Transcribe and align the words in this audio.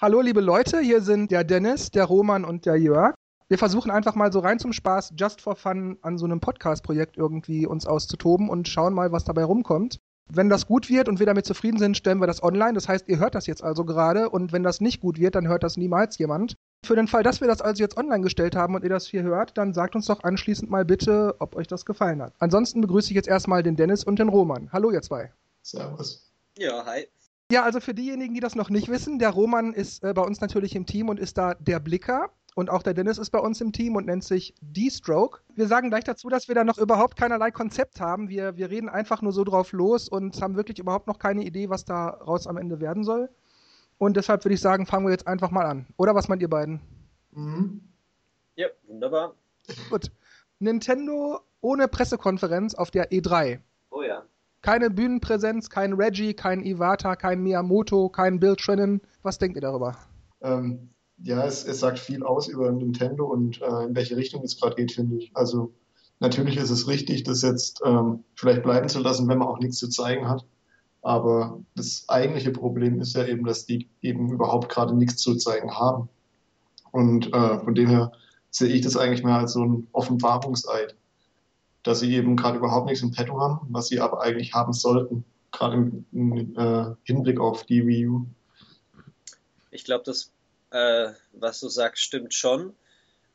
Hallo 0.00 0.20
liebe 0.20 0.40
Leute, 0.40 0.78
hier 0.78 1.00
sind 1.00 1.32
der 1.32 1.42
Dennis, 1.42 1.90
der 1.90 2.04
Roman 2.04 2.44
und 2.44 2.66
der 2.66 2.76
Jörg. 2.76 3.14
Wir 3.48 3.58
versuchen 3.58 3.90
einfach 3.90 4.14
mal 4.14 4.32
so 4.32 4.38
rein 4.38 4.60
zum 4.60 4.72
Spaß, 4.72 5.14
just 5.18 5.40
for 5.40 5.56
fun, 5.56 5.98
an 6.02 6.18
so 6.18 6.24
einem 6.24 6.38
Podcast-Projekt 6.38 7.16
irgendwie 7.16 7.66
uns 7.66 7.84
auszutoben 7.84 8.48
und 8.48 8.68
schauen 8.68 8.94
mal, 8.94 9.10
was 9.10 9.24
dabei 9.24 9.42
rumkommt. 9.42 9.98
Wenn 10.30 10.48
das 10.48 10.68
gut 10.68 10.88
wird 10.88 11.08
und 11.08 11.18
wir 11.18 11.26
damit 11.26 11.46
zufrieden 11.46 11.78
sind, 11.78 11.96
stellen 11.96 12.20
wir 12.20 12.28
das 12.28 12.44
online. 12.44 12.74
Das 12.74 12.86
heißt, 12.86 13.08
ihr 13.08 13.18
hört 13.18 13.34
das 13.34 13.48
jetzt 13.48 13.64
also 13.64 13.84
gerade 13.84 14.30
und 14.30 14.52
wenn 14.52 14.62
das 14.62 14.80
nicht 14.80 15.00
gut 15.00 15.18
wird, 15.18 15.34
dann 15.34 15.48
hört 15.48 15.64
das 15.64 15.76
niemals 15.76 16.16
jemand. 16.16 16.54
Für 16.86 16.94
den 16.94 17.08
Fall, 17.08 17.24
dass 17.24 17.40
wir 17.40 17.48
das 17.48 17.60
also 17.60 17.82
jetzt 17.82 17.96
online 17.96 18.22
gestellt 18.22 18.54
haben 18.54 18.76
und 18.76 18.84
ihr 18.84 18.90
das 18.90 19.08
hier 19.08 19.24
hört, 19.24 19.58
dann 19.58 19.74
sagt 19.74 19.96
uns 19.96 20.06
doch 20.06 20.22
anschließend 20.22 20.70
mal 20.70 20.84
bitte, 20.84 21.34
ob 21.40 21.56
euch 21.56 21.66
das 21.66 21.84
gefallen 21.84 22.22
hat. 22.22 22.34
Ansonsten 22.38 22.82
begrüße 22.82 23.08
ich 23.08 23.16
jetzt 23.16 23.26
erstmal 23.26 23.64
den 23.64 23.74
Dennis 23.74 24.04
und 24.04 24.20
den 24.20 24.28
Roman. 24.28 24.68
Hallo 24.70 24.92
ihr 24.92 25.02
zwei. 25.02 25.32
Servus. 25.62 26.30
Ja, 26.56 26.86
hi. 26.86 27.08
Ja, 27.50 27.62
also 27.62 27.80
für 27.80 27.94
diejenigen, 27.94 28.34
die 28.34 28.40
das 28.40 28.54
noch 28.54 28.68
nicht 28.68 28.88
wissen, 28.88 29.18
der 29.18 29.30
Roman 29.30 29.72
ist 29.72 30.04
äh, 30.04 30.12
bei 30.12 30.22
uns 30.22 30.40
natürlich 30.40 30.74
im 30.76 30.84
Team 30.84 31.08
und 31.08 31.18
ist 31.18 31.38
da 31.38 31.54
der 31.54 31.80
Blicker. 31.80 32.30
Und 32.54 32.70
auch 32.70 32.82
der 32.82 32.92
Dennis 32.92 33.18
ist 33.18 33.30
bei 33.30 33.38
uns 33.38 33.60
im 33.60 33.72
Team 33.72 33.94
und 33.94 34.06
nennt 34.06 34.24
sich 34.24 34.52
D-Stroke. 34.60 35.40
Wir 35.54 35.68
sagen 35.68 35.90
gleich 35.90 36.04
dazu, 36.04 36.28
dass 36.28 36.48
wir 36.48 36.56
da 36.56 36.64
noch 36.64 36.76
überhaupt 36.76 37.16
keinerlei 37.16 37.52
Konzept 37.52 38.00
haben. 38.00 38.28
Wir, 38.28 38.56
wir 38.56 38.68
reden 38.68 38.88
einfach 38.88 39.22
nur 39.22 39.32
so 39.32 39.44
drauf 39.44 39.72
los 39.72 40.08
und 40.08 40.42
haben 40.42 40.56
wirklich 40.56 40.78
überhaupt 40.80 41.06
noch 41.06 41.20
keine 41.20 41.44
Idee, 41.44 41.70
was 41.70 41.84
daraus 41.84 42.48
am 42.48 42.56
Ende 42.56 42.80
werden 42.80 43.04
soll. 43.04 43.30
Und 43.96 44.16
deshalb 44.16 44.44
würde 44.44 44.54
ich 44.54 44.60
sagen, 44.60 44.86
fangen 44.86 45.06
wir 45.06 45.12
jetzt 45.12 45.26
einfach 45.26 45.50
mal 45.50 45.66
an. 45.66 45.86
Oder 45.96 46.14
was 46.14 46.28
meint 46.28 46.42
ihr 46.42 46.50
beiden? 46.50 46.80
Mhm. 47.30 47.80
Ja, 48.56 48.66
wunderbar. 48.88 49.34
Gut. 49.88 50.10
Nintendo 50.58 51.40
ohne 51.60 51.86
Pressekonferenz 51.86 52.74
auf 52.74 52.90
der 52.90 53.12
E3. 53.12 53.60
Oh 53.90 54.02
ja. 54.02 54.24
Keine 54.68 54.90
Bühnenpräsenz, 54.90 55.70
kein 55.70 55.94
Reggie, 55.94 56.34
kein 56.34 56.62
Iwata, 56.62 57.16
kein 57.16 57.40
Miyamoto, 57.42 58.10
kein 58.10 58.38
Bill 58.38 58.54
Trinan. 58.54 59.00
Was 59.22 59.38
denkt 59.38 59.56
ihr 59.56 59.62
darüber? 59.62 59.96
Ähm, 60.42 60.90
ja, 61.22 61.42
es, 61.46 61.64
es, 61.64 61.80
sagt 61.80 61.98
viel 61.98 62.22
aus 62.22 62.48
über 62.48 62.70
Nintendo 62.70 63.24
und 63.24 63.62
äh, 63.62 63.84
in 63.84 63.96
welche 63.96 64.18
Richtung 64.18 64.42
es 64.42 64.60
gerade 64.60 64.76
geht, 64.76 64.92
finde 64.92 65.16
ich. 65.16 65.30
Also 65.32 65.72
natürlich 66.20 66.58
ist 66.58 66.68
es 66.68 66.86
richtig, 66.86 67.22
das 67.22 67.40
jetzt 67.40 67.80
ähm, 67.82 68.24
vielleicht 68.34 68.62
bleiben 68.62 68.90
zu 68.90 69.00
lassen, 69.00 69.26
wenn 69.26 69.38
man 69.38 69.48
auch 69.48 69.58
nichts 69.58 69.78
zu 69.78 69.88
zeigen 69.88 70.28
hat. 70.28 70.44
Aber 71.00 71.60
das 71.74 72.04
eigentliche 72.08 72.50
Problem 72.50 73.00
ist 73.00 73.16
ja 73.16 73.24
eben, 73.24 73.46
dass 73.46 73.64
die 73.64 73.88
eben 74.02 74.30
überhaupt 74.30 74.68
gerade 74.68 74.94
nichts 74.94 75.22
zu 75.22 75.34
zeigen 75.36 75.78
haben. 75.78 76.10
Und 76.92 77.32
äh, 77.32 77.58
von 77.60 77.74
dem 77.74 77.88
her 77.88 78.12
sehe 78.50 78.68
ich 78.68 78.82
das 78.82 78.98
eigentlich 78.98 79.24
mehr 79.24 79.38
als 79.38 79.54
so 79.54 79.64
ein 79.64 79.86
Offenbarungseid, 79.92 80.94
dass 81.88 82.00
sie 82.00 82.14
eben 82.14 82.36
gerade 82.36 82.58
überhaupt 82.58 82.86
nichts 82.86 83.02
im 83.02 83.12
Petto 83.12 83.40
haben, 83.40 83.66
was 83.70 83.88
sie 83.88 84.00
aber 84.00 84.22
eigentlich 84.22 84.52
haben 84.54 84.72
sollten, 84.72 85.24
gerade 85.52 85.76
im, 85.76 86.06
im 86.12 86.56
äh, 86.56 86.94
Hinblick 87.04 87.40
auf 87.40 87.64
die 87.64 87.86
Wii 87.86 88.08
U. 88.08 88.26
Ich 89.70 89.84
glaube, 89.84 90.04
das 90.04 90.32
äh, 90.70 91.08
was 91.32 91.60
du 91.60 91.68
sagst, 91.68 92.02
stimmt 92.02 92.34
schon. 92.34 92.74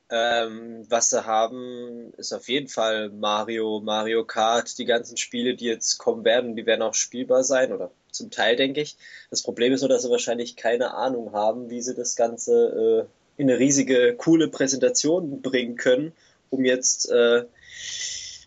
Ähm, 0.09 0.85
was 0.89 1.09
sie 1.09 1.25
haben, 1.25 2.13
ist 2.17 2.33
auf 2.33 2.47
jeden 2.47 2.67
Fall 2.67 3.09
Mario, 3.09 3.81
Mario 3.83 4.25
Kart, 4.25 4.77
die 4.77 4.85
ganzen 4.85 5.17
Spiele, 5.17 5.55
die 5.55 5.65
jetzt 5.65 5.97
kommen 5.97 6.23
werden, 6.23 6.55
die 6.55 6.65
werden 6.65 6.83
auch 6.83 6.93
spielbar 6.93 7.43
sein 7.43 7.71
oder 7.71 7.89
zum 8.11 8.29
Teil, 8.29 8.55
denke 8.55 8.81
ich. 8.81 8.97
Das 9.31 9.41
Problem 9.41 9.73
ist 9.73 9.81
nur, 9.81 9.89
dass 9.89 10.03
sie 10.03 10.11
wahrscheinlich 10.11 10.55
keine 10.55 10.93
Ahnung 10.93 11.33
haben, 11.33 11.71
wie 11.71 11.81
sie 11.81 11.95
das 11.95 12.15
Ganze 12.15 13.07
äh, 13.07 13.41
in 13.41 13.49
eine 13.49 13.57
riesige, 13.57 14.15
coole 14.15 14.49
Präsentation 14.49 15.41
bringen 15.41 15.77
können, 15.77 16.11
um 16.51 16.63
jetzt 16.63 17.09
äh, 17.09 17.45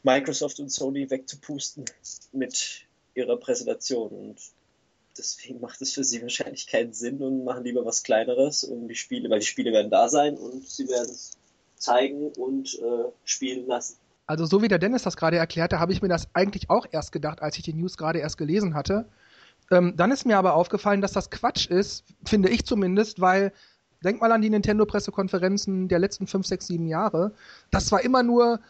Microsoft 0.06 0.60
und 0.60 0.70
Sony 0.70 1.10
wegzupusten 1.10 1.84
mit 2.32 2.86
ihrer 3.14 3.36
Präsentation. 3.36 4.10
Und 4.10 4.36
deswegen 5.18 5.60
macht 5.60 5.82
es 5.82 5.92
für 5.92 6.04
sie 6.04 6.22
wahrscheinlich 6.22 6.68
keinen 6.68 6.92
Sinn 6.92 7.20
und 7.20 7.44
machen 7.44 7.64
lieber 7.64 7.84
was 7.84 8.04
Kleineres, 8.04 8.62
um 8.62 8.86
die 8.86 8.94
Spiele, 8.94 9.28
weil 9.28 9.40
die 9.40 9.46
Spiele 9.46 9.72
werden 9.72 9.90
da 9.90 10.08
sein 10.08 10.36
und 10.38 10.64
sie 10.64 10.88
werden 10.88 11.10
es 11.10 11.36
zeigen 11.76 12.28
und 12.28 12.78
äh, 12.78 13.10
spielen 13.24 13.66
lassen. 13.66 13.96
Also 14.26 14.46
so 14.46 14.62
wie 14.62 14.68
der 14.68 14.78
Dennis 14.78 15.02
das 15.02 15.16
gerade 15.16 15.38
erklärte, 15.38 15.80
habe 15.80 15.92
ich 15.92 16.02
mir 16.02 16.08
das 16.08 16.28
eigentlich 16.32 16.70
auch 16.70 16.86
erst 16.90 17.10
gedacht, 17.12 17.42
als 17.42 17.56
ich 17.58 17.64
die 17.64 17.74
News 17.74 17.96
gerade 17.96 18.20
erst 18.20 18.38
gelesen 18.38 18.74
hatte. 18.74 19.06
Ähm, 19.72 19.94
dann 19.96 20.12
ist 20.12 20.24
mir 20.24 20.38
aber 20.38 20.54
aufgefallen, 20.54 21.00
dass 21.00 21.12
das 21.12 21.30
Quatsch 21.30 21.66
ist, 21.66 22.04
finde 22.24 22.48
ich 22.48 22.64
zumindest, 22.64 23.20
weil 23.20 23.52
denk 24.04 24.20
mal 24.20 24.30
an 24.30 24.42
die 24.42 24.50
Nintendo-Pressekonferenzen 24.50 25.88
der 25.88 25.98
letzten 25.98 26.28
5, 26.28 26.46
6, 26.46 26.66
7 26.68 26.86
Jahre. 26.86 27.34
Das 27.70 27.90
war 27.90 28.02
immer 28.02 28.22
nur, 28.22 28.60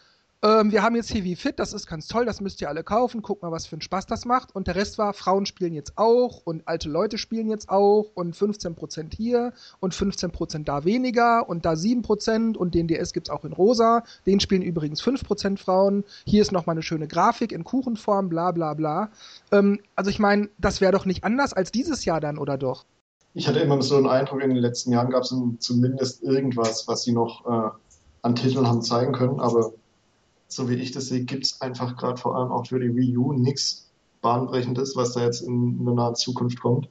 ähm, 0.43 0.71
wir 0.71 0.83
haben 0.83 0.95
jetzt 0.97 1.11
hier 1.11 1.25
wie 1.25 1.35
Fit, 1.35 1.59
das 1.59 1.73
ist 1.73 1.87
ganz 1.87 2.09
toll, 2.09 2.27
das 2.27 2.41
müsst 2.41 2.61
ihr 2.61 2.69
alle 2.69 2.85
kaufen, 2.85 3.23
guck 3.23 3.43
mal, 3.43 3.51
was 3.51 3.67
für 3.67 3.75
einen 3.75 3.83
Spaß 3.83 4.07
das 4.07 4.27
macht. 4.27 4.55
Und 4.55 4.67
der 4.67 4.77
Rest 4.77 4.99
war, 4.99 5.15
Frauen 5.15 5.47
spielen 5.47 5.73
jetzt 5.73 5.95
auch 5.97 6.43
und 6.45 6.69
alte 6.69 6.89
Leute 6.91 7.17
spielen 7.17 7.49
jetzt 7.49 7.71
auch 7.71 8.11
und 8.15 8.37
15% 8.37 9.15
hier 9.17 9.55
und 9.81 9.95
15% 9.95 10.65
da 10.65 10.85
weniger 10.85 11.49
und 11.49 11.65
da 11.65 11.73
7% 11.73 12.57
und 12.57 12.75
den 12.75 12.87
DS 12.87 13.15
gibt's 13.15 13.31
auch 13.31 13.45
in 13.45 13.53
rosa. 13.53 14.05
Den 14.27 14.41
spielen 14.41 14.63
übrigens 14.63 15.03
5% 15.03 15.59
Frauen. 15.59 16.05
Hier 16.27 16.43
ist 16.43 16.53
nochmal 16.53 16.75
eine 16.75 16.83
schöne 16.83 17.09
Grafik 17.09 17.51
in 17.51 17.65
Kuchenform, 17.65 18.29
bla 18.29 18.51
bla 18.53 18.75
bla. 18.75 19.11
Ähm, 19.53 19.81
also 19.95 20.11
ich 20.11 20.19
meine, 20.19 20.51
das 20.59 20.83
wäre 20.83 20.93
doch 20.93 21.07
nicht 21.07 21.25
anders 21.25 21.55
als 21.55 21.73
dieses 21.73 22.05
Jahr 22.05 22.21
dann, 22.21 22.37
oder 22.37 22.59
doch? 22.59 22.85
Ich 23.33 23.49
hatte 23.49 23.59
immer 23.61 23.81
so 23.83 23.97
einen 23.97 24.07
Eindruck, 24.07 24.43
in 24.43 24.51
den 24.51 24.59
letzten 24.59 24.93
Jahren 24.93 25.11
gab 25.11 25.23
es 25.23 25.35
zumindest 25.59 26.23
irgendwas, 26.23 26.89
was 26.89 27.03
sie 27.03 27.13
noch 27.13 27.47
äh, 27.47 27.71
an 28.23 28.35
Titeln 28.35 28.67
haben 28.67 28.83
zeigen 28.83 29.13
können, 29.13 29.41
aber 29.41 29.73
so 30.49 30.69
wie 30.69 30.75
ich 30.75 30.93
das 30.93 31.07
sehe, 31.07 31.25
gibt 31.25 31.45
es 31.45 31.61
einfach 31.61 31.97
gerade 31.97 32.21
vor 32.21 32.37
allem 32.37 32.53
auch 32.53 32.67
für 32.67 32.79
die 32.79 32.95
Wii 32.95 33.17
U 33.17 33.33
nichts 33.33 33.91
Bahnbrechendes, 34.23 34.97
was 34.97 35.13
da 35.13 35.25
jetzt 35.25 35.43
in, 35.43 35.79
in 35.79 35.85
der 35.85 35.95
nahen 35.95 36.15
Zukunft 36.15 36.61
kommt. 36.61 36.89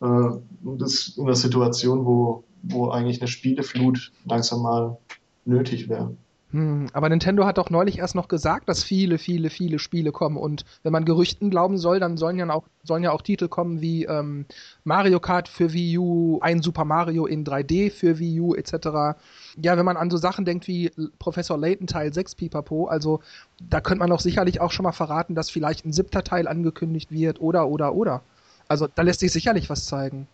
Äh, 0.00 0.30
das 0.62 1.14
in 1.16 1.24
einer 1.24 1.36
Situation, 1.36 2.04
wo, 2.04 2.44
wo 2.62 2.90
eigentlich 2.90 3.20
eine 3.20 3.28
Spieleflut 3.28 4.12
langsam 4.24 4.62
mal 4.62 4.98
nötig 5.44 5.88
wäre. 5.88 6.16
Hm, 6.54 6.86
aber 6.92 7.08
Nintendo 7.08 7.46
hat 7.46 7.58
doch 7.58 7.68
neulich 7.68 7.98
erst 7.98 8.14
noch 8.14 8.28
gesagt, 8.28 8.68
dass 8.68 8.84
viele, 8.84 9.18
viele, 9.18 9.50
viele 9.50 9.80
Spiele 9.80 10.12
kommen. 10.12 10.36
Und 10.36 10.64
wenn 10.84 10.92
man 10.92 11.04
Gerüchten 11.04 11.50
glauben 11.50 11.78
soll, 11.78 11.98
dann 11.98 12.16
sollen 12.16 12.38
ja 12.38 12.48
auch, 12.48 12.62
sollen 12.84 13.02
ja 13.02 13.10
auch 13.10 13.22
Titel 13.22 13.48
kommen 13.48 13.80
wie 13.80 14.04
ähm, 14.04 14.46
Mario 14.84 15.18
Kart 15.18 15.48
für 15.48 15.72
Wii 15.72 15.98
U, 15.98 16.38
ein 16.42 16.62
Super 16.62 16.84
Mario 16.84 17.26
in 17.26 17.44
3D 17.44 17.90
für 17.90 18.20
Wii 18.20 18.38
U 18.38 18.54
etc. 18.54 19.18
Ja, 19.60 19.76
wenn 19.76 19.84
man 19.84 19.96
an 19.96 20.10
so 20.10 20.16
Sachen 20.16 20.44
denkt 20.44 20.68
wie 20.68 20.92
Professor 21.18 21.58
Layton 21.58 21.88
Teil 21.88 22.14
6 22.14 22.36
Pipapo, 22.36 22.86
also 22.86 23.18
da 23.60 23.80
könnte 23.80 23.98
man 23.98 24.10
doch 24.10 24.20
sicherlich 24.20 24.60
auch 24.60 24.70
schon 24.70 24.84
mal 24.84 24.92
verraten, 24.92 25.34
dass 25.34 25.50
vielleicht 25.50 25.84
ein 25.84 25.92
siebter 25.92 26.22
Teil 26.22 26.46
angekündigt 26.46 27.10
wird 27.10 27.40
oder, 27.40 27.66
oder, 27.66 27.96
oder. 27.96 28.22
Also 28.68 28.86
da 28.86 29.02
lässt 29.02 29.18
sich 29.18 29.32
sicherlich 29.32 29.70
was 29.70 29.86
zeigen. 29.86 30.28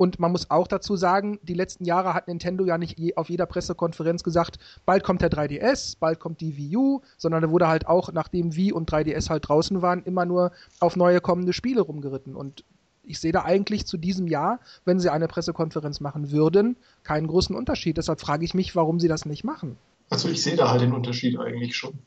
Und 0.00 0.18
man 0.18 0.32
muss 0.32 0.50
auch 0.50 0.66
dazu 0.66 0.96
sagen, 0.96 1.38
die 1.42 1.52
letzten 1.52 1.84
Jahre 1.84 2.14
hat 2.14 2.26
Nintendo 2.26 2.64
ja 2.64 2.78
nicht 2.78 2.98
je, 2.98 3.16
auf 3.16 3.28
jeder 3.28 3.44
Pressekonferenz 3.44 4.22
gesagt, 4.22 4.58
bald 4.86 5.04
kommt 5.04 5.20
der 5.20 5.30
3DS, 5.30 5.98
bald 6.00 6.20
kommt 6.20 6.40
die 6.40 6.56
Wii 6.56 6.76
U, 6.78 7.00
sondern 7.18 7.42
da 7.42 7.50
wurde 7.50 7.68
halt 7.68 7.86
auch, 7.86 8.10
nachdem 8.10 8.56
Wii 8.56 8.72
und 8.72 8.90
3DS 8.90 9.28
halt 9.28 9.46
draußen 9.46 9.82
waren, 9.82 10.02
immer 10.04 10.24
nur 10.24 10.52
auf 10.78 10.96
neue 10.96 11.20
kommende 11.20 11.52
Spiele 11.52 11.82
rumgeritten. 11.82 12.34
Und 12.34 12.64
ich 13.04 13.20
sehe 13.20 13.32
da 13.32 13.44
eigentlich 13.44 13.84
zu 13.84 13.98
diesem 13.98 14.26
Jahr, 14.26 14.60
wenn 14.86 14.98
sie 14.98 15.12
eine 15.12 15.28
Pressekonferenz 15.28 16.00
machen 16.00 16.30
würden, 16.30 16.76
keinen 17.02 17.26
großen 17.26 17.54
Unterschied. 17.54 17.98
Deshalb 17.98 18.22
frage 18.22 18.46
ich 18.46 18.54
mich, 18.54 18.74
warum 18.74 19.00
sie 19.00 19.08
das 19.08 19.26
nicht 19.26 19.44
machen. 19.44 19.76
Also 20.08 20.30
ich 20.30 20.42
sehe 20.42 20.56
da 20.56 20.70
halt 20.70 20.80
den 20.80 20.94
Unterschied 20.94 21.38
eigentlich 21.38 21.76
schon. 21.76 21.98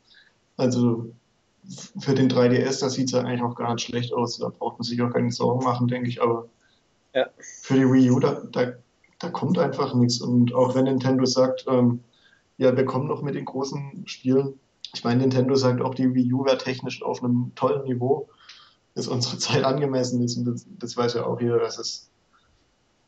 Also 0.57 1.11
für 1.99 2.15
den 2.15 2.27
3DS, 2.27 2.79
da 2.79 2.89
sieht 2.89 3.05
es 3.05 3.11
ja 3.11 3.19
eigentlich 3.19 3.43
auch 3.43 3.53
gar 3.53 3.75
nicht 3.75 3.85
schlecht 3.85 4.13
aus. 4.13 4.39
Da 4.39 4.49
braucht 4.49 4.79
man 4.79 4.83
sich 4.83 4.99
auch 5.03 5.11
keine 5.11 5.31
Sorgen 5.31 5.63
machen, 5.63 5.87
denke 5.87 6.09
ich. 6.09 6.23
Aber 6.23 6.49
ja. 7.13 7.27
Für 7.37 7.75
die 7.75 7.91
Wii 7.91 8.11
U, 8.11 8.19
da, 8.19 8.41
da, 8.51 8.73
da 9.19 9.29
kommt 9.29 9.57
einfach 9.57 9.93
nichts. 9.93 10.19
Und 10.21 10.53
auch 10.53 10.75
wenn 10.75 10.85
Nintendo 10.85 11.25
sagt, 11.25 11.65
ähm, 11.67 12.01
ja, 12.57 12.75
wir 12.75 12.85
kommen 12.85 13.07
noch 13.07 13.21
mit 13.21 13.35
den 13.35 13.45
großen 13.45 14.03
Spielen. 14.05 14.59
Ich 14.93 15.03
meine, 15.03 15.21
Nintendo 15.21 15.55
sagt 15.55 15.81
auch, 15.81 15.95
die 15.95 16.13
Wii 16.13 16.33
U 16.33 16.45
wäre 16.45 16.57
technisch 16.57 17.01
auf 17.01 17.23
einem 17.23 17.51
tollen 17.55 17.83
Niveau, 17.83 18.29
dass 18.95 19.07
unsere 19.07 19.37
Zeit 19.39 19.63
angemessen 19.63 20.21
ist. 20.23 20.37
Und 20.37 20.45
das, 20.45 20.65
das 20.79 20.97
weiß 20.97 21.15
ja 21.15 21.25
auch 21.25 21.39
jeder, 21.39 21.59
dass 21.59 21.77
es, 21.77 22.09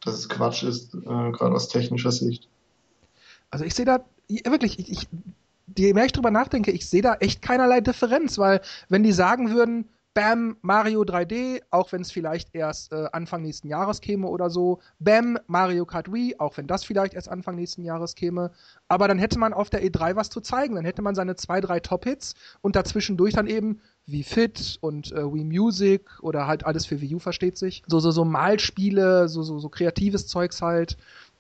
dass 0.04 0.16
es 0.16 0.30
Quatsch 0.30 0.64
ist, 0.64 0.94
äh, 0.94 1.00
gerade 1.00 1.54
aus 1.54 1.70
technischer 1.70 2.12
Sicht. 2.12 2.48
Also 3.50 3.66
ich 3.66 3.74
sehe 3.74 3.86
da 3.86 4.04
wirklich, 4.28 4.80
ich, 4.80 4.92
ich, 4.92 5.08
je 5.78 5.94
mehr 5.94 6.06
ich 6.06 6.12
drüber 6.12 6.32
nachdenke, 6.32 6.72
ich 6.72 6.88
sehe 6.88 7.02
da 7.02 7.16
echt 7.16 7.42
keinerlei 7.42 7.82
Differenz, 7.82 8.38
weil 8.38 8.62
wenn 8.90 9.04
die 9.04 9.12
sagen 9.12 9.52
würden, 9.52 9.88
Bam, 10.16 10.56
Mario 10.62 11.02
3D, 11.02 11.62
auch 11.72 11.92
wenn 11.92 12.02
es 12.02 12.10
vielleicht 12.10 12.56
erst 12.56 12.94
äh, 12.94 13.08
Anfang 13.12 13.42
nächsten 13.42 13.68
Jahres 13.68 14.00
käme 14.00 14.28
oder 14.28 14.50
so. 14.50 14.80
Bam, 14.98 15.38
Mario 15.48 15.86
Kart 15.86 16.12
Wii, 16.12 16.40
auch 16.40 16.56
wenn 16.56 16.68
das 16.68 16.86
vielleicht 16.86 17.14
erst 17.14 17.28
Anfang 17.28 17.56
nächsten 17.56 17.84
Jahres 17.84 18.16
käme. 18.16 18.52
Aber 18.88 19.10
dann 19.10 19.20
hätte 19.20 19.38
man 19.38 19.54
auf 19.54 19.70
der 19.70 19.84
E3 19.84 20.16
was 20.16 20.30
zu 20.30 20.40
zeigen. 20.40 20.76
Dann 20.76 20.86
hätte 20.86 21.02
man 21.02 21.16
seine 21.16 21.36
zwei, 21.36 21.60
drei 21.60 21.82
Top-Hits 21.82 22.34
und 22.62 22.78
dazwischendurch 22.78 23.34
dann 23.34 23.48
eben 23.48 23.82
wie 24.06 24.24
Fit 24.24 24.78
und 24.80 25.12
äh, 25.12 25.34
Wii 25.34 25.44
Music 25.44 26.08
oder 26.22 26.48
halt 26.48 26.66
alles 26.66 26.86
für 26.86 27.02
Wii 27.02 27.16
U 27.16 27.20
versteht 27.20 27.58
sich. 27.58 27.84
So, 27.86 28.00
so, 28.00 28.12
so 28.12 28.24
Malspiele, 28.24 29.28
so, 29.28 29.44
so, 29.44 29.60
so 29.60 29.68
kreatives 29.68 30.28
Zeugs 30.28 30.62
halt. 30.62 30.96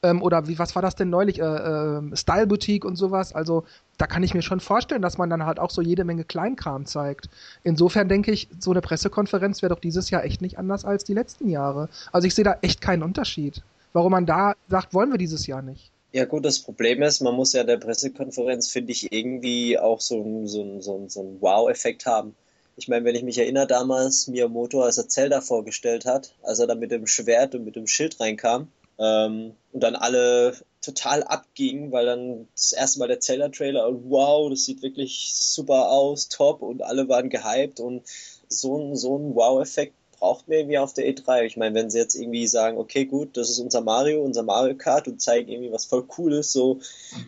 Ähm, 0.05 0.21
oder 0.21 0.47
wie, 0.47 0.59
was 0.59 0.75
war 0.75 0.81
das 0.81 0.95
denn 0.95 1.09
neulich? 1.09 1.39
Äh, 1.39 1.43
äh, 1.43 2.15
Style 2.15 2.45
Boutique 2.45 2.85
und 2.85 2.95
sowas. 2.95 3.33
Also 3.33 3.63
da 3.97 4.05
kann 4.05 4.21
ich 4.21 4.33
mir 4.33 4.43
schon 4.43 4.59
vorstellen, 4.59 5.01
dass 5.01 5.17
man 5.17 5.29
dann 5.29 5.45
halt 5.45 5.59
auch 5.59 5.71
so 5.71 5.81
jede 5.81 6.03
Menge 6.03 6.23
Kleinkram 6.23 6.85
zeigt. 6.85 7.29
Insofern 7.63 8.07
denke 8.07 8.31
ich, 8.31 8.47
so 8.59 8.71
eine 8.71 8.81
Pressekonferenz 8.81 9.61
wäre 9.61 9.73
doch 9.73 9.79
dieses 9.79 10.11
Jahr 10.11 10.23
echt 10.23 10.41
nicht 10.41 10.59
anders 10.59 10.85
als 10.85 11.03
die 11.03 11.13
letzten 11.13 11.49
Jahre. 11.49 11.89
Also 12.11 12.27
ich 12.27 12.35
sehe 12.35 12.45
da 12.45 12.57
echt 12.61 12.81
keinen 12.81 13.03
Unterschied. 13.03 13.63
warum 13.93 14.11
man 14.11 14.25
da 14.25 14.55
sagt, 14.67 14.93
wollen 14.93 15.09
wir 15.09 15.17
dieses 15.17 15.47
Jahr 15.47 15.61
nicht. 15.61 15.91
Ja 16.11 16.25
gut, 16.25 16.45
das 16.45 16.59
Problem 16.59 17.01
ist, 17.01 17.21
man 17.21 17.33
muss 17.33 17.53
ja 17.53 17.63
der 17.63 17.77
Pressekonferenz, 17.77 18.69
finde 18.69 18.91
ich, 18.91 19.11
irgendwie 19.11 19.79
auch 19.79 20.01
so, 20.01 20.21
einen 20.21 20.47
so, 20.47 20.81
so, 20.81 21.05
so 21.07 21.37
Wow-Effekt 21.39 22.05
haben. 22.05 22.35
Ich 22.77 22.87
meine, 22.89 23.05
wenn 23.05 23.15
ich 23.15 23.23
mich 23.23 23.37
erinnere 23.37 23.67
damals, 23.67 24.27
Miyamoto, 24.27 24.81
als 24.81 24.97
er 24.97 25.07
Zelda 25.07 25.41
vorgestellt 25.41 26.05
hat, 26.05 26.35
als 26.43 26.59
er 26.59 26.67
da 26.67 26.75
mit 26.75 26.91
dem 26.91 27.07
Schwert 27.07 27.55
und 27.55 27.63
mit 27.63 27.77
dem 27.77 27.87
Schild 27.87 28.19
reinkam 28.19 28.67
ähm, 28.99 29.53
und 29.71 29.83
dann 29.83 29.95
alle 29.95 30.55
total 30.81 31.23
abgingen, 31.23 31.91
weil 31.91 32.05
dann 32.05 32.47
das 32.53 32.71
erste 32.73 32.99
Mal 32.99 33.07
der 33.07 33.19
Zelda-Trailer 33.19 33.87
und 33.87 34.09
wow, 34.09 34.49
das 34.49 34.65
sieht 34.65 34.81
wirklich 34.81 35.31
super 35.33 35.89
aus, 35.89 36.29
top. 36.29 36.61
Und 36.61 36.83
alle 36.83 37.09
waren 37.09 37.29
gehypt. 37.29 37.79
Und 37.79 38.03
so 38.47 38.77
ein, 38.77 38.95
so 38.95 39.17
ein 39.17 39.35
Wow-Effekt 39.35 39.95
braucht 40.19 40.47
man 40.47 40.59
irgendwie 40.59 40.77
auf 40.77 40.93
der 40.93 41.05
E3. 41.05 41.43
Ich 41.43 41.57
meine, 41.57 41.75
wenn 41.75 41.89
sie 41.89 41.97
jetzt 41.97 42.15
irgendwie 42.15 42.47
sagen, 42.47 42.77
okay, 42.77 43.05
gut, 43.05 43.35
das 43.35 43.49
ist 43.49 43.59
unser 43.59 43.81
Mario, 43.81 44.21
unser 44.21 44.43
Mario 44.43 44.75
Kart 44.75 45.07
und 45.07 45.21
zeigen 45.21 45.49
irgendwie 45.49 45.71
was 45.71 45.85
voll 45.85 46.03
Cooles, 46.03 46.51
so, 46.51 46.79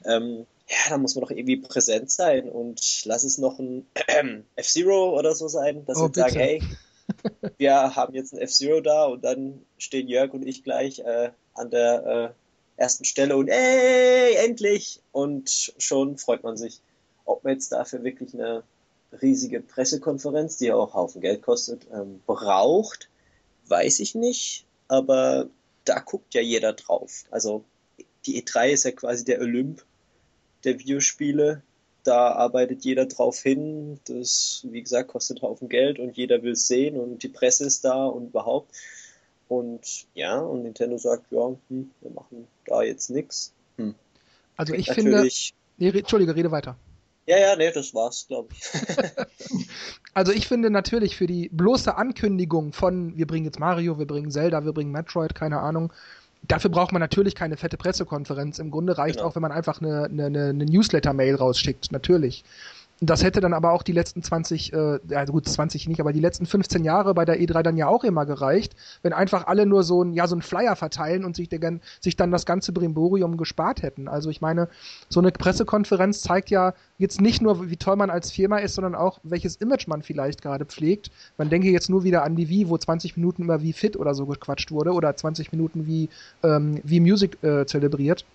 ähm, 0.06 0.46
ja, 0.70 0.78
da 0.90 0.98
muss 0.98 1.16
man 1.16 1.24
doch 1.24 1.32
irgendwie 1.32 1.58
präsent 1.58 2.12
sein 2.12 2.50
und 2.50 3.06
lass 3.06 3.24
es 3.24 3.38
noch 3.38 3.58
ein 3.60 3.86
äh, 3.94 4.40
F-Zero 4.56 5.18
oder 5.18 5.34
so 5.34 5.48
sein, 5.48 5.86
dass 5.86 5.98
oh, 5.98 6.08
sie 6.08 6.20
sagen, 6.20 6.36
hey, 6.36 6.62
wir 7.58 7.96
haben 7.96 8.14
jetzt 8.14 8.34
ein 8.34 8.40
F-Zero 8.40 8.82
da 8.82 9.06
und 9.06 9.24
dann 9.24 9.62
stehen 9.78 10.08
Jörg 10.08 10.34
und 10.34 10.46
ich 10.46 10.64
gleich 10.64 11.00
äh, 11.00 11.32
an 11.58 11.70
der 11.70 12.36
äh, 12.78 12.82
ersten 12.82 13.06
Stelle 13.06 13.36
und 13.36 13.50
ey, 13.50 14.36
endlich! 14.36 15.02
Und 15.12 15.74
schon 15.78 16.18
freut 16.18 16.44
man 16.44 16.58
sich. 16.58 16.82
Ob 17.26 17.44
man 17.44 17.54
jetzt 17.54 17.72
dafür 17.72 18.04
wirklich 18.04 18.34
eine 18.34 18.64
riesige 19.22 19.62
Pressekonferenz, 19.62 20.58
die 20.58 20.66
ja 20.66 20.76
auch 20.76 20.94
Haufen 20.94 21.22
Geld 21.22 21.42
kostet, 21.42 21.88
ähm, 21.92 22.22
braucht, 22.26 23.10
weiß 23.68 24.00
ich 24.00 24.16
nicht, 24.16 24.66
aber 24.88 25.48
da 25.86 26.00
guckt 26.00 26.34
ja 26.34 26.42
jeder 26.42 26.74
drauf. 26.74 27.26
Also 27.32 27.64
die 28.26 28.44
E3 28.44 28.70
ist 28.70 28.86
ja 28.86 28.92
quasi 28.92 29.26
der 29.26 29.40
Olymp 29.40 29.84
der 30.64 30.80
Videospiele. 30.80 31.64
Da 32.04 32.32
arbeitet 32.32 32.86
jeder 32.86 33.06
drauf 33.06 33.42
hin. 33.42 34.00
Das, 34.06 34.62
wie 34.70 34.82
gesagt, 34.82 35.10
kostet 35.10 35.42
Haufen 35.42 35.70
Geld 35.70 36.00
und 36.00 36.16
jeder 36.16 36.42
will 36.44 36.54
es 36.54 36.68
sehen 36.68 36.98
und 37.00 37.24
die 37.24 37.30
Presse 37.30 37.66
ist 37.66 37.84
da 37.86 38.06
und 38.06 38.28
überhaupt. 38.28 38.76
Und 39.48 40.08
ja, 40.14 40.40
und 40.40 40.64
Nintendo 40.64 40.98
sagt, 40.98 41.32
ja, 41.32 41.56
hm, 41.70 41.92
wir 42.02 42.12
machen 42.12 42.48
da 42.66 42.82
jetzt 42.82 43.10
nichts. 43.10 43.54
Hm. 43.78 43.96
Also 44.56 44.74
ich 44.74 44.92
finde. 44.92 45.28
Nee, 45.78 45.90
Entschuldige, 45.90 46.36
rede 46.36 46.52
weiter. 46.52 46.76
Ja, 47.28 47.38
ja, 47.38 47.56
nee, 47.56 47.72
das 47.72 47.94
war's, 47.94 48.26
glaube 48.28 48.50
ich. 48.54 48.64
also 50.14 50.32
ich 50.32 50.48
finde 50.48 50.70
natürlich 50.70 51.16
für 51.16 51.28
die 51.28 51.50
bloße 51.50 51.96
Ankündigung 51.96 52.74
von, 52.74 53.18
wir 53.18 53.28
bringen 53.28 53.46
jetzt 53.46 53.60
Mario, 53.60 54.00
wir 54.00 54.08
bringen 54.08 54.32
Zelda, 54.32 54.64
wir 54.66 54.74
bringen 54.74 54.92
Metroid, 54.92 55.36
keine 55.36 55.60
Ahnung, 55.60 55.92
dafür 56.48 56.70
braucht 56.70 56.94
man 56.94 57.02
natürlich 57.02 57.36
keine 57.36 57.58
fette 57.58 57.78
Pressekonferenz. 57.78 58.60
Im 58.60 58.72
Grunde 58.72 58.98
reicht 58.98 59.18
genau. 59.18 59.30
auch, 59.30 59.36
wenn 59.36 59.42
man 59.42 59.52
einfach 59.52 59.82
eine, 59.82 60.06
eine, 60.06 60.26
eine 60.26 60.66
Newsletter-Mail 60.66 61.36
rausschickt, 61.36 61.92
natürlich. 61.92 62.44
Das 63.00 63.24
hätte 63.24 63.42
dann 63.42 63.54
aber 63.54 63.74
auch 63.74 63.84
die 63.84 63.92
letzten 63.92 64.24
20, 64.24 64.74
äh, 64.74 65.00
ja 65.08 65.26
gut, 65.26 65.48
20 65.48 65.88
nicht, 65.88 66.00
aber 66.00 66.14
die 66.14 66.20
letzten 66.20 66.48
15 66.48 66.84
Jahre 66.84 67.14
bei 67.14 67.26
der 67.26 67.40
E3 67.40 67.62
dann 67.62 67.78
ja 67.78 67.88
auch 67.88 68.04
immer 68.04 68.26
gereicht, 68.26 68.76
wenn 69.04 69.14
einfach 69.14 69.46
alle 69.46 69.68
nur 69.68 69.84
so 69.84 70.04
ein, 70.04 70.14
ja, 70.14 70.26
so 70.26 70.36
ein 70.36 70.42
Flyer 70.42 70.76
verteilen 70.76 71.24
und 71.24 71.36
sich, 71.36 71.48
der, 71.48 71.60
sich 72.00 72.16
dann 72.16 72.32
das 72.32 72.48
ganze 72.48 72.72
Brimborium 72.72 73.38
gespart 73.38 73.84
hätten. 73.84 74.08
Also 74.08 74.32
ich 74.32 74.42
meine, 74.42 74.68
so 75.10 75.20
eine 75.20 75.32
Pressekonferenz 75.32 76.22
zeigt 76.22 76.50
ja 76.50 76.74
jetzt 76.98 77.22
nicht 77.22 77.40
nur, 77.40 77.70
wie 77.70 77.78
toll 77.78 77.98
man 77.98 78.10
als 78.10 78.32
Firma 78.32 78.58
ist, 78.58 78.74
sondern 78.74 78.96
auch, 78.96 79.20
welches 79.22 79.58
Image 79.58 79.88
man 79.88 80.02
vielleicht 80.02 80.42
gerade 80.42 80.66
pflegt. 80.66 81.12
Man 81.38 81.52
denke 81.52 81.70
jetzt 81.70 81.92
nur 81.92 82.04
wieder 82.04 82.24
an 82.24 82.36
die 82.36 82.50
Wii, 82.50 82.68
wo 82.68 82.80
20 82.80 83.16
Minuten 83.16 83.44
über 83.44 83.62
wie 83.62 83.74
fit 83.74 83.96
oder 83.96 84.16
so 84.16 84.26
gequatscht 84.26 84.72
wurde 84.72 84.92
oder 84.94 85.16
20 85.16 85.52
Minuten 85.52 85.86
wie, 85.86 86.10
ähm, 86.42 86.82
wie 86.84 87.00
Music 87.00 87.44
äh, 87.44 87.68
zelebriert. 87.68 88.26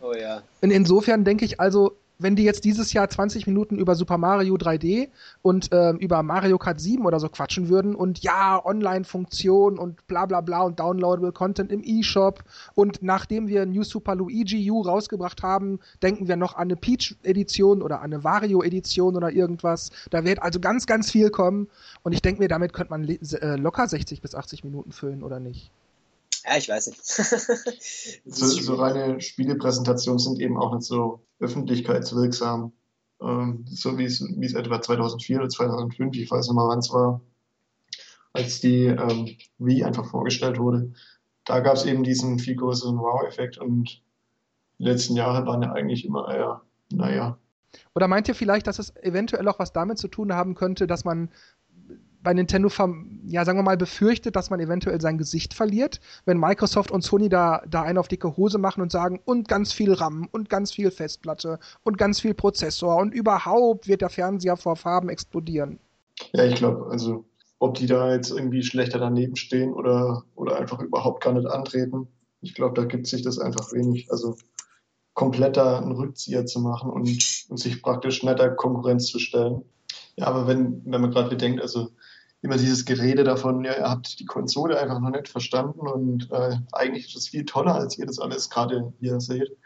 Oh 0.00 0.14
ja. 0.14 0.42
In, 0.60 0.70
insofern 0.70 1.24
denke 1.24 1.44
ich 1.44 1.58
also, 1.58 1.96
wenn 2.22 2.36
die 2.36 2.44
jetzt 2.44 2.64
dieses 2.64 2.92
Jahr 2.92 3.08
20 3.08 3.46
Minuten 3.46 3.78
über 3.78 3.94
Super 3.94 4.18
Mario 4.18 4.54
3D 4.54 5.08
und 5.42 5.72
äh, 5.72 5.90
über 5.92 6.22
Mario 6.22 6.58
Kart 6.58 6.80
7 6.80 7.04
oder 7.04 7.18
so 7.18 7.28
quatschen 7.28 7.68
würden 7.68 7.94
und 7.94 8.20
ja, 8.20 8.64
Online-Funktion 8.64 9.78
und 9.78 10.06
bla 10.06 10.26
bla 10.26 10.40
bla 10.40 10.62
und 10.62 10.78
downloadable 10.78 11.32
Content 11.32 11.72
im 11.72 11.82
eShop 11.82 12.44
und 12.74 13.02
nachdem 13.02 13.48
wir 13.48 13.66
New 13.66 13.82
Super 13.82 14.14
Luigi 14.14 14.70
U 14.70 14.82
rausgebracht 14.82 15.42
haben, 15.42 15.80
denken 16.02 16.28
wir 16.28 16.36
noch 16.36 16.54
an 16.54 16.62
eine 16.62 16.76
Peach-Edition 16.76 17.82
oder 17.82 18.00
an 18.00 18.12
eine 18.12 18.22
Wario-Edition 18.22 19.16
oder 19.16 19.30
irgendwas. 19.30 19.90
Da 20.10 20.24
wird 20.24 20.42
also 20.42 20.60
ganz, 20.60 20.86
ganz 20.86 21.10
viel 21.10 21.30
kommen 21.30 21.68
und 22.02 22.12
ich 22.12 22.22
denke 22.22 22.42
mir, 22.42 22.48
damit 22.48 22.72
könnte 22.72 22.90
man 22.90 23.08
äh, 23.08 23.56
locker 23.56 23.88
60 23.88 24.20
bis 24.20 24.34
80 24.34 24.64
Minuten 24.64 24.92
füllen 24.92 25.22
oder 25.22 25.40
nicht. 25.40 25.70
Ja, 26.44 26.56
ich 26.56 26.68
weiß 26.68 26.88
nicht. 26.88 27.04
so, 28.24 28.46
so 28.46 28.74
reine 28.74 29.20
Spielepräsentationen 29.20 30.18
sind 30.18 30.40
eben 30.40 30.56
auch 30.56 30.74
nicht 30.74 30.86
so 30.86 31.24
öffentlichkeitswirksam. 31.38 32.72
Ähm, 33.20 33.64
so 33.68 33.98
wie 33.98 34.04
es, 34.04 34.20
wie 34.20 34.46
es 34.46 34.54
etwa 34.54 34.80
2004 34.80 35.38
oder 35.38 35.48
2005, 35.48 36.16
ich 36.16 36.30
weiß 36.30 36.48
nicht 36.48 36.54
mal 36.54 36.68
wann 36.68 36.78
es 36.78 36.90
war, 36.92 37.20
als 38.32 38.60
die 38.60 38.86
ähm, 38.86 39.36
Wii 39.58 39.84
einfach 39.84 40.06
vorgestellt 40.06 40.58
wurde. 40.58 40.92
Da 41.44 41.60
gab 41.60 41.74
es 41.74 41.84
eben 41.84 42.02
diesen 42.02 42.38
viel 42.38 42.56
größeren 42.56 42.98
Wow-Effekt 42.98 43.58
und 43.58 44.02
die 44.78 44.84
letzten 44.84 45.16
Jahre 45.16 45.46
waren 45.46 45.62
ja 45.62 45.72
eigentlich 45.72 46.04
immer 46.04 46.32
eher, 46.32 46.62
naja. 46.92 47.38
Oder 47.94 48.08
meint 48.08 48.28
ihr 48.28 48.34
vielleicht, 48.34 48.66
dass 48.66 48.78
es 48.78 48.94
eventuell 48.96 49.46
auch 49.48 49.58
was 49.58 49.72
damit 49.72 49.98
zu 49.98 50.08
tun 50.08 50.32
haben 50.32 50.54
könnte, 50.54 50.86
dass 50.86 51.04
man 51.04 51.30
bei 52.22 52.34
Nintendo, 52.34 52.68
ja, 53.26 53.44
sagen 53.44 53.58
wir 53.58 53.62
mal, 53.62 53.76
befürchtet, 53.76 54.36
dass 54.36 54.50
man 54.50 54.60
eventuell 54.60 55.00
sein 55.00 55.18
Gesicht 55.18 55.54
verliert, 55.54 56.00
wenn 56.24 56.38
Microsoft 56.38 56.90
und 56.90 57.02
Sony 57.02 57.28
da, 57.28 57.62
da 57.68 57.82
einen 57.82 57.98
auf 57.98 58.08
dicke 58.08 58.36
Hose 58.36 58.58
machen 58.58 58.82
und 58.82 58.92
sagen, 58.92 59.20
und 59.24 59.48
ganz 59.48 59.72
viel 59.72 59.92
RAM 59.92 60.28
und 60.32 60.48
ganz 60.50 60.72
viel 60.72 60.90
Festplatte 60.90 61.58
und 61.82 61.98
ganz 61.98 62.20
viel 62.20 62.34
Prozessor 62.34 62.96
und 62.96 63.14
überhaupt 63.14 63.88
wird 63.88 64.02
der 64.02 64.10
Fernseher 64.10 64.56
vor 64.56 64.76
Farben 64.76 65.08
explodieren. 65.08 65.78
Ja, 66.32 66.44
ich 66.44 66.56
glaube, 66.56 66.90
also, 66.90 67.24
ob 67.58 67.74
die 67.74 67.86
da 67.86 68.12
jetzt 68.12 68.30
irgendwie 68.30 68.62
schlechter 68.62 68.98
daneben 68.98 69.36
stehen 69.36 69.72
oder, 69.72 70.24
oder 70.34 70.58
einfach 70.58 70.80
überhaupt 70.80 71.22
gar 71.22 71.32
nicht 71.32 71.46
antreten, 71.46 72.08
ich 72.42 72.54
glaube, 72.54 72.80
da 72.80 72.86
gibt 72.86 73.06
sich 73.06 73.22
das 73.22 73.38
einfach 73.38 73.72
wenig. 73.72 74.10
Also, 74.10 74.36
kompletter 75.14 75.82
einen 75.82 75.92
Rückzieher 75.92 76.46
zu 76.46 76.60
machen 76.60 76.90
und, 76.90 77.08
und 77.48 77.56
sich 77.58 77.82
praktisch 77.82 78.22
netter 78.22 78.50
Konkurrenz 78.50 79.06
zu 79.06 79.18
stellen. 79.18 79.62
Ja, 80.16 80.26
aber 80.26 80.46
wenn, 80.46 80.82
wenn 80.84 81.00
man 81.00 81.10
gerade 81.10 81.28
bedenkt, 81.28 81.60
also 81.60 81.90
immer 82.42 82.56
dieses 82.56 82.84
Gerede 82.84 83.24
davon, 83.24 83.64
ja, 83.64 83.76
ihr 83.76 83.90
habt 83.90 84.18
die 84.18 84.24
Konsole 84.24 84.80
einfach 84.80 85.00
noch 85.00 85.10
nicht 85.10 85.28
verstanden 85.28 85.86
und 85.86 86.30
äh, 86.30 86.56
eigentlich 86.72 87.08
ist 87.08 87.16
es 87.16 87.28
viel 87.28 87.44
toller, 87.44 87.74
als 87.74 87.98
ihr 87.98 88.06
das 88.06 88.18
alles 88.18 88.48
gerade 88.48 88.92
hier 88.98 89.20
seht. 89.20 89.56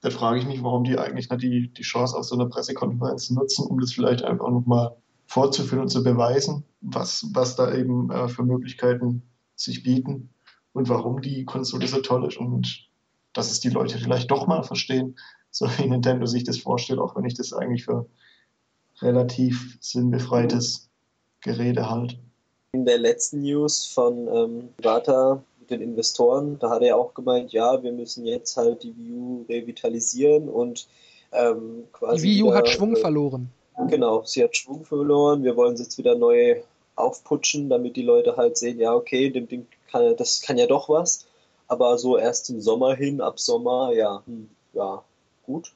Da 0.00 0.10
frage 0.10 0.38
ich 0.38 0.46
mich, 0.46 0.62
warum 0.62 0.84
die 0.84 0.98
eigentlich 0.98 1.28
nicht 1.28 1.42
die, 1.42 1.72
die 1.72 1.82
Chance 1.82 2.16
auf 2.16 2.24
so 2.24 2.34
einer 2.34 2.46
Pressekonferenz 2.46 3.30
nutzen, 3.30 3.66
um 3.66 3.80
das 3.80 3.92
vielleicht 3.92 4.22
einfach 4.22 4.48
nochmal 4.48 4.96
vorzuführen 5.26 5.82
und 5.82 5.88
zu 5.88 6.02
beweisen, 6.02 6.64
was, 6.80 7.26
was 7.32 7.56
da 7.56 7.74
eben 7.74 8.10
äh, 8.10 8.28
für 8.28 8.44
Möglichkeiten 8.44 9.22
sich 9.54 9.82
bieten 9.82 10.30
und 10.72 10.88
warum 10.88 11.20
die 11.20 11.44
Konsole 11.44 11.86
so 11.86 12.00
toll 12.00 12.26
ist 12.26 12.38
und 12.38 12.88
dass 13.32 13.50
es 13.50 13.60
die 13.60 13.70
Leute 13.70 13.98
vielleicht 13.98 14.30
doch 14.30 14.46
mal 14.46 14.62
verstehen, 14.62 15.16
so 15.50 15.66
wie 15.78 15.86
Nintendo 15.86 16.26
sich 16.26 16.44
das 16.44 16.58
vorstellt, 16.58 17.00
auch 17.00 17.16
wenn 17.16 17.24
ich 17.24 17.34
das 17.34 17.52
eigentlich 17.52 17.84
für 17.84 18.08
relativ 19.02 19.76
sinnbefreites 19.80 20.90
Gerede 21.40 21.88
halt. 21.88 22.18
In 22.72 22.84
der 22.84 22.98
letzten 22.98 23.40
News 23.40 23.86
von 23.86 24.28
ähm, 24.28 24.68
Iwata 24.78 25.42
mit 25.60 25.70
den 25.70 25.80
Investoren, 25.80 26.58
da 26.58 26.70
hat 26.70 26.82
er 26.82 26.96
auch 26.96 27.14
gemeint, 27.14 27.52
ja, 27.52 27.82
wir 27.82 27.92
müssen 27.92 28.26
jetzt 28.26 28.56
halt 28.56 28.82
die 28.82 28.96
Wii 28.96 29.12
U 29.12 29.44
revitalisieren 29.48 30.48
und 30.48 30.86
ähm, 31.32 31.84
quasi. 31.92 32.26
Die 32.26 32.34
Wii 32.34 32.42
U 32.42 32.46
wieder, 32.46 32.56
hat 32.56 32.68
Schwung 32.68 32.96
äh, 32.96 33.00
verloren. 33.00 33.50
Genau, 33.88 34.22
sie 34.24 34.42
hat 34.42 34.56
Schwung 34.56 34.84
verloren. 34.84 35.44
Wir 35.44 35.56
wollen 35.56 35.76
sie 35.76 35.84
jetzt 35.84 35.98
wieder 35.98 36.16
neu 36.16 36.62
aufputschen, 36.96 37.68
damit 37.68 37.96
die 37.96 38.02
Leute 38.02 38.36
halt 38.36 38.56
sehen, 38.56 38.80
ja, 38.80 38.94
okay, 38.94 39.30
dem 39.30 39.48
Ding 39.48 39.66
kann, 39.90 40.16
das 40.16 40.40
kann 40.40 40.58
ja 40.58 40.66
doch 40.66 40.88
was. 40.88 41.26
Aber 41.68 41.98
so 41.98 42.16
erst 42.16 42.46
zum 42.46 42.60
Sommer 42.60 42.94
hin, 42.94 43.20
ab 43.20 43.38
Sommer, 43.38 43.92
ja, 43.92 44.22
hm, 44.26 44.48
ja, 44.72 45.02
gut. 45.44 45.72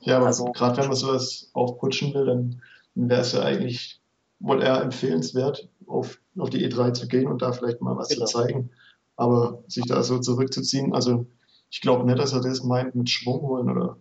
Ja, 0.00 0.16
aber 0.16 0.26
also, 0.26 0.46
gerade 0.52 0.78
wenn 0.78 0.88
man 0.88 0.96
sowas 0.96 1.48
aufputschen 1.52 2.12
will, 2.14 2.26
dann 2.26 2.62
wäre 2.94 3.20
es 3.20 3.32
ja 3.32 3.42
eigentlich 3.42 3.99
wohl 4.40 4.62
eher 4.62 4.82
empfehlenswert, 4.82 5.68
auf, 5.86 6.18
auf 6.36 6.50
die 6.50 6.66
E3 6.66 6.92
zu 6.92 7.06
gehen 7.06 7.28
und 7.28 7.42
da 7.42 7.52
vielleicht 7.52 7.80
mal 7.80 7.96
was 7.96 8.08
genau. 8.08 8.24
zu 8.24 8.32
zeigen. 8.32 8.70
Aber 9.16 9.62
sich 9.68 9.84
da 9.86 10.02
so 10.02 10.18
zurückzuziehen, 10.18 10.94
also 10.94 11.26
ich 11.70 11.80
glaube 11.80 12.04
nicht, 12.04 12.18
dass 12.18 12.32
er 12.32 12.40
das 12.40 12.64
meint 12.64 12.94
mit 12.94 13.08
Schwung 13.10 13.42
holen 13.42 13.70
oder, 13.70 13.96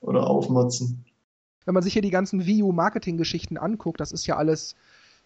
oder 0.00 0.26
aufmotzen. 0.26 1.04
Wenn 1.66 1.74
man 1.74 1.82
sich 1.82 1.92
hier 1.92 2.02
die 2.02 2.10
ganzen 2.10 2.46
Wii 2.46 2.62
U-Marketing-Geschichten 2.62 3.58
anguckt, 3.58 4.00
das 4.00 4.12
ist 4.12 4.26
ja 4.26 4.36
alles 4.36 4.74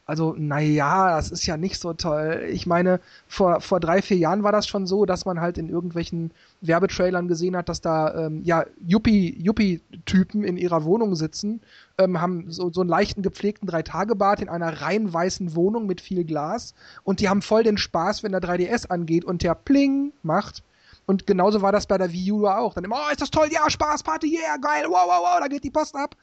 Also, 0.07 0.35
naja, 0.37 1.17
das 1.17 1.31
ist 1.31 1.47
ja 1.47 1.57
nicht 1.57 1.81
so 1.81 1.95
toll. 1.95 2.47
Ich 2.51 2.67
meine, 2.67 3.01
vor, 3.27 3.63
vor 3.63 3.81
drei, 3.81 4.03
vier 4.03 4.19
Jahren 4.19 4.43
war 4.43 4.53
das 4.53 4.67
schon 4.67 4.87
so, 4.87 5.07
dass 5.07 5.25
man 5.25 5.41
halt 5.41 5.57
in 5.57 5.71
irgendwelchen 5.71 6.31
Werbetrailern 6.61 7.27
gesehen 7.27 7.57
hat, 7.57 7.71
dass 7.71 7.81
da 7.81 8.27
ähm, 8.27 8.43
ja 8.45 8.67
Yuppie-Typen 8.87 10.45
in 10.45 10.59
ihrer 10.59 10.85
Wohnung 10.85 11.15
sitzen, 11.15 11.63
ähm, 11.97 12.21
haben 12.21 12.51
so, 12.51 12.71
so 12.71 12.83
einen 12.83 12.91
leichten 12.91 13.23
gepflegten 13.23 13.67
Drei-Tage-Bad 13.67 14.43
in 14.43 14.51
einer 14.51 14.83
rein 14.83 15.11
weißen 15.11 15.55
Wohnung 15.57 15.87
mit 15.87 16.03
viel 16.03 16.25
Glas 16.25 16.75
und 17.05 17.21
die 17.21 17.31
haben 17.31 17.41
voll 17.41 17.63
den 17.63 17.79
Spaß, 17.79 18.23
wenn 18.23 18.33
der 18.33 18.43
3DS 18.43 18.91
angeht 18.91 19.25
und 19.25 19.43
der 19.43 19.55
Pling 19.55 20.13
macht. 20.23 20.63
Und 21.07 21.27
genauso 21.27 21.63
war 21.63 21.73
das 21.73 21.87
bei 21.87 21.97
der 21.97 22.13
Wii 22.13 22.33
U 22.33 22.47
auch. 22.47 22.75
Dann 22.75 22.85
immer, 22.85 22.97
oh, 22.97 23.11
ist 23.11 23.23
das 23.23 23.31
toll, 23.31 23.49
ja, 23.51 23.69
Spaß, 23.69 24.03
Party, 24.03 24.39
yeah, 24.39 24.57
geil, 24.59 24.85
wow, 24.87 25.05
wow, 25.07 25.21
wow, 25.23 25.41
da 25.41 25.49
geht 25.49 25.65
die 25.65 25.71
Post 25.71 25.97
ab. 25.97 26.15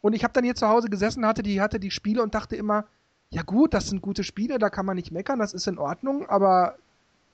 Und 0.00 0.14
ich 0.14 0.24
habe 0.24 0.32
dann 0.32 0.44
hier 0.44 0.54
zu 0.54 0.68
Hause 0.68 0.88
gesessen, 0.88 1.26
hatte 1.26 1.42
die, 1.42 1.60
hatte 1.60 1.80
die 1.80 1.90
Spiele 1.90 2.22
und 2.22 2.34
dachte 2.34 2.56
immer, 2.56 2.84
ja 3.30 3.42
gut, 3.42 3.74
das 3.74 3.88
sind 3.88 4.02
gute 4.02 4.24
Spiele, 4.24 4.58
da 4.58 4.70
kann 4.70 4.86
man 4.86 4.96
nicht 4.96 5.12
meckern, 5.12 5.38
das 5.38 5.54
ist 5.54 5.66
in 5.66 5.78
Ordnung, 5.78 6.26
aber 6.28 6.76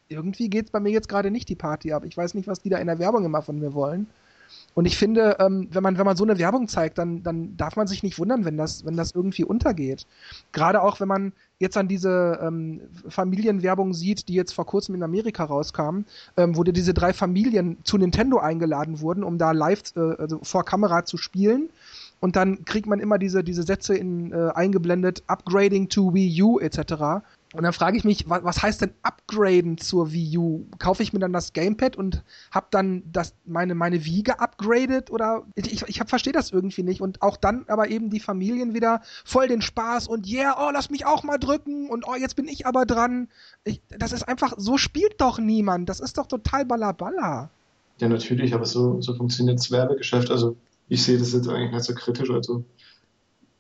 irgendwie 0.09 0.49
geht 0.49 0.67
es 0.67 0.71
bei 0.71 0.81
mir 0.81 0.91
jetzt 0.91 1.09
gerade 1.09 1.31
nicht 1.31 1.49
die 1.49 1.55
Party 1.55 1.93
ab. 1.93 2.05
Ich 2.05 2.17
weiß 2.17 2.35
nicht, 2.35 2.49
was 2.49 2.61
die 2.61 2.69
da 2.69 2.79
in 2.79 2.87
der 2.87 2.99
Werbung 2.99 3.25
immer 3.25 3.43
von 3.43 3.59
mir 3.59 3.75
wollen. 3.75 4.07
Und 4.75 4.87
ich 4.87 4.99
finde, 4.99 5.37
ähm, 5.39 5.69
wenn, 5.71 5.83
man, 5.83 5.99
wenn 5.99 6.05
man 6.05 6.17
so 6.17 6.25
eine 6.25 6.39
Werbung 6.39 6.69
zeigt, 6.69 6.99
dann, 6.99 7.23
dann 7.23 7.57
darf 7.57 7.77
man 7.77 7.87
sich 7.87 8.03
nicht 8.03 8.19
wundern, 8.19 8.45
wenn 8.45 8.57
das, 8.57 8.85
wenn 8.85 8.97
das 8.97 9.13
irgendwie 9.13 9.45
untergeht. 9.45 10.07
Gerade 10.53 10.83
auch, 10.83 11.01
wenn 11.01 11.09
man 11.09 11.33
jetzt 11.59 11.77
an 11.77 11.89
diese 11.89 12.39
ähm, 12.43 12.81
Familienwerbung 13.09 13.95
sieht, 13.95 14.29
die 14.29 14.35
jetzt 14.35 14.53
vor 14.53 14.67
kurzem 14.67 14.97
in 14.97 15.03
Amerika 15.03 15.45
rauskam, 15.45 16.01
ähm, 16.37 16.57
wo 16.57 16.65
diese 16.65 16.93
drei 16.93 17.13
Familien 17.13 17.79
zu 17.85 17.97
Nintendo 17.99 18.39
eingeladen 18.39 19.01
wurden, 19.01 19.25
um 19.25 19.39
da 19.39 19.53
live 19.53 19.83
äh, 19.97 20.01
also 20.01 20.41
vor 20.43 20.65
Kamera 20.65 21.05
zu 21.05 21.17
spielen 21.17 21.71
und 22.25 22.37
dann 22.37 22.65
kriegt 22.65 22.87
man 22.87 23.01
immer 23.01 23.19
diese, 23.19 23.45
diese 23.45 23.65
Sätze 23.65 23.95
in, 23.95 24.33
äh, 24.33 24.51
eingeblendet, 24.55 25.23
upgrading 25.27 25.91
to 25.91 26.15
Wii 26.15 26.43
U 26.43 26.59
etc. 26.59 27.21
Und 27.53 27.65
dann 27.65 27.75
frage 27.75 27.99
ich 27.99 28.05
mich, 28.05 28.31
was, 28.31 28.43
was 28.43 28.63
heißt 28.63 28.81
denn 28.81 28.95
upgraden 29.03 29.77
zur 29.77 30.11
Wii 30.11 30.39
U? 30.39 30.65
Kaufe 30.79 31.03
ich 31.03 31.13
mir 31.13 31.19
dann 31.19 31.35
das 31.35 31.53
Gamepad 31.53 31.97
und 31.97 32.25
habe 32.51 32.69
dann 32.71 33.03
das, 33.13 33.35
meine, 33.45 33.75
meine 33.75 34.07
Wii 34.07 34.23
geupgradet 34.23 35.11
oder 35.11 35.43
ich, 35.55 35.83
ich, 35.87 36.03
verstehe 36.07 36.33
das 36.33 36.51
irgendwie 36.51 36.83
nicht. 36.83 37.03
Und 37.03 37.21
auch 37.21 37.37
dann 37.37 37.67
aber 37.69 37.91
eben 37.91 38.09
die 38.09 38.21
Familien 38.21 38.73
wieder 38.73 39.03
voll 39.27 39.47
den 39.47 39.61
Spaß 39.61 40.09
und 40.09 40.27
yeah, 40.27 40.57
oh, 40.59 40.71
lass 40.73 40.89
mich 40.89 41.05
auch 41.05 41.25
mal 41.25 41.37
drücken 41.37 41.91
und 41.91 42.09
oh, 42.09 42.15
jetzt 42.15 42.37
bin 42.37 42.49
ich 42.49 42.67
aber 42.67 42.87
dran. 42.87 43.29
Ich, 43.65 43.83
das 43.99 44.13
ist 44.13 44.23
einfach, 44.23 44.55
so 44.57 44.79
spielt 44.79 45.21
doch 45.21 45.39
niemand. 45.39 45.91
Das 45.91 46.01
ist 46.01 46.17
doch 46.17 46.27
total 46.27 46.65
balaballa. 46.65 47.51
Ja, 47.99 48.09
natürlich, 48.09 48.55
aber 48.55 48.65
so, 48.65 49.03
so 49.03 49.15
funktioniert 49.15 49.59
das 49.59 49.71
Werbegeschäft. 49.71 50.31
Also 50.31 50.57
ich 50.89 51.03
sehe 51.03 51.19
das 51.19 51.33
jetzt 51.33 51.49
eigentlich 51.49 51.73
nicht 51.73 51.85
so 51.85 51.95
kritisch. 51.95 52.31
Also 52.31 52.65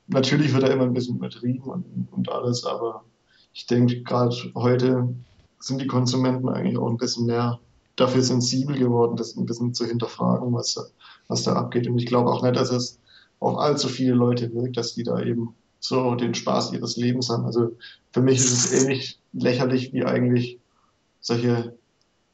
natürlich 0.06 0.52
wird 0.52 0.62
da 0.62 0.68
immer 0.68 0.84
ein 0.84 0.94
bisschen 0.94 1.16
übertrieben 1.16 1.64
und, 1.64 2.08
und 2.10 2.30
alles, 2.30 2.64
aber 2.64 3.04
ich 3.52 3.66
denke, 3.66 4.02
gerade 4.02 4.34
heute 4.54 5.14
sind 5.60 5.80
die 5.80 5.86
Konsumenten 5.86 6.48
eigentlich 6.48 6.76
auch 6.76 6.88
ein 6.88 6.96
bisschen 6.96 7.26
mehr 7.26 7.60
dafür 7.96 8.22
sensibel 8.22 8.76
geworden, 8.76 9.16
das 9.16 9.36
ein 9.36 9.46
bisschen 9.46 9.72
zu 9.72 9.86
hinterfragen, 9.86 10.52
was, 10.52 10.92
was 11.28 11.42
da 11.44 11.54
abgeht. 11.54 11.86
Und 11.86 11.98
ich 11.98 12.06
glaube 12.06 12.30
auch 12.30 12.42
nicht, 12.42 12.56
dass 12.56 12.70
es 12.70 12.98
auf 13.38 13.56
allzu 13.58 13.88
viele 13.88 14.14
Leute 14.14 14.52
wirkt, 14.52 14.76
dass 14.76 14.94
die 14.94 15.04
da 15.04 15.20
eben 15.22 15.54
so 15.78 16.14
den 16.14 16.34
Spaß 16.34 16.72
ihres 16.72 16.96
Lebens 16.96 17.28
haben. 17.28 17.44
Also 17.44 17.76
für 18.12 18.22
mich 18.22 18.38
ist 18.38 18.52
es 18.52 18.82
ähnlich 18.82 19.20
lächerlich 19.32 19.92
wie 19.92 20.04
eigentlich 20.04 20.58
solche 21.20 21.76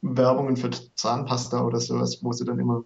Werbungen 0.01 0.57
für 0.57 0.71
Zahnpasta 0.95 1.63
oder 1.63 1.79
sowas, 1.79 2.19
wo 2.21 2.31
sie 2.31 2.45
dann 2.45 2.59
immer 2.59 2.83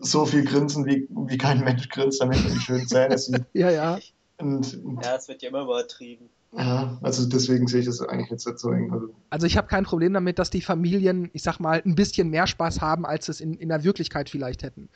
so 0.00 0.24
viel 0.26 0.44
grinsen, 0.44 0.86
wie, 0.86 1.08
wie 1.10 1.38
kein 1.38 1.60
Mensch 1.60 1.88
grinst, 1.88 2.20
damit 2.20 2.42
man 2.42 2.52
die 2.52 2.60
schönen 2.60 2.86
Zähne 2.86 3.18
sieht. 3.18 3.44
ja, 3.52 3.70
ja. 3.70 3.98
Und, 4.38 4.80
ja, 5.02 5.16
es 5.16 5.28
wird 5.28 5.42
ja 5.42 5.50
immer 5.50 5.62
übertrieben. 5.62 6.28
Ja, 6.56 6.98
also 7.02 7.28
deswegen 7.28 7.66
sehe 7.66 7.80
ich 7.80 7.86
das 7.86 8.00
eigentlich 8.00 8.30
jetzt 8.30 8.46
nicht 8.46 8.58
so 8.58 8.70
eng. 8.70 8.92
Also, 8.92 9.08
also 9.30 9.46
ich 9.46 9.56
habe 9.56 9.66
kein 9.66 9.84
Problem 9.84 10.12
damit, 10.12 10.38
dass 10.38 10.50
die 10.50 10.60
Familien, 10.60 11.30
ich 11.32 11.42
sag 11.42 11.58
mal, 11.58 11.82
ein 11.84 11.96
bisschen 11.96 12.30
mehr 12.30 12.46
Spaß 12.46 12.80
haben, 12.80 13.04
als 13.04 13.28
es 13.28 13.40
in, 13.40 13.54
in 13.54 13.68
der 13.68 13.82
Wirklichkeit 13.82 14.30
vielleicht 14.30 14.62
hätten. 14.62 14.88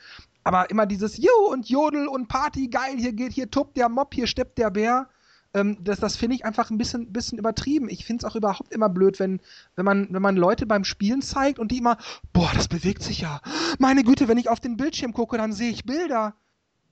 Aber 0.43 0.69
immer 0.69 0.85
dieses 0.85 1.17
Jo 1.17 1.51
und 1.51 1.69
Jodel 1.69 2.07
und 2.07 2.27
Party, 2.27 2.69
geil, 2.69 2.95
hier 2.97 3.11
geht, 3.11 3.33
hier 3.33 3.51
tobt 3.51 3.75
der 3.75 3.89
Mob, 3.89 4.13
hier 4.13 4.27
steppt 4.27 4.57
der 4.57 4.71
Bär. 4.71 5.09
Ähm, 5.53 5.77
das 5.83 5.99
das 5.99 6.15
finde 6.15 6.35
ich 6.35 6.45
einfach 6.45 6.69
ein 6.69 6.77
bisschen, 6.77 7.11
bisschen 7.11 7.37
übertrieben. 7.37 7.89
Ich 7.89 8.05
finde 8.05 8.25
es 8.25 8.31
auch 8.31 8.35
überhaupt 8.35 8.71
immer 8.71 8.89
blöd, 8.89 9.19
wenn, 9.19 9.39
wenn, 9.75 9.85
man, 9.85 10.07
wenn 10.11 10.21
man 10.21 10.35
Leute 10.35 10.65
beim 10.65 10.83
Spielen 10.83 11.21
zeigt 11.21 11.59
und 11.59 11.71
die 11.71 11.79
immer, 11.79 11.97
boah, 12.33 12.51
das 12.53 12.67
bewegt 12.67 13.01
sich 13.01 13.21
ja. 13.21 13.41
Meine 13.79 14.03
Güte, 14.03 14.27
wenn 14.27 14.37
ich 14.37 14.49
auf 14.49 14.59
den 14.59 14.77
Bildschirm 14.77 15.13
gucke, 15.13 15.37
dann 15.37 15.53
sehe 15.53 15.71
ich 15.71 15.85
Bilder. 15.85 16.35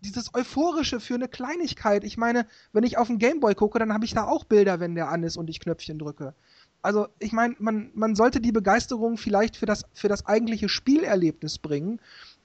Dieses 0.02 0.34
Euphorische 0.34 1.00
für 1.00 1.16
eine 1.16 1.28
Kleinigkeit. 1.28 2.04
Ich 2.04 2.18
meine, 2.18 2.48
wenn 2.72 2.84
ich 2.84 2.98
auf 2.98 3.08
den 3.08 3.18
Gameboy 3.18 3.56
gucke, 3.56 3.80
dann 3.80 3.94
habe 3.94 4.06
ich 4.06 4.14
da 4.14 4.26
auch 4.26 4.44
Bilder, 4.44 4.80
wenn 4.80 4.96
der 4.96 5.10
an 5.10 5.24
ist 5.24 5.38
und 5.38 5.50
ich 5.50 5.60
Knöpfchen 5.60 5.98
drücke. 5.98 6.34
Also, 6.84 7.08
ich 7.20 7.34
meine, 7.34 7.56
man, 7.60 7.90
man 7.96 8.16
sollte 8.16 8.40
die 8.40 8.52
Begeisterung 8.52 9.18
vielleicht 9.18 9.58
für 9.58 9.66
das, 9.66 9.86
für 9.94 10.08
das 10.08 10.26
eigentliche 10.28 10.70
Spielerlebnis 10.70 11.58
bringen 11.58 12.00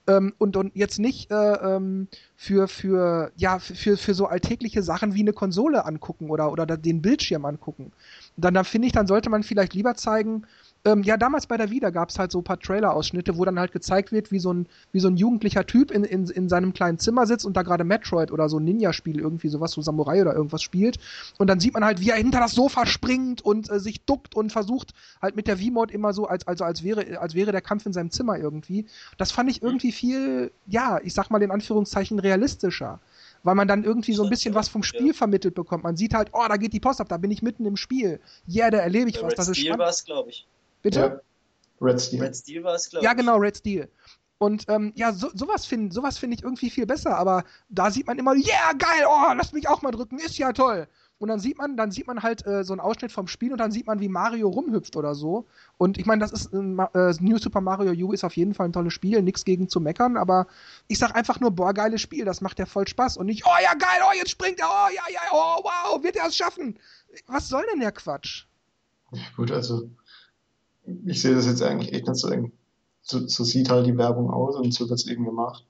ähm, 0.07 0.33
und, 0.37 0.57
und 0.57 0.75
jetzt 0.75 0.99
nicht 0.99 1.31
äh, 1.31 1.35
ähm, 1.35 2.07
für, 2.35 2.67
für, 2.67 3.31
ja, 3.35 3.59
für, 3.59 3.97
für 3.97 4.13
so 4.13 4.25
alltägliche 4.25 4.83
Sachen 4.83 5.13
wie 5.13 5.21
eine 5.21 5.33
Konsole 5.33 5.85
angucken 5.85 6.29
oder, 6.29 6.51
oder 6.51 6.65
den 6.65 7.01
Bildschirm 7.01 7.45
angucken. 7.45 7.91
Dann, 8.35 8.53
dann 8.53 8.65
finde 8.65 8.87
ich, 8.87 8.93
dann 8.93 9.07
sollte 9.07 9.29
man 9.29 9.43
vielleicht 9.43 9.73
lieber 9.73 9.95
zeigen, 9.95 10.45
ähm, 10.85 11.01
ja, 11.03 11.15
damals 11.15 11.47
bei 11.47 11.55
der 11.55 11.69
Wieder 11.69 11.91
gab 11.93 12.09
es 12.09 12.19
halt 12.19 12.31
so 12.31 12.39
ein 12.39 12.43
paar 12.43 12.59
Trailer-Ausschnitte, 12.59 13.37
wo 13.37 13.45
dann 13.45 13.57
halt 13.57 13.71
gezeigt 13.71 14.11
wird, 14.11 14.31
wie 14.31 14.39
so 14.39 14.51
ein, 14.51 14.67
wie 14.91 14.99
so 14.99 15.07
ein 15.07 15.15
jugendlicher 15.15 15.65
Typ 15.65 15.91
in, 15.91 16.03
in, 16.03 16.27
in 16.27 16.49
seinem 16.49 16.73
kleinen 16.73 16.99
Zimmer 16.99 17.25
sitzt 17.25 17.45
und 17.45 17.55
da 17.55 17.61
gerade 17.61 17.85
Metroid 17.85 18.31
oder 18.31 18.49
so 18.49 18.57
ein 18.57 18.65
Ninja-Spiel 18.65 19.19
irgendwie 19.19 19.47
sowas, 19.47 19.71
so 19.71 19.81
Samurai 19.81 20.21
oder 20.21 20.35
irgendwas 20.35 20.61
spielt. 20.61 20.99
Und 21.37 21.47
dann 21.47 21.61
sieht 21.61 21.73
man 21.73 21.85
halt, 21.85 22.01
wie 22.01 22.09
er 22.09 22.17
hinter 22.17 22.41
das 22.41 22.51
Sofa 22.51 22.85
springt 22.85 23.41
und 23.41 23.71
äh, 23.71 23.79
sich 23.79 24.01
duckt 24.01 24.35
und 24.35 24.51
versucht 24.51 24.93
halt 25.21 25.37
mit 25.37 25.47
der 25.47 25.57
V-Mod 25.57 25.89
immer 25.89 26.11
so, 26.11 26.27
als, 26.27 26.45
also 26.47 26.65
als 26.65 26.83
wäre, 26.83 27.19
als 27.19 27.33
wäre 27.33 27.53
der 27.53 27.61
Kampf 27.61 27.85
in 27.85 27.93
seinem 27.93 28.11
Zimmer 28.11 28.37
irgendwie. 28.37 28.85
Das 29.17 29.31
fand 29.31 29.49
ich 29.49 29.63
irgendwie 29.63 29.93
viel, 29.93 30.51
ja, 30.67 30.99
ich 31.01 31.13
sag 31.13 31.29
mal 31.29 31.41
in 31.41 31.51
Anführungszeichen 31.51 32.19
realistischer 32.19 32.99
weil 33.45 33.55
man 33.55 33.67
dann 33.67 33.83
irgendwie 33.83 34.13
so 34.13 34.23
ein 34.23 34.29
bisschen 34.29 34.55
was 34.55 34.69
vom 34.69 34.83
Spiel 34.83 35.07
ja. 35.07 35.13
vermittelt 35.13 35.53
bekommt. 35.53 35.83
Man 35.83 35.97
sieht 35.97 36.13
halt, 36.13 36.29
oh, 36.31 36.45
da 36.47 36.55
geht 36.55 36.71
die 36.71 36.79
Post 36.79 37.01
ab, 37.01 37.09
da 37.09 37.17
bin 37.17 37.29
ich 37.29 37.41
mitten 37.41 37.65
im 37.65 37.75
Spiel. 37.75 38.21
Ja, 38.47 38.61
yeah, 38.61 38.71
da 38.71 38.77
erlebe 38.77 39.09
ich 39.09 39.17
ja, 39.17 39.23
was. 39.23 39.35
Das 39.35 39.49
ist 39.49 39.57
spannend. 39.57 39.79
war 39.79 39.89
es, 39.89 40.05
glaube 40.05 40.29
ich. 40.29 40.47
Bitte? 40.83 40.99
Ja. 40.99 41.19
Red 41.81 41.99
Steel. 41.99 42.21
Red 42.21 42.35
Steel 42.35 42.63
war 42.63 42.75
es, 42.75 42.89
glaube 42.89 43.03
ich. 43.03 43.09
Ja, 43.09 43.13
genau, 43.13 43.37
Red 43.37 43.57
Steel. 43.57 43.89
Und 44.37 44.65
ähm, 44.67 44.91
ja, 44.95 45.13
so, 45.13 45.29
sowas 45.33 45.65
finde 45.65 45.93
sowas 45.93 46.17
find 46.17 46.33
ich 46.33 46.43
irgendwie 46.43 46.69
viel 46.69 46.85
besser, 46.85 47.17
aber 47.17 47.45
da 47.69 47.89
sieht 47.91 48.07
man 48.07 48.19
immer, 48.19 48.33
yeah, 48.33 48.73
geil, 48.77 49.05
oh, 49.07 49.33
lass 49.35 49.53
mich 49.53 49.69
auch 49.69 49.81
mal 49.81 49.91
drücken, 49.91 50.19
ist 50.19 50.37
ja 50.37 50.51
toll. 50.51 50.87
Und 51.17 51.29
dann 51.29 51.39
sieht 51.39 51.57
man, 51.57 51.77
dann 51.77 51.91
sieht 51.91 52.07
man 52.07 52.21
halt 52.21 52.45
äh, 52.45 52.65
so 52.65 52.73
einen 52.73 52.81
Ausschnitt 52.81 53.13
vom 53.13 53.27
Spiel 53.27 53.53
und 53.53 53.59
dann 53.59 53.71
sieht 53.71 53.87
man, 53.87 54.01
wie 54.01 54.09
Mario 54.09 54.49
rumhüpft 54.49 54.97
oder 54.97 55.15
so. 55.15 55.47
Und 55.77 55.97
ich 55.97 56.05
meine, 56.05 56.19
das 56.19 56.33
ist 56.33 56.51
äh, 56.51 56.57
New 56.57 57.37
Super 57.37 57.61
Mario 57.61 57.93
U 58.05 58.11
ist 58.11 58.25
auf 58.25 58.35
jeden 58.35 58.53
Fall 58.53 58.67
ein 58.67 58.73
tolles 58.73 58.91
Spiel, 58.91 59.21
nichts 59.21 59.45
gegen 59.45 59.69
zu 59.69 59.79
meckern, 59.79 60.17
aber 60.17 60.47
ich 60.89 60.99
sag 60.99 61.15
einfach 61.15 61.39
nur, 61.39 61.51
boah, 61.51 61.73
geiles 61.73 62.01
Spiel, 62.01 62.25
das 62.25 62.41
macht 62.41 62.59
ja 62.59 62.65
voll 62.65 62.85
Spaß 62.85 63.15
und 63.15 63.27
nicht, 63.27 63.45
oh 63.45 63.63
ja, 63.63 63.73
geil, 63.75 64.01
oh, 64.05 64.13
jetzt 64.13 64.31
springt 64.31 64.59
er, 64.59 64.67
oh 64.67 64.89
ja, 64.93 65.03
ja, 65.13 65.21
oh, 65.31 65.63
wow, 65.63 66.03
wird 66.03 66.17
er 66.17 66.27
es 66.27 66.35
schaffen? 66.35 66.77
Was 67.27 67.47
soll 67.47 67.63
denn 67.71 67.79
der 67.79 67.93
Quatsch? 67.93 68.47
Ja, 69.13 69.21
gut, 69.37 69.51
also 69.51 69.89
ich 71.05 71.21
sehe 71.21 71.35
das 71.35 71.45
jetzt 71.45 71.61
eigentlich 71.61 71.93
echt 71.93 72.07
nicht 72.07 72.19
so 72.19 72.29
eng. 72.29 72.51
So, 73.01 73.27
so 73.27 73.43
sieht 73.43 73.69
halt 73.69 73.85
die 73.85 73.97
Werbung 73.97 74.29
aus 74.29 74.55
und 74.55 74.73
so 74.73 74.89
wird 74.89 74.99
es 74.99 75.07
eben 75.07 75.25
gemacht. 75.25 75.65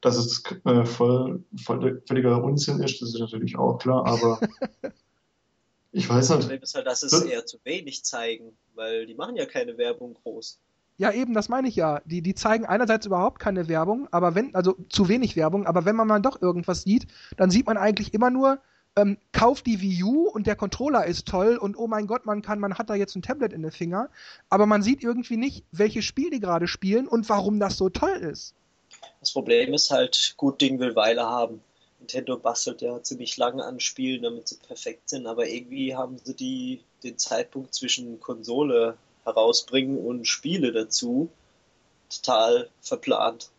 Dass 0.00 0.16
es 0.16 0.44
äh, 0.64 0.84
voll, 0.84 1.42
voll, 1.56 2.02
völliger 2.06 2.42
Unsinn 2.42 2.80
ist, 2.80 3.02
das 3.02 3.14
ist 3.14 3.20
natürlich 3.20 3.58
auch 3.58 3.78
klar, 3.78 4.06
aber 4.06 4.38
ich 5.92 6.08
weiß 6.08 6.28
nicht. 6.28 6.38
Das 6.38 6.46
Problem 6.46 6.62
ist 6.62 6.74
halt, 6.74 6.86
dass 6.86 7.02
es 7.02 7.22
eher 7.22 7.46
zu 7.46 7.58
wenig 7.64 8.04
zeigen, 8.04 8.56
weil 8.74 9.06
die 9.06 9.14
machen 9.14 9.34
ja 9.34 9.44
keine 9.44 9.76
Werbung 9.76 10.14
groß. 10.14 10.60
Ja, 10.98 11.12
eben, 11.12 11.32
das 11.34 11.48
meine 11.48 11.68
ich 11.68 11.76
ja. 11.76 12.00
Die, 12.04 12.22
die 12.22 12.34
zeigen 12.34 12.66
einerseits 12.66 13.06
überhaupt 13.06 13.40
keine 13.40 13.68
Werbung, 13.68 14.08
aber 14.12 14.34
wenn, 14.34 14.54
also 14.54 14.76
zu 14.88 15.08
wenig 15.08 15.36
Werbung, 15.36 15.66
aber 15.66 15.84
wenn 15.84 15.96
man 15.96 16.08
mal 16.08 16.20
doch 16.20 16.42
irgendwas 16.42 16.82
sieht, 16.82 17.06
dann 17.36 17.50
sieht 17.50 17.66
man 17.66 17.76
eigentlich 17.76 18.14
immer 18.14 18.30
nur, 18.30 18.60
ähm, 18.98 19.18
kauft 19.32 19.66
die 19.66 19.80
Wii 19.80 20.02
U 20.02 20.28
und 20.28 20.46
der 20.46 20.56
Controller 20.56 21.06
ist 21.06 21.28
toll 21.28 21.56
und 21.56 21.76
oh 21.78 21.86
mein 21.86 22.06
Gott, 22.06 22.26
man 22.26 22.42
kann, 22.42 22.58
man 22.58 22.78
hat 22.78 22.90
da 22.90 22.94
jetzt 22.94 23.14
ein 23.14 23.22
Tablet 23.22 23.52
in 23.52 23.62
den 23.62 23.70
Finger, 23.70 24.10
aber 24.50 24.66
man 24.66 24.82
sieht 24.82 25.02
irgendwie 25.02 25.36
nicht, 25.36 25.64
welches 25.70 26.04
Spiel 26.04 26.30
die 26.30 26.40
gerade 26.40 26.66
spielen 26.66 27.06
und 27.06 27.28
warum 27.28 27.60
das 27.60 27.76
so 27.76 27.88
toll 27.88 28.16
ist. 28.16 28.54
Das 29.20 29.32
Problem 29.32 29.72
ist 29.74 29.90
halt, 29.90 30.34
gut 30.36 30.60
Ding 30.60 30.80
will 30.80 30.96
Weile 30.96 31.22
haben. 31.22 31.60
Nintendo 32.00 32.36
bastelt 32.36 32.80
ja 32.80 33.02
ziemlich 33.02 33.36
lange 33.36 33.64
an 33.64 33.80
Spielen, 33.80 34.22
damit 34.22 34.48
sie 34.48 34.56
perfekt 34.56 35.08
sind, 35.10 35.26
aber 35.26 35.48
irgendwie 35.48 35.94
haben 35.94 36.18
sie 36.18 36.34
die, 36.34 36.80
den 37.02 37.18
Zeitpunkt 37.18 37.74
zwischen 37.74 38.20
Konsole 38.20 38.96
herausbringen 39.24 39.98
und 39.98 40.26
Spiele 40.26 40.72
dazu 40.72 41.28
total 42.08 42.68
verplant. 42.80 43.50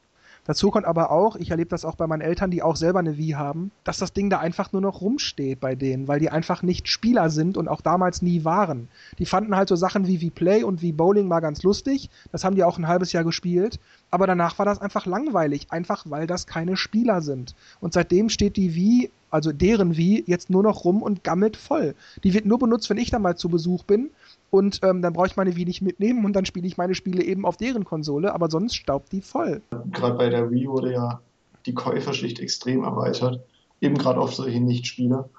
Dazu 0.49 0.71
kommt 0.71 0.87
aber 0.87 1.11
auch, 1.11 1.35
ich 1.35 1.51
erlebe 1.51 1.69
das 1.69 1.85
auch 1.85 1.93
bei 1.93 2.07
meinen 2.07 2.21
Eltern, 2.21 2.49
die 2.49 2.63
auch 2.63 2.75
selber 2.75 2.97
eine 2.97 3.19
Wii 3.19 3.33
haben, 3.33 3.69
dass 3.83 3.99
das 3.99 4.13
Ding 4.13 4.31
da 4.31 4.39
einfach 4.39 4.71
nur 4.71 4.81
noch 4.81 5.01
rumsteht 5.01 5.59
bei 5.59 5.75
denen, 5.75 6.07
weil 6.07 6.19
die 6.19 6.31
einfach 6.31 6.63
nicht 6.63 6.87
Spieler 6.87 7.29
sind 7.29 7.55
und 7.55 7.67
auch 7.67 7.81
damals 7.81 8.23
nie 8.23 8.45
waren. 8.45 8.87
Die 9.19 9.27
fanden 9.27 9.55
halt 9.55 9.69
so 9.69 9.75
Sachen 9.75 10.07
wie 10.07 10.17
V-Play 10.17 10.63
und 10.63 10.81
wie 10.81 10.91
Bowling 10.91 11.27
mal 11.27 11.41
ganz 11.41 11.61
lustig. 11.61 12.09
Das 12.31 12.43
haben 12.43 12.55
die 12.55 12.63
auch 12.63 12.79
ein 12.79 12.87
halbes 12.87 13.13
Jahr 13.13 13.23
gespielt. 13.23 13.79
Aber 14.09 14.25
danach 14.25 14.57
war 14.57 14.65
das 14.65 14.81
einfach 14.81 15.05
langweilig, 15.05 15.67
einfach 15.69 16.05
weil 16.09 16.25
das 16.25 16.47
keine 16.47 16.77
Spieler 16.77 17.21
sind. 17.21 17.53
Und 17.79 17.93
seitdem 17.93 18.29
steht 18.29 18.57
die 18.57 18.73
Wii, 18.73 19.11
also 19.29 19.51
deren 19.51 19.97
Wii, 19.97 20.23
jetzt 20.25 20.49
nur 20.49 20.63
noch 20.63 20.83
rum 20.83 21.03
und 21.03 21.23
gammelt 21.23 21.57
voll. 21.57 21.93
Die 22.23 22.33
wird 22.33 22.47
nur 22.47 22.57
benutzt, 22.57 22.89
wenn 22.89 22.97
ich 22.97 23.11
da 23.11 23.19
mal 23.19 23.37
zu 23.37 23.49
Besuch 23.49 23.83
bin 23.83 24.09
und 24.51 24.79
ähm, 24.83 25.01
dann 25.01 25.13
brauche 25.13 25.27
ich 25.27 25.35
meine 25.35 25.55
Wii 25.55 25.65
nicht 25.65 25.81
mitnehmen 25.81 26.25
und 26.25 26.33
dann 26.33 26.45
spiele 26.45 26.67
ich 26.67 26.77
meine 26.77 26.95
Spiele 26.95 27.23
eben 27.23 27.45
auf 27.45 27.57
deren 27.57 27.85
Konsole, 27.85 28.33
aber 28.33 28.49
sonst 28.49 28.75
staubt 28.75 29.11
die 29.11 29.21
voll. 29.21 29.61
Gerade 29.91 30.17
bei 30.17 30.29
der 30.29 30.49
Wii 30.51 30.67
wurde 30.67 30.93
ja 30.93 31.21
die 31.65 31.73
Käuferschicht 31.73 32.39
extrem 32.39 32.83
erweitert, 32.83 33.41
eben 33.81 33.97
gerade 33.97 34.19
auf 34.19 34.33
solche 34.33 34.59
Nichtspieler. 34.59 35.29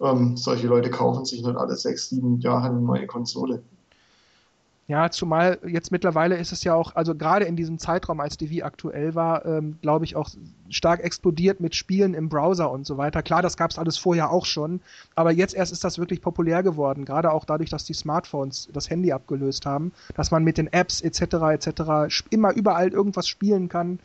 Ähm, 0.00 0.36
solche 0.36 0.68
Leute 0.68 0.90
kaufen 0.90 1.24
sich 1.24 1.42
nicht 1.42 1.56
alle 1.56 1.76
sechs, 1.76 2.08
sieben 2.08 2.40
Jahre 2.40 2.68
eine 2.68 2.80
neue 2.80 3.06
Konsole. 3.06 3.62
Ja, 4.90 5.10
zumal 5.10 5.58
jetzt 5.66 5.92
mittlerweile 5.92 6.38
ist 6.38 6.50
es 6.50 6.64
ja 6.64 6.72
auch, 6.72 6.96
also 6.96 7.14
gerade 7.14 7.44
in 7.44 7.56
diesem 7.56 7.78
Zeitraum, 7.78 8.20
als 8.20 8.38
die 8.38 8.48
Wii 8.48 8.62
aktuell 8.62 9.14
war, 9.14 9.44
ähm, 9.44 9.76
glaube 9.82 10.06
ich, 10.06 10.16
auch 10.16 10.30
stark 10.70 11.04
explodiert 11.04 11.60
mit 11.60 11.74
Spielen 11.74 12.14
im 12.14 12.30
Browser 12.30 12.70
und 12.70 12.86
so 12.86 12.96
weiter. 12.96 13.22
Klar, 13.22 13.42
das 13.42 13.58
gab 13.58 13.70
es 13.70 13.78
alles 13.78 13.98
vorher 13.98 14.30
auch 14.30 14.46
schon, 14.46 14.80
aber 15.14 15.30
jetzt 15.30 15.54
erst 15.54 15.72
ist 15.72 15.84
das 15.84 15.98
wirklich 15.98 16.22
populär 16.22 16.62
geworden, 16.62 17.04
gerade 17.04 17.32
auch 17.32 17.44
dadurch, 17.44 17.68
dass 17.68 17.84
die 17.84 17.92
Smartphones 17.92 18.70
das 18.72 18.88
Handy 18.88 19.12
abgelöst 19.12 19.66
haben, 19.66 19.92
dass 20.14 20.30
man 20.30 20.42
mit 20.42 20.56
den 20.56 20.72
Apps 20.72 21.02
etc. 21.02 21.20
etc. 21.52 22.24
immer 22.30 22.54
überall 22.54 22.88
irgendwas 22.88 23.28
spielen 23.28 23.68
kann 23.68 23.98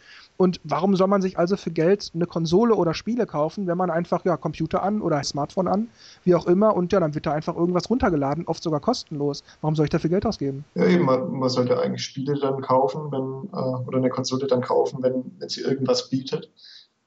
und 0.43 0.59
warum 0.65 0.97
soll 0.97 1.07
man 1.07 1.21
sich 1.21 1.39
also 1.39 1.55
für 1.55 1.71
Geld 1.71 2.11
eine 2.13 2.25
Konsole 2.25 2.75
oder 2.75 2.93
Spiele 2.93 3.25
kaufen, 3.25 3.65
wenn 3.65 3.77
man 3.77 3.89
einfach 3.89 4.25
ja 4.25 4.35
Computer 4.35 4.83
an 4.83 5.01
oder 5.01 5.23
Smartphone 5.23 5.69
an, 5.69 5.87
wie 6.25 6.35
auch 6.35 6.47
immer, 6.47 6.75
und 6.75 6.91
ja, 6.91 6.99
dann 6.99 7.15
wird 7.15 7.25
da 7.25 7.31
einfach 7.31 7.55
irgendwas 7.55 7.89
runtergeladen, 7.89 8.45
oft 8.45 8.61
sogar 8.61 8.81
kostenlos. 8.81 9.41
Warum 9.61 9.77
soll 9.77 9.85
ich 9.85 9.89
dafür 9.89 10.09
Geld 10.09 10.25
ausgeben? 10.25 10.65
Ja, 10.75 10.85
eben, 10.85 11.05
man, 11.05 11.31
man 11.31 11.47
sollte 11.47 11.79
eigentlich 11.79 12.03
Spiele 12.03 12.37
dann 12.37 12.61
kaufen, 12.61 13.09
wenn, 13.09 13.49
äh, 13.53 13.87
oder 13.87 13.99
eine 13.99 14.09
Konsole 14.09 14.45
dann 14.47 14.59
kaufen, 14.59 15.01
wenn, 15.01 15.23
wenn 15.39 15.47
sie 15.47 15.61
irgendwas 15.61 16.09
bietet, 16.09 16.51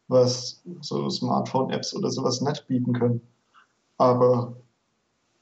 was 0.08 0.62
so 0.80 1.10
Smartphone-Apps 1.10 1.94
oder 1.94 2.10
sowas 2.10 2.40
nicht 2.40 2.66
bieten 2.68 2.94
können. 2.94 3.20
Aber 3.98 4.56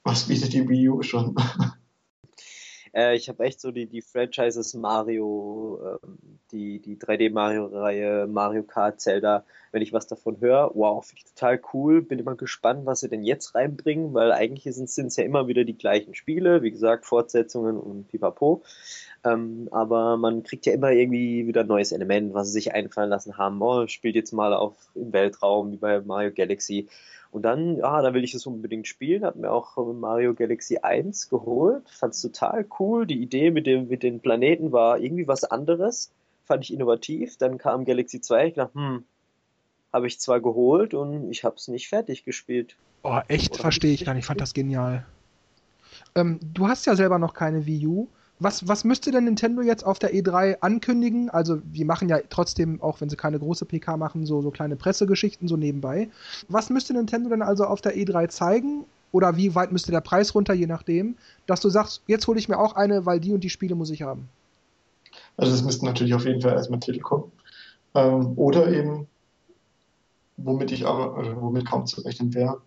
was 0.02 0.24
bietet 0.24 0.52
die 0.52 0.68
Wii 0.68 0.88
U 0.88 1.02
schon? 1.02 1.36
Äh, 2.94 3.16
ich 3.16 3.28
habe 3.28 3.44
echt 3.44 3.60
so 3.60 3.72
die, 3.72 3.86
die 3.86 4.02
Franchises 4.02 4.74
Mario, 4.74 5.98
ähm, 6.04 6.18
die, 6.52 6.80
die 6.80 6.96
3D-Mario-Reihe, 6.96 8.26
Mario 8.28 8.62
Kart, 8.62 9.00
Zelda, 9.00 9.44
wenn 9.72 9.82
ich 9.82 9.92
was 9.92 10.06
davon 10.06 10.40
höre, 10.40 10.70
wow, 10.74 11.04
finde 11.04 11.22
ich 11.24 11.34
total 11.34 11.60
cool. 11.72 12.02
Bin 12.02 12.20
immer 12.20 12.36
gespannt, 12.36 12.86
was 12.86 13.00
sie 13.00 13.08
denn 13.08 13.24
jetzt 13.24 13.54
reinbringen, 13.54 14.14
weil 14.14 14.30
eigentlich 14.32 14.64
sind 14.64 14.88
es 14.88 15.16
ja 15.16 15.24
immer 15.24 15.48
wieder 15.48 15.64
die 15.64 15.76
gleichen 15.76 16.14
Spiele, 16.14 16.62
wie 16.62 16.70
gesagt, 16.70 17.06
Fortsetzungen 17.06 17.76
und 17.76 18.08
pipapo. 18.08 18.62
Ähm, 19.24 19.68
aber 19.70 20.16
man 20.18 20.42
kriegt 20.42 20.66
ja 20.66 20.74
immer 20.74 20.90
irgendwie 20.90 21.46
wieder 21.46 21.62
ein 21.62 21.66
neues 21.66 21.92
Element, 21.92 22.34
was 22.34 22.48
sie 22.48 22.52
sich 22.54 22.74
einfallen 22.74 23.08
lassen 23.08 23.38
haben. 23.38 23.60
Oh, 23.62 23.86
spielt 23.86 24.16
jetzt 24.16 24.32
mal 24.32 24.52
auf 24.52 24.74
im 24.94 25.12
Weltraum, 25.12 25.72
wie 25.72 25.76
bei 25.76 26.00
Mario 26.00 26.30
Galaxy. 26.30 26.88
Und 27.30 27.42
dann, 27.42 27.78
ja, 27.78 28.00
da 28.00 28.14
will 28.14 28.22
ich 28.22 28.34
es 28.34 28.46
unbedingt 28.46 28.86
spielen, 28.86 29.24
hat 29.24 29.34
mir 29.34 29.50
auch 29.50 29.76
Mario 29.92 30.34
Galaxy 30.34 30.78
1 30.78 31.30
geholt, 31.30 31.88
fand 31.90 32.14
es 32.14 32.22
total 32.22 32.64
cool. 32.78 33.06
Die 33.06 33.20
Idee 33.20 33.50
mit 33.50 33.66
dem, 33.66 33.88
mit 33.88 34.04
den 34.04 34.20
Planeten 34.20 34.70
war 34.70 35.00
irgendwie 35.00 35.26
was 35.26 35.42
anderes, 35.42 36.12
fand 36.44 36.62
ich 36.62 36.72
innovativ. 36.72 37.36
Dann 37.38 37.58
kam 37.58 37.86
Galaxy 37.86 38.20
2, 38.20 38.48
ich 38.48 38.54
dachte, 38.54 38.74
hm, 38.74 39.04
habe 39.92 40.06
ich 40.06 40.20
zwar 40.20 40.40
geholt 40.40 40.94
und 40.94 41.30
ich 41.30 41.42
habe 41.44 41.56
es 41.56 41.66
nicht 41.66 41.88
fertig 41.88 42.24
gespielt. 42.24 42.76
Oh, 43.02 43.18
echt? 43.26 43.56
Verstehe 43.56 43.94
ich 43.94 44.04
gar 44.04 44.14
nicht, 44.14 44.22
ich 44.22 44.26
fand 44.26 44.40
das 44.40 44.54
genial. 44.54 45.04
Ähm, 46.14 46.38
du 46.40 46.68
hast 46.68 46.86
ja 46.86 46.94
selber 46.94 47.18
noch 47.18 47.34
keine 47.34 47.66
Wii 47.66 47.86
U. 47.86 48.08
Was, 48.44 48.68
was 48.68 48.84
müsste 48.84 49.10
denn 49.10 49.24
Nintendo 49.24 49.62
jetzt 49.62 49.86
auf 49.86 49.98
der 49.98 50.12
E3 50.12 50.58
ankündigen? 50.60 51.30
Also, 51.30 51.56
die 51.56 51.86
machen 51.86 52.10
ja 52.10 52.18
trotzdem, 52.28 52.78
auch 52.82 53.00
wenn 53.00 53.08
sie 53.08 53.16
keine 53.16 53.38
große 53.38 53.64
PK 53.64 53.96
machen, 53.96 54.26
so, 54.26 54.42
so 54.42 54.50
kleine 54.50 54.76
Pressegeschichten 54.76 55.48
so 55.48 55.56
nebenbei. 55.56 56.10
Was 56.48 56.68
müsste 56.68 56.92
Nintendo 56.92 57.30
denn 57.30 57.40
also 57.40 57.64
auf 57.64 57.80
der 57.80 57.96
E3 57.96 58.28
zeigen? 58.28 58.84
Oder 59.12 59.38
wie 59.38 59.54
weit 59.54 59.72
müsste 59.72 59.92
der 59.92 60.02
Preis 60.02 60.34
runter, 60.34 60.52
je 60.52 60.66
nachdem, 60.66 61.16
dass 61.46 61.60
du 61.60 61.70
sagst, 61.70 62.02
jetzt 62.06 62.26
hole 62.26 62.38
ich 62.38 62.50
mir 62.50 62.58
auch 62.58 62.74
eine, 62.74 63.06
weil 63.06 63.18
die 63.18 63.32
und 63.32 63.42
die 63.42 63.48
Spiele 63.48 63.76
muss 63.76 63.88
ich 63.88 64.02
haben? 64.02 64.28
Also, 65.38 65.54
es 65.54 65.64
müssten 65.64 65.86
natürlich 65.86 66.12
auf 66.12 66.26
jeden 66.26 66.42
Fall 66.42 66.52
erstmal 66.52 66.80
Titel 66.80 67.00
kommen. 67.00 67.32
Ähm, 67.94 68.34
oder 68.36 68.68
eben, 68.68 69.06
womit 70.36 70.70
ich 70.70 70.84
aber, 70.86 71.16
also 71.16 71.40
womit 71.40 71.64
kaum 71.64 71.86
zu 71.86 72.02
rechnen 72.02 72.34
wäre, 72.34 72.60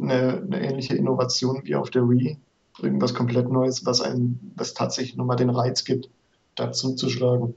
eine, 0.00 0.40
eine 0.40 0.62
ähnliche 0.62 0.94
Innovation 0.94 1.62
wie 1.64 1.74
auf 1.74 1.90
der 1.90 2.08
Wii 2.08 2.38
irgendwas 2.82 3.14
komplett 3.14 3.50
Neues, 3.50 3.84
was 3.84 4.00
einem, 4.00 4.38
was 4.56 4.74
tatsächlich 4.74 5.16
nochmal 5.16 5.36
den 5.36 5.50
Reiz 5.50 5.84
gibt, 5.84 6.10
dazu 6.54 6.94
zu 6.94 7.08
schlagen. 7.08 7.54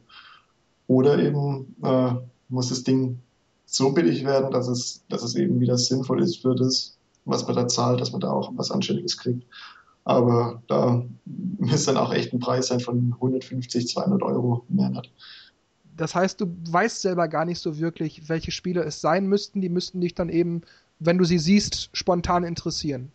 Oder 0.88 1.20
eben 1.20 1.76
äh, 1.84 2.14
muss 2.50 2.70
das 2.70 2.84
Ding 2.84 3.20
so 3.66 3.92
billig 3.92 4.26
werden, 4.26 4.52
dass 4.52 4.68
es, 4.68 5.04
dass 5.10 5.24
es 5.24 5.36
eben 5.36 5.60
wieder 5.60 5.78
sinnvoll 5.78 6.22
ist 6.22 6.42
für 6.42 6.56
das, 6.56 6.98
was 7.26 7.46
man 7.48 7.56
da 7.56 7.68
zahlt, 7.68 8.02
dass 8.02 8.12
man 8.12 8.22
da 8.22 8.32
auch 8.32 8.52
was 8.56 8.72
Anständiges 8.72 9.18
kriegt. 9.18 9.46
Aber 10.04 10.62
da 10.68 11.04
müsste 11.26 11.94
dann 11.94 12.04
auch 12.04 12.14
echt 12.14 12.34
ein 12.34 12.40
Preis 12.40 12.68
sein 12.68 12.80
von 12.80 13.14
150, 13.14 13.88
200 13.88 14.24
Euro 14.24 14.66
im 14.70 14.76
Monat. 14.76 15.10
Das 15.96 16.16
heißt, 16.16 16.42
du 16.42 16.48
weißt 16.70 17.02
selber 17.02 17.28
gar 17.28 17.46
nicht 17.46 17.60
so 17.60 17.78
wirklich, 17.78 18.28
welche 18.28 18.52
Spiele 18.52 18.84
es 18.84 19.02
sein 19.02 19.28
müssten. 19.28 19.62
Die 19.62 19.70
müssten 19.70 20.02
dich 20.02 20.16
dann 20.16 20.30
eben, 20.30 20.62
wenn 21.00 21.18
du 21.18 21.26
sie 21.26 21.38
siehst, 21.38 21.90
spontan 21.94 22.44
interessieren. 22.44 23.12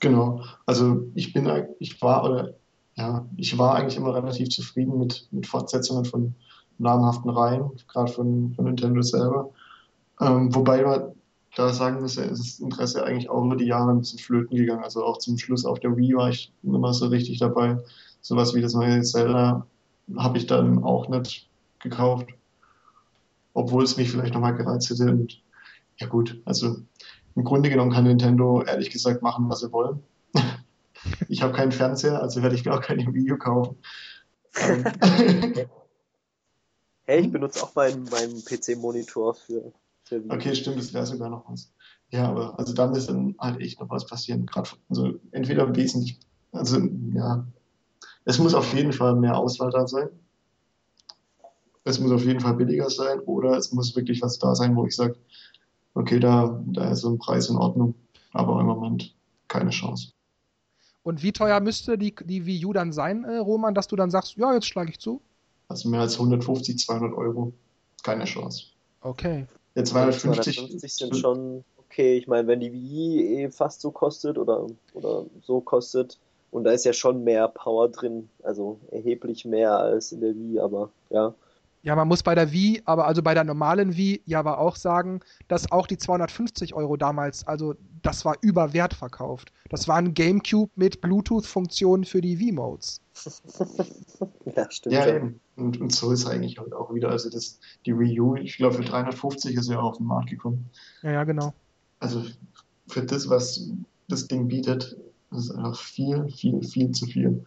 Genau. 0.00 0.42
Also 0.66 1.04
ich 1.14 1.32
bin, 1.32 1.48
ich 1.78 2.00
war 2.02 2.24
oder 2.24 2.54
ja, 2.96 3.26
ich 3.36 3.56
war 3.58 3.76
eigentlich 3.76 3.96
immer 3.96 4.14
relativ 4.14 4.48
zufrieden 4.48 4.98
mit, 4.98 5.28
mit 5.30 5.46
Fortsetzungen 5.46 6.04
von 6.04 6.34
namhaften 6.78 7.30
Reihen, 7.30 7.70
gerade 7.88 8.10
von, 8.10 8.52
von 8.54 8.64
Nintendo 8.64 9.02
selber. 9.02 9.50
Ähm, 10.20 10.54
wobei 10.54 10.82
man 10.82 11.12
da 11.56 11.72
sagen 11.72 12.00
muss, 12.00 12.16
ist 12.16 12.38
das 12.38 12.60
Interesse 12.60 13.04
eigentlich 13.04 13.28
auch 13.28 13.44
über 13.44 13.56
die 13.56 13.66
Jahre 13.66 13.90
ein 13.90 13.98
bisschen 14.00 14.18
flöten 14.18 14.56
gegangen. 14.56 14.84
Also 14.84 15.04
auch 15.04 15.18
zum 15.18 15.38
Schluss 15.38 15.64
auf 15.64 15.80
der 15.80 15.96
Wii 15.96 16.14
war 16.14 16.30
ich 16.30 16.52
immer 16.62 16.92
so 16.94 17.06
richtig 17.06 17.38
dabei. 17.38 17.78
Sowas 18.22 18.54
wie 18.54 18.62
das 18.62 18.74
neue 18.74 19.02
Zelda 19.02 19.66
habe 20.16 20.38
ich 20.38 20.46
dann 20.46 20.82
auch 20.82 21.08
nicht 21.08 21.48
gekauft. 21.80 22.28
Obwohl 23.52 23.82
es 23.84 23.96
mich 23.96 24.10
vielleicht 24.10 24.34
nochmal 24.34 24.56
gereizt 24.56 24.90
hätte. 24.90 25.10
Und 25.10 25.42
ja 25.98 26.06
gut, 26.06 26.40
also 26.44 26.76
im 27.40 27.44
Grunde 27.44 27.70
genommen 27.70 27.90
kann 27.90 28.04
Nintendo 28.04 28.62
ehrlich 28.62 28.90
gesagt 28.90 29.22
machen, 29.22 29.48
was 29.48 29.60
sie 29.60 29.72
wollen. 29.72 30.02
ich 31.28 31.42
habe 31.42 31.54
keinen 31.54 31.72
Fernseher, 31.72 32.20
also 32.20 32.42
werde 32.42 32.54
ich 32.54 32.66
mir 32.66 32.74
auch 32.74 32.82
kein 32.82 32.98
Video 33.14 33.38
kaufen. 33.38 33.78
Ähm. 34.56 34.84
hey, 37.04 37.20
ich 37.20 37.32
benutze 37.32 37.64
auch 37.64 37.74
meinen, 37.74 38.04
meinen 38.04 38.44
PC-Monitor 38.44 39.32
für, 39.32 39.72
für 40.04 40.22
Video. 40.22 40.36
Okay, 40.36 40.54
stimmt, 40.54 40.78
das 40.78 40.92
wäre 40.92 41.06
sogar 41.06 41.30
noch 41.30 41.48
was. 41.48 41.72
Ja, 42.10 42.28
aber 42.28 42.58
also 42.58 42.74
da 42.74 42.88
muss 42.88 43.06
dann 43.06 43.36
halt 43.38 43.58
echt 43.60 43.80
noch 43.80 43.88
was 43.88 44.04
passieren. 44.04 44.44
Gerade 44.44 44.68
also 44.90 45.14
entweder 45.30 45.74
wesentlich, 45.74 46.20
also 46.52 46.78
ja, 47.14 47.46
es 48.26 48.38
muss 48.38 48.52
auf 48.52 48.74
jeden 48.74 48.92
Fall 48.92 49.16
mehr 49.16 49.38
Auswahl 49.38 49.70
da 49.70 49.86
sein. 49.86 50.10
Es 51.84 51.98
muss 52.00 52.12
auf 52.12 52.24
jeden 52.24 52.40
Fall 52.40 52.52
billiger 52.54 52.90
sein 52.90 53.20
oder 53.20 53.56
es 53.56 53.72
muss 53.72 53.96
wirklich 53.96 54.20
was 54.20 54.38
da 54.38 54.54
sein, 54.54 54.76
wo 54.76 54.84
ich 54.84 54.94
sage, 54.94 55.16
okay, 55.94 56.20
da, 56.20 56.62
da 56.66 56.92
ist 56.92 57.00
so 57.00 57.10
ein 57.10 57.18
Preis 57.18 57.48
in 57.48 57.56
Ordnung, 57.56 57.94
aber 58.32 58.60
im 58.60 58.66
Moment 58.66 59.14
keine 59.48 59.70
Chance. 59.70 60.12
Und 61.02 61.22
wie 61.22 61.32
teuer 61.32 61.60
müsste 61.60 61.96
die, 61.96 62.14
die 62.14 62.46
Wii 62.46 62.66
U 62.66 62.72
dann 62.72 62.92
sein, 62.92 63.24
äh, 63.24 63.38
Roman, 63.38 63.74
dass 63.74 63.88
du 63.88 63.96
dann 63.96 64.10
sagst, 64.10 64.36
ja, 64.36 64.52
jetzt 64.54 64.66
schlage 64.66 64.90
ich 64.90 64.98
zu? 64.98 65.20
Also 65.68 65.88
mehr 65.88 66.00
als 66.00 66.14
150, 66.14 66.78
200 66.78 67.16
Euro, 67.16 67.52
keine 68.02 68.24
Chance. 68.24 68.64
Okay. 69.00 69.46
Jetzt 69.74 69.90
250, 69.90 70.56
250 70.56 70.94
sind 70.94 71.16
schon 71.16 71.64
okay. 71.78 72.18
Ich 72.18 72.26
meine, 72.26 72.46
wenn 72.48 72.60
die 72.60 72.72
Wii 72.72 73.44
eh 73.44 73.50
fast 73.50 73.80
so 73.80 73.90
kostet 73.90 74.36
oder, 74.36 74.66
oder 74.94 75.26
so 75.42 75.60
kostet, 75.60 76.18
und 76.50 76.64
da 76.64 76.72
ist 76.72 76.84
ja 76.84 76.92
schon 76.92 77.22
mehr 77.22 77.46
Power 77.48 77.88
drin, 77.88 78.28
also 78.42 78.78
erheblich 78.90 79.44
mehr 79.44 79.78
als 79.78 80.12
in 80.12 80.20
der 80.20 80.34
Wii, 80.34 80.58
aber 80.58 80.90
ja. 81.10 81.34
Ja, 81.82 81.96
man 81.96 82.08
muss 82.08 82.22
bei 82.22 82.34
der 82.34 82.52
Wii, 82.52 82.82
aber 82.84 83.06
also 83.06 83.22
bei 83.22 83.32
der 83.32 83.44
normalen 83.44 83.96
Wii 83.96 84.22
ja 84.26 84.40
aber 84.40 84.58
auch 84.58 84.76
sagen, 84.76 85.20
dass 85.48 85.72
auch 85.72 85.86
die 85.86 85.96
250 85.96 86.74
Euro 86.74 86.98
damals, 86.98 87.46
also 87.46 87.74
das 88.02 88.24
war 88.26 88.36
über 88.42 88.74
Wert 88.74 88.92
verkauft. 88.92 89.50
Das 89.70 89.88
war 89.88 89.96
ein 89.96 90.12
GameCube 90.12 90.70
mit 90.76 91.00
Bluetooth-Funktionen 91.00 92.04
für 92.04 92.20
die 92.20 92.38
Wii-Modes. 92.38 93.00
ja, 94.56 94.70
stimmt. 94.70 94.94
Ja, 94.94 95.06
eben. 95.06 95.40
Und, 95.56 95.80
und, 95.80 95.94
so 95.94 96.12
ist 96.12 96.26
eigentlich 96.26 96.58
halt 96.58 96.74
auch 96.74 96.92
wieder, 96.92 97.10
also 97.10 97.30
das, 97.30 97.58
die 97.86 97.98
Wii 97.98 98.20
U, 98.20 98.36
ich 98.36 98.56
glaube 98.56 98.76
für 98.76 98.84
350 98.84 99.56
ist 99.56 99.70
ja 99.70 99.78
auch 99.78 99.92
auf 99.92 99.96
den 99.98 100.06
Markt 100.06 100.30
gekommen. 100.30 100.68
Ja, 101.02 101.12
ja, 101.12 101.24
genau. 101.24 101.54
Also 101.98 102.24
für 102.88 103.02
das, 103.02 103.28
was 103.28 103.70
das 104.08 104.26
Ding 104.26 104.48
bietet, 104.48 104.96
ist 105.32 105.50
einfach 105.50 105.78
viel, 105.78 106.28
viel, 106.30 106.62
viel 106.62 106.90
zu 106.90 107.06
viel. 107.06 107.44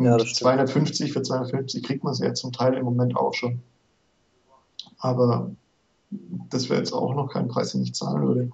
Und 0.00 0.06
ja, 0.06 0.16
250 0.16 1.12
für 1.12 1.20
250 1.20 1.82
kriegt 1.82 2.04
man 2.04 2.14
es 2.14 2.20
ja 2.20 2.32
zum 2.32 2.52
Teil 2.52 2.72
im 2.72 2.86
Moment 2.86 3.14
auch 3.14 3.34
schon. 3.34 3.60
Aber 4.98 5.50
das 6.48 6.70
wäre 6.70 6.78
jetzt 6.78 6.94
auch 6.94 7.14
noch 7.14 7.28
kein 7.28 7.48
Preis, 7.48 7.72
den 7.72 7.82
ich 7.82 7.92
zahlen 7.92 8.26
würde. 8.26 8.50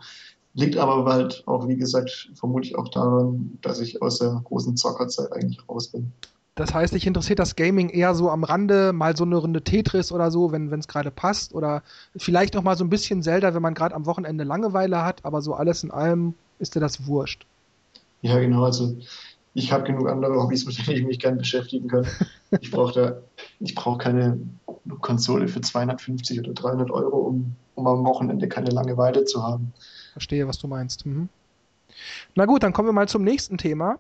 Liegt 0.54 0.76
aber 0.76 1.04
halt 1.04 1.44
auch, 1.46 1.68
wie 1.68 1.76
gesagt, 1.76 2.30
vermutlich 2.34 2.76
auch 2.76 2.88
daran, 2.88 3.58
dass 3.62 3.78
ich 3.78 4.02
aus 4.02 4.18
der 4.18 4.40
großen 4.42 4.76
Zockerzeit 4.76 5.32
eigentlich 5.32 5.60
raus 5.68 5.86
bin. 5.86 6.10
Das 6.56 6.74
heißt, 6.74 6.94
dich 6.94 7.06
interessiert 7.06 7.38
das 7.38 7.54
Gaming 7.54 7.90
eher 7.90 8.16
so 8.16 8.28
am 8.28 8.42
Rande, 8.42 8.92
mal 8.92 9.16
so 9.16 9.22
eine 9.22 9.36
Runde 9.36 9.62
Tetris 9.62 10.10
oder 10.10 10.32
so, 10.32 10.50
wenn 10.50 10.72
es 10.72 10.88
gerade 10.88 11.12
passt. 11.12 11.54
Oder 11.54 11.84
vielleicht 12.16 12.56
auch 12.56 12.62
mal 12.64 12.76
so 12.76 12.82
ein 12.82 12.90
bisschen 12.90 13.22
Zelda, 13.22 13.54
wenn 13.54 13.62
man 13.62 13.74
gerade 13.74 13.94
am 13.94 14.04
Wochenende 14.06 14.42
Langeweile 14.42 15.04
hat, 15.04 15.24
aber 15.24 15.42
so 15.42 15.54
alles 15.54 15.84
in 15.84 15.92
allem 15.92 16.34
ist 16.58 16.74
dir 16.74 16.80
das 16.80 17.06
wurscht. 17.06 17.46
Ja, 18.22 18.40
genau. 18.40 18.64
Also 18.64 18.96
ich 19.56 19.72
habe 19.72 19.84
genug 19.84 20.08
andere 20.08 20.34
Hobbys, 20.34 20.66
mit 20.66 20.86
denen 20.86 20.98
ich 20.98 21.06
mich 21.06 21.18
gerne 21.18 21.38
beschäftigen 21.38 21.88
kann. 21.88 22.06
Ich 22.60 22.70
brauche 22.70 23.22
ich 23.58 23.74
keine 23.74 24.38
Konsole 25.00 25.48
für 25.48 25.62
250 25.62 26.40
oder 26.40 26.52
300 26.52 26.90
Euro, 26.90 27.18
um, 27.18 27.56
um 27.74 27.86
am 27.86 28.04
Wochenende 28.04 28.48
keine 28.48 28.70
Langeweile 28.70 29.24
zu 29.24 29.42
haben. 29.42 29.72
Verstehe, 30.12 30.46
was 30.46 30.58
du 30.58 30.68
meinst. 30.68 31.06
Mhm. 31.06 31.30
Na 32.34 32.44
gut, 32.44 32.62
dann 32.62 32.74
kommen 32.74 32.88
wir 32.88 32.92
mal 32.92 33.08
zum 33.08 33.24
nächsten 33.24 33.56
Thema. 33.56 33.98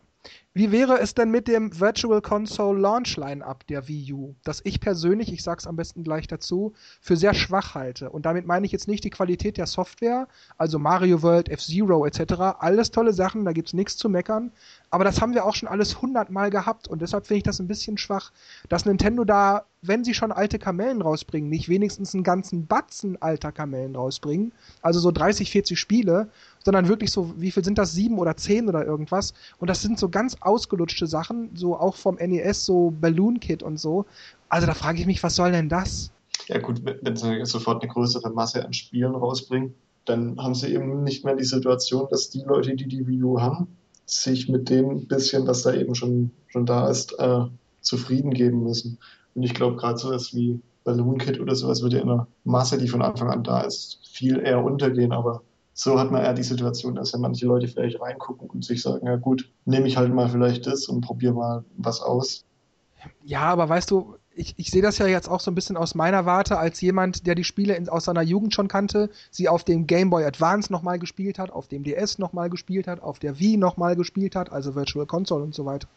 Wie 0.56 0.72
wäre 0.72 1.00
es 1.00 1.12
denn 1.12 1.30
mit 1.30 1.48
dem 1.48 1.78
Virtual 1.80 2.22
Console 2.22 2.80
Launch 2.80 3.18
Line-Up 3.18 3.66
der 3.66 3.88
Wii 3.88 4.14
U, 4.14 4.34
das 4.42 4.62
ich 4.64 4.80
persönlich, 4.80 5.30
ich 5.30 5.42
sag's 5.42 5.66
am 5.66 5.76
besten 5.76 6.02
gleich 6.02 6.28
dazu, 6.28 6.72
für 7.02 7.18
sehr 7.18 7.34
schwach 7.34 7.74
halte. 7.74 8.08
Und 8.08 8.24
damit 8.24 8.46
meine 8.46 8.64
ich 8.64 8.72
jetzt 8.72 8.88
nicht 8.88 9.04
die 9.04 9.10
Qualität 9.10 9.58
der 9.58 9.66
Software, 9.66 10.28
also 10.56 10.78
Mario 10.78 11.20
World, 11.20 11.50
F-Zero 11.50 12.06
etc. 12.06 12.56
Alles 12.58 12.90
tolle 12.90 13.12
Sachen, 13.12 13.44
da 13.44 13.52
gibt's 13.52 13.74
nichts 13.74 13.98
zu 13.98 14.08
meckern. 14.08 14.50
Aber 14.88 15.04
das 15.04 15.20
haben 15.20 15.34
wir 15.34 15.44
auch 15.44 15.54
schon 15.54 15.68
alles 15.68 16.00
hundertmal 16.00 16.48
gehabt 16.48 16.88
und 16.88 17.02
deshalb 17.02 17.26
finde 17.26 17.38
ich 17.38 17.44
das 17.44 17.58
ein 17.58 17.68
bisschen 17.68 17.98
schwach, 17.98 18.32
dass 18.70 18.86
Nintendo 18.86 19.24
da, 19.24 19.66
wenn 19.82 20.04
sie 20.04 20.14
schon 20.14 20.32
alte 20.32 20.58
Kamellen 20.58 21.02
rausbringen, 21.02 21.50
nicht 21.50 21.68
wenigstens 21.68 22.14
einen 22.14 22.22
ganzen 22.22 22.66
Batzen 22.66 23.20
alter 23.20 23.52
Kamellen 23.52 23.94
rausbringen, 23.94 24.52
also 24.80 25.00
so 25.00 25.10
30, 25.10 25.50
40 25.50 25.78
Spiele, 25.78 26.30
sondern 26.64 26.88
wirklich 26.88 27.10
so, 27.10 27.34
wie 27.36 27.50
viel 27.50 27.64
sind 27.64 27.78
das, 27.78 27.92
sieben 27.92 28.18
oder 28.18 28.36
zehn 28.36 28.68
oder 28.68 28.84
irgendwas. 28.84 29.34
Und 29.58 29.68
das 29.68 29.82
sind 29.82 29.98
so 29.98 30.08
ganz 30.08 30.36
ausgelutschte 30.46 31.06
Sachen, 31.06 31.50
so 31.54 31.76
auch 31.76 31.96
vom 31.96 32.16
NES, 32.16 32.64
so 32.64 32.92
Balloon 33.00 33.40
Kit 33.40 33.62
und 33.62 33.78
so. 33.78 34.06
Also 34.48 34.66
da 34.66 34.74
frage 34.74 35.00
ich 35.00 35.06
mich, 35.06 35.22
was 35.22 35.36
soll 35.36 35.52
denn 35.52 35.68
das? 35.68 36.10
Ja 36.46 36.58
gut, 36.58 36.82
wenn 36.84 37.16
sie 37.16 37.44
sofort 37.44 37.82
eine 37.82 37.92
größere 37.92 38.30
Masse 38.30 38.64
an 38.64 38.72
Spielen 38.72 39.14
rausbringen, 39.14 39.74
dann 40.04 40.38
haben 40.38 40.54
sie 40.54 40.72
eben 40.72 41.02
nicht 41.02 41.24
mehr 41.24 41.34
die 41.34 41.44
Situation, 41.44 42.06
dass 42.10 42.30
die 42.30 42.42
Leute, 42.42 42.76
die 42.76 42.86
die 42.86 43.06
Wii 43.06 43.22
U 43.24 43.40
haben, 43.40 43.66
sich 44.06 44.48
mit 44.48 44.70
dem 44.70 45.06
bisschen, 45.08 45.46
was 45.46 45.62
da 45.62 45.74
eben 45.74 45.94
schon, 45.94 46.30
schon 46.48 46.64
da 46.64 46.88
ist, 46.88 47.18
äh, 47.18 47.46
zufrieden 47.80 48.32
geben 48.32 48.62
müssen. 48.62 48.98
Und 49.34 49.42
ich 49.42 49.54
glaube, 49.54 49.76
gerade 49.76 49.98
sowas 49.98 50.34
wie 50.34 50.60
Balloon 50.84 51.18
Kit 51.18 51.40
oder 51.40 51.56
sowas 51.56 51.82
würde 51.82 51.98
in 51.98 52.08
einer 52.08 52.28
Masse, 52.44 52.78
die 52.78 52.88
von 52.88 53.02
Anfang 53.02 53.28
an 53.30 53.42
da 53.42 53.62
ist, 53.62 53.98
viel 54.08 54.38
eher 54.38 54.62
untergehen. 54.64 55.12
Aber 55.12 55.42
so 55.78 56.00
hat 56.00 56.10
man 56.10 56.22
eher 56.22 56.32
die 56.32 56.42
Situation, 56.42 56.94
dass 56.94 57.12
ja 57.12 57.18
manche 57.18 57.44
Leute 57.44 57.68
vielleicht 57.68 58.00
reingucken 58.00 58.48
und 58.48 58.64
sich 58.64 58.80
sagen, 58.80 59.06
ja 59.06 59.16
gut, 59.16 59.52
nehme 59.66 59.86
ich 59.86 59.98
halt 59.98 60.12
mal 60.12 60.26
vielleicht 60.26 60.66
das 60.66 60.88
und 60.88 61.02
probiere 61.02 61.34
mal 61.34 61.64
was 61.76 62.00
aus. 62.00 62.44
Ja, 63.24 63.42
aber 63.42 63.68
weißt 63.68 63.90
du, 63.90 64.16
ich, 64.34 64.54
ich 64.56 64.70
sehe 64.70 64.80
das 64.80 64.96
ja 64.96 65.06
jetzt 65.06 65.28
auch 65.28 65.40
so 65.40 65.50
ein 65.50 65.54
bisschen 65.54 65.76
aus 65.76 65.94
meiner 65.94 66.24
Warte 66.24 66.58
als 66.58 66.80
jemand, 66.80 67.26
der 67.26 67.34
die 67.34 67.44
Spiele 67.44 67.76
in, 67.76 67.90
aus 67.90 68.04
seiner 68.04 68.22
Jugend 68.22 68.54
schon 68.54 68.68
kannte, 68.68 69.10
sie 69.30 69.50
auf 69.50 69.64
dem 69.64 69.86
Game 69.86 70.08
Boy 70.08 70.24
Advance 70.24 70.72
nochmal 70.72 70.98
gespielt 70.98 71.38
hat, 71.38 71.50
auf 71.50 71.68
dem 71.68 71.84
DS 71.84 72.16
nochmal 72.16 72.48
gespielt 72.48 72.88
hat, 72.88 73.02
auf 73.02 73.18
der 73.18 73.38
Wii 73.38 73.58
nochmal 73.58 73.96
gespielt 73.96 74.34
hat, 74.34 74.50
also 74.50 74.74
Virtual 74.74 75.04
Console 75.04 75.44
und 75.44 75.54
so 75.54 75.66
weiter. 75.66 75.88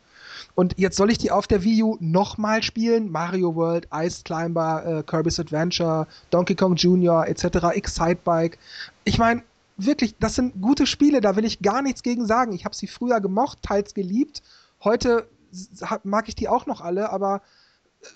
Und 0.55 0.75
jetzt 0.77 0.97
soll 0.97 1.09
ich 1.09 1.17
die 1.19 1.31
auf 1.31 1.47
der 1.47 1.63
Wii 1.63 1.83
U 1.83 1.97
nochmal 2.01 2.63
spielen? 2.63 3.11
Mario 3.11 3.55
World, 3.55 3.87
Ice 3.93 4.23
Climber, 4.25 4.85
äh, 4.85 5.03
Kirby's 5.03 5.39
Adventure, 5.39 6.05
Donkey 6.31 6.55
Kong 6.55 6.75
Jr. 6.75 7.27
etc., 7.27 7.75
Excite 7.75 8.19
Bike. 8.25 8.57
Ich 9.05 9.17
meine, 9.17 9.41
wirklich, 9.85 10.17
das 10.17 10.35
sind 10.35 10.61
gute 10.61 10.85
Spiele, 10.85 11.21
da 11.21 11.35
will 11.35 11.45
ich 11.45 11.61
gar 11.61 11.81
nichts 11.81 12.03
gegen 12.03 12.25
sagen. 12.25 12.53
Ich 12.53 12.65
habe 12.65 12.75
sie 12.75 12.87
früher 12.87 13.21
gemocht, 13.21 13.63
teils 13.63 13.93
geliebt. 13.93 14.41
Heute 14.83 15.29
mag 16.03 16.27
ich 16.27 16.35
die 16.35 16.47
auch 16.47 16.65
noch 16.65 16.81
alle, 16.81 17.09
aber 17.11 17.41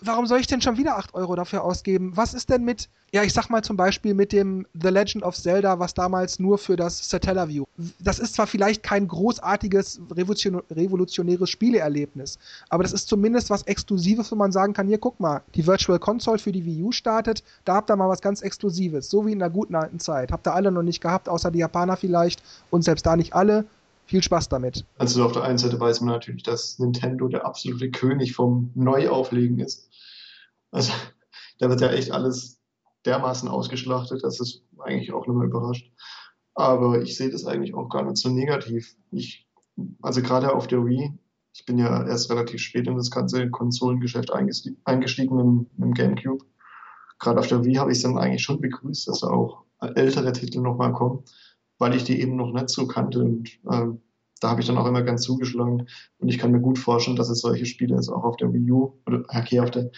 warum 0.02 0.26
soll 0.26 0.40
ich 0.40 0.48
denn 0.48 0.62
schon 0.62 0.78
wieder 0.78 0.98
8 0.98 1.14
Euro 1.14 1.36
dafür 1.36 1.64
ausgeben? 1.64 2.16
Was 2.16 2.34
ist 2.34 2.50
denn 2.50 2.64
mit, 2.64 2.90
ja, 3.12 3.24
ich 3.24 3.34
sag 3.34 3.50
mal 3.50 3.64
zum 3.64 3.78
Beispiel 3.78 4.14
mit 4.14 4.32
dem 4.32 4.66
The 4.82 4.90
Legend 4.90 5.24
of 5.24 5.36
Zelda, 5.36 5.80
was 5.80 5.94
damals 5.94 6.40
nur 6.40 6.58
für 6.58 6.76
das 6.76 7.10
Satellaview. 7.10 7.66
Das 8.00 8.20
ist 8.20 8.36
zwar 8.36 8.48
vielleicht 8.48 8.84
kein 8.84 9.08
großartiges, 9.08 10.02
revolutionäres 10.12 11.50
Spieleerlebnis, 11.50 12.40
aber 12.70 12.84
das 12.84 12.94
ist 12.94 13.08
zumindest 13.08 13.50
was 13.50 13.64
Exklusives, 13.64 14.32
wo 14.32 14.36
man 14.36 14.52
sagen 14.52 14.74
kann, 14.74 14.88
hier, 14.88 14.98
guck 14.98 15.20
mal, 15.20 15.42
die 15.56 15.68
Virtual 15.68 16.00
Console 16.00 16.40
für 16.40 16.52
die 16.52 16.66
Wii 16.66 16.84
U 16.84 16.92
startet, 16.92 17.44
da 17.66 17.76
habt 17.76 17.90
ihr 17.90 17.96
mal 17.96 18.10
was 18.10 18.22
ganz 18.22 18.42
Exklusives, 18.42 19.10
so 19.10 19.26
wie 19.26 19.32
in 19.32 19.40
der 19.40 19.50
guten 19.50 19.76
alten 19.76 20.00
Zeit. 20.00 20.32
Habt 20.32 20.48
ihr 20.48 20.54
alle 20.54 20.72
noch 20.72 20.84
nicht 20.84 21.02
gehabt, 21.02 21.28
außer 21.30 21.52
die 21.52 21.60
Japaner 21.60 21.98
vielleicht 21.98 22.42
und 22.70 22.84
selbst 22.84 23.06
da 23.06 23.16
nicht 23.16 23.34
alle. 23.34 23.66
Viel 24.06 24.22
Spaß 24.22 24.50
damit. 24.50 24.86
Also 24.98 25.24
auf 25.24 25.32
der 25.32 25.44
einen 25.44 25.58
Seite 25.58 25.80
weiß 25.80 26.02
man 26.02 26.14
natürlich, 26.14 26.44
dass 26.44 26.78
Nintendo 26.80 27.28
der 27.28 27.46
absolute 27.46 27.90
König 27.90 28.34
vom 28.34 28.72
Neuauflegen 28.76 29.60
ist. 29.60 29.90
Also 30.72 30.92
da 31.60 31.70
wird 31.70 31.82
ja 31.82 31.90
echt 31.90 32.12
alles 32.12 32.60
dermaßen 33.06 33.50
ausgeschlachtet, 33.50 34.24
dass 34.24 34.40
es 34.40 34.64
eigentlich 34.80 35.14
auch 35.14 35.28
nochmal 35.28 35.48
überrascht. 35.48 35.92
Aber 36.54 37.02
ich 37.02 37.18
sehe 37.18 37.30
das 37.30 37.46
eigentlich 37.46 37.74
auch 37.74 37.90
gar 37.90 38.04
nicht 38.04 38.18
so 38.18 38.30
negativ. 38.30 38.96
Ich, 39.12 39.48
also 40.02 40.22
gerade 40.22 40.54
auf 40.54 40.68
der 40.68 40.86
Wii, 40.86 41.18
ich 41.54 41.66
bin 41.66 41.78
ja 41.78 42.06
erst 42.06 42.30
relativ 42.30 42.62
spät 42.62 42.88
in 42.88 42.96
das 42.96 43.12
ganze 43.12 43.50
Konsolengeschäft 43.50 44.32
eingestiegen 44.32 45.40
im, 45.40 45.68
im 45.78 45.94
GameCube. 45.94 46.46
Gerade 47.20 47.40
auf 47.40 47.48
der 47.48 47.64
Wii 47.64 47.76
habe 47.76 47.92
ich 47.92 47.98
es 47.98 48.04
dann 48.04 48.18
eigentlich 48.18 48.44
schon 48.44 48.62
begrüßt, 48.62 49.08
dass 49.08 49.22
da 49.22 49.28
auch 49.28 49.64
ältere 49.96 50.32
Titel 50.34 50.62
nochmal 50.62 50.94
kommen 50.94 51.24
weil 51.84 51.96
ich 51.96 52.06
die 52.06 52.22
eben 52.22 52.38
noch 52.38 52.54
nicht 52.54 52.70
so 52.70 52.88
kannte. 52.88 53.20
Und 53.20 53.60
äh, 53.70 53.88
da 54.40 54.50
habe 54.50 54.62
ich 54.62 54.68
dann 54.68 54.78
auch 54.78 54.88
immer 54.88 55.02
ganz 55.02 55.24
zugeschlagen. 55.24 55.90
Und 56.18 56.30
ich 56.30 56.38
kann 56.38 56.54
mir 56.54 56.62
gut 56.62 56.80
vorstellen, 56.80 57.18
dass 57.18 57.30
es 57.30 57.42
solche 57.42 57.66
Spiele 57.66 57.96
jetzt 57.96 58.08
auch 58.08 58.24
auf 58.24 58.38
der 58.38 58.54
Wii 58.54 58.72
U 58.72 58.94
oder 59.06 59.26
okay, 59.28 59.60
auf 59.60 59.70
der, 59.70 59.92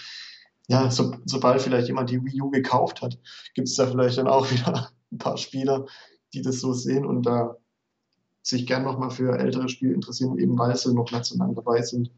ja, 0.68 0.90
so, 0.90 1.14
sobald 1.26 1.62
vielleicht 1.62 1.88
jemand 1.88 2.10
die 2.10 2.26
Wii 2.26 2.42
U 2.42 2.50
gekauft 2.50 3.04
hat, 3.04 3.20
gibt 3.54 3.68
es 3.68 3.76
da 3.76 3.86
vielleicht 3.86 4.18
dann 4.18 4.28
auch 4.28 4.50
wieder 4.52 4.90
ein 5.12 5.20
paar 5.20 5.38
Spieler, 5.38 5.86
die 6.34 6.42
das 6.42 6.60
so 6.60 6.74
sehen 6.74 7.06
und 7.06 7.22
da 7.28 7.56
sich 8.42 8.66
gern 8.66 8.84
nochmal 8.84 9.12
für 9.12 9.38
ältere 9.38 9.70
Spiele 9.70 9.94
interessieren, 9.94 10.40
eben 10.40 10.58
weil 10.58 10.76
sie 10.76 10.92
noch 10.92 11.12
lange 11.12 11.54
dabei 11.54 11.84
sind 11.84 12.10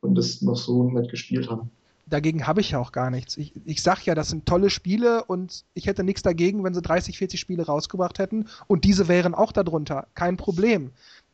und 0.00 0.16
das 0.16 0.42
noch 0.42 0.56
so 0.56 0.82
nicht 0.90 1.12
gespielt 1.12 1.48
haben 1.48 1.70
dagegen 2.06 2.46
habe 2.46 2.60
ich 2.60 2.72
ja 2.72 2.78
auch 2.78 2.92
gar 2.92 3.10
nichts. 3.10 3.36
Ich, 3.36 3.52
ich 3.64 3.82
sag 3.82 4.04
ja, 4.04 4.14
das 4.14 4.28
sind 4.28 4.46
tolle 4.46 4.70
Spiele 4.70 5.24
und 5.24 5.64
ich 5.74 5.86
hätte 5.86 6.04
nichts 6.04 6.22
dagegen, 6.22 6.64
wenn 6.64 6.74
sie 6.74 6.82
30, 6.82 7.18
40 7.18 7.40
Spiele 7.40 7.66
rausgebracht 7.66 8.18
hätten 8.18 8.46
und 8.66 8.84
diese 8.84 9.08
wären 9.08 9.34
auch 9.34 9.52
darunter. 9.52 10.06
Kein 10.14 10.36
Problem. 10.36 10.92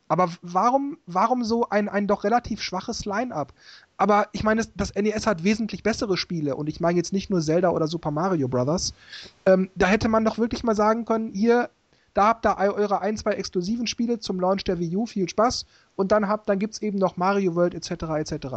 Aber 0.09 0.29
warum, 0.41 0.97
warum 1.05 1.43
so 1.43 1.69
ein, 1.69 1.87
ein 1.87 2.07
doch 2.07 2.23
relativ 2.23 2.61
schwaches 2.61 3.05
Line-up? 3.05 3.53
Aber 3.97 4.27
ich 4.31 4.43
meine, 4.43 4.65
das 4.75 4.95
NES 4.95 5.27
hat 5.27 5.43
wesentlich 5.43 5.83
bessere 5.83 6.17
Spiele 6.17 6.55
und 6.55 6.67
ich 6.67 6.79
meine 6.79 6.97
jetzt 6.97 7.13
nicht 7.13 7.29
nur 7.29 7.41
Zelda 7.41 7.69
oder 7.69 7.87
Super 7.87 8.09
Mario 8.09 8.47
Brothers. 8.47 8.93
Ähm, 9.45 9.69
da 9.75 9.87
hätte 9.87 10.09
man 10.09 10.25
doch 10.25 10.39
wirklich 10.39 10.63
mal 10.63 10.75
sagen 10.75 11.05
können, 11.05 11.31
hier, 11.33 11.69
da 12.13 12.27
habt 12.27 12.45
ihr 12.45 12.57
eure 12.57 13.01
ein, 13.01 13.17
zwei 13.17 13.31
exklusiven 13.31 13.87
Spiele 13.87 14.19
zum 14.19 14.39
Launch 14.39 14.63
der 14.63 14.79
Wii 14.79 14.95
U, 14.95 15.05
viel 15.05 15.29
Spaß. 15.29 15.65
Und 15.95 16.13
dann 16.13 16.29
habt, 16.29 16.47
dann 16.47 16.59
gibt's 16.59 16.81
eben 16.81 16.97
noch 16.97 17.17
Mario 17.17 17.55
World 17.55 17.73
etc. 17.73 18.03
etc. 18.19 18.47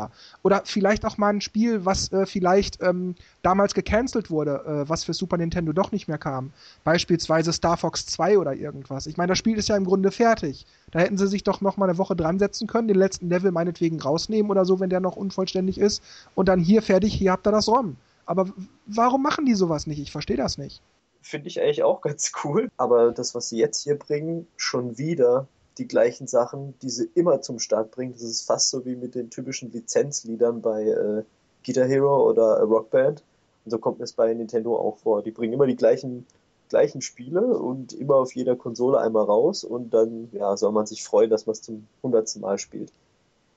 Oder 0.42 0.62
vielleicht 0.64 1.04
auch 1.04 1.18
mal 1.18 1.30
ein 1.30 1.40
Spiel, 1.40 1.84
was 1.84 2.12
äh, 2.12 2.24
vielleicht 2.24 2.80
ähm, 2.80 3.16
damals 3.42 3.74
gecancelt 3.74 4.30
wurde, 4.30 4.62
äh, 4.64 4.88
was 4.88 5.02
für 5.02 5.12
Super 5.12 5.38
Nintendo 5.38 5.72
doch 5.72 5.90
nicht 5.90 6.06
mehr 6.06 6.18
kam. 6.18 6.52
Beispielsweise 6.84 7.52
Star 7.52 7.76
Fox 7.76 8.06
2 8.06 8.38
oder 8.38 8.54
irgendwas. 8.54 9.06
Ich 9.08 9.16
meine, 9.16 9.30
das 9.30 9.38
Spiel 9.38 9.58
ist 9.58 9.68
ja 9.68 9.76
im 9.76 9.84
Grunde 9.84 10.12
fertig. 10.12 10.66
Da 10.92 11.00
hätten 11.00 11.18
sie 11.18 11.26
sich 11.26 11.42
doch 11.42 11.60
noch 11.60 11.76
mal 11.76 11.88
eine 11.88 11.98
Woche 11.98 12.14
dran 12.14 12.38
setzen 12.38 12.68
können, 12.68 12.86
den 12.86 12.98
letzten 12.98 13.28
Level 13.28 13.50
meinetwegen 13.50 14.00
rausnehmen 14.00 14.48
oder 14.48 14.64
so, 14.64 14.78
wenn 14.78 14.90
der 14.90 15.00
noch 15.00 15.16
unvollständig 15.16 15.78
ist. 15.78 16.00
Und 16.36 16.48
dann 16.48 16.60
hier 16.60 16.80
fertig, 16.80 17.12
hier 17.12 17.32
habt 17.32 17.46
ihr 17.48 17.52
das 17.52 17.66
ROM. 17.66 17.96
Aber 18.24 18.50
warum 18.86 19.20
machen 19.20 19.46
die 19.46 19.54
sowas 19.54 19.88
nicht? 19.88 19.98
Ich 19.98 20.12
verstehe 20.12 20.36
das 20.36 20.58
nicht 20.58 20.80
finde 21.22 21.48
ich 21.48 21.60
eigentlich 21.60 21.82
auch 21.82 22.00
ganz 22.02 22.32
cool. 22.44 22.70
Aber 22.76 23.12
das, 23.12 23.34
was 23.34 23.48
sie 23.48 23.58
jetzt 23.58 23.82
hier 23.82 23.98
bringen, 23.98 24.46
schon 24.56 24.98
wieder 24.98 25.46
die 25.78 25.88
gleichen 25.88 26.26
Sachen, 26.26 26.74
die 26.82 26.90
sie 26.90 27.08
immer 27.14 27.40
zum 27.40 27.58
Start 27.58 27.90
bringen. 27.92 28.12
Das 28.12 28.22
ist 28.22 28.42
fast 28.42 28.70
so 28.70 28.84
wie 28.84 28.94
mit 28.94 29.14
den 29.14 29.30
typischen 29.30 29.72
Lizenzliedern 29.72 30.60
bei 30.60 30.84
äh, 30.84 31.22
Guitar 31.64 31.86
Hero 31.86 32.28
oder 32.28 32.58
äh, 32.58 32.62
Rockband. 32.62 33.22
Und 33.64 33.70
so 33.70 33.78
kommt 33.78 34.00
es 34.00 34.12
bei 34.12 34.32
Nintendo 34.34 34.76
auch 34.76 34.98
vor. 34.98 35.22
Die 35.22 35.30
bringen 35.30 35.54
immer 35.54 35.66
die 35.66 35.76
gleichen, 35.76 36.26
gleichen 36.68 37.00
Spiele 37.00 37.40
und 37.40 37.92
immer 37.92 38.16
auf 38.16 38.34
jeder 38.34 38.56
Konsole 38.56 38.98
einmal 38.98 39.24
raus 39.24 39.64
und 39.64 39.94
dann 39.94 40.28
ja, 40.32 40.56
soll 40.56 40.72
man 40.72 40.86
sich 40.86 41.04
freuen, 41.04 41.30
dass 41.30 41.46
man 41.46 41.52
es 41.52 41.62
zum 41.62 41.86
hundertsten 42.02 42.42
Mal 42.42 42.58
spielt. 42.58 42.92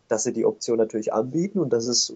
Dass 0.07 0.23
sie 0.23 0.33
die 0.33 0.45
Option 0.45 0.77
natürlich 0.77 1.11
anbieten 1.11 1.59
und 1.59 1.73
dass 1.73 1.87
es 1.87 2.13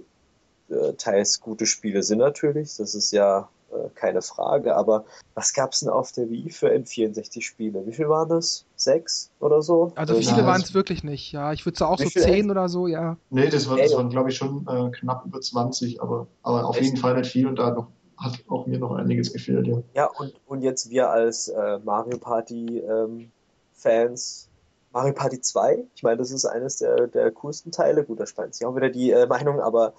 äh, 0.70 0.94
teils 0.94 1.42
gute 1.42 1.66
Spiele 1.66 2.04
sind 2.04 2.20
natürlich. 2.20 2.78
Das 2.78 2.96
ist 2.96 3.12
ja 3.12 3.50
äh, 3.71 3.89
keine 3.95 4.21
Frage. 4.21 4.75
Aber 4.75 5.05
was 5.36 5.53
gab 5.53 5.73
es 5.73 5.82
denn 5.82 5.89
auf 5.89 6.12
der 6.12 6.29
Wii 6.29 6.49
für 6.49 6.69
N64-Spiele? 6.69 7.86
Wie 7.86 7.93
viel 7.93 8.10
waren 8.10 8.29
das? 8.29 8.65
Sechs 8.75 9.32
oder 9.39 9.62
so? 9.62 9.91
Also 9.95 10.15
viele 10.15 10.45
waren 10.45 10.62
es 10.62 10.73
wirklich 10.73 11.03
nicht, 11.03 11.32
ja. 11.32 11.53
Ich 11.53 11.65
würde 11.65 11.77
so 11.77 11.86
auch 11.86 11.99
so 11.99 12.10
zehn 12.10 12.49
oder 12.49 12.69
so, 12.69 12.88
ja. 12.88 13.17
Nee, 13.29 13.49
das, 13.49 13.69
war, 13.69 13.77
das 13.77 13.93
waren, 13.95 14.10
glaube 14.10 14.29
ich, 14.29 14.38
schon 14.38 14.65
äh, 14.67 14.89
knapp 14.91 15.25
über 15.25 15.41
20, 15.41 16.01
aber, 16.01 16.27
aber 16.43 16.65
auf 16.65 16.79
jeden 16.79 16.97
Fall 16.97 17.17
nicht 17.17 17.32
viel 17.32 17.47
und 17.47 17.58
da 17.58 17.71
noch 17.71 17.88
hat 18.19 18.38
auch 18.49 18.67
mir 18.67 18.79
noch 18.79 18.91
einiges 18.91 19.32
gefehlt, 19.32 19.65
ja. 19.67 19.82
Ja, 19.93 20.10
und, 20.17 20.34
und 20.45 20.62
jetzt 20.62 20.89
wir 20.89 21.10
als 21.10 21.47
äh, 21.47 21.79
Mario 21.84 22.17
Party 22.17 22.79
ähm, 22.79 23.32
Fans, 23.73 24.49
Mario 24.91 25.13
Party 25.13 25.39
2, 25.39 25.86
ich 25.95 26.03
meine, 26.03 26.17
das 26.17 26.32
ist 26.32 26.45
eines 26.45 26.77
der, 26.77 27.08
der 27.08 27.32
coolsten 27.32 27.71
Teile. 27.71 28.03
Gut, 28.03 28.19
da 28.19 28.25
spalten 28.25 28.53
sich 28.53 28.65
auch 28.65 28.75
wieder 28.75 28.89
die 28.89 29.12
äh, 29.12 29.25
Meinung, 29.27 29.62
aber 29.62 29.93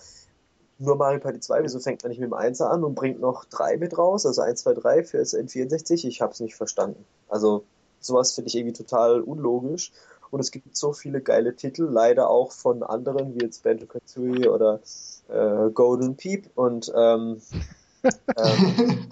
nur 0.81 0.97
Mario 0.97 1.21
Party 1.21 1.41
2, 1.41 1.63
wieso 1.63 1.79
fängt 1.79 2.03
man 2.03 2.11
nicht 2.11 2.21
mit 2.21 2.31
dem 2.31 2.35
1 2.35 2.61
an 2.63 2.83
und 2.85 2.95
bringt 2.95 3.21
noch 3.21 3.45
3 3.45 3.77
mit 3.77 3.97
raus, 3.97 4.25
also 4.25 4.41
1, 4.41 4.63
2, 4.63 4.75
3 4.75 5.05
für 5.05 5.19
das 5.19 5.35
N64? 5.35 6.07
Ich 6.07 6.23
hab's 6.23 6.41
nicht 6.41 6.57
verstanden. 6.57 7.05
Also 7.29 7.65
sowas 8.01 8.33
finde 8.33 8.49
ich 8.49 8.57
irgendwie 8.57 8.77
total 8.77 9.21
unlogisch. 9.21 9.93
Und 10.31 10.41
es 10.41 10.51
gibt 10.51 10.77
so 10.77 10.93
viele 10.93 11.21
geile 11.21 11.55
Titel, 11.55 11.85
leider 11.85 12.31
auch 12.31 12.53
von 12.53 12.83
anderen, 12.83 13.35
wie 13.35 13.45
jetzt 13.45 13.63
Banjo 13.63 13.87
Kazooie 13.87 14.51
oder 14.51 14.81
äh, 15.29 15.71
Golden 15.71 16.17
Peep 16.17 16.49
und 16.55 16.91
ähm, 16.97 17.43
ähm, 18.37 19.09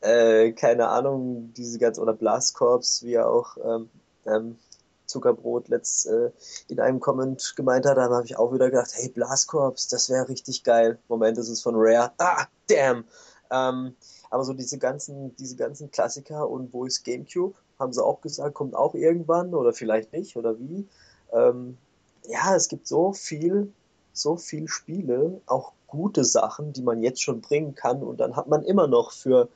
äh, 0.00 0.52
keine 0.52 0.88
Ahnung, 0.88 1.52
diese 1.56 1.78
ganze, 1.78 2.00
oder 2.00 2.14
Blast 2.14 2.56
Corps, 2.56 3.02
wie 3.02 3.14
er 3.14 3.28
auch 3.28 3.56
ähm, 3.62 3.90
ähm, 4.26 4.56
Zuckerbrot 5.10 5.68
letzt 5.68 6.06
äh, 6.06 6.30
in 6.68 6.80
einem 6.80 7.00
Comment 7.00 7.54
gemeint 7.56 7.86
hat, 7.86 7.96
da 7.96 8.08
habe 8.08 8.24
ich 8.24 8.36
auch 8.36 8.52
wieder 8.52 8.70
gedacht, 8.70 8.92
hey, 8.94 9.08
Blast 9.08 9.48
Corps, 9.48 9.74
das 9.90 10.08
wäre 10.08 10.28
richtig 10.28 10.64
geil. 10.64 10.98
Moment, 11.08 11.36
das 11.36 11.48
ist 11.48 11.62
von 11.62 11.74
Rare. 11.76 12.12
Ah, 12.18 12.46
damn! 12.68 13.04
Ähm, 13.50 13.94
aber 14.30 14.44
so 14.44 14.52
diese 14.52 14.78
ganzen, 14.78 15.34
diese 15.36 15.56
ganzen 15.56 15.90
Klassiker 15.90 16.48
und 16.48 16.72
wo 16.72 16.84
ist 16.84 17.04
Gamecube? 17.04 17.56
Haben 17.78 17.92
sie 17.92 18.04
auch 18.04 18.20
gesagt, 18.20 18.54
kommt 18.54 18.74
auch 18.74 18.94
irgendwann 18.94 19.54
oder 19.54 19.72
vielleicht 19.72 20.12
nicht 20.12 20.36
oder 20.36 20.58
wie? 20.58 20.86
Ähm, 21.32 21.76
ja, 22.26 22.54
es 22.54 22.68
gibt 22.68 22.86
so 22.86 23.12
viel, 23.12 23.72
so 24.12 24.36
viel 24.36 24.68
Spiele, 24.68 25.40
auch 25.46 25.72
gute 25.86 26.24
Sachen, 26.24 26.72
die 26.72 26.82
man 26.82 27.02
jetzt 27.02 27.22
schon 27.22 27.40
bringen 27.40 27.74
kann 27.74 28.02
und 28.02 28.20
dann 28.20 28.36
hat 28.36 28.46
man 28.46 28.62
immer 28.62 28.86
noch 28.86 29.10
für 29.10 29.48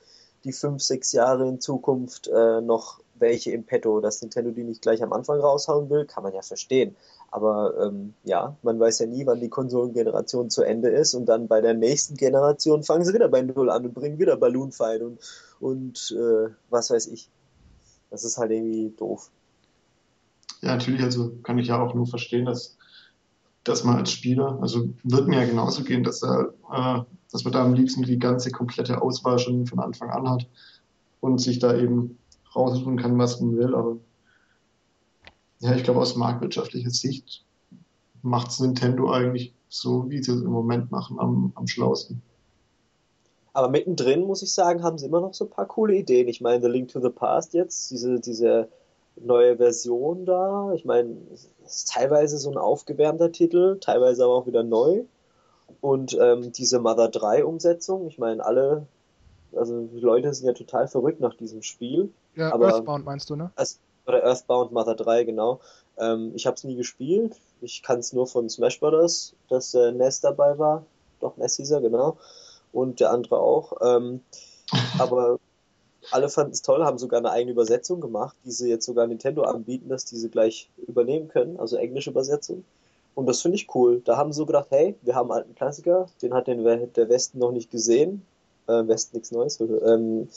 die 0.43 0.53
fünf, 0.53 0.83
sechs 0.83 1.13
Jahre 1.13 1.49
in 1.49 1.61
Zukunft 1.61 2.29
äh, 2.29 2.61
noch 2.61 3.01
welche 3.19 3.53
im 3.53 3.65
Petto. 3.65 4.01
Dass 4.01 4.21
Nintendo 4.23 4.51
die 4.51 4.65
nicht 4.65 4.83
gleich 4.83 5.03
am 5.03 5.13
Anfang 5.13 5.41
raushauen 5.41 5.91
will, 5.91 6.05
kann 6.05 6.23
man 6.23 6.35
ja 6.35 6.43
verstehen. 6.43 6.97
Aber 7.31 7.75
ähm, 7.81 8.15
ja, 8.25 8.57
man 8.63 8.79
weiß 8.79 9.01
ja 9.01 9.07
nie, 9.07 9.27
wann 9.27 9.41
die 9.41 9.49
Konsolengeneration 9.49 10.51
zu 10.51 10.63
Ende 10.63 10.89
ist 10.89 11.15
und 11.15 11.27
dann 11.27 11.49
bei 11.49 11.61
der 11.61 11.75
nächsten 11.75 12.17
Generation 12.17 12.83
fangen 12.83 13.05
sie 13.05 13.15
wieder 13.15 13.29
bei 13.29 13.43
Null 13.43 13.71
an 13.71 13.87
und 13.87 13.95
bringen 13.95 14.19
wieder 14.19 14.37
Balloon 14.37 14.73
Fight 14.73 15.03
und, 15.03 15.19
und 15.61 16.15
äh, 16.17 16.51
was 16.71 16.91
weiß 16.91 17.09
ich. 17.09 17.31
Das 18.11 18.25
ist 18.25 18.39
halt 18.39 18.53
irgendwie 18.53 18.93
doof. 18.97 19.31
Ja, 20.61 20.77
natürlich, 20.77 21.03
also 21.03 21.33
kann 21.43 21.59
ich 21.59 21.69
ja 21.69 21.83
auch 21.83 21.95
nur 21.95 22.07
verstehen, 22.07 22.45
dass 22.45 22.77
dass 23.65 23.83
man 23.83 23.97
als 23.97 24.13
Spieler, 24.13 24.59
also 24.61 24.91
wird 25.03 25.27
mir 25.27 25.41
ja 25.41 25.47
genauso 25.47 25.83
gehen, 25.83 26.05
dass 26.05 26.23
er, 26.23 26.53
äh, 26.71 27.03
dass 27.33 27.45
man 27.45 27.53
da 27.53 27.65
am 27.65 27.75
liebsten 27.75 28.03
die 28.03 28.19
ganze 28.19 28.51
komplette 28.51 29.03
Auswahl 29.03 29.39
schon 29.39 29.67
von 29.67 29.81
Anfang 29.81 30.11
an 30.11 30.29
hat 30.29 30.47
und 31.21 31.41
sich 31.41 31.59
da 31.59 31.75
eben 31.75 32.19
raussuchen 32.55 32.97
kann, 32.97 33.19
was 33.19 33.41
man 33.41 33.57
will. 33.57 33.75
Aber 33.75 33.97
ja, 35.61 35.75
ich 35.75 35.85
glaube, 35.85 36.01
aus 36.01 36.17
marktwirtschaftlicher 36.17 36.91
Sicht 36.91 37.45
macht 38.23 38.51
es 38.51 38.61
Nintendo 38.61 39.11
eigentlich 39.11 39.55
so, 39.69 40.09
wie 40.11 40.23
sie 40.23 40.33
es 40.33 40.41
im 40.41 40.51
Moment 40.51 40.91
machen, 40.91 41.19
am, 41.19 41.53
am 41.55 41.67
schlausten. 41.67 42.23
Aber 43.53 43.69
mittendrin, 43.69 44.23
muss 44.23 44.43
ich 44.43 44.53
sagen, 44.53 44.83
haben 44.83 44.99
sie 44.99 45.07
immer 45.07 45.21
noch 45.21 45.33
so 45.33 45.45
ein 45.45 45.51
paar 45.51 45.67
coole 45.67 45.95
Ideen. 45.95 46.27
Ich 46.27 46.41
meine, 46.41 46.61
The 46.61 46.69
Link 46.69 46.89
to 46.89 47.01
the 47.01 47.11
Past 47.11 47.55
jetzt, 47.55 47.91
diese, 47.91 48.19
diese 48.19 48.69
neue 49.17 49.57
Version 49.57 50.27
da. 50.27 50.73
Ich 50.75 50.85
meine, 50.85 51.17
es 51.33 51.49
ist 51.65 51.89
teilweise 51.89 52.39
so 52.39 52.51
ein 52.51 52.57
aufgewärmter 52.57 53.31
Titel, 53.31 53.79
teilweise 53.81 54.25
aber 54.25 54.35
auch 54.35 54.47
wieder 54.47 54.65
neu. 54.65 55.05
Und 55.81 56.19
ähm, 56.21 56.51
diese 56.53 56.81
Mother 56.81 57.09
3 57.09 57.45
Umsetzung, 57.45 58.09
ich 58.09 58.19
meine, 58.19 58.45
alle, 58.45 58.87
also 59.55 59.87
die 59.87 60.01
Leute 60.01 60.35
sind 60.35 60.47
ja 60.47 60.53
total 60.53 60.89
verrückt 60.89 61.21
nach 61.21 61.37
diesem 61.37 61.63
Spiel. 61.63 62.11
Ja, 62.37 62.53
aber, 62.53 62.69
Earthbound 62.69 63.05
meinst 63.05 63.31
du, 63.31 63.37
ne? 63.37 63.51
Oder 64.07 64.23
Earthbound 64.23 64.73
Mother 64.73 64.95
3, 64.95 65.25
genau. 65.25 65.61
Ähm, 65.99 66.33
ich 66.35 66.47
habe 66.47 66.57
es 66.57 66.65
nie 66.65 66.77
gespielt. 66.77 67.37
Ich 67.61 67.83
kann 67.83 68.01
es 68.01 68.13
nur 68.13 68.27
von 68.27 68.49
Smash 68.51 68.81
Brothers, 68.81 69.35
dass 69.49 69.75
äh, 69.75 69.93
Ness 69.93 70.21
dabei 70.21 70.59
war. 70.59 70.85
Doch, 71.21 71.37
Ness 71.37 71.57
hieß 71.57 71.71
er, 71.71 71.81
genau. 71.81 72.19
Und 72.73 73.01
der 73.01 73.11
andere 73.11 73.39
auch. 73.39 73.73
Ähm, 73.81 74.21
aber 74.99 75.39
alle 76.11 76.29
fanden 76.29 76.53
es 76.53 76.63
toll, 76.63 76.85
haben 76.85 76.99
sogar 76.99 77.19
eine 77.19 77.31
eigene 77.31 77.53
Übersetzung 77.53 78.01
gemacht, 78.01 78.37
die 78.45 78.51
sie 78.51 78.69
jetzt 78.69 78.85
sogar 78.85 79.07
Nintendo 79.07 79.43
anbieten, 79.43 79.89
dass 79.89 80.05
diese 80.05 80.29
gleich 80.29 80.69
übernehmen 80.87 81.29
können, 81.29 81.59
also 81.59 81.77
englische 81.77 82.11
Übersetzung. 82.11 82.65
Und 83.15 83.27
das 83.27 83.41
finde 83.41 83.57
ich 83.57 83.75
cool. 83.75 84.03
Da 84.05 84.17
haben 84.17 84.33
sie 84.33 84.39
so 84.39 84.47
gedacht, 84.47 84.67
hey, 84.71 84.97
wir 85.03 85.15
haben 85.15 85.31
einen 85.31 85.41
alten 85.41 85.55
Klassiker, 85.55 86.09
den 86.21 86.35
hat 86.35 86.47
den, 86.47 86.65
der 86.65 87.09
Westen 87.09 87.39
noch 87.39 87.53
nicht 87.53 87.71
gesehen. 87.71 88.27
Äh, 88.67 88.89
Westen 88.89 89.17
nichts 89.17 89.31
Neues. 89.31 89.61
Ähm, 89.61 90.29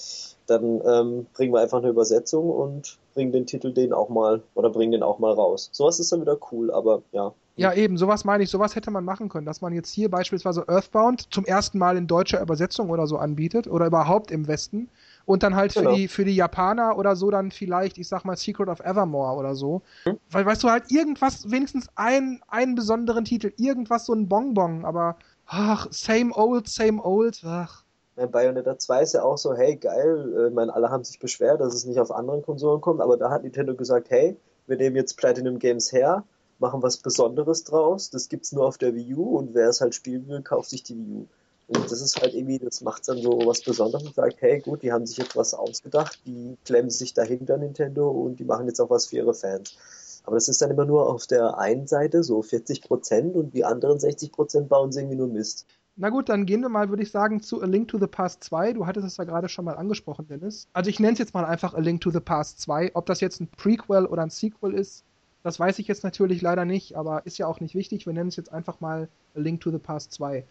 dann 0.48 0.82
ähm, 0.86 1.28
bringen 1.34 1.54
wir 1.54 1.62
einfach 1.62 1.80
eine 1.80 1.90
Übersetzung 1.90 2.50
und 2.50 2.98
bringen 3.14 3.32
den 3.32 3.46
Titel 3.46 3.74
den 3.74 3.94
auch 3.94 4.10
mal 4.10 4.42
oder 4.54 4.70
bringen 4.70 4.92
den 4.92 5.04
auch 5.04 5.20
mal 5.20 5.34
raus. 5.34 5.70
Sowas 5.72 6.00
ist 6.00 6.12
dann 6.12 6.22
wieder 6.22 6.38
cool, 6.52 6.72
aber 6.72 7.02
ja. 7.12 7.34
Ja, 7.58 7.74
eben, 7.74 7.98
sowas 7.98 8.24
meine 8.24 8.44
ich, 8.44 8.52
sowas 8.52 8.76
hätte 8.76 8.92
man 8.92 9.04
machen 9.04 9.30
können, 9.30 9.48
dass 9.48 9.62
man 9.62 9.74
jetzt 9.74 9.92
hier 9.92 10.12
beispielsweise 10.12 10.66
Earthbound 10.68 11.34
zum 11.34 11.44
ersten 11.44 11.80
Mal 11.80 11.98
in 11.98 12.06
deutscher 12.06 12.40
Übersetzung 12.40 12.92
oder 12.92 13.08
so 13.08 13.18
anbietet 13.18 13.68
oder 13.68 13.88
überhaupt 13.88 14.30
im 14.30 14.48
Westen 14.48 14.90
und 15.26 15.42
dann 15.42 15.56
halt 15.56 15.74
genau. 15.74 15.90
für, 15.90 15.96
die, 15.96 16.08
für 16.08 16.24
die 16.24 16.36
Japaner 16.36 16.98
oder 16.98 17.16
so 17.16 17.32
dann 17.32 17.50
vielleicht, 17.50 17.98
ich 17.98 18.08
sag 18.08 18.26
mal, 18.26 18.38
Secret 18.38 18.70
of 18.70 18.80
Evermore 18.82 19.36
oder 19.38 19.56
so. 19.56 19.82
Hm? 20.04 20.20
Weil, 20.30 20.46
weißt 20.46 20.64
du, 20.64 20.70
halt 20.70 20.92
irgendwas, 20.92 21.50
wenigstens 21.50 21.88
ein, 21.96 22.42
einen 22.48 22.76
besonderen 22.76 23.26
Titel, 23.26 23.52
irgendwas 23.58 24.06
so 24.06 24.14
ein 24.14 24.30
Bonbon, 24.30 24.86
aber 24.86 25.18
ach, 25.48 25.88
same 25.90 26.32
old, 26.36 26.68
same 26.68 27.04
old, 27.04 27.42
ach. 27.44 27.84
Bayonetta 28.26 28.80
2 28.80 29.04
ist 29.04 29.14
ja 29.14 29.24
auch 29.24 29.38
so, 29.38 29.54
hey, 29.54 29.76
geil, 29.76 30.34
äh, 30.36 30.48
ich 30.48 30.54
meine, 30.54 30.74
alle 30.74 30.90
haben 30.90 31.04
sich 31.04 31.20
beschwert, 31.20 31.62
dass 31.62 31.76
es 31.76 31.86
nicht 31.86 32.00
auf 32.00 32.12
anderen 32.12 32.42
Konsolen 32.42 32.82
kommt, 32.82 33.00
aber 33.00 33.16
da 33.18 33.30
hat 33.30 33.44
Nintendo 33.44 33.76
gesagt, 33.76 34.10
hey, 34.10 34.36
wir 34.66 34.78
nehmen 34.78 34.96
jetzt 34.96 35.18
Platinum 35.18 35.60
Games 35.60 35.92
her, 35.92 36.24
machen 36.58 36.82
was 36.82 36.98
Besonderes 36.98 37.64
draus, 37.64 38.10
das 38.10 38.28
gibt's 38.28 38.52
nur 38.52 38.66
auf 38.66 38.80
der 38.80 38.96
Wii 38.96 39.14
U 39.16 39.38
und 39.38 39.54
wer 39.54 39.70
es 39.70 39.82
halt 39.82 39.94
spielen 39.94 40.28
will, 40.28 40.42
kauft 40.42 40.72
sich 40.72 40.82
die 40.82 40.98
Wii 40.98 41.14
U. 41.14 41.28
Und 41.68 41.92
das 41.92 42.02
ist 42.02 42.20
halt 42.20 42.34
irgendwie, 42.34 42.60
das 42.60 42.82
macht 42.82 43.08
dann 43.10 43.22
so 43.22 43.42
was 43.46 43.62
Besonderes 43.62 44.08
und 44.08 44.16
sagt, 44.16 44.42
hey 44.42 44.62
gut, 44.62 44.84
die 44.84 44.94
haben 44.94 45.06
sich 45.06 45.18
jetzt 45.18 45.36
was 45.36 45.54
ausgedacht, 45.54 46.22
die 46.26 46.58
klemmen 46.64 46.90
sich 46.90 47.14
dahinter 47.14 47.58
Nintendo 47.58 48.10
und 48.10 48.40
die 48.40 48.46
machen 48.46 48.68
jetzt 48.68 48.80
auch 48.80 48.90
was 48.90 49.08
für 49.08 49.18
ihre 49.18 49.34
Fans. 49.34 49.78
Aber 50.24 50.38
das 50.38 50.48
ist 50.48 50.62
dann 50.62 50.72
immer 50.72 50.86
nur 50.86 51.10
auf 51.10 51.28
der 51.28 51.58
einen 51.58 51.88
Seite 51.88 52.24
so 52.24 52.42
40 52.42 52.82
Prozent 52.82 53.36
und 53.36 53.54
die 53.54 53.66
anderen 53.66 54.00
60 54.00 54.32
Prozent 54.32 54.70
bauen 54.70 54.92
sie 54.92 55.02
irgendwie 55.02 55.18
nur 55.18 55.28
Mist. 55.28 55.66
Na 56.00 56.10
gut, 56.10 56.30
dann 56.30 56.46
gehen 56.46 56.62
wir 56.62 56.70
mal, 56.70 56.90
würde 56.90 57.02
ich 57.02 57.10
sagen, 57.10 57.42
zu 57.42 57.60
A 57.64 57.66
Link 57.66 57.88
to 57.88 57.98
the 57.98 58.06
Past 58.06 58.44
2. 58.44 58.74
Du 58.74 58.86
hattest 58.86 59.08
es 59.08 59.18
ja 59.18 59.24
gerade 59.24 59.50
schon 59.50 59.66
mal 59.66 59.76
angesprochen, 59.76 60.28
Dennis. 60.28 60.68
Also 60.74 60.92
ich 60.92 61.00
nenne 61.00 61.14
es 61.14 61.20
jetzt 61.20 61.34
mal 61.34 61.44
einfach 61.44 61.74
A 61.74 61.80
Link 61.80 62.02
to 62.02 62.12
the 62.12 62.20
Past 62.20 62.62
2. 62.62 62.92
Ob 62.94 63.08
das 63.08 63.20
jetzt 63.20 63.42
ein 63.42 63.48
Prequel 63.48 64.06
oder 64.06 64.22
ein 64.22 64.30
Sequel 64.30 64.76
ist, 64.76 65.04
das 65.42 65.60
weiß 65.60 65.80
ich 65.80 65.88
jetzt 65.88 66.04
natürlich 66.04 66.42
leider 66.42 66.66
nicht, 66.66 66.96
aber 66.96 67.26
ist 67.26 67.40
ja 67.40 67.48
auch 67.48 67.62
nicht 67.62 67.74
wichtig. 67.74 68.06
Wir 68.06 68.14
nennen 68.14 68.30
es 68.30 68.36
jetzt 68.36 68.54
einfach 68.54 68.80
mal 68.80 69.08
A 69.36 69.40
Link 69.40 69.62
to 69.62 69.72
the 69.72 69.80
Past 69.80 70.12
2. 70.12 70.46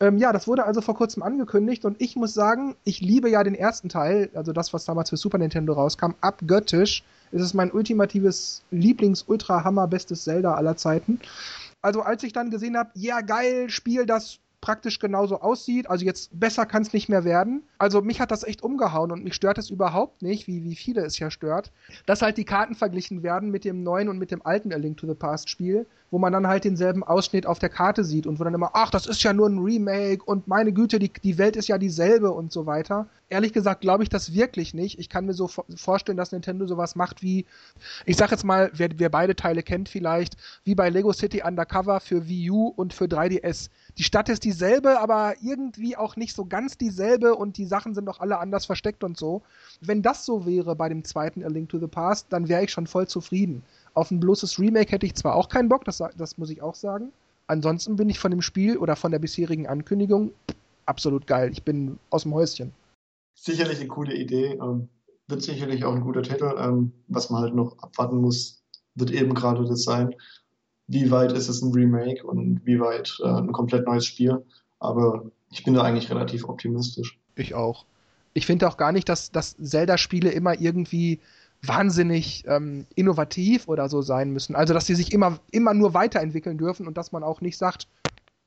Ähm, 0.00 0.18
ja, 0.18 0.34
das 0.34 0.46
wurde 0.46 0.64
also 0.66 0.82
vor 0.82 0.96
kurzem 0.96 1.22
angekündigt 1.22 1.86
und 1.86 1.98
ich 1.98 2.14
muss 2.16 2.34
sagen, 2.34 2.76
ich 2.84 3.00
liebe 3.00 3.30
ja 3.30 3.42
den 3.42 3.54
ersten 3.54 3.88
Teil, 3.88 4.28
also 4.34 4.52
das, 4.52 4.74
was 4.74 4.84
damals 4.84 5.08
für 5.08 5.16
Super 5.16 5.38
Nintendo 5.38 5.72
rauskam, 5.72 6.14
abgöttisch. 6.20 7.04
Es 7.32 7.40
ist 7.40 7.54
mein 7.54 7.72
ultimatives 7.72 8.62
Lieblings-Ultra-Hammer-bestes 8.70 10.24
Zelda 10.24 10.54
aller 10.54 10.76
Zeiten. 10.76 11.20
Also 11.80 12.02
als 12.02 12.22
ich 12.22 12.34
dann 12.34 12.50
gesehen 12.50 12.76
habe, 12.76 12.90
ja 12.94 13.22
geil, 13.22 13.70
Spiel, 13.70 14.04
das 14.04 14.40
praktisch 14.60 14.98
genauso 14.98 15.40
aussieht. 15.40 15.88
Also 15.88 16.04
jetzt 16.04 16.38
besser 16.38 16.66
kann 16.66 16.82
es 16.82 16.92
nicht 16.92 17.08
mehr 17.08 17.24
werden. 17.24 17.62
Also 17.78 18.02
mich 18.02 18.20
hat 18.20 18.30
das 18.30 18.44
echt 18.44 18.62
umgehauen 18.62 19.12
und 19.12 19.24
mich 19.24 19.34
stört 19.34 19.58
es 19.58 19.70
überhaupt 19.70 20.22
nicht, 20.22 20.46
wie, 20.46 20.64
wie 20.64 20.76
viele 20.76 21.02
es 21.02 21.18
ja 21.18 21.30
stört, 21.30 21.72
dass 22.06 22.22
halt 22.22 22.36
die 22.36 22.44
Karten 22.44 22.74
verglichen 22.74 23.22
werden 23.22 23.50
mit 23.50 23.64
dem 23.64 23.82
neuen 23.82 24.08
und 24.08 24.18
mit 24.18 24.30
dem 24.30 24.44
alten 24.44 24.72
A 24.72 24.76
Link 24.76 24.98
to 24.98 25.06
the 25.06 25.14
Past 25.14 25.48
Spiel 25.48 25.86
wo 26.10 26.18
man 26.18 26.32
dann 26.32 26.46
halt 26.46 26.64
denselben 26.64 27.02
Ausschnitt 27.02 27.46
auf 27.46 27.58
der 27.58 27.68
Karte 27.68 28.04
sieht 28.04 28.26
und 28.26 28.40
wo 28.40 28.44
dann 28.44 28.54
immer, 28.54 28.70
ach, 28.74 28.90
das 28.90 29.06
ist 29.06 29.22
ja 29.22 29.32
nur 29.32 29.48
ein 29.48 29.58
Remake 29.58 30.24
und 30.24 30.48
meine 30.48 30.72
Güte, 30.72 30.98
die, 30.98 31.12
die 31.12 31.38
Welt 31.38 31.56
ist 31.56 31.68
ja 31.68 31.78
dieselbe 31.78 32.32
und 32.32 32.52
so 32.52 32.66
weiter. 32.66 33.06
Ehrlich 33.28 33.52
gesagt 33.52 33.80
glaube 33.80 34.02
ich 34.02 34.08
das 34.08 34.34
wirklich 34.34 34.74
nicht. 34.74 34.98
Ich 34.98 35.08
kann 35.08 35.26
mir 35.26 35.34
so 35.34 35.48
vorstellen, 35.76 36.18
dass 36.18 36.32
Nintendo 36.32 36.66
sowas 36.66 36.96
macht 36.96 37.22
wie, 37.22 37.46
ich 38.06 38.16
sag 38.16 38.32
jetzt 38.32 38.44
mal, 38.44 38.70
wer, 38.74 38.88
wer 38.96 39.08
beide 39.08 39.36
Teile 39.36 39.62
kennt 39.62 39.88
vielleicht, 39.88 40.36
wie 40.64 40.74
bei 40.74 40.90
Lego 40.90 41.12
City 41.12 41.42
Undercover 41.44 42.00
für 42.00 42.28
Wii 42.28 42.50
U 42.50 42.66
und 42.68 42.92
für 42.92 43.04
3DS. 43.04 43.70
Die 43.98 44.04
Stadt 44.04 44.28
ist 44.28 44.44
dieselbe, 44.44 45.00
aber 45.00 45.34
irgendwie 45.42 45.96
auch 45.96 46.16
nicht 46.16 46.34
so 46.34 46.44
ganz 46.44 46.78
dieselbe 46.78 47.34
und 47.34 47.56
die 47.56 47.66
Sachen 47.66 47.94
sind 47.94 48.06
doch 48.06 48.20
alle 48.20 48.38
anders 48.38 48.66
versteckt 48.66 49.04
und 49.04 49.16
so. 49.16 49.42
Wenn 49.80 50.02
das 50.02 50.24
so 50.24 50.46
wäre 50.46 50.76
bei 50.76 50.88
dem 50.88 51.04
zweiten 51.04 51.44
A 51.44 51.48
Link 51.48 51.68
to 51.68 51.78
the 51.78 51.86
Past, 51.86 52.26
dann 52.30 52.48
wäre 52.48 52.64
ich 52.64 52.70
schon 52.70 52.86
voll 52.86 53.08
zufrieden. 53.08 53.62
Auf 53.94 54.10
ein 54.10 54.20
bloßes 54.20 54.58
Remake 54.58 54.92
hätte 54.92 55.06
ich 55.06 55.14
zwar 55.14 55.34
auch 55.34 55.48
keinen 55.48 55.68
Bock, 55.68 55.84
das, 55.84 56.02
das 56.16 56.38
muss 56.38 56.50
ich 56.50 56.62
auch 56.62 56.74
sagen. 56.74 57.12
Ansonsten 57.46 57.96
bin 57.96 58.08
ich 58.08 58.20
von 58.20 58.30
dem 58.30 58.42
Spiel 58.42 58.76
oder 58.78 58.94
von 58.94 59.10
der 59.10 59.18
bisherigen 59.18 59.66
Ankündigung 59.66 60.30
absolut 60.86 61.26
geil. 61.26 61.50
Ich 61.52 61.64
bin 61.64 61.98
aus 62.10 62.22
dem 62.22 62.34
Häuschen. 62.34 62.72
Sicherlich 63.34 63.80
eine 63.80 63.88
coole 63.88 64.14
Idee. 64.14 64.58
Ähm, 64.60 64.88
wird 65.28 65.42
sicherlich 65.42 65.84
auch 65.84 65.94
ein 65.94 66.02
guter 66.02 66.22
Titel. 66.22 66.54
Ähm, 66.58 66.92
was 67.08 67.30
man 67.30 67.42
halt 67.42 67.54
noch 67.54 67.78
abwarten 67.78 68.18
muss, 68.18 68.62
wird 68.94 69.10
eben 69.12 69.34
gerade 69.34 69.64
das 69.64 69.84
sein. 69.84 70.14
Wie 70.92 71.08
weit 71.12 71.30
ist 71.30 71.48
es 71.48 71.62
ein 71.62 71.72
Remake 71.72 72.26
und 72.26 72.62
wie 72.64 72.80
weit 72.80 73.16
äh, 73.22 73.28
ein 73.28 73.52
komplett 73.52 73.86
neues 73.86 74.04
Spiel? 74.06 74.44
Aber 74.80 75.30
ich 75.52 75.62
bin 75.62 75.74
da 75.74 75.82
eigentlich 75.82 76.10
relativ 76.10 76.48
optimistisch. 76.48 77.16
Ich 77.36 77.54
auch. 77.54 77.84
Ich 78.34 78.44
finde 78.44 78.66
auch 78.66 78.76
gar 78.76 78.90
nicht, 78.90 79.08
dass, 79.08 79.30
dass 79.30 79.56
Zelda-Spiele 79.56 80.30
immer 80.30 80.60
irgendwie 80.60 81.20
wahnsinnig 81.62 82.44
ähm, 82.48 82.86
innovativ 82.96 83.68
oder 83.68 83.88
so 83.88 84.02
sein 84.02 84.32
müssen. 84.32 84.56
Also, 84.56 84.74
dass 84.74 84.86
sie 84.86 84.96
sich 84.96 85.12
immer, 85.12 85.38
immer 85.52 85.74
nur 85.74 85.94
weiterentwickeln 85.94 86.58
dürfen 86.58 86.88
und 86.88 86.96
dass 86.96 87.12
man 87.12 87.22
auch 87.22 87.40
nicht 87.40 87.56
sagt, 87.56 87.86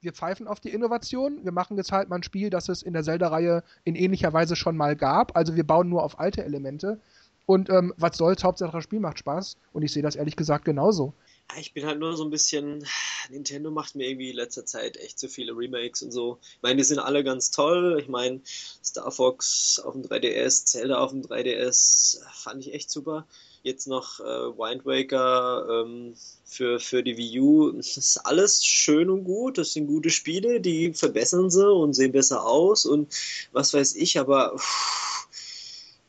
wir 0.01 0.11
pfeifen 0.11 0.45
auf 0.45 0.59
die 0.59 0.71
Innovation, 0.71 1.45
wir 1.45 1.53
machen 1.53 1.77
jetzt 1.77 1.93
halt 1.93 2.09
mal 2.09 2.17
ein 2.17 2.23
Spiel, 2.23 2.49
das 2.49 2.67
es 2.67 2.81
in 2.83 2.91
der 2.91 3.03
Zelda-Reihe 3.03 3.63
in 3.85 3.95
ähnlicher 3.95 4.33
Weise 4.33 4.57
schon 4.57 4.75
mal 4.75 4.97
gab. 4.97 5.37
Also 5.37 5.55
wir 5.55 5.65
bauen 5.65 5.87
nur 5.87 6.03
auf 6.03 6.19
alte 6.19 6.43
Elemente. 6.43 6.99
Und 7.45 7.69
ähm, 7.69 7.93
was 7.95 8.17
soll's, 8.17 8.43
Hauptsache 8.43 8.73
das 8.73 8.83
Spiel 8.83 8.99
macht 8.99 9.19
Spaß. 9.19 9.55
Und 9.71 9.83
ich 9.83 9.93
sehe 9.93 10.03
das 10.03 10.17
ehrlich 10.17 10.35
gesagt 10.35 10.65
genauso. 10.65 11.13
Ich 11.57 11.73
bin 11.73 11.85
halt 11.85 11.99
nur 11.99 12.15
so 12.17 12.23
ein 12.23 12.29
bisschen. 12.29 12.85
Nintendo 13.29 13.71
macht 13.71 13.95
mir 13.95 14.09
irgendwie 14.09 14.31
in 14.31 14.35
letzter 14.35 14.65
Zeit 14.65 14.97
echt 14.97 15.19
so 15.19 15.27
viele 15.27 15.55
Remakes 15.55 16.01
und 16.01 16.11
so. 16.11 16.39
Ich 16.41 16.61
meine, 16.61 16.77
die 16.77 16.83
sind 16.83 16.99
alle 16.99 17.23
ganz 17.23 17.51
toll. 17.51 17.99
Ich 18.01 18.09
meine, 18.09 18.41
Star 18.83 19.11
Fox 19.11 19.79
auf 19.79 19.93
dem 19.93 20.01
3DS, 20.01 20.65
Zelda 20.65 20.97
auf 20.97 21.11
dem 21.11 21.21
3DS 21.21 22.19
fand 22.33 22.65
ich 22.65 22.73
echt 22.73 22.89
super. 22.89 23.27
Jetzt 23.61 23.87
noch 23.87 24.19
äh, 24.19 24.23
Wind 24.23 24.85
Waker 24.85 25.85
ähm, 25.85 26.15
für, 26.43 26.79
für 26.79 27.03
die 27.03 27.17
Wii 27.17 27.39
U. 27.39 27.71
Das 27.71 27.97
ist 27.97 28.17
alles 28.17 28.65
schön 28.65 29.09
und 29.09 29.23
gut. 29.23 29.57
Das 29.57 29.73
sind 29.73 29.87
gute 29.87 30.09
Spiele, 30.09 30.59
die 30.59 30.93
verbessern 30.93 31.49
sie 31.49 31.71
und 31.71 31.93
sehen 31.93 32.11
besser 32.11 32.45
aus 32.45 32.85
und 32.85 33.13
was 33.51 33.73
weiß 33.73 33.95
ich, 33.95 34.19
aber. 34.19 34.57
Pff, 34.57 35.03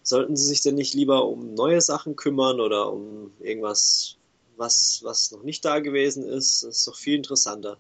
sollten 0.07 0.37
sie 0.37 0.45
sich 0.47 0.61
denn 0.61 0.75
nicht 0.75 0.95
lieber 0.95 1.27
um 1.27 1.55
neue 1.55 1.81
Sachen 1.81 2.15
kümmern 2.15 2.61
oder 2.61 2.93
um 2.93 3.33
irgendwas 3.41 4.17
was, 4.57 5.01
was 5.03 5.31
noch 5.33 5.43
nicht 5.43 5.65
da 5.65 5.81
gewesen 5.81 6.25
ist, 6.25 6.63
ist 6.63 6.87
doch 6.87 6.97
viel 6.97 7.15
interessanter. 7.17 7.77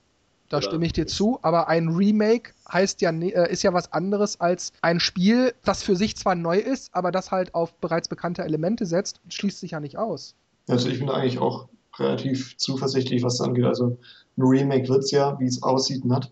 Da 0.48 0.58
Oder? 0.58 0.66
stimme 0.66 0.86
ich 0.86 0.92
dir 0.92 1.06
zu, 1.06 1.38
aber 1.42 1.68
ein 1.68 1.88
Remake 1.88 2.52
heißt 2.70 3.00
ja, 3.00 3.10
äh, 3.10 3.50
ist 3.50 3.62
ja 3.62 3.72
was 3.72 3.92
anderes 3.92 4.40
als 4.40 4.72
ein 4.82 5.00
Spiel, 5.00 5.54
das 5.64 5.82
für 5.82 5.96
sich 5.96 6.16
zwar 6.16 6.34
neu 6.34 6.58
ist, 6.58 6.94
aber 6.94 7.10
das 7.10 7.30
halt 7.30 7.54
auf 7.54 7.74
bereits 7.74 8.08
bekannte 8.08 8.44
Elemente 8.44 8.86
setzt, 8.86 9.20
schließt 9.28 9.60
sich 9.60 9.72
ja 9.72 9.80
nicht 9.80 9.96
aus. 9.96 10.34
Also 10.68 10.88
ich 10.88 10.98
bin 10.98 11.10
eigentlich 11.10 11.38
auch 11.38 11.68
relativ 11.98 12.56
zuversichtlich, 12.58 13.22
was 13.22 13.38
das 13.38 13.46
angeht. 13.46 13.64
Also 13.64 13.98
ein 14.36 14.42
Remake 14.42 14.88
wird 14.88 15.04
es 15.04 15.10
ja, 15.10 15.38
wie 15.40 15.46
es 15.46 15.62
aussieht, 15.62 16.04
nicht. 16.04 16.30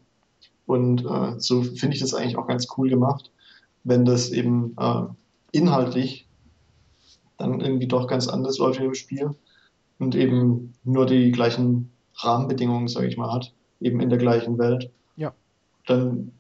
Und 0.67 1.05
äh, 1.05 1.39
so 1.39 1.63
finde 1.63 1.95
ich 1.97 2.01
das 2.01 2.15
eigentlich 2.15 2.37
auch 2.37 2.47
ganz 2.47 2.67
cool 2.77 2.89
gemacht, 2.89 3.31
wenn 3.85 4.05
das 4.05 4.31
eben 4.31 4.77
äh, 4.79 5.03
inhaltlich 5.53 6.27
dann 7.39 7.61
irgendwie 7.61 7.89
doch 7.89 8.07
ganz 8.07 8.29
anders 8.29 8.59
läuft 8.59 8.81
im 8.81 8.95
Spiel 8.95 9.35
und 10.03 10.17
eben 10.17 10.75
nur 10.83 11.07
die 11.07 11.31
gleichen 11.31 11.93
Rahmenbedingungen, 12.17 12.89
sage 12.89 13.07
ich 13.07 13.17
mal, 13.17 13.33
hat, 13.33 13.55
eben 13.81 14.01
in 14.01 14.11
der 14.11 14.19
gleichen 14.19 14.59
Welt, 14.59 14.91
ja. 15.17 15.33
dann 15.87 16.33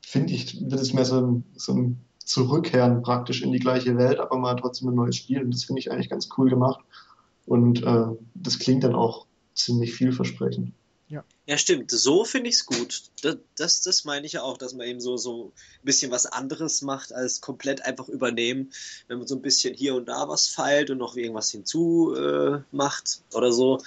finde 0.00 0.32
ich, 0.32 0.60
wird 0.60 0.80
es 0.80 0.92
mehr 0.92 1.04
so 1.04 1.20
ein, 1.20 1.44
so 1.56 1.72
ein 1.74 2.00
Zurückkehren 2.18 3.02
praktisch 3.02 3.42
in 3.42 3.50
die 3.50 3.58
gleiche 3.58 3.96
Welt, 3.96 4.20
aber 4.20 4.38
mal 4.38 4.54
trotzdem 4.54 4.88
ein 4.88 4.94
neues 4.94 5.16
Spiel. 5.16 5.42
Und 5.42 5.52
das 5.52 5.64
finde 5.64 5.80
ich 5.80 5.90
eigentlich 5.90 6.08
ganz 6.08 6.28
cool 6.38 6.48
gemacht. 6.48 6.80
Und 7.44 7.82
äh, 7.82 8.06
das 8.34 8.60
klingt 8.60 8.84
dann 8.84 8.94
auch 8.94 9.26
ziemlich 9.54 9.92
vielversprechend. 9.94 10.72
Ja. 11.12 11.24
ja, 11.44 11.58
stimmt. 11.58 11.90
So 11.90 12.24
finde 12.24 12.48
ich 12.48 12.54
es 12.54 12.64
gut. 12.64 13.02
Das, 13.20 13.36
das, 13.54 13.82
das, 13.82 14.04
meine 14.06 14.24
ich 14.24 14.32
ja 14.32 14.42
auch, 14.42 14.56
dass 14.56 14.72
man 14.72 14.86
eben 14.86 14.98
so, 14.98 15.18
so 15.18 15.52
ein 15.82 15.84
bisschen 15.84 16.10
was 16.10 16.24
anderes 16.24 16.80
macht, 16.80 17.12
als 17.12 17.42
komplett 17.42 17.84
einfach 17.84 18.08
übernehmen. 18.08 18.72
Wenn 19.08 19.18
man 19.18 19.26
so 19.26 19.34
ein 19.34 19.42
bisschen 19.42 19.74
hier 19.74 19.94
und 19.94 20.06
da 20.06 20.26
was 20.30 20.46
feilt 20.46 20.88
und 20.88 20.96
noch 20.96 21.14
irgendwas 21.14 21.50
hinzu 21.50 22.14
äh, 22.16 22.60
macht 22.70 23.20
oder 23.34 23.52
so. 23.52 23.82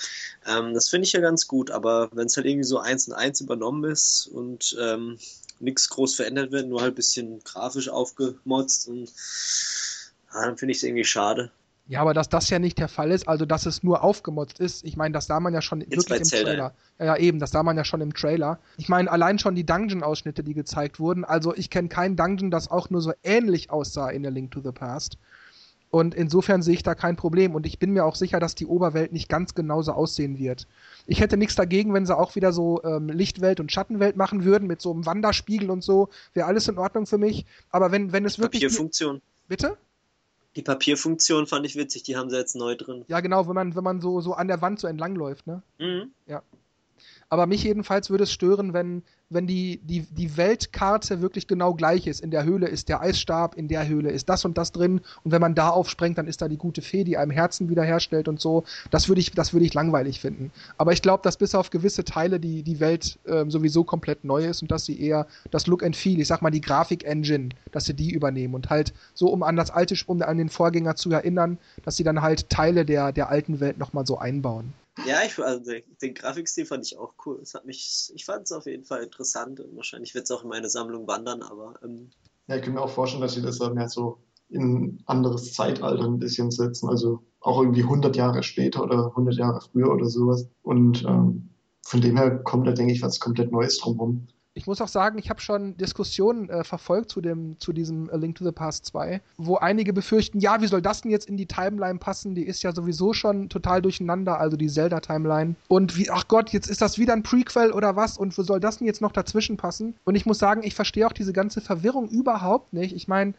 Ähm, 0.45 0.75
das 0.75 0.89
finde 0.89 1.07
ich 1.07 1.13
ja 1.13 1.19
ganz 1.19 1.47
gut. 1.47 1.71
Aber 1.71 2.09
wenn 2.11 2.27
es 2.27 2.37
halt 2.37 2.45
irgendwie 2.45 2.63
so 2.63 2.77
eins 2.77 3.07
und 3.07 3.15
eins 3.15 3.41
übernommen 3.41 3.89
ist 3.89 4.27
und 4.27 4.77
ähm, 4.79 5.17
nichts 5.59 5.89
groß 5.89 6.13
verändert 6.13 6.51
wird, 6.51 6.67
nur 6.67 6.81
halt 6.81 6.93
ein 6.93 6.95
bisschen 6.95 7.43
grafisch 7.43 7.89
aufgemotzt 7.89 8.87
und 8.87 9.11
ja, 10.31 10.45
dann 10.45 10.57
finde 10.59 10.73
ich 10.73 10.77
es 10.77 10.83
irgendwie 10.83 11.05
schade. 11.05 11.49
Ja, 11.87 12.01
aber 12.01 12.15
dass 12.15 12.29
das 12.29 12.49
ja 12.49 12.57
nicht 12.57 12.79
der 12.79 12.87
Fall 12.87 13.11
ist, 13.11 13.27
also 13.27 13.45
dass 13.45 13.67
es 13.67 13.83
nur 13.83 14.03
aufgemotzt 14.03 14.59
ist, 14.59 14.83
ich 14.83 14.97
meine, 14.97 15.13
das 15.13 15.27
sah 15.27 15.39
man 15.39 15.53
ja 15.53 15.61
schon 15.61 15.81
Jetzt 15.81 15.95
wirklich 15.95 16.19
im 16.19 16.23
Zelda. 16.23 16.49
Trailer. 16.49 16.73
Ja, 16.97 17.05
ja, 17.05 17.17
eben, 17.17 17.37
das 17.37 17.51
sah 17.51 17.61
man 17.61 17.77
ja 17.77 17.85
schon 17.85 18.01
im 18.01 18.13
Trailer. 18.13 18.59
Ich 18.77 18.89
meine, 18.89 19.11
allein 19.11 19.37
schon 19.37 19.53
die 19.53 19.65
Dungeon-Ausschnitte, 19.65 20.43
die 20.43 20.55
gezeigt 20.55 20.99
wurden, 20.99 21.23
also 21.23 21.55
ich 21.55 21.69
kenne 21.69 21.87
kein 21.87 22.15
Dungeon, 22.15 22.49
das 22.49 22.71
auch 22.71 22.89
nur 22.89 23.01
so 23.01 23.13
ähnlich 23.23 23.69
aussah 23.69 24.09
in 24.09 24.23
der 24.23 24.31
Link 24.31 24.49
to 24.51 24.61
the 24.61 24.71
Past. 24.71 25.17
Und 25.91 26.13
insofern 26.13 26.61
sehe 26.61 26.73
ich 26.73 26.83
da 26.83 26.93
kein 26.93 27.15
Problem. 27.15 27.55
Und 27.55 27.65
ich 27.65 27.79
bin 27.79 27.91
mir 27.91 28.03
auch 28.03 28.15
sicher, 28.15 28.41
dass 28.41 28.53
die 28.53 28.65
Oberwelt 28.65 29.13
nicht 29.13 29.29
ganz 29.29 29.53
genauso 29.53 29.93
aussehen 29.93 30.37
wird. 30.37 30.67
Ich 31.05 31.21
hätte 31.21 31.37
nichts 31.37 31.55
dagegen, 31.55 31.93
wenn 31.93 32.05
sie 32.05 32.17
auch 32.17 32.35
wieder 32.35 32.51
so 32.51 32.83
ähm, 32.83 33.07
Lichtwelt 33.07 33.61
und 33.61 33.71
Schattenwelt 33.71 34.17
machen 34.17 34.43
würden, 34.43 34.67
mit 34.67 34.81
so 34.81 34.91
einem 34.91 35.05
Wanderspiegel 35.05 35.69
und 35.69 35.85
so. 35.85 36.09
Wäre 36.33 36.47
alles 36.47 36.67
in 36.67 36.77
Ordnung 36.77 37.05
für 37.05 37.17
mich. 37.17 37.45
Aber 37.69 37.93
wenn, 37.93 38.11
wenn 38.11 38.25
es 38.25 38.39
wirklich. 38.39 38.63
Papierfunktion. 38.63 39.21
Bitte? 39.47 39.77
Die 40.55 40.61
Papierfunktion 40.61 41.47
fand 41.47 41.65
ich 41.65 41.75
witzig, 41.75 42.03
die 42.03 42.15
haben 42.15 42.29
sie 42.29 42.37
jetzt 42.37 42.55
neu 42.55 42.75
drin. 42.75 43.03
Ja, 43.07 43.19
genau, 43.19 43.47
wenn 43.47 43.55
man, 43.55 43.75
wenn 43.75 43.83
man 43.83 44.01
so, 44.01 44.21
so 44.21 44.33
an 44.33 44.47
der 44.47 44.61
Wand 44.61 44.79
so 44.79 44.87
entlang 44.87 45.15
läuft, 45.15 45.47
ne? 45.47 45.61
Mhm. 45.79 46.11
Ja. 46.27 46.41
Aber 47.29 47.47
mich 47.47 47.63
jedenfalls 47.63 48.09
würde 48.09 48.25
es 48.25 48.31
stören, 48.31 48.73
wenn, 48.73 49.01
wenn 49.29 49.47
die, 49.47 49.79
die, 49.83 50.01
die 50.01 50.37
Weltkarte 50.37 51.21
wirklich 51.21 51.47
genau 51.47 51.73
gleich 51.73 52.05
ist. 52.05 52.21
In 52.21 52.29
der 52.29 52.43
Höhle 52.43 52.67
ist 52.67 52.87
der 52.87 53.01
Eisstab, 53.01 53.55
in 53.55 53.67
der 53.67 53.87
Höhle 53.87 54.11
ist 54.11 54.29
das 54.29 54.45
und 54.45 54.57
das 54.57 54.71
drin. 54.71 55.01
Und 55.23 55.31
wenn 55.31 55.41
man 55.41 55.55
da 55.55 55.69
aufsprengt, 55.69 56.17
dann 56.17 56.27
ist 56.27 56.41
da 56.41 56.47
die 56.47 56.57
gute 56.57 56.81
Fee, 56.83 57.03
die 57.03 57.17
einem 57.17 57.31
Herzen 57.31 57.69
wiederherstellt 57.69 58.27
und 58.27 58.39
so. 58.39 58.63
Das 58.91 59.07
würde 59.07 59.21
ich, 59.21 59.31
das 59.31 59.53
ich 59.53 59.73
langweilig 59.73 60.19
finden. 60.19 60.51
Aber 60.77 60.93
ich 60.93 61.01
glaube, 61.01 61.23
dass 61.23 61.37
bis 61.37 61.55
auf 61.55 61.71
gewisse 61.71 62.03
Teile 62.03 62.39
die, 62.39 62.61
die 62.61 62.79
Welt 62.79 63.17
äh, 63.25 63.45
sowieso 63.47 63.83
komplett 63.83 64.23
neu 64.23 64.45
ist 64.45 64.61
und 64.61 64.69
dass 64.69 64.85
sie 64.85 64.99
eher 64.99 65.25
das 65.49 65.65
Look 65.65 65.83
and 65.83 65.95
Feel, 65.95 66.19
ich 66.19 66.27
sag 66.27 66.41
mal 66.41 66.51
die 66.51 66.61
Grafik-Engine, 66.61 67.49
dass 67.71 67.85
sie 67.85 67.95
die 67.95 68.11
übernehmen 68.11 68.53
und 68.53 68.69
halt 68.69 68.93
so, 69.13 69.29
um 69.29 69.41
an 69.41 69.55
das 69.55 69.71
alte, 69.71 69.95
um 70.05 70.21
an 70.21 70.37
den 70.37 70.49
Vorgänger 70.49 70.95
zu 70.95 71.11
erinnern, 71.11 71.57
dass 71.83 71.97
sie 71.97 72.03
dann 72.03 72.21
halt 72.21 72.49
Teile 72.49 72.85
der, 72.85 73.11
der 73.11 73.29
alten 73.29 73.59
Welt 73.59 73.79
nochmal 73.79 74.05
so 74.05 74.19
einbauen. 74.19 74.73
Ja, 75.05 75.23
ich, 75.25 75.37
also 75.39 75.63
den, 75.63 75.83
den 76.01 76.13
Grafikstil 76.13 76.65
fand 76.65 76.85
ich 76.85 76.97
auch 76.97 77.13
cool. 77.25 77.39
Es 77.41 77.53
hat 77.53 77.65
mich, 77.65 78.11
ich 78.15 78.25
fand 78.25 78.43
es 78.43 78.51
auf 78.51 78.65
jeden 78.65 78.85
Fall 78.85 79.03
interessant 79.03 79.59
und 79.59 79.75
wahrscheinlich 79.75 80.15
wird 80.15 80.23
es 80.23 80.31
auch 80.31 80.43
in 80.43 80.49
meine 80.49 80.69
Sammlung 80.69 81.05
wandern, 81.07 81.41
aber. 81.41 81.75
Ähm, 81.83 82.11
ja, 82.47 82.55
ich 82.55 82.61
kann 82.61 82.73
mir 82.73 82.81
auch 82.81 82.89
vorstellen, 82.89 83.21
dass 83.21 83.33
sie 83.33 83.41
das 83.41 83.57
dann 83.57 83.73
mehr 83.73 83.89
so 83.89 84.19
in 84.49 84.75
ein 84.75 85.03
anderes 85.05 85.53
Zeitalter 85.53 86.05
ein 86.05 86.19
bisschen 86.19 86.51
setzen, 86.51 86.87
also 86.87 87.23
auch 87.41 87.61
irgendwie 87.61 87.83
100 87.83 88.15
Jahre 88.15 88.43
später 88.43 88.83
oder 88.83 89.07
100 89.07 89.35
Jahre 89.35 89.59
früher 89.61 89.91
oder 89.91 90.07
sowas. 90.07 90.47
Und 90.61 91.03
ähm, 91.03 91.49
von 91.81 92.01
dem 92.01 92.17
her 92.17 92.37
kommt 92.43 92.67
da, 92.67 92.71
denke 92.71 92.93
ich, 92.93 93.01
was 93.01 93.19
komplett 93.19 93.51
Neues 93.51 93.77
drumherum 93.79 94.27
ich 94.55 94.67
muss 94.67 94.79
auch 94.79 94.87
sagen, 94.87 95.19
ich 95.19 95.29
habe 95.29 95.41
schon 95.41 95.75
Diskussionen 95.75 96.49
äh, 96.49 96.63
verfolgt 96.63 97.11
zu, 97.11 97.19
dem, 97.19 97.59
zu 97.59 97.73
diesem 97.73 98.09
A 98.09 98.15
Link 98.15 98.35
to 98.37 98.45
the 98.45 98.53
Past 98.53 98.85
2, 98.85 99.21
wo 99.37 99.57
einige 99.57 99.91
befürchten, 99.91 100.39
ja, 100.39 100.61
wie 100.61 100.67
soll 100.67 100.81
das 100.81 101.01
denn 101.01 101.11
jetzt 101.11 101.27
in 101.27 101.35
die 101.35 101.45
Timeline 101.45 101.99
passen? 101.99 102.35
Die 102.35 102.43
ist 102.43 102.63
ja 102.63 102.71
sowieso 102.71 103.11
schon 103.11 103.49
total 103.49 103.81
durcheinander, 103.81 104.39
also 104.39 104.55
die 104.55 104.69
Zelda-Timeline. 104.69 105.55
Und 105.67 105.97
wie, 105.97 106.09
ach 106.09 106.29
Gott, 106.29 106.51
jetzt 106.51 106.69
ist 106.69 106.81
das 106.81 106.97
wieder 106.97 107.11
ein 107.11 107.23
Prequel 107.23 107.73
oder 107.73 107.97
was? 107.97 108.17
Und 108.17 108.37
wo 108.37 108.43
soll 108.43 108.61
das 108.61 108.77
denn 108.77 108.87
jetzt 108.87 109.01
noch 109.01 109.11
dazwischen 109.11 109.57
passen? 109.57 109.93
Und 110.05 110.15
ich 110.15 110.25
muss 110.25 110.39
sagen, 110.39 110.63
ich 110.63 110.73
verstehe 110.73 111.05
auch 111.05 111.13
diese 111.13 111.33
ganze 111.33 111.59
Verwirrung 111.59 112.07
überhaupt 112.07 112.71
nicht. 112.71 112.95
Ich 112.95 113.09
meine, 113.09 113.33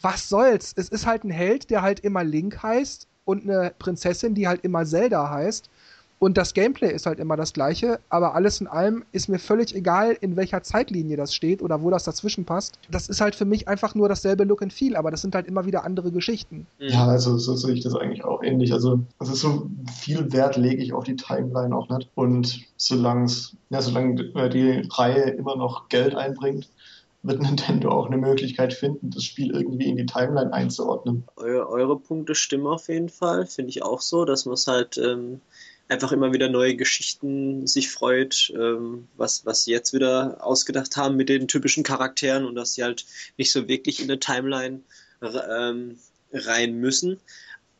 was 0.00 0.30
soll's? 0.30 0.72
Es 0.74 0.88
ist 0.88 1.06
halt 1.06 1.24
ein 1.24 1.30
Held, 1.30 1.68
der 1.68 1.82
halt 1.82 2.00
immer 2.00 2.24
Link 2.24 2.62
heißt 2.62 3.06
und 3.26 3.42
eine 3.42 3.74
Prinzessin, 3.78 4.34
die 4.34 4.48
halt 4.48 4.64
immer 4.64 4.86
Zelda 4.86 5.28
heißt. 5.28 5.68
Und 6.22 6.38
das 6.38 6.54
Gameplay 6.54 6.94
ist 6.94 7.06
halt 7.06 7.18
immer 7.18 7.36
das 7.36 7.52
gleiche, 7.52 7.98
aber 8.08 8.36
alles 8.36 8.60
in 8.60 8.68
allem 8.68 9.04
ist 9.10 9.28
mir 9.28 9.40
völlig 9.40 9.74
egal, 9.74 10.16
in 10.20 10.36
welcher 10.36 10.62
Zeitlinie 10.62 11.16
das 11.16 11.34
steht 11.34 11.60
oder 11.60 11.82
wo 11.82 11.90
das 11.90 12.04
dazwischen 12.04 12.44
passt. 12.44 12.78
Das 12.88 13.08
ist 13.08 13.20
halt 13.20 13.34
für 13.34 13.44
mich 13.44 13.66
einfach 13.66 13.96
nur 13.96 14.08
dasselbe 14.08 14.44
Look 14.44 14.62
and 14.62 14.72
Feel, 14.72 14.94
aber 14.94 15.10
das 15.10 15.22
sind 15.22 15.34
halt 15.34 15.48
immer 15.48 15.66
wieder 15.66 15.82
andere 15.82 16.12
Geschichten. 16.12 16.68
Ja, 16.78 17.08
also 17.08 17.38
so 17.38 17.56
sehe 17.56 17.74
ich 17.74 17.80
das 17.80 17.96
eigentlich 17.96 18.22
auch 18.22 18.44
ähnlich. 18.44 18.72
Also, 18.72 19.00
also 19.18 19.34
so 19.34 19.68
viel 19.92 20.32
Wert 20.32 20.56
lege 20.56 20.80
ich 20.80 20.92
auf 20.92 21.02
die 21.02 21.16
Timeline 21.16 21.74
auch 21.74 21.88
nicht. 21.88 22.08
Und 22.14 22.60
solange 22.76 23.26
ja, 23.70 23.82
solange 23.82 24.14
die 24.48 24.88
Reihe 24.92 25.30
immer 25.30 25.56
noch 25.56 25.88
Geld 25.88 26.14
einbringt, 26.14 26.68
wird 27.24 27.42
Nintendo 27.42 27.90
auch 27.90 28.06
eine 28.06 28.18
Möglichkeit 28.18 28.74
finden, 28.74 29.10
das 29.10 29.24
Spiel 29.24 29.50
irgendwie 29.50 29.88
in 29.88 29.96
die 29.96 30.06
Timeline 30.06 30.52
einzuordnen. 30.52 31.24
Eure, 31.36 31.68
eure 31.68 31.98
Punkte 31.98 32.34
stimmen 32.34 32.66
auf 32.66 32.88
jeden 32.88 33.08
Fall, 33.08 33.46
finde 33.46 33.70
ich 33.70 33.82
auch 33.82 34.00
so, 34.00 34.24
dass 34.24 34.44
man 34.44 34.54
es 34.54 34.66
halt 34.66 34.98
ähm, 34.98 35.40
einfach 35.92 36.12
immer 36.12 36.32
wieder 36.32 36.48
neue 36.48 36.74
Geschichten 36.74 37.66
sich 37.66 37.90
freut, 37.90 38.52
ähm, 38.56 39.08
was, 39.16 39.46
was 39.46 39.64
sie 39.64 39.70
jetzt 39.70 39.92
wieder 39.92 40.38
ausgedacht 40.40 40.96
haben 40.96 41.16
mit 41.16 41.28
den 41.28 41.48
typischen 41.48 41.84
Charakteren 41.84 42.44
und 42.46 42.54
dass 42.54 42.74
sie 42.74 42.82
halt 42.82 43.04
nicht 43.36 43.52
so 43.52 43.68
wirklich 43.68 44.00
in 44.00 44.08
der 44.08 44.18
Timeline 44.18 44.80
ähm, 45.22 45.98
rein 46.32 46.74
müssen. 46.74 47.20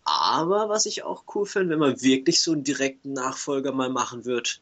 Aber 0.05 0.69
was 0.69 0.87
ich 0.87 1.05
auch 1.05 1.25
cool 1.35 1.47
finde, 1.47 1.71
wenn 1.71 1.79
man 1.79 2.03
wirklich 2.03 2.43
so 2.43 2.53
einen 2.53 2.65
direkten 2.65 3.13
Nachfolger 3.13 3.73
mal 3.73 3.89
machen 3.89 4.25
wird. 4.25 4.61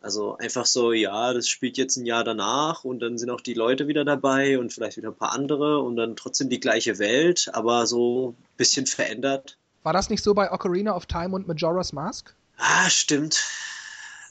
Also 0.00 0.36
einfach 0.36 0.64
so, 0.64 0.92
ja, 0.92 1.34
das 1.34 1.48
spielt 1.48 1.76
jetzt 1.76 1.96
ein 1.96 2.06
Jahr 2.06 2.22
danach 2.22 2.84
und 2.84 3.00
dann 3.00 3.18
sind 3.18 3.30
auch 3.30 3.40
die 3.40 3.54
Leute 3.54 3.88
wieder 3.88 4.04
dabei 4.04 4.58
und 4.58 4.72
vielleicht 4.72 4.96
wieder 4.96 5.08
ein 5.08 5.16
paar 5.16 5.32
andere 5.32 5.80
und 5.80 5.96
dann 5.96 6.14
trotzdem 6.14 6.48
die 6.48 6.60
gleiche 6.60 7.00
Welt, 7.00 7.50
aber 7.52 7.86
so 7.86 8.30
ein 8.30 8.56
bisschen 8.56 8.86
verändert. 8.86 9.58
War 9.82 9.92
das 9.92 10.08
nicht 10.08 10.22
so 10.22 10.34
bei 10.34 10.52
Ocarina 10.52 10.94
of 10.94 11.06
Time 11.06 11.34
und 11.34 11.48
Majora's 11.48 11.92
Mask? 11.92 12.34
Ah, 12.58 12.90
stimmt. 12.90 13.42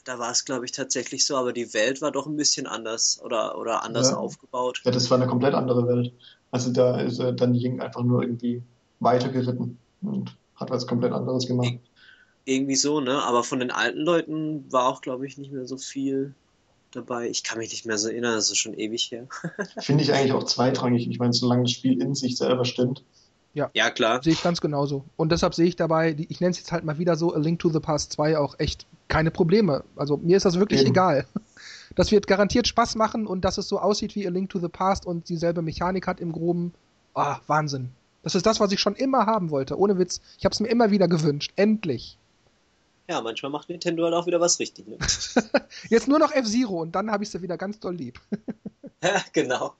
da 0.04 0.18
war 0.18 0.30
es, 0.30 0.44
glaube 0.44 0.64
ich, 0.64 0.72
tatsächlich 0.72 1.26
so, 1.26 1.36
aber 1.36 1.52
die 1.52 1.74
Welt 1.74 2.00
war 2.00 2.12
doch 2.12 2.26
ein 2.26 2.36
bisschen 2.36 2.66
anders 2.66 3.20
oder, 3.22 3.58
oder 3.58 3.82
anders 3.82 4.10
Ja. 4.10 4.16
aufgebaut. 4.16 4.80
Ja, 4.84 4.90
das 4.90 5.10
war 5.10 5.18
eine 5.18 5.26
komplett 5.26 5.54
andere 5.54 5.86
Welt. 5.86 6.14
Also 6.50 6.72
da 6.72 7.00
ist 7.00 7.18
er 7.18 7.32
dann 7.32 7.54
Ying 7.54 7.80
einfach 7.80 8.02
nur 8.02 8.22
irgendwie 8.22 8.62
weitergeritten 9.00 9.78
und 10.00 10.36
hat 10.54 10.70
was 10.70 10.86
komplett 10.86 11.12
anderes 11.12 11.46
gemacht. 11.46 11.74
Irgendwie 12.44 12.76
so, 12.76 13.00
ne? 13.00 13.22
Aber 13.22 13.44
von 13.44 13.60
den 13.60 13.70
alten 13.70 13.98
Leuten 13.98 14.72
war 14.72 14.88
auch, 14.88 15.02
glaube 15.02 15.26
ich, 15.26 15.36
nicht 15.36 15.52
mehr 15.52 15.66
so 15.66 15.76
viel 15.76 16.34
dabei. 16.92 17.28
Ich 17.28 17.44
kann 17.44 17.58
mich 17.58 17.70
nicht 17.70 17.84
mehr 17.84 17.98
so 17.98 18.08
erinnern, 18.08 18.34
das 18.34 18.50
ist 18.50 18.56
schon 18.56 18.72
ewig 18.74 19.10
her. 19.10 19.28
Finde 19.78 20.04
ich 20.04 20.14
eigentlich 20.14 20.32
auch 20.32 20.44
zweitrangig. 20.44 21.06
Ich 21.08 21.18
meine, 21.18 21.34
solange 21.34 21.64
das 21.64 21.72
Spiel 21.72 22.00
in 22.00 22.14
sich 22.14 22.38
selber 22.38 22.64
stimmt. 22.64 23.04
Ja, 23.54 23.90
klar. 23.90 24.22
Sehe 24.22 24.32
ich 24.32 24.42
ganz 24.42 24.60
genauso. 24.60 25.04
Und 25.16 25.32
deshalb 25.32 25.54
sehe 25.54 25.66
ich 25.66 25.76
dabei, 25.76 26.14
ich 26.28 26.40
nenne 26.40 26.52
es 26.52 26.58
jetzt 26.58 26.70
halt 26.70 26.84
mal 26.84 26.98
wieder 26.98 27.16
so, 27.16 27.34
A 27.34 27.38
Link 27.38 27.58
to 27.58 27.70
the 27.70 27.80
Past 27.80 28.12
2 28.12 28.38
auch 28.38 28.58
echt 28.58 28.86
keine 29.08 29.30
Probleme. 29.30 29.84
Also 29.96 30.16
mir 30.16 30.36
ist 30.36 30.46
das 30.46 30.58
wirklich 30.58 30.80
Eben. 30.80 30.90
egal. 30.90 31.26
Das 31.96 32.12
wird 32.12 32.28
garantiert 32.28 32.68
Spaß 32.68 32.94
machen 32.94 33.26
und 33.26 33.44
dass 33.44 33.58
es 33.58 33.66
so 33.66 33.80
aussieht 33.80 34.14
wie 34.14 34.24
A 34.24 34.30
Link 34.30 34.50
to 34.50 34.60
the 34.60 34.68
Past 34.68 35.04
und 35.04 35.28
dieselbe 35.28 35.62
Mechanik 35.62 36.06
hat 36.06 36.20
im 36.20 36.30
Groben. 36.30 36.72
Ah, 37.14 37.38
Wahnsinn. 37.48 37.90
Das 38.22 38.36
ist 38.36 38.46
das, 38.46 38.60
was 38.60 38.70
ich 38.70 38.78
schon 38.78 38.94
immer 38.94 39.26
haben 39.26 39.50
wollte. 39.50 39.76
Ohne 39.76 39.98
Witz. 39.98 40.20
Ich 40.38 40.44
habe 40.44 40.52
es 40.52 40.60
mir 40.60 40.68
immer 40.68 40.92
wieder 40.92 41.08
gewünscht. 41.08 41.52
Endlich. 41.56 42.16
Ja, 43.08 43.20
manchmal 43.20 43.50
macht 43.50 43.68
Nintendo 43.68 44.04
halt 44.04 44.14
auch 44.14 44.26
wieder 44.26 44.40
was 44.40 44.60
richtig, 44.60 44.86
ne? 44.86 44.98
Jetzt 45.88 46.06
nur 46.06 46.20
noch 46.20 46.30
F-Zero 46.30 46.82
und 46.82 46.94
dann 46.94 47.10
habe 47.10 47.24
ich 47.24 47.30
sie 47.30 47.42
wieder 47.42 47.56
ganz 47.56 47.80
doll 47.80 47.96
lieb. 47.96 48.20
ja, 49.02 49.24
genau. 49.32 49.74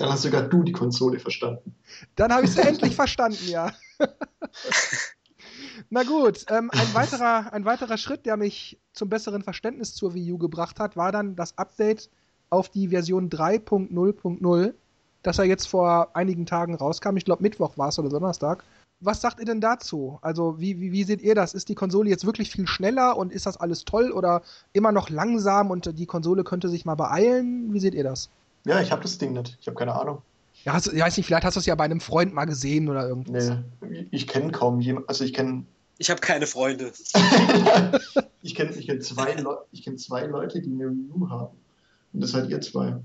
Dann 0.00 0.10
hast 0.10 0.22
sogar 0.22 0.42
du 0.42 0.62
die 0.62 0.72
Konsole 0.72 1.18
verstanden. 1.18 1.74
Dann 2.16 2.32
habe 2.32 2.46
ich 2.46 2.52
sie 2.52 2.60
endlich 2.66 2.94
verstanden, 2.94 3.46
ja. 3.46 3.72
Na 5.90 6.04
gut, 6.04 6.46
ähm, 6.48 6.70
ein, 6.72 6.94
weiterer, 6.94 7.52
ein 7.52 7.66
weiterer 7.66 7.98
Schritt, 7.98 8.24
der 8.24 8.38
mich 8.38 8.78
zum 8.94 9.10
besseren 9.10 9.42
Verständnis 9.42 9.94
zur 9.94 10.14
Wii 10.14 10.32
U 10.32 10.38
gebracht 10.38 10.80
hat, 10.80 10.96
war 10.96 11.12
dann 11.12 11.36
das 11.36 11.58
Update 11.58 12.08
auf 12.48 12.70
die 12.70 12.88
Version 12.88 13.28
3.0.0, 13.28 14.72
das 15.22 15.36
ja 15.36 15.44
jetzt 15.44 15.66
vor 15.66 16.16
einigen 16.16 16.46
Tagen 16.46 16.74
rauskam. 16.74 17.18
Ich 17.18 17.26
glaube, 17.26 17.42
Mittwoch 17.42 17.76
war 17.76 17.88
es 17.88 17.98
oder 17.98 18.08
Donnerstag. 18.08 18.64
Was 19.00 19.20
sagt 19.20 19.38
ihr 19.38 19.46
denn 19.46 19.60
dazu? 19.60 20.18
Also, 20.22 20.58
wie, 20.60 20.80
wie, 20.80 20.92
wie 20.92 21.04
seht 21.04 21.20
ihr 21.20 21.34
das? 21.34 21.52
Ist 21.52 21.68
die 21.68 21.74
Konsole 21.74 22.08
jetzt 22.08 22.24
wirklich 22.24 22.50
viel 22.50 22.66
schneller 22.66 23.18
und 23.18 23.32
ist 23.32 23.44
das 23.44 23.58
alles 23.58 23.84
toll 23.84 24.12
oder 24.12 24.40
immer 24.72 24.92
noch 24.92 25.10
langsam 25.10 25.70
und 25.70 25.98
die 25.98 26.06
Konsole 26.06 26.42
könnte 26.42 26.70
sich 26.70 26.86
mal 26.86 26.94
beeilen? 26.94 27.72
Wie 27.74 27.80
seht 27.80 27.94
ihr 27.94 28.04
das? 28.04 28.30
Ja, 28.64 28.80
ich 28.80 28.92
habe 28.92 29.02
das 29.02 29.18
Ding 29.18 29.32
nicht. 29.32 29.56
Ich 29.60 29.66
habe 29.66 29.76
keine 29.76 29.94
Ahnung. 29.94 30.22
Ja, 30.64 30.74
hast, 30.74 30.88
ich 30.92 31.00
weiß 31.00 31.16
nicht, 31.16 31.26
vielleicht 31.26 31.44
hast 31.44 31.54
du 31.54 31.60
es 31.60 31.66
ja 31.66 31.74
bei 31.74 31.84
einem 31.84 32.00
Freund 32.00 32.34
mal 32.34 32.44
gesehen 32.44 32.88
oder 32.88 33.08
irgendwas. 33.08 33.52
Nee, 33.80 34.06
ich 34.10 34.26
kenne 34.26 34.52
kaum 34.52 34.80
jemanden. 34.80 35.08
Also 35.08 35.24
ich 35.24 35.32
kenne 35.32 35.64
Ich 35.98 36.10
habe 36.10 36.20
keine 36.20 36.46
Freunde. 36.46 36.92
ich 38.42 38.54
kenne 38.54 38.70
ich 38.76 38.86
kenn 38.86 39.00
zwei, 39.00 39.36
ich 39.72 39.82
kenn 39.82 39.96
zwei 39.96 40.26
Leute, 40.26 40.60
die 40.60 40.70
eine 40.70 40.90
Wii 40.90 41.10
U 41.14 41.30
haben. 41.30 41.56
Und 42.12 42.22
das 42.22 42.32
seid 42.32 42.50
ihr 42.50 42.60
zwei. 42.60 42.96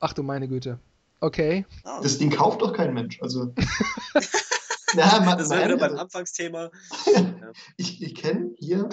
Ach 0.00 0.12
du 0.12 0.22
meine 0.22 0.48
Güte. 0.48 0.78
Okay. 1.20 1.64
Ah, 1.84 2.00
Das 2.02 2.18
Ding 2.18 2.30
kauft 2.30 2.60
doch 2.60 2.74
kein 2.74 2.92
Mensch. 2.92 3.22
Also. 3.22 3.54
ja, 4.94 5.22
ma, 5.24 5.36
das 5.36 5.48
wäre 5.48 5.64
wieder 5.64 5.88
beim 5.88 5.96
Anfangsthema. 5.96 6.70
ich 7.78 8.02
ich 8.02 8.14
kenne 8.14 8.50
hier, 8.58 8.90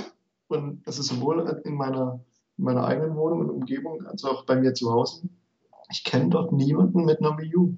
und 0.47 0.87
das 0.87 0.97
ist 0.97 1.07
sowohl 1.07 1.61
in 1.65 1.73
meiner, 1.73 2.21
in 2.57 2.63
meiner 2.63 2.85
eigenen 2.85 3.15
Wohnung 3.17 3.41
und 3.41 3.49
Umgebung 3.49 4.05
als 4.05 4.23
auch 4.23 4.45
bei 4.45 4.55
mir 4.55 4.73
zu 4.73 4.93
Hause, 4.93 5.23
ich 5.91 6.03
kenne 6.03 6.29
dort 6.29 6.51
niemanden 6.51 7.05
mit 7.05 7.19
einer 7.19 7.37
Wii 7.37 7.55
U. 7.55 7.77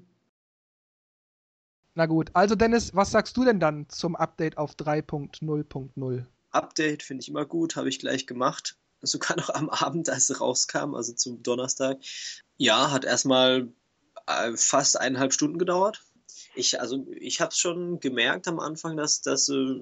Na 1.95 2.05
gut. 2.05 2.31
Also 2.33 2.55
Dennis, 2.55 2.95
was 2.95 3.11
sagst 3.11 3.37
du 3.37 3.45
denn 3.45 3.59
dann 3.59 3.87
zum 3.89 4.15
Update 4.15 4.57
auf 4.57 4.73
3.0.0? 4.75 6.25
Update 6.51 7.03
finde 7.03 7.21
ich 7.21 7.29
immer 7.29 7.45
gut, 7.45 7.75
habe 7.75 7.89
ich 7.89 7.99
gleich 7.99 8.25
gemacht. 8.25 8.77
Sogar 9.01 9.35
noch 9.35 9.49
am 9.49 9.69
Abend, 9.69 10.09
als 10.09 10.29
es 10.29 10.39
rauskam, 10.39 10.95
also 10.95 11.13
zum 11.13 11.43
Donnerstag. 11.43 11.99
Ja, 12.57 12.91
hat 12.91 13.03
erstmal 13.03 13.73
äh, 14.27 14.55
fast 14.55 14.99
eineinhalb 14.99 15.33
Stunden 15.33 15.57
gedauert. 15.57 16.01
Ich, 16.55 16.79
also, 16.79 17.05
ich 17.19 17.41
habe 17.41 17.49
es 17.49 17.57
schon 17.57 17.99
gemerkt 17.99 18.47
am 18.47 18.59
Anfang, 18.59 18.95
dass 18.95 19.21
das, 19.21 19.49
äh, 19.49 19.81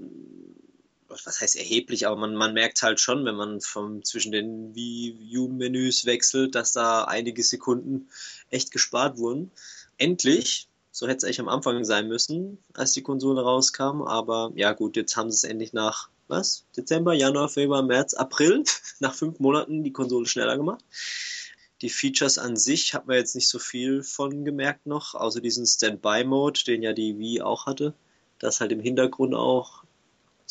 was 1.12 1.42
heißt 1.42 1.56
erheblich, 1.56 2.08
aber 2.08 2.16
man, 2.16 2.36
man 2.36 2.54
merkt 2.54 2.82
halt 2.82 3.00
schon, 3.00 3.26
wenn 3.26 3.36
man 3.36 3.62
vom, 3.62 4.04
zwischen 4.04 4.32
den 4.32 4.76
Wii 4.76 5.38
U-Menüs 5.38 6.06
wechselt, 6.06 6.56
dass 6.56 6.72
da 6.72 7.04
einige 7.04 7.44
Sekunden 7.44 8.10
echt 8.50 8.72
gespart 8.72 9.18
wurden. 9.18 9.52
Endlich, 9.98 10.68
so 10.92 11.08
hätte 11.08 11.18
es 11.18 11.24
eigentlich 11.24 11.40
am 11.40 11.50
Anfang 11.50 11.84
sein 11.84 12.08
müssen, 12.08 12.58
als 12.74 12.92
die 12.94 13.04
Konsole 13.04 13.42
rauskam. 13.42 14.02
Aber 14.02 14.52
ja 14.56 14.74
gut, 14.74 14.96
jetzt 14.96 15.16
haben 15.16 15.32
sie 15.32 15.36
es 15.36 15.44
endlich 15.44 15.74
nach 15.74 16.10
was? 16.28 16.66
Dezember, 16.76 17.14
Januar, 17.14 17.50
Februar, 17.50 17.84
März, 17.84 18.14
April, 18.14 18.64
nach 19.00 19.14
fünf 19.14 19.40
Monaten 19.40 19.84
die 19.84 19.94
Konsole 19.94 20.26
schneller 20.26 20.58
gemacht. 20.58 20.84
Die 21.82 21.90
Features 21.90 22.38
an 22.38 22.58
sich 22.58 22.94
hat 22.94 23.08
man 23.08 23.18
jetzt 23.18 23.36
nicht 23.36 23.50
so 23.50 23.58
viel 23.58 24.04
von 24.04 24.46
gemerkt 24.46 24.86
noch, 24.86 25.16
außer 25.16 25.42
diesen 25.42 25.66
Standby-Mode, 25.66 26.64
den 26.66 26.84
ja 26.84 26.94
die 26.94 27.18
Wii 27.18 27.42
auch 27.42 27.66
hatte, 27.66 27.94
dass 28.38 28.62
halt 28.62 28.72
im 28.72 28.80
Hintergrund 28.80 29.34
auch 29.34 29.84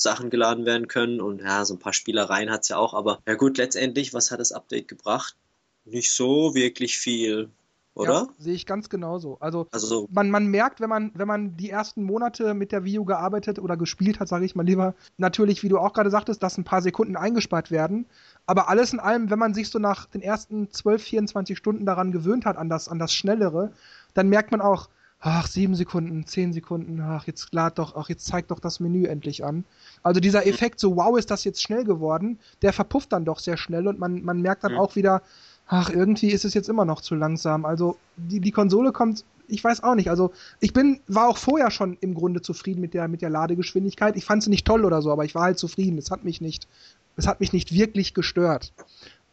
Sachen 0.03 0.31
geladen 0.31 0.67
werden 0.67 0.89
können 0.89 1.21
und 1.21 1.41
ja, 1.41 1.65
so 1.65 1.75
ein 1.75 1.79
paar 1.79 1.93
Spielereien 1.93 2.51
hat 2.51 2.63
es 2.63 2.69
ja 2.69 2.77
auch, 2.77 2.95
aber 2.95 3.21
ja 3.27 3.35
gut, 3.35 3.59
letztendlich, 3.59 4.15
was 4.15 4.31
hat 4.31 4.41
das 4.41 4.53
Update 4.53 4.89
gebracht? 4.89 5.37
Nicht 5.85 6.13
so 6.13 6.55
wirklich 6.55 6.99
viel, 6.99 7.51
oder? 7.95 8.13
Ja, 8.13 8.29
sehe 8.39 8.55
ich 8.55 8.67
ganz 8.67 8.89
genauso. 8.89 9.37
Also 9.41 9.67
Also 9.73 10.09
man, 10.11 10.31
man 10.31 10.47
merkt, 10.47 10.81
wenn 10.81 10.89
man, 10.89 11.11
wenn 11.15 11.27
man 11.27 11.57
die 11.57 11.71
ersten 11.71 12.03
Monate 12.03 12.55
mit 12.55 12.73
der 12.73 12.85
Wii 12.85 13.01
U 13.01 13.05
gearbeitet 13.05 13.59
oder 13.59 13.77
gespielt 13.77 14.21
hat, 14.21 14.29
sage 14.29 14.45
ich 14.45 14.55
mal 14.55 14.65
lieber, 14.65 14.95
natürlich, 15.19 15.63
wie 15.63 15.69
du 15.69 15.79
auch 15.79 15.93
gerade 15.93 16.11
sagtest, 16.11 16.43
dass 16.43 16.57
ein 16.57 16.65
paar 16.65 16.83
Sekunden 16.83 17.17
eingespart 17.17 17.71
werden. 17.71 18.07
Aber 18.47 18.69
alles 18.69 18.93
in 18.93 19.01
allem, 19.01 19.31
wenn 19.31 19.39
man 19.39 19.55
sich 19.55 19.71
so 19.71 19.79
nach 19.79 20.07
den 20.07 20.23
ersten 20.23 20.71
12, 20.71 21.03
24 21.03 21.59
Stunden 21.59 21.85
daran 21.85 22.13
gewöhnt 22.13 22.47
hat, 22.47 22.57
an 22.57 22.69
das, 22.69 22.89
an 22.89 22.99
das 22.99 23.13
Schnellere, 23.13 23.73
dann 24.15 24.29
merkt 24.29 24.53
man 24.53 24.61
auch, 24.61 24.89
ach, 25.21 25.47
sieben 25.47 25.75
Sekunden, 25.75 26.27
zehn 26.27 26.53
Sekunden, 26.53 27.01
ach, 27.01 27.27
jetzt 27.27 27.53
lad 27.53 27.79
doch, 27.79 27.95
ach, 27.97 28.09
jetzt 28.09 28.27
zeigt 28.27 28.51
doch 28.51 28.59
das 28.59 28.81
Menü 28.81 29.05
endlich 29.07 29.45
an. 29.45 29.65
Also 30.03 30.21
dieser 30.21 30.47
Effekt, 30.47 30.81
so 30.81 30.97
wow, 30.97 31.19
ist 31.19 31.31
das 31.31 31.45
jetzt 31.45 31.63
schnell 31.63 31.85
geworden, 31.85 32.39
der 32.63 32.73
verpufft 32.73 33.13
dann 33.13 33.25
doch 33.27 33.39
sehr 33.39 33.57
schnell 33.59 33.87
und 33.87 33.99
man, 33.99 34.23
man 34.23 34.41
merkt 34.41 34.65
dann 34.65 34.73
Mhm. 34.73 34.79
auch 34.79 34.97
wieder, 34.97 35.23
ach, 35.67 35.91
irgendwie 35.91 36.31
ist 36.31 36.45
es 36.45 36.55
jetzt 36.55 36.69
immer 36.69 36.85
noch 36.87 37.01
zu 37.03 37.15
langsam. 37.15 37.65
Also 37.67 37.97
die, 38.17 38.41
die 38.41 38.51
Konsole 38.51 38.93
kommt, 38.93 39.25
ich 39.47 39.63
weiß 39.63 39.83
auch 39.83 39.95
nicht. 39.95 40.11
Also 40.11 40.33
ich 40.61 40.73
bin, 40.73 41.01
war 41.07 41.29
auch 41.29 41.37
vorher 41.37 41.71
schon 41.71 41.99
im 42.01 42.15
Grunde 42.15 42.41
zufrieden 42.41 42.81
mit 42.81 42.95
der, 42.95 43.09
mit 43.09 43.21
der 43.21 43.31
Ladegeschwindigkeit. 43.31 44.17
Ich 44.17 44.25
fand 44.25 44.43
sie 44.43 44.51
nicht 44.51 44.67
toll 44.67 44.85
oder 44.85 45.03
so, 45.03 45.13
aber 45.13 45.25
ich 45.25 45.35
war 45.35 45.43
halt 45.43 45.59
zufrieden. 45.59 45.99
Es 45.99 46.11
hat 46.11 46.25
mich 46.25 46.41
nicht, 46.41 46.67
es 47.17 47.27
hat 47.27 47.41
mich 47.41 47.53
nicht 47.53 47.73
wirklich 47.75 48.15
gestört. 48.15 48.73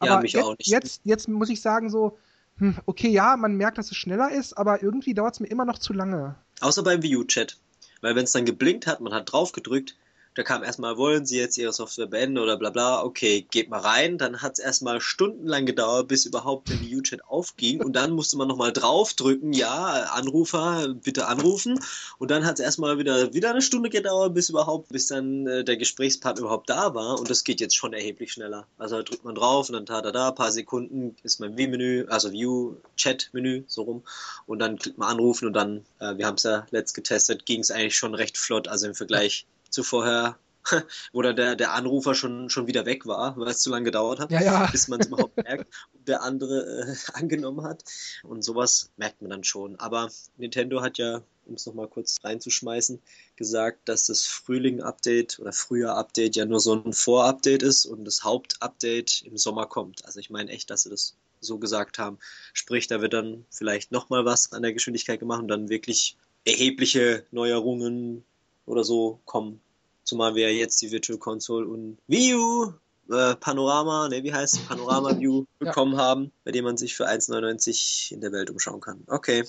Ja, 0.02 0.14
Aber 0.14 0.22
mich 0.22 0.34
jetzt, 0.34 0.44
auch 0.46 0.58
nicht. 0.58 0.68
jetzt, 0.68 1.02
jetzt 1.06 1.28
muss 1.28 1.50
ich 1.50 1.62
sagen 1.62 1.90
so, 1.90 2.18
hm, 2.60 2.76
okay, 2.86 3.10
ja, 3.10 3.38
man 3.38 3.56
merkt, 3.56 3.78
dass 3.78 3.92
es 3.92 3.98
schneller 3.98 4.32
ist, 4.32 4.58
aber 4.58 4.82
irgendwie 4.82 5.14
dauert 5.14 5.36
es 5.36 5.40
mir 5.40 5.48
immer 5.48 5.66
noch 5.66 5.78
zu 5.78 5.94
lange. 5.94 6.36
Außer 6.62 6.84
beim 6.84 7.04
Wii 7.04 7.18
U-Chat. 7.18 7.58
Weil 8.02 8.16
wenn 8.16 8.26
es 8.26 8.32
dann 8.32 8.46
geblinkt 8.46 8.88
hat, 8.88 9.00
man 9.00 9.14
hat 9.14 9.32
drauf 9.32 9.52
gedrückt, 9.52 9.96
da 10.38 10.44
kam 10.44 10.64
erstmal, 10.64 10.98
wollen 10.98 11.26
Sie 11.26 11.40
jetzt 11.40 11.58
Ihre 11.58 11.74
Software 11.74 12.06
beenden 12.06 12.38
oder 12.38 12.58
bla 12.58 12.70
bla, 12.70 13.04
okay, 13.04 13.48
geht 13.50 13.72
mal 13.72 13.80
rein. 13.80 14.20
Dann 14.20 14.44
hat 14.44 14.54
es 14.54 14.60
erstmal 14.60 15.02
stundenlang 15.02 15.66
gedauert, 15.66 16.08
bis 16.08 16.28
überhaupt 16.28 16.70
der 16.70 16.80
Wii 16.80 16.98
U-Chat 16.98 17.26
aufging. 17.26 17.84
Und 17.84 17.96
dann 17.96 18.12
musste 18.12 18.38
man 18.38 18.48
nochmal 18.48 18.72
draufdrücken, 18.72 19.52
ja, 19.52 20.04
Anrufer, 20.14 20.94
bitte 20.94 21.26
anrufen. 21.26 21.80
Und 22.20 22.30
dann 22.30 22.46
hat 22.46 22.60
es 22.60 22.66
erstmal 22.66 23.00
wieder, 23.00 23.34
wieder 23.34 23.50
eine 23.50 23.64
Stunde 23.64 23.90
gedauert, 23.90 24.36
bis 24.36 24.50
überhaupt, 24.50 24.90
bis 24.90 25.08
dann 25.08 25.48
äh, 25.48 25.64
der 25.64 25.76
Gesprächspartner 25.76 26.42
überhaupt 26.42 26.70
da 26.70 26.94
war. 26.94 27.18
Und 27.20 27.32
das 27.32 27.44
geht 27.44 27.60
jetzt 27.60 27.76
schon 27.76 27.94
erheblich 27.94 28.32
schneller. 28.32 28.68
Also 28.78 28.98
da 28.98 29.02
drückt 29.02 29.26
man 29.26 29.34
drauf 29.34 29.70
und 29.70 29.74
dann 29.74 29.88
tat 29.88 30.06
er 30.06 30.12
da, 30.12 30.30
paar 30.30 30.52
Sekunden 30.52 31.16
ist 31.24 31.40
mein 31.40 31.58
Wii-Menü, 31.58 32.06
also 32.10 32.32
View-Chat-Menü, 32.32 33.64
so 33.66 33.82
rum. 33.82 34.04
Und 34.46 34.60
dann 34.60 34.78
klickt 34.78 35.00
man 35.00 35.10
anrufen 35.10 35.48
und 35.48 35.54
dann, 35.54 35.84
äh, 35.98 36.16
wir 36.16 36.28
haben 36.28 36.36
es 36.36 36.44
ja 36.44 36.68
letzt 36.70 36.94
getestet, 36.94 37.48
ging 37.48 37.62
es 37.62 37.72
eigentlich 37.72 37.96
schon 37.96 38.14
recht 38.14 38.38
flott, 38.38 38.68
also 38.68 38.86
im 38.86 38.94
Vergleich 38.94 39.48
zu 39.70 39.84
vorher, 39.84 40.38
wo 41.14 41.22
der, 41.22 41.56
der 41.56 41.74
Anrufer 41.74 42.16
schon, 42.16 42.50
schon 42.50 42.68
wieder 42.68 42.86
weg 42.86 43.06
war, 43.06 43.38
weil 43.38 43.48
es 43.48 43.60
zu 43.60 43.70
lange 43.70 43.86
gedauert 43.86 44.20
hat, 44.20 44.32
Ja, 44.32 44.42
ja. 44.42 44.68
bis 44.72 44.88
man 44.88 45.00
es 45.00 45.08
überhaupt 45.08 45.38
merkt 45.44 45.68
und 45.94 46.08
der 46.08 46.24
andere 46.24 46.86
äh, 46.88 46.96
angenommen 47.14 47.64
hat. 47.64 47.84
Und 48.24 48.44
sowas 48.44 48.90
merkt 48.98 49.22
man 49.22 49.32
dann 49.32 49.44
schon. 49.44 49.80
Aber 49.80 50.10
Nintendo 50.38 50.82
hat 50.82 50.98
ja, 50.98 51.22
um 51.46 51.56
es 51.56 51.66
nochmal 51.66 51.88
kurz 51.88 52.18
reinzuschmeißen, 52.24 53.02
gesagt, 53.36 53.88
dass 53.88 54.08
das 54.08 54.26
Frühling-Update 54.26 55.40
oder 55.40 55.54
Frühjahr-Update 55.54 56.36
ja 56.36 56.46
nur 56.46 56.60
so 56.60 56.74
ein 56.74 56.94
Vorupdate 56.94 57.64
ist 57.64 57.86
und 57.86 58.06
das 58.06 58.24
Hauptupdate 58.24 59.24
im 59.24 59.38
Sommer 59.38 59.66
kommt. 59.68 60.06
Also 60.06 60.20
ich 60.20 60.30
meine 60.30 60.52
echt, 60.52 60.70
dass 60.70 60.84
sie 60.84 60.90
das 60.90 61.16
so 61.40 61.60
gesagt 61.60 62.00
haben. 62.00 62.18
Sprich, 62.54 62.88
da 62.88 63.02
wird 63.02 63.14
dann 63.14 63.46
vielleicht 63.50 63.92
nochmal 63.92 64.26
was 64.26 64.52
an 64.52 64.64
der 64.64 64.74
Geschwindigkeit 64.74 65.20
gemacht 65.20 65.42
und 65.42 65.48
dann 65.48 65.70
wirklich 65.70 66.18
erhebliche 66.46 67.26
Neuerungen 67.32 68.24
oder 68.68 68.84
so 68.84 69.20
kommen. 69.26 69.60
Zumal 70.04 70.36
wir 70.36 70.50
ja 70.52 70.56
jetzt 70.58 70.82
die 70.82 70.92
Virtual 70.92 71.18
Console 71.20 71.66
und 71.68 71.98
Wii 72.08 72.36
U 72.36 72.74
äh, 73.10 73.36
Panorama, 73.36 74.08
ne, 74.10 74.24
wie 74.24 74.34
heißt 74.34 74.58
es? 74.58 74.66
Panorama 74.66 75.18
View 75.18 75.46
Ja. 75.60 75.68
bekommen 75.70 75.98
haben, 75.98 76.32
bei 76.44 76.52
dem 76.52 76.66
man 76.66 76.78
sich 76.78 76.96
für 76.96 77.08
1,99 77.08 78.14
in 78.14 78.22
der 78.22 78.32
Welt 78.32 78.50
umschauen 78.50 78.82
kann. 78.82 79.04
Okay. 79.08 79.44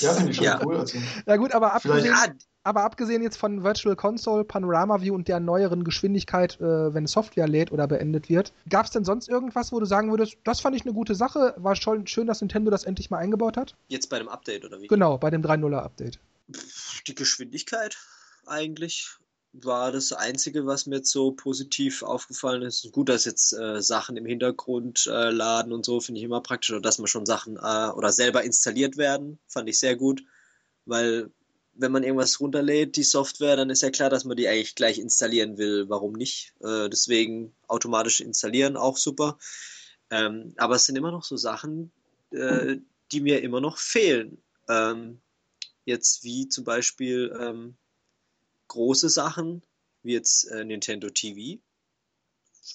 Ja, 0.00 0.12
finde 0.12 0.30
ich 0.30 0.36
schon 0.36 0.44
Ja. 0.44 0.60
cool. 0.64 0.76
Also, 0.76 0.98
Ja 1.26 1.36
gut, 1.36 1.52
aber 1.52 1.72
abgesehen, 1.74 2.04
Ja, 2.06 2.26
aber 2.64 2.82
abgesehen 2.82 3.22
jetzt 3.22 3.36
von 3.38 3.62
Virtual 3.62 3.96
Console, 3.96 4.44
Panorama 4.44 5.00
View 5.00 5.14
und 5.14 5.28
der 5.28 5.40
neueren 5.40 5.84
Geschwindigkeit, 5.84 6.60
äh, 6.60 6.92
wenn 6.92 7.06
Software 7.06 7.46
lädt 7.48 7.70
oder 7.72 7.86
beendet 7.86 8.28
wird, 8.28 8.52
gab 8.68 8.86
es 8.86 8.90
denn 8.90 9.04
sonst 9.04 9.28
irgendwas, 9.28 9.72
wo 9.72 9.80
du 9.80 9.86
sagen 9.86 10.10
würdest, 10.10 10.36
das 10.44 10.60
fand 10.60 10.76
ich 10.76 10.82
eine 10.82 10.92
gute 10.92 11.14
Sache, 11.14 11.54
war 11.58 11.76
schon 11.76 12.06
schön, 12.06 12.26
dass 12.26 12.40
Nintendo 12.40 12.70
das 12.70 12.84
endlich 12.84 13.08
mal 13.10 13.18
eingebaut 13.18 13.56
hat? 13.56 13.74
Jetzt 13.88 14.10
bei 14.10 14.18
dem 14.18 14.28
Update 14.28 14.64
oder 14.64 14.80
wie? 14.80 14.88
Genau, 14.88 15.16
bei 15.16 15.30
dem 15.30 15.42
3.0er 15.42 15.78
Update. 15.78 16.18
Die 17.06 17.14
Geschwindigkeit 17.14 17.96
eigentlich 18.46 19.08
war 19.52 19.92
das 19.92 20.12
Einzige, 20.12 20.66
was 20.66 20.86
mir 20.86 20.96
jetzt 20.96 21.10
so 21.10 21.32
positiv 21.32 22.02
aufgefallen 22.02 22.62
ist. 22.62 22.90
Gut, 22.92 23.08
dass 23.08 23.24
jetzt 23.24 23.52
äh, 23.52 23.80
Sachen 23.80 24.16
im 24.16 24.26
Hintergrund 24.26 25.06
äh, 25.06 25.30
laden 25.30 25.72
und 25.72 25.84
so, 25.84 26.00
finde 26.00 26.20
ich 26.20 26.24
immer 26.24 26.40
praktisch. 26.40 26.70
Oder 26.70 26.80
dass 26.80 26.98
man 26.98 27.06
schon 27.06 27.26
Sachen 27.26 27.56
äh, 27.56 27.90
oder 27.90 28.12
selber 28.12 28.44
installiert 28.44 28.96
werden, 28.96 29.38
fand 29.46 29.68
ich 29.68 29.78
sehr 29.78 29.96
gut. 29.96 30.22
Weil 30.84 31.30
wenn 31.74 31.92
man 31.92 32.02
irgendwas 32.02 32.40
runterlädt, 32.40 32.96
die 32.96 33.02
Software, 33.02 33.56
dann 33.56 33.70
ist 33.70 33.82
ja 33.82 33.90
klar, 33.90 34.10
dass 34.10 34.24
man 34.24 34.36
die 34.36 34.48
eigentlich 34.48 34.74
gleich 34.74 34.98
installieren 34.98 35.58
will. 35.58 35.88
Warum 35.88 36.12
nicht? 36.12 36.54
Äh, 36.60 36.88
deswegen 36.88 37.54
automatisch 37.66 38.20
installieren, 38.20 38.76
auch 38.76 38.96
super. 38.96 39.38
Ähm, 40.10 40.54
aber 40.56 40.76
es 40.76 40.86
sind 40.86 40.96
immer 40.96 41.10
noch 41.10 41.24
so 41.24 41.36
Sachen, 41.36 41.92
äh, 42.30 42.76
die 43.12 43.20
mir 43.20 43.42
immer 43.42 43.60
noch 43.60 43.78
fehlen. 43.78 44.38
Ähm, 44.68 45.20
jetzt 45.84 46.24
wie 46.24 46.48
zum 46.48 46.64
Beispiel 46.64 47.34
ähm, 47.38 47.76
große 48.68 49.08
Sachen, 49.08 49.62
wie 50.02 50.12
jetzt 50.12 50.44
äh, 50.50 50.64
Nintendo 50.64 51.10
TV. 51.10 51.60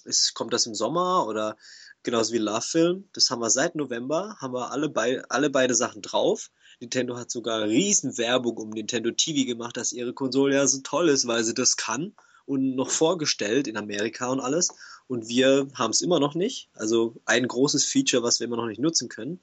Es, 0.06 0.34
kommt 0.34 0.54
das 0.54 0.66
im 0.66 0.76
Sommer 0.76 1.28
oder 1.28 1.58
genauso 2.04 2.34
wie 2.34 2.38
Love 2.38 2.62
Film. 2.62 3.10
Das 3.14 3.30
haben 3.30 3.42
wir 3.42 3.50
seit 3.50 3.76
November, 3.76 4.38
haben 4.40 4.54
wir 4.54 4.72
alle, 4.72 4.90
bei, 4.90 5.22
alle 5.30 5.50
beide 5.50 5.76
Sachen 5.76 6.02
drauf. 6.02 6.50
Nintendo 6.80 7.18
hat 7.18 7.30
sogar 7.30 7.64
riesen 7.64 8.18
Werbung 8.18 8.58
um 8.58 8.70
Nintendo 8.70 9.12
TV 9.12 9.46
gemacht, 9.46 9.78
dass 9.78 9.92
ihre 9.92 10.14
Konsole 10.14 10.56
ja 10.56 10.66
so 10.66 10.80
toll 10.82 11.10
ist, 11.10 11.28
weil 11.28 11.44
sie 11.44 11.54
das 11.54 11.78
kann 11.78 12.14
und 12.46 12.76
noch 12.76 12.90
vorgestellt 12.90 13.68
in 13.68 13.78
Amerika 13.78 14.28
und 14.28 14.40
alles. 14.40 14.70
Und 15.08 15.28
wir 15.28 15.68
haben 15.76 15.92
es 15.92 16.02
immer 16.02 16.20
noch 16.20 16.36
nicht. 16.36 16.70
Also 16.74 17.16
ein 17.26 17.48
großes 17.48 17.86
Feature, 17.86 18.24
was 18.24 18.40
wir 18.40 18.48
immer 18.48 18.58
noch 18.58 18.68
nicht 18.68 18.80
nutzen 18.80 19.10
können. 19.10 19.40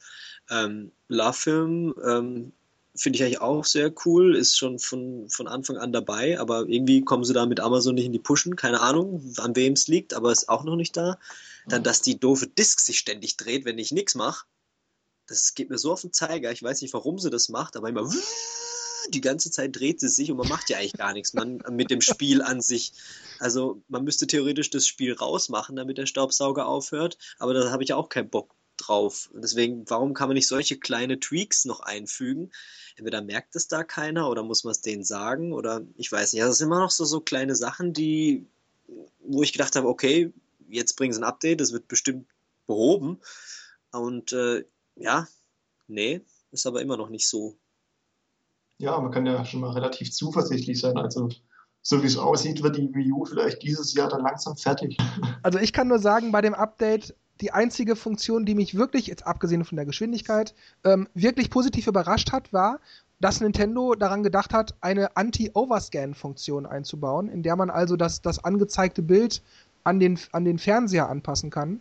Ähm, 0.51 0.93
Love 1.09 1.33
Film 1.35 1.95
ähm, 2.05 2.53
finde 2.99 3.17
ich 3.17 3.23
eigentlich 3.23 3.41
auch 3.41 3.65
sehr 3.65 3.93
cool, 4.05 4.37
ist 4.37 4.57
schon 4.57 4.79
von, 4.79 5.29
von 5.31 5.49
Anfang 5.49 5.77
an 5.77 5.93
dabei, 5.93 6.39
aber 6.39 6.69
irgendwie 6.69 7.03
kommen 7.03 7.25
sie 7.25 7.33
da 7.33 7.47
mit 7.47 7.61
Amazon 7.61 7.95
nicht 7.95 8.07
in 8.07 8.13
die 8.13 8.19
Pushen, 8.19 8.57
keine 8.57 8.81
Ahnung, 8.81 9.35
an 9.39 9.57
wem 9.57 9.73
es 9.73 9.89
liegt, 9.89 10.15
aber 10.15 10.33
ist 10.33 10.49
auch 10.49 10.65
noch 10.65 10.77
nicht 10.77 10.97
da. 10.97 11.19
Dann, 11.67 11.83
dass 11.83 12.01
die 12.01 12.19
doofe 12.19 12.47
Disk 12.47 12.81
sich 12.81 12.99
ständig 12.99 13.37
dreht, 13.37 13.65
wenn 13.65 13.79
ich 13.79 13.93
nichts 13.93 14.15
mache, 14.15 14.47
das 15.27 15.55
geht 15.55 15.71
mir 15.71 15.79
so 15.79 15.93
auf 15.93 16.01
den 16.01 16.13
Zeiger, 16.13 16.51
ich 16.51 16.63
weiß 16.63 16.81
nicht, 16.83 16.95
warum 16.95 17.19
sie 17.19 17.31
das 17.31 17.49
macht, 17.49 17.77
aber 17.77 17.89
immer 17.89 18.11
die 19.11 19.21
ganze 19.21 19.51
Zeit 19.51 19.77
dreht 19.77 20.01
sie 20.01 20.09
sich 20.09 20.31
und 20.31 20.39
man 20.39 20.49
macht 20.49 20.71
ja 20.71 20.79
eigentlich 20.79 20.95
gar 20.95 21.13
nichts 21.13 21.35
man, 21.35 21.63
mit 21.71 21.91
dem 21.91 22.01
Spiel 22.01 22.43
an 22.43 22.61
sich. 22.61 22.93
Also 23.39 23.83
man 23.89 24.05
müsste 24.05 24.27
theoretisch 24.27 24.71
das 24.71 24.87
Spiel 24.87 25.13
rausmachen, 25.13 25.77
damit 25.77 25.99
der 25.99 26.07
Staubsauger 26.07 26.67
aufhört, 26.67 27.19
aber 27.39 27.55
da 27.55 27.71
habe 27.71 27.83
ich 27.83 27.91
ja 27.91 27.97
auch 27.97 28.09
keinen 28.09 28.31
Bock 28.31 28.58
drauf. 28.89 29.31
Deswegen, 29.35 29.89
warum 29.89 30.15
kann 30.15 30.29
man 30.29 30.35
nicht 30.35 30.49
solche 30.49 30.79
kleine 30.79 31.21
Tweaks 31.21 31.65
noch 31.65 31.81
einfügen? 31.81 32.51
Entweder 32.97 33.23
merkt 33.23 33.55
es 33.57 33.69
da 33.69 33.85
keiner 33.85 34.29
oder 34.29 34.43
muss 34.43 34.65
man 34.65 34.73
es 34.73 34.81
denen 34.81 35.05
sagen 35.05 35.53
oder 35.53 35.83
ich 35.97 36.11
weiß 36.11 36.33
nicht. 36.33 36.43
Also 36.43 36.53
es 36.53 36.59
sind 36.59 36.69
immer 36.69 36.81
noch 36.81 36.91
so, 36.91 37.05
so 37.05 37.21
kleine 37.21 37.55
Sachen, 37.55 37.93
die, 37.93 38.47
wo 39.21 39.43
ich 39.43 39.53
gedacht 39.53 39.77
habe, 39.77 39.89
okay, 39.89 40.33
jetzt 40.69 40.95
bringen 40.97 41.13
sie 41.13 41.21
ein 41.21 41.25
Update, 41.25 41.61
das 41.61 41.73
wird 41.73 41.89
bestimmt 41.89 42.27
behoben. 42.67 43.21
Und 43.93 44.33
äh, 44.33 44.65
ja, 44.97 45.29
nee, 45.87 46.21
ist 46.51 46.67
aber 46.67 46.83
immer 46.83 46.97
noch 46.97 47.09
nicht 47.09 47.29
so. 47.29 47.57
Ja, 48.79 49.01
man 49.01 49.11
kann 49.11 49.27
ja 49.27 49.45
schon 49.45 49.61
mal 49.61 49.73
relativ 49.73 50.13
zuversichtlich 50.13 50.81
sein. 50.81 50.97
Also 50.97 51.29
so 51.83 52.03
wie 52.03 52.07
es 52.07 52.17
aussieht, 52.17 52.63
wird 52.63 52.77
die 52.77 52.95
Wii 52.95 53.13
U 53.13 53.25
vielleicht 53.25 53.63
dieses 53.63 53.95
Jahr 53.95 54.09
dann 54.09 54.23
langsam 54.23 54.57
fertig. 54.57 54.97
Also 55.43 55.59
ich 55.59 55.73
kann 55.73 55.89
nur 55.89 55.99
sagen, 55.99 56.33
bei 56.33 56.43
dem 56.43 56.55
Update 56.55 57.15
die 57.41 57.53
einzige 57.53 57.97
Funktion, 57.97 58.45
die 58.45 58.55
mich 58.55 58.77
wirklich, 58.77 59.07
jetzt 59.07 59.27
abgesehen 59.27 59.65
von 59.65 59.77
der 59.77 59.87
Geschwindigkeit, 59.87 60.55
ähm, 60.85 61.09
wirklich 61.15 61.51
positiv 61.51 61.87
überrascht 61.87 62.33
hat, 62.33 62.53
war, 62.53 62.81
dass 63.21 63.41
Nintendo 63.41 63.95
daran 63.95 64.23
gedacht 64.23 64.53
hat, 64.53 64.75
eine 64.81 65.17
Anti-Overscan-Funktion 65.17 66.67
einzubauen, 66.67 67.29
in 67.29 67.43
der 67.43 67.57
man 67.57 67.71
also 67.71 67.97
das, 67.97 68.23
das 68.23 68.45
angezeigte 68.45 69.03
Bild 69.03 69.43
an 69.85 69.99
den, 69.99 70.19
an 70.33 70.45
den 70.45 70.59
Fernseher 70.59 71.09
anpassen 71.09 71.51
kann. 71.51 71.81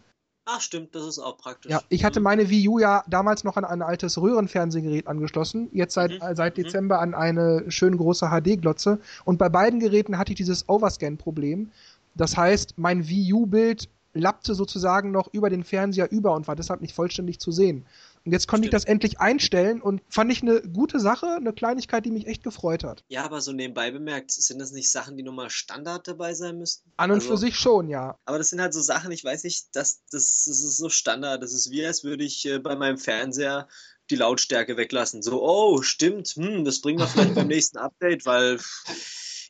Ach 0.50 0.62
stimmt, 0.62 0.96
das 0.96 1.06
ist 1.06 1.20
auch 1.20 1.38
praktisch. 1.38 1.70
Ja, 1.70 1.82
ich 1.90 2.06
hatte 2.06 2.22
meine 2.22 2.50
Wii 2.50 2.70
U 2.70 2.80
ja 2.80 3.04
damals 3.08 3.44
noch 3.44 3.58
an 3.58 3.66
ein 3.66 3.82
altes 3.82 4.20
Röhrenfernsehgerät 4.20 5.06
angeschlossen, 5.06 5.68
jetzt 5.74 5.94
seit, 5.94 6.12
mhm. 6.12 6.36
seit 6.36 6.58
mhm. 6.58 6.64
Dezember 6.64 7.00
an 7.02 7.14
eine 7.14 7.70
schön 7.70 7.98
große 7.98 8.30
HD-Glotze 8.30 9.00
und 9.26 9.38
bei 9.38 9.50
beiden 9.50 9.82
Geräten 9.82 10.18
hatte 10.18 10.32
ich 10.32 10.38
dieses 10.38 10.70
Overscan-Problem. 10.70 11.70
Das 12.16 12.38
heißt, 12.38 12.78
mein 12.78 13.08
Wii 13.10 13.34
U-Bild 13.34 13.90
lappte 14.18 14.56
sozusagen 14.56 15.12
noch 15.12 15.34
über 15.34 15.50
den 15.50 15.64
Fernseher 15.64 16.12
über 16.12 16.34
und 16.34 16.48
war 16.48 16.56
deshalb 16.56 16.82
nicht 16.82 16.94
vollständig 16.94 17.40
zu 17.40 17.52
sehen. 17.52 17.86
Und 18.26 18.34
jetzt 18.34 18.48
konnte 18.48 18.68
Stimmt. 18.68 18.74
ich 18.74 18.84
das 18.84 18.92
endlich 18.92 19.20
einstellen 19.20 19.82
und 19.82 20.02
fand 20.10 20.32
ich 20.32 20.42
eine 20.42 20.62
gute 20.62 21.00
Sache, 21.00 21.28
eine 21.38 21.54
Kleinigkeit, 21.54 22.04
die 22.06 22.12
mich 22.12 22.28
echt 22.28 22.44
gefreut 22.44 22.84
hat. 22.84 23.06
Ja, 23.08 23.24
aber 23.24 23.40
so 23.40 23.54
nebenbei 23.54 23.92
bemerkt, 23.92 24.32
sind 24.32 24.60
das 24.60 24.72
nicht 24.72 24.92
Sachen, 24.92 25.16
die 25.16 25.24
nochmal 25.24 25.50
Standard 25.50 26.08
dabei 26.08 26.34
sein 26.34 26.58
müssten? 26.58 26.92
An 26.98 27.12
und 27.12 27.18
also, 27.18 27.30
für 27.30 27.38
sich 27.38 27.56
schon, 27.56 27.88
ja. 27.88 28.18
Aber 28.26 28.38
das 28.38 28.50
sind 28.50 28.60
halt 28.60 28.74
so 28.74 28.82
Sachen, 28.82 29.12
ich 29.12 29.24
weiß 29.24 29.46
nicht, 29.46 29.68
das, 29.74 30.02
das, 30.12 30.44
das 30.46 30.60
ist 30.60 30.78
so 30.78 30.90
Standard. 30.90 31.42
Das 31.42 31.54
ist 31.54 31.72
wie, 31.72 31.86
als 31.86 32.04
würde 32.04 32.26
ich 32.26 32.46
äh, 32.46 32.60
bei 32.60 32.76
meinem 32.76 32.98
Fernseher 32.98 33.70
die 34.10 34.16
Lautstärke 34.16 34.76
weglassen. 34.76 35.22
So, 35.22 35.42
oh, 35.42 35.82
stimmt, 35.82 36.28
hm, 36.30 36.66
das 36.66 36.82
bringen 36.82 37.00
wir 37.00 37.08
vielleicht 37.08 37.36
beim 37.36 37.48
nächsten 37.48 37.78
Update, 37.78 38.26
weil 38.26 38.60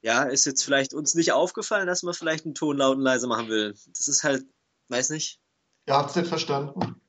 ja, 0.01 0.23
ist 0.23 0.45
jetzt 0.45 0.63
vielleicht 0.63 0.93
uns 0.93 1.15
nicht 1.15 1.31
aufgefallen, 1.31 1.87
dass 1.87 2.03
man 2.03 2.13
vielleicht 2.13 2.45
einen 2.45 2.55
Ton 2.55 2.77
laut 2.77 2.97
und 2.97 3.03
leise 3.03 3.27
machen 3.27 3.49
will. 3.49 3.75
Das 3.87 4.07
ist 4.07 4.23
halt 4.23 4.45
Weiß 4.89 5.09
nicht. 5.09 5.39
Ihr 5.87 5.95
habt 5.95 6.09
es 6.09 6.15
nicht 6.15 6.27
verstanden. 6.27 7.01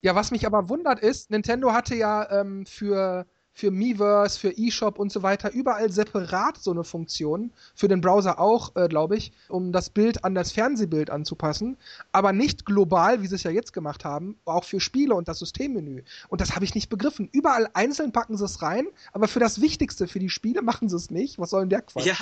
Ja, 0.00 0.14
was 0.14 0.30
mich 0.30 0.46
aber 0.46 0.68
wundert 0.68 1.00
ist, 1.00 1.30
Nintendo 1.30 1.72
hatte 1.72 1.94
ja 1.94 2.30
ähm, 2.30 2.66
für, 2.66 3.26
für 3.54 3.70
Miiverse, 3.70 4.38
für 4.38 4.54
eShop 4.54 4.98
und 4.98 5.10
so 5.10 5.22
weiter 5.22 5.50
überall 5.52 5.90
separat 5.90 6.58
so 6.58 6.72
eine 6.72 6.84
Funktion, 6.84 7.52
für 7.74 7.88
den 7.88 8.02
Browser 8.02 8.38
auch, 8.38 8.76
äh, 8.76 8.88
glaube 8.88 9.16
ich, 9.16 9.32
um 9.48 9.72
das 9.72 9.88
Bild 9.88 10.22
an 10.22 10.34
das 10.34 10.52
Fernsehbild 10.52 11.08
anzupassen, 11.08 11.78
aber 12.12 12.34
nicht 12.34 12.66
global, 12.66 13.22
wie 13.22 13.26
sie 13.26 13.36
es 13.36 13.44
ja 13.44 13.50
jetzt 13.50 13.72
gemacht 13.72 14.04
haben, 14.04 14.38
auch 14.44 14.64
für 14.64 14.78
Spiele 14.78 15.14
und 15.14 15.26
das 15.26 15.38
Systemmenü. 15.38 16.02
Und 16.28 16.42
das 16.42 16.54
habe 16.54 16.66
ich 16.66 16.74
nicht 16.74 16.90
begriffen. 16.90 17.30
Überall 17.32 17.70
einzeln 17.72 18.12
packen 18.12 18.36
sie 18.36 18.44
es 18.44 18.60
rein, 18.60 18.86
aber 19.12 19.26
für 19.26 19.40
das 19.40 19.62
Wichtigste, 19.62 20.06
für 20.06 20.18
die 20.18 20.28
Spiele 20.28 20.60
machen 20.60 20.90
sie 20.90 20.96
es 20.96 21.10
nicht. 21.10 21.38
Was 21.38 21.48
soll 21.48 21.62
denn 21.62 21.70
der 21.70 21.82
Quatsch? 21.82 22.04
Ja, 22.04 22.16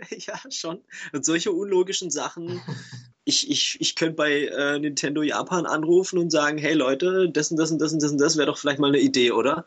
ja, 0.10 0.40
schon. 0.50 0.82
Und 1.12 1.24
solche 1.24 1.52
unlogischen 1.52 2.10
Sachen. 2.10 2.60
Ich, 3.28 3.50
ich, 3.50 3.76
ich 3.78 3.94
könnte 3.94 4.14
bei 4.14 4.46
äh, 4.46 4.78
Nintendo 4.78 5.22
Japan 5.22 5.66
anrufen 5.66 6.18
und 6.18 6.30
sagen, 6.30 6.56
hey 6.56 6.72
Leute, 6.72 7.28
das 7.30 7.50
und 7.50 7.58
das 7.58 7.70
und 7.70 7.78
das 7.78 7.92
und 7.92 8.02
das 8.02 8.10
und 8.10 8.18
das 8.18 8.38
wäre 8.38 8.46
doch 8.46 8.56
vielleicht 8.56 8.78
mal 8.78 8.88
eine 8.88 9.00
Idee, 9.00 9.32
oder? 9.32 9.66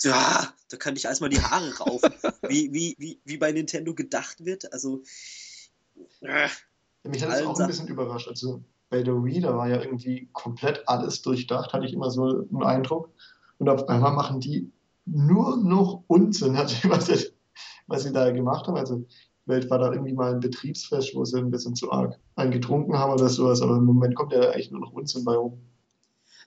Ja, 0.00 0.54
da 0.68 0.76
kann 0.76 0.94
ich 0.94 1.06
erstmal 1.06 1.28
die 1.28 1.42
Haare 1.42 1.76
raufen. 1.76 2.12
wie, 2.48 2.72
wie, 2.72 2.94
wie, 2.98 3.20
wie 3.24 3.36
bei 3.36 3.50
Nintendo 3.50 3.94
gedacht 3.94 4.44
wird. 4.44 4.72
Also. 4.72 5.02
Äh, 6.20 6.48
Mich 7.02 7.20
hat 7.24 7.32
es 7.32 7.44
auch 7.44 7.58
ein 7.58 7.66
bisschen 7.66 7.88
überrascht. 7.88 8.28
Also 8.28 8.62
bei 8.90 9.02
der 9.02 9.24
Wii, 9.24 9.40
da 9.40 9.56
war 9.56 9.68
ja 9.68 9.82
irgendwie 9.82 10.28
komplett 10.32 10.88
alles 10.88 11.20
durchdacht, 11.22 11.72
hatte 11.72 11.86
ich 11.86 11.92
immer 11.92 12.12
so 12.12 12.46
einen 12.48 12.62
Eindruck. 12.62 13.10
Und 13.58 13.68
auf 13.68 13.88
einmal 13.88 14.12
machen 14.12 14.38
die 14.38 14.70
nur 15.04 15.56
noch 15.56 16.04
Unsinn, 16.06 16.54
was, 16.84 17.32
was 17.88 18.02
sie 18.04 18.12
da 18.12 18.30
gemacht 18.30 18.68
haben. 18.68 18.76
Also 18.76 19.04
Welt 19.50 19.68
war 19.68 19.78
da 19.78 19.92
irgendwie 19.92 20.14
mal 20.14 20.32
ein 20.32 20.40
Betriebsfest, 20.40 21.14
wo 21.14 21.24
sie 21.24 21.38
ein 21.38 21.50
bisschen 21.50 21.76
zu 21.76 21.92
arg 21.92 22.18
eingetrunken 22.36 22.96
haben 22.96 23.12
oder 23.12 23.28
sowas, 23.28 23.60
aber 23.60 23.76
im 23.76 23.84
Moment 23.84 24.14
kommt 24.14 24.32
ja 24.32 24.40
eigentlich 24.40 24.70
nur 24.70 24.80
noch 24.80 24.92
Unsinn 24.92 25.24
bei 25.24 25.34
rum. 25.34 25.60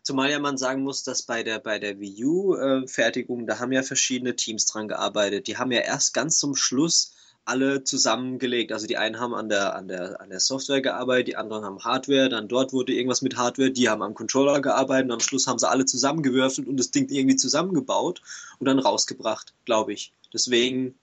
Zumal 0.02 0.32
ja 0.32 0.40
man 0.40 0.58
sagen 0.58 0.84
muss, 0.84 1.04
dass 1.04 1.22
bei 1.22 1.44
der, 1.44 1.60
bei 1.60 1.80
der 1.80 2.00
Wii 2.00 2.26
U-Fertigung, 2.26 3.44
äh, 3.44 3.46
da 3.46 3.60
haben 3.60 3.72
ja 3.72 3.84
verschiedene 3.84 4.36
Teams 4.36 4.66
dran 4.66 4.90
gearbeitet. 4.90 5.48
Die 5.48 5.58
haben 5.58 5.72
ja 5.72 5.80
erst 5.80 6.14
ganz 6.14 6.40
zum 6.40 6.56
Schluss 6.56 7.16
alle 7.46 7.84
zusammengelegt. 7.84 8.72
Also 8.72 8.88
die 8.88 8.98
einen 8.98 9.20
haben 9.20 9.34
an 9.34 9.50
der, 9.50 9.76
an 9.76 9.88
der, 9.88 10.22
an 10.22 10.30
der 10.30 10.40
Software 10.40 10.82
gearbeitet, 10.82 11.28
die 11.28 11.36
anderen 11.36 11.66
haben 11.66 11.84
Hardware, 11.84 12.30
dann 12.30 12.48
dort 12.48 12.74
wurde 12.74 12.94
irgendwas 12.94 13.22
mit 13.22 13.38
Hardware, 13.38 13.72
die 13.72 13.90
haben 13.90 14.02
am 14.02 14.14
Controller 14.14 14.62
gearbeitet 14.62 15.06
und 15.06 15.12
am 15.12 15.20
Schluss 15.20 15.48
haben 15.48 15.60
sie 15.60 15.70
alle 15.70 15.86
zusammengewürfelt 15.86 16.68
und 16.68 16.78
das 16.78 16.92
Ding 16.92 17.10
irgendwie 17.10 17.36
zusammengebaut 17.36 18.22
und 18.60 18.68
dann 18.68 18.80
rausgebracht, 18.80 19.54
glaube 19.66 19.94
ich. 19.94 20.14
Deswegen, 20.34 20.96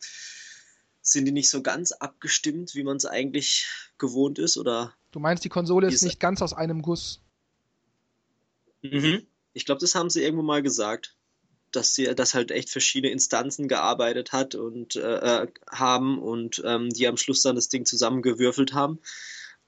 sind 1.02 1.24
die 1.24 1.32
nicht 1.32 1.50
so 1.50 1.62
ganz 1.62 1.92
abgestimmt, 1.92 2.74
wie 2.74 2.82
man 2.82 2.96
es 2.96 3.06
eigentlich 3.06 3.66
gewohnt 3.98 4.38
ist, 4.38 4.56
oder? 4.56 4.94
Du 5.10 5.20
meinst, 5.20 5.44
die 5.44 5.48
Konsole 5.48 5.88
ist 5.88 6.02
nicht 6.02 6.20
ganz 6.20 6.42
aus 6.42 6.52
einem 6.52 6.82
Guss? 6.82 7.20
Mhm. 8.82 9.26
Ich 9.52 9.64
glaube, 9.64 9.80
das 9.80 9.94
haben 9.94 10.10
sie 10.10 10.22
irgendwo 10.22 10.42
mal 10.42 10.62
gesagt, 10.62 11.16
dass 11.72 11.94
sie, 11.94 12.14
dass 12.14 12.34
halt 12.34 12.50
echt 12.50 12.70
verschiedene 12.70 13.12
Instanzen 13.12 13.68
gearbeitet 13.68 14.32
hat 14.32 14.54
und 14.54 14.96
äh, 14.96 15.42
äh, 15.42 15.46
haben 15.70 16.18
und 16.18 16.62
ähm, 16.64 16.90
die 16.90 17.06
am 17.06 17.16
Schluss 17.16 17.42
dann 17.42 17.56
das 17.56 17.68
Ding 17.68 17.84
zusammengewürfelt 17.84 18.72
haben. 18.72 19.00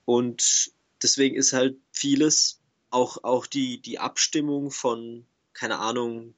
Und 0.05 0.73
deswegen 1.03 1.37
ist 1.37 1.53
halt 1.53 1.77
vieles, 1.93 2.61
auch, 2.91 3.25
auch 3.25 3.47
die, 3.47 3.81
die 3.81 3.99
Abstimmung 3.99 4.71
von, 4.71 5.27
keine 5.55 5.79
Ahnung, 5.79 6.35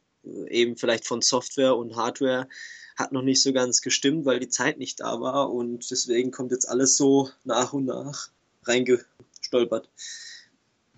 eben 0.48 0.76
vielleicht 0.76 1.06
von 1.06 1.22
Software 1.22 1.76
und 1.76 1.96
Hardware 1.96 2.48
hat 2.96 3.12
noch 3.12 3.22
nicht 3.22 3.42
so 3.42 3.52
ganz 3.52 3.80
gestimmt, 3.80 4.24
weil 4.24 4.40
die 4.40 4.48
Zeit 4.48 4.78
nicht 4.78 5.00
da 5.00 5.20
war 5.20 5.52
und 5.52 5.90
deswegen 5.90 6.30
kommt 6.30 6.52
jetzt 6.52 6.68
alles 6.68 6.96
so 6.96 7.28
nach 7.44 7.72
und 7.72 7.86
nach 7.86 8.28
reingestolpert. 8.64 9.88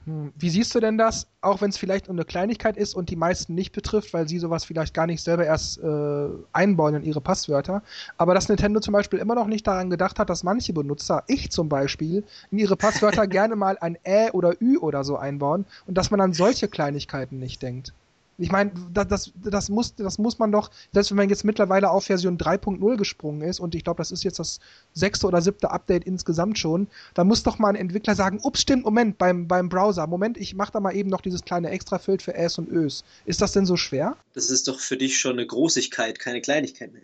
Hm, 0.07 0.33
wie 0.37 0.51
siehst 0.51 0.73
du 0.73 0.79
denn 0.79 0.99
das, 0.99 1.27
auch 1.41 1.61
wenn 1.61 1.71
es 1.71 1.79
vielleicht 1.79 2.09
eine 2.09 2.25
Kleinigkeit 2.25 2.77
ist 2.77 2.95
und 2.95 3.11
die 3.11 3.17
meisten 3.17 3.55
nicht 3.55 3.73
betrifft, 3.73 4.13
weil 4.15 4.29
sie 4.29 4.39
sowas 4.39 4.65
vielleicht 4.65 4.95
gar 4.95 5.07
nicht 5.07 5.21
selber 5.21 5.45
erst 5.45 5.79
äh, 5.79 6.29
einbauen 6.53 6.95
in 6.95 7.03
ihre 7.03 7.21
Passwörter, 7.21 7.83
aber 8.17 8.33
dass 8.35 8.49
Nintendo 8.49 8.79
zum 8.79 8.93
Beispiel 8.93 9.19
immer 9.19 9.35
noch 9.35 9.49
nicht 9.49 9.67
daran 9.67 9.91
gedacht 9.91 10.21
hat, 10.21 10.31
dass 10.31 10.45
manche 10.45 10.73
Benutzer, 10.73 11.25
ich 11.27 11.51
zum 11.51 11.69
Beispiel, 11.69 12.23
in 12.53 12.59
ihre 12.59 12.77
Passwörter 12.77 13.27
gerne 13.27 13.57
mal 13.57 13.79
ein 13.81 13.99
Ä 14.05 14.31
oder 14.31 14.55
Ü 14.61 14.77
oder 14.77 15.03
so 15.03 15.17
einbauen 15.17 15.65
und 15.87 15.99
dass 15.99 16.13
man 16.13 16.21
an 16.21 16.33
solche 16.33 16.69
Kleinigkeiten 16.69 17.41
nicht 17.41 17.61
denkt? 17.63 17.93
Ich 18.39 18.53
meine, 18.53 18.73
das, 18.93 19.09
das, 19.09 19.33
das, 19.37 19.69
muss, 19.69 19.95
das 19.95 20.19
muss 20.19 20.39
man 20.39 20.53
doch, 20.53 20.71
selbst 20.93 21.11
wenn 21.11 21.17
man 21.17 21.29
jetzt 21.29 21.45
mittlerweile 21.45 21.91
auf 21.91 22.05
Version 22.05 22.37
3.0 22.37 22.97
gesprungen 22.97 23.41
ist 23.43 23.61
und 23.61 23.75
ich 23.75 23.85
glaube, 23.85 23.99
das 23.99 24.11
ist 24.11 24.25
jetzt 24.25 24.39
das 24.39 24.61
sechste 24.93 25.27
oder 25.27 25.41
siebte 25.41 25.71
Update 25.71 26.05
insgesamt 26.05 26.59
schon, 26.59 26.89
da 27.15 27.25
muss 27.25 27.43
doch 27.43 27.59
mal 27.59 27.71
ein 27.71 27.77
Entwickler 27.77 28.15
sagen, 28.15 28.41
ups, 28.43 28.61
stimmt, 28.61 28.85
Moment, 28.85 29.17
beim, 29.17 29.49
beim 29.49 29.69
Browser, 29.69 30.07
Moment, 30.07 30.37
ich 30.37 30.55
mache 30.55 30.73
da 30.73 30.81
mal 30.81 30.95
eben 30.95 31.09
noch 31.09 31.23
dieses 31.23 31.45
kleine 31.45 31.71
Extrafeld 31.71 32.23
für 32.23 32.35
Äs 32.35 32.59
und 32.59 32.69
Ös. 32.71 33.05
Ist 33.25 33.41
das 33.41 33.53
denn 33.53 33.65
so 33.65 33.77
schwer? 33.77 34.17
Das 34.35 34.51
ist 34.51 34.69
doch 34.69 34.81
für 34.81 34.97
dich 34.97 35.19
schon 35.19 35.33
eine 35.33 35.47
Großigkeit, 35.47 36.19
keine 36.19 36.43
Kleinigkeit 36.43 36.93
mehr. 36.93 37.03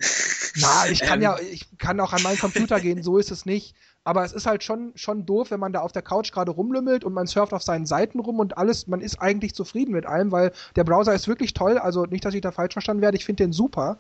Na, 0.57 0.87
ich 0.91 1.01
kann 1.01 1.21
ähm. 1.21 1.23
ja, 1.23 1.39
ich 1.51 1.67
kann 1.79 1.99
auch 2.01 2.13
an 2.13 2.23
meinen 2.23 2.39
Computer 2.39 2.79
gehen, 2.81 3.03
so 3.03 3.17
ist 3.17 3.31
es 3.31 3.47
nicht. 3.47 3.75
Aber 4.05 4.25
es 4.25 4.33
ist 4.33 4.47
halt 4.47 4.65
schon, 4.65 4.93
schon 4.97 5.27
doof, 5.27 5.51
wenn 5.51 5.61
man 5.61 5.73
da 5.73 5.81
auf 5.81 5.93
der 5.93 6.03
Couch 6.03 6.33
gerade 6.33 6.51
rumlümmelt 6.51 7.05
und 7.05 7.13
man 7.13 7.27
surft 7.27 7.53
auf 7.53 7.63
seinen 7.63 7.87
Seiten 7.87 8.19
rum 8.19 8.41
und 8.41 8.59
alles, 8.59 8.89
man 8.89 9.01
ist 9.01 9.21
eigentlich 9.21 9.55
zufrieden 9.55 9.93
mit 9.93 10.07
allem, 10.07 10.33
weil 10.33 10.53
der 10.75 10.85
Browser 10.85 11.15
ist 11.15 11.29
wirklich 11.29 11.55
toll. 11.55 11.79
Also 11.79 12.05
nicht, 12.05 12.25
dass 12.25 12.35
ich 12.35 12.41
da 12.41 12.51
falsch 12.51 12.73
verstanden 12.73 13.03
werde, 13.03 13.17
ich 13.17 13.25
finde 13.25 13.45
den 13.45 13.53
super. 13.53 13.99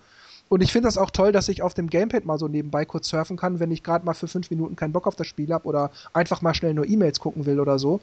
Und 0.49 0.61
ich 0.61 0.71
finde 0.71 0.89
das 0.89 0.99
auch 0.99 1.11
toll, 1.11 1.33
dass 1.33 1.49
ich 1.49 1.63
auf 1.63 1.73
dem 1.73 1.89
Gamepad 1.89 2.27
mal 2.27 2.39
so 2.39 2.47
nebenbei 2.47 2.85
kurz 2.85 3.09
surfen 3.09 3.39
kann, 3.39 3.59
wenn 3.59 3.71
ich 3.71 3.83
gerade 3.83 4.05
mal 4.05 4.13
für 4.13 4.29
fünf 4.29 4.51
Minuten 4.51 4.77
keinen 4.77 4.93
Bock 4.93 5.07
auf 5.07 5.17
das 5.17 5.27
Spiel 5.27 5.51
habe 5.51 5.67
oder 5.67 5.91
einfach 6.13 6.43
mal 6.43 6.53
schnell 6.53 6.75
nur 6.75 6.87
E-Mails 6.87 7.21
gucken 7.21 7.47
will 7.47 7.59
oder 7.59 7.79
so. 7.79 8.01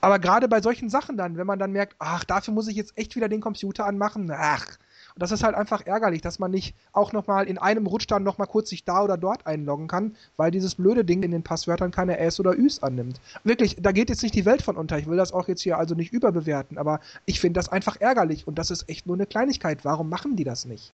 Aber 0.00 0.18
gerade 0.18 0.48
bei 0.48 0.60
solchen 0.60 0.88
Sachen 0.88 1.16
dann, 1.16 1.36
wenn 1.36 1.46
man 1.46 1.60
dann 1.60 1.70
merkt, 1.70 1.94
ach, 2.00 2.24
dafür 2.24 2.54
muss 2.54 2.66
ich 2.66 2.74
jetzt 2.74 2.96
echt 2.96 3.14
wieder 3.14 3.28
den 3.28 3.40
Computer 3.40 3.86
anmachen, 3.86 4.32
ach, 4.34 4.66
und 5.14 5.22
das 5.22 5.32
ist 5.32 5.42
halt 5.42 5.54
einfach 5.54 5.86
ärgerlich, 5.86 6.20
dass 6.20 6.38
man 6.38 6.50
nicht 6.50 6.74
auch 6.92 7.12
nochmal 7.12 7.46
in 7.46 7.58
einem 7.58 7.86
Rutsch 7.86 8.06
dann 8.08 8.22
nochmal 8.22 8.46
kurz 8.46 8.70
sich 8.70 8.84
da 8.84 9.02
oder 9.04 9.16
dort 9.16 9.46
einloggen 9.46 9.88
kann, 9.88 10.16
weil 10.36 10.50
dieses 10.50 10.74
blöde 10.74 11.04
Ding 11.04 11.22
in 11.22 11.30
den 11.30 11.42
Passwörtern 11.42 11.90
keine 11.90 12.18
S 12.18 12.40
oder 12.40 12.58
Üs 12.58 12.82
annimmt. 12.82 13.20
Wirklich, 13.44 13.76
da 13.80 13.92
geht 13.92 14.08
jetzt 14.08 14.22
nicht 14.22 14.34
die 14.34 14.44
Welt 14.44 14.62
von 14.62 14.76
unter. 14.76 14.98
Ich 14.98 15.06
will 15.06 15.16
das 15.16 15.32
auch 15.32 15.48
jetzt 15.48 15.62
hier 15.62 15.78
also 15.78 15.94
nicht 15.94 16.12
überbewerten, 16.12 16.78
aber 16.78 17.00
ich 17.26 17.40
finde 17.40 17.58
das 17.58 17.68
einfach 17.68 18.00
ärgerlich 18.00 18.46
und 18.46 18.58
das 18.58 18.70
ist 18.70 18.88
echt 18.88 19.06
nur 19.06 19.16
eine 19.16 19.26
Kleinigkeit. 19.26 19.84
Warum 19.84 20.08
machen 20.08 20.36
die 20.36 20.44
das 20.44 20.64
nicht? 20.64 20.92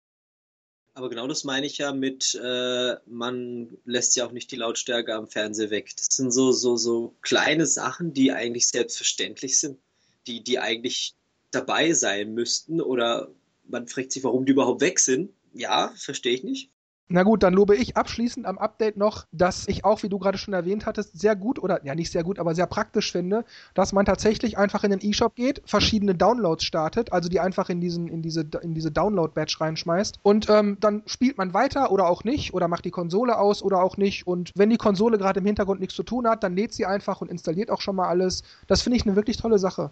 Aber 0.94 1.08
genau 1.08 1.26
das 1.26 1.44
meine 1.44 1.64
ich 1.64 1.78
ja 1.78 1.92
mit, 1.92 2.38
äh, 2.42 2.96
man 3.06 3.78
lässt 3.86 4.14
ja 4.16 4.26
auch 4.26 4.32
nicht 4.32 4.50
die 4.50 4.56
Lautstärke 4.56 5.14
am 5.14 5.26
Fernseher 5.26 5.70
weg. 5.70 5.90
Das 5.96 6.08
sind 6.14 6.32
so, 6.32 6.52
so, 6.52 6.76
so 6.76 7.14
kleine 7.22 7.66
Sachen, 7.66 8.12
die 8.12 8.30
eigentlich 8.32 8.68
selbstverständlich 8.68 9.58
sind, 9.58 9.78
die, 10.26 10.44
die 10.44 10.58
eigentlich 10.58 11.14
dabei 11.50 11.94
sein 11.94 12.34
müssten 12.34 12.82
oder 12.82 13.30
man 13.72 13.88
fragt 13.88 14.12
sich, 14.12 14.22
warum 14.24 14.44
die 14.44 14.52
überhaupt 14.52 14.80
weg 14.80 14.98
sind. 14.98 15.32
Ja, 15.54 15.92
verstehe 15.96 16.34
ich 16.34 16.44
nicht. 16.44 16.70
Na 17.08 17.24
gut, 17.24 17.42
dann 17.42 17.52
lobe 17.52 17.76
ich 17.76 17.94
abschließend 17.94 18.46
am 18.46 18.56
Update 18.56 18.96
noch, 18.96 19.26
dass 19.32 19.68
ich 19.68 19.84
auch, 19.84 20.02
wie 20.02 20.08
du 20.08 20.18
gerade 20.18 20.38
schon 20.38 20.54
erwähnt 20.54 20.86
hattest, 20.86 21.20
sehr 21.20 21.36
gut 21.36 21.58
oder 21.58 21.84
ja 21.84 21.94
nicht 21.94 22.10
sehr 22.10 22.24
gut, 22.24 22.38
aber 22.38 22.54
sehr 22.54 22.66
praktisch 22.66 23.12
finde, 23.12 23.44
dass 23.74 23.92
man 23.92 24.06
tatsächlich 24.06 24.56
einfach 24.56 24.82
in 24.82 24.92
den 24.92 25.00
E-Shop 25.02 25.34
geht, 25.34 25.60
verschiedene 25.66 26.14
Downloads 26.14 26.64
startet, 26.64 27.12
also 27.12 27.28
die 27.28 27.38
einfach 27.38 27.68
in 27.68 27.82
diesen 27.82 28.08
in 28.08 28.22
diese 28.22 28.48
in 28.62 28.72
diese 28.72 28.90
Download-Batch 28.90 29.60
reinschmeißt 29.60 30.20
und 30.22 30.48
ähm, 30.48 30.78
dann 30.80 31.02
spielt 31.04 31.36
man 31.36 31.52
weiter 31.52 31.92
oder 31.92 32.08
auch 32.08 32.24
nicht 32.24 32.54
oder 32.54 32.66
macht 32.66 32.86
die 32.86 32.90
Konsole 32.90 33.36
aus 33.36 33.62
oder 33.62 33.82
auch 33.82 33.98
nicht 33.98 34.26
und 34.26 34.50
wenn 34.54 34.70
die 34.70 34.78
Konsole 34.78 35.18
gerade 35.18 35.40
im 35.40 35.46
Hintergrund 35.46 35.80
nichts 35.80 35.96
zu 35.96 36.04
tun 36.04 36.26
hat, 36.26 36.42
dann 36.42 36.56
lädt 36.56 36.72
sie 36.72 36.86
einfach 36.86 37.20
und 37.20 37.30
installiert 37.30 37.70
auch 37.70 37.82
schon 37.82 37.96
mal 37.96 38.08
alles. 38.08 38.42
Das 38.68 38.80
finde 38.80 38.96
ich 38.96 39.04
eine 39.04 39.16
wirklich 39.16 39.36
tolle 39.36 39.58
Sache 39.58 39.90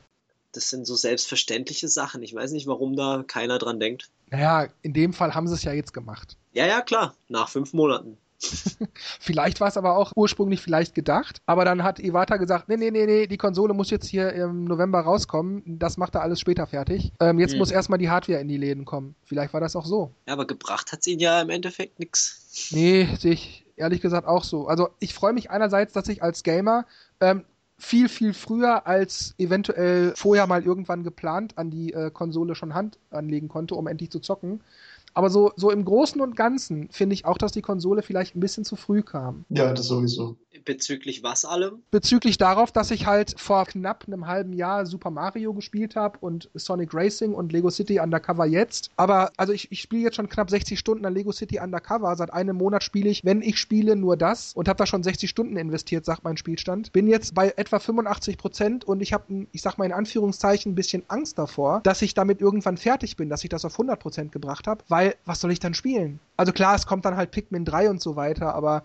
das 0.52 0.70
sind 0.70 0.86
so 0.86 0.96
selbstverständliche 0.96 1.88
Sachen. 1.88 2.22
Ich 2.22 2.34
weiß 2.34 2.52
nicht, 2.52 2.66
warum 2.66 2.96
da 2.96 3.24
keiner 3.26 3.58
dran 3.58 3.80
denkt. 3.80 4.10
Naja, 4.30 4.68
in 4.82 4.92
dem 4.92 5.12
Fall 5.12 5.34
haben 5.34 5.48
sie 5.48 5.54
es 5.54 5.64
ja 5.64 5.72
jetzt 5.72 5.92
gemacht. 5.92 6.36
Ja, 6.52 6.66
ja, 6.66 6.80
klar, 6.80 7.14
nach 7.28 7.48
fünf 7.48 7.72
Monaten. 7.72 8.18
vielleicht 9.20 9.60
war 9.60 9.68
es 9.68 9.76
aber 9.76 9.96
auch 9.96 10.10
ursprünglich 10.16 10.60
vielleicht 10.60 10.96
gedacht, 10.96 11.40
aber 11.46 11.64
dann 11.64 11.84
hat 11.84 12.00
Iwata 12.00 12.38
gesagt, 12.38 12.68
nee, 12.68 12.76
nee, 12.76 12.90
nee, 12.90 13.06
nee, 13.06 13.28
die 13.28 13.36
Konsole 13.36 13.72
muss 13.72 13.90
jetzt 13.90 14.08
hier 14.08 14.32
im 14.32 14.64
November 14.64 14.98
rauskommen, 14.98 15.62
das 15.64 15.96
macht 15.96 16.16
er 16.16 16.22
alles 16.22 16.40
später 16.40 16.66
fertig. 16.66 17.12
Ähm, 17.20 17.38
jetzt 17.38 17.52
hm. 17.52 17.58
muss 17.60 17.70
erstmal 17.70 18.00
die 18.00 18.10
Hardware 18.10 18.40
in 18.40 18.48
die 18.48 18.56
Läden 18.56 18.84
kommen. 18.84 19.14
Vielleicht 19.22 19.52
war 19.52 19.60
das 19.60 19.76
auch 19.76 19.86
so. 19.86 20.10
Ja, 20.26 20.32
aber 20.32 20.44
gebracht 20.44 20.90
hat 20.90 21.02
es 21.02 21.06
ihn 21.06 21.20
ja 21.20 21.40
im 21.40 21.50
Endeffekt 21.50 22.00
nichts. 22.00 22.70
Nee, 22.72 23.08
sehe 23.16 23.34
ich 23.34 23.64
ehrlich 23.76 24.00
gesagt 24.00 24.26
auch 24.26 24.44
so. 24.44 24.66
Also 24.66 24.90
ich 24.98 25.14
freue 25.14 25.32
mich 25.32 25.50
einerseits, 25.50 25.92
dass 25.92 26.08
ich 26.08 26.22
als 26.22 26.42
Gamer 26.42 26.86
ähm, 27.20 27.44
viel, 27.80 28.08
viel 28.08 28.34
früher 28.34 28.86
als 28.86 29.34
eventuell 29.38 30.12
vorher 30.14 30.46
mal 30.46 30.62
irgendwann 30.62 31.02
geplant 31.02 31.56
an 31.58 31.70
die 31.70 31.92
äh, 31.92 32.10
Konsole 32.10 32.54
schon 32.54 32.74
Hand 32.74 32.98
anlegen 33.10 33.48
konnte, 33.48 33.74
um 33.74 33.86
endlich 33.86 34.10
zu 34.10 34.20
zocken. 34.20 34.60
Aber 35.12 35.30
so, 35.30 35.52
so 35.56 35.70
im 35.70 35.84
Großen 35.84 36.20
und 36.20 36.36
Ganzen 36.36 36.88
finde 36.90 37.14
ich 37.14 37.24
auch, 37.24 37.36
dass 37.36 37.52
die 37.52 37.62
Konsole 37.62 38.02
vielleicht 38.02 38.36
ein 38.36 38.40
bisschen 38.40 38.64
zu 38.64 38.76
früh 38.76 39.02
kam. 39.02 39.44
Ja, 39.48 39.72
das 39.72 39.86
sowieso. 39.86 40.36
Bezüglich 40.64 41.22
was 41.22 41.44
allem? 41.44 41.82
Bezüglich 41.90 42.38
darauf, 42.38 42.72
dass 42.72 42.90
ich 42.90 43.06
halt 43.06 43.38
vor 43.38 43.66
knapp 43.66 44.04
einem 44.06 44.26
halben 44.26 44.52
Jahr 44.52 44.86
Super 44.86 45.10
Mario 45.10 45.52
gespielt 45.54 45.96
habe 45.96 46.18
und 46.20 46.50
Sonic 46.54 46.94
Racing 46.94 47.34
und 47.34 47.52
Lego 47.52 47.70
City 47.70 48.00
Undercover 48.00 48.46
jetzt. 48.46 48.90
Aber 48.96 49.32
also 49.36 49.52
ich, 49.52 49.70
ich 49.72 49.80
spiele 49.80 50.02
jetzt 50.02 50.16
schon 50.16 50.28
knapp 50.28 50.50
60 50.50 50.78
Stunden 50.78 51.04
an 51.06 51.14
Lego 51.14 51.32
City 51.32 51.60
Undercover. 51.60 52.14
Seit 52.16 52.32
einem 52.32 52.56
Monat 52.56 52.82
spiele 52.82 53.08
ich, 53.08 53.24
wenn 53.24 53.42
ich 53.42 53.58
spiele, 53.58 53.96
nur 53.96 54.16
das 54.16 54.52
und 54.54 54.68
habe 54.68 54.76
da 54.76 54.86
schon 54.86 55.02
60 55.02 55.28
Stunden 55.28 55.56
investiert, 55.56 56.04
sagt 56.04 56.24
mein 56.24 56.36
Spielstand. 56.36 56.92
Bin 56.92 57.06
jetzt 57.06 57.34
bei 57.34 57.52
etwa 57.56 57.78
85 57.78 58.38
Prozent 58.38 58.84
und 58.84 59.00
ich 59.00 59.12
habe, 59.12 59.46
ich 59.52 59.62
sag 59.62 59.78
mal 59.78 59.84
in 59.84 59.92
Anführungszeichen, 59.92 60.72
ein 60.72 60.74
bisschen 60.74 61.02
Angst 61.08 61.38
davor, 61.38 61.80
dass 61.82 62.02
ich 62.02 62.14
damit 62.14 62.40
irgendwann 62.40 62.76
fertig 62.76 63.16
bin, 63.16 63.28
dass 63.28 63.44
ich 63.44 63.50
das 63.50 63.64
auf 63.64 63.72
100 63.72 64.00
Prozent 64.00 64.32
gebracht 64.32 64.66
habe, 64.66 64.84
weil 64.88 65.14
was 65.24 65.40
soll 65.40 65.52
ich 65.52 65.60
dann 65.60 65.74
spielen? 65.74 66.20
Also 66.36 66.52
klar, 66.52 66.74
es 66.74 66.86
kommt 66.86 67.04
dann 67.04 67.16
halt 67.16 67.30
Pikmin 67.30 67.64
3 67.64 67.90
und 67.90 68.00
so 68.00 68.16
weiter, 68.16 68.54
aber 68.54 68.82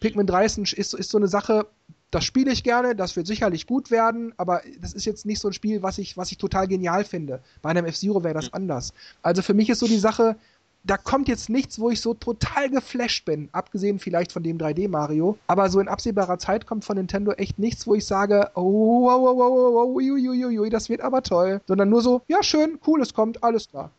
Pikmin 0.00 0.26
3 0.26 0.44
ist, 0.44 0.58
ist, 0.58 0.94
ist 0.94 1.10
so 1.10 1.18
eine 1.18 1.28
Sache, 1.28 1.66
das 2.10 2.24
spiele 2.24 2.52
ich 2.52 2.64
gerne, 2.64 2.94
das 2.96 3.16
wird 3.16 3.26
sicherlich 3.26 3.66
gut 3.66 3.90
werden, 3.90 4.32
aber 4.36 4.62
das 4.80 4.94
ist 4.94 5.04
jetzt 5.04 5.26
nicht 5.26 5.40
so 5.40 5.48
ein 5.48 5.52
Spiel, 5.52 5.82
was 5.82 5.98
ich, 5.98 6.16
was 6.16 6.30
ich 6.32 6.38
total 6.38 6.66
genial 6.66 7.04
finde. 7.04 7.40
Bei 7.60 7.70
einem 7.70 7.84
F-Zero 7.84 8.24
wäre 8.24 8.34
das 8.34 8.46
mhm. 8.46 8.54
anders. 8.54 8.94
Also 9.22 9.42
für 9.42 9.54
mich 9.54 9.68
ist 9.68 9.80
so 9.80 9.86
die 9.86 9.98
Sache, 9.98 10.36
da 10.84 10.96
kommt 10.96 11.28
jetzt 11.28 11.50
nichts, 11.50 11.78
wo 11.78 11.90
ich 11.90 12.00
so 12.00 12.14
total 12.14 12.70
geflasht 12.70 13.24
bin, 13.24 13.48
abgesehen 13.52 13.98
vielleicht 13.98 14.32
von 14.32 14.42
dem 14.42 14.58
3D 14.58 14.88
Mario, 14.88 15.36
aber 15.46 15.68
so 15.68 15.80
in 15.80 15.88
absehbarer 15.88 16.38
Zeit 16.38 16.66
kommt 16.66 16.84
von 16.84 16.96
Nintendo 16.96 17.32
echt 17.32 17.58
nichts, 17.58 17.86
wo 17.86 17.94
ich 17.94 18.06
sage, 18.06 18.50
oh, 18.54 19.02
wow, 19.02 19.20
wow, 19.20 19.36
wow, 19.36 19.74
wow, 19.74 19.94
ui, 19.94 20.10
ui, 20.10 20.28
ui, 20.28 20.58
ui, 20.58 20.70
das 20.70 20.88
wird 20.88 21.02
aber 21.02 21.22
toll, 21.22 21.60
sondern 21.66 21.90
nur 21.90 22.00
so, 22.00 22.22
ja 22.28 22.42
schön, 22.42 22.78
cool, 22.86 23.02
es 23.02 23.12
kommt, 23.12 23.42
alles 23.44 23.68
klar. 23.68 23.90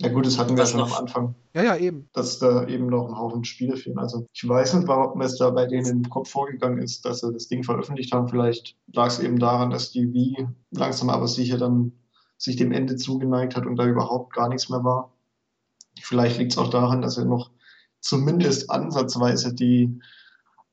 Ja 0.00 0.10
gut, 0.10 0.26
das 0.26 0.38
hatten 0.38 0.56
wir 0.56 0.64
schon 0.64 0.80
am 0.80 0.92
Anfang. 0.92 1.34
Ja, 1.54 1.62
ja, 1.64 1.76
eben. 1.76 2.08
Dass 2.12 2.38
da 2.38 2.66
eben 2.68 2.86
noch 2.86 3.08
ein 3.08 3.18
Haufen 3.18 3.44
Spiele 3.44 3.76
fehlen. 3.76 3.98
Also 3.98 4.28
ich 4.32 4.48
weiß 4.48 4.74
nicht, 4.74 4.86
warum 4.86 5.20
es 5.22 5.36
da 5.38 5.50
bei 5.50 5.66
denen 5.66 6.04
im 6.04 6.08
Kopf 6.08 6.30
vorgegangen 6.30 6.78
ist, 6.78 7.04
dass 7.04 7.20
sie 7.20 7.32
das 7.32 7.48
Ding 7.48 7.64
veröffentlicht 7.64 8.12
haben. 8.12 8.28
Vielleicht 8.28 8.76
lag 8.92 9.08
es 9.08 9.18
eben 9.18 9.40
daran, 9.40 9.70
dass 9.70 9.90
die 9.90 10.12
Wii 10.12 10.46
langsam 10.70 11.10
aber 11.10 11.26
sicher 11.26 11.58
dann 11.58 11.92
sich 12.36 12.54
dem 12.54 12.70
Ende 12.70 12.94
zugeneigt 12.94 13.56
hat 13.56 13.66
und 13.66 13.74
da 13.74 13.86
überhaupt 13.86 14.32
gar 14.32 14.48
nichts 14.48 14.68
mehr 14.68 14.84
war. 14.84 15.12
Vielleicht 16.00 16.38
liegt 16.38 16.52
es 16.52 16.58
auch 16.58 16.70
daran, 16.70 17.02
dass 17.02 17.16
sie 17.16 17.24
noch 17.24 17.50
zumindest 18.00 18.70
ansatzweise 18.70 19.52
die 19.52 19.98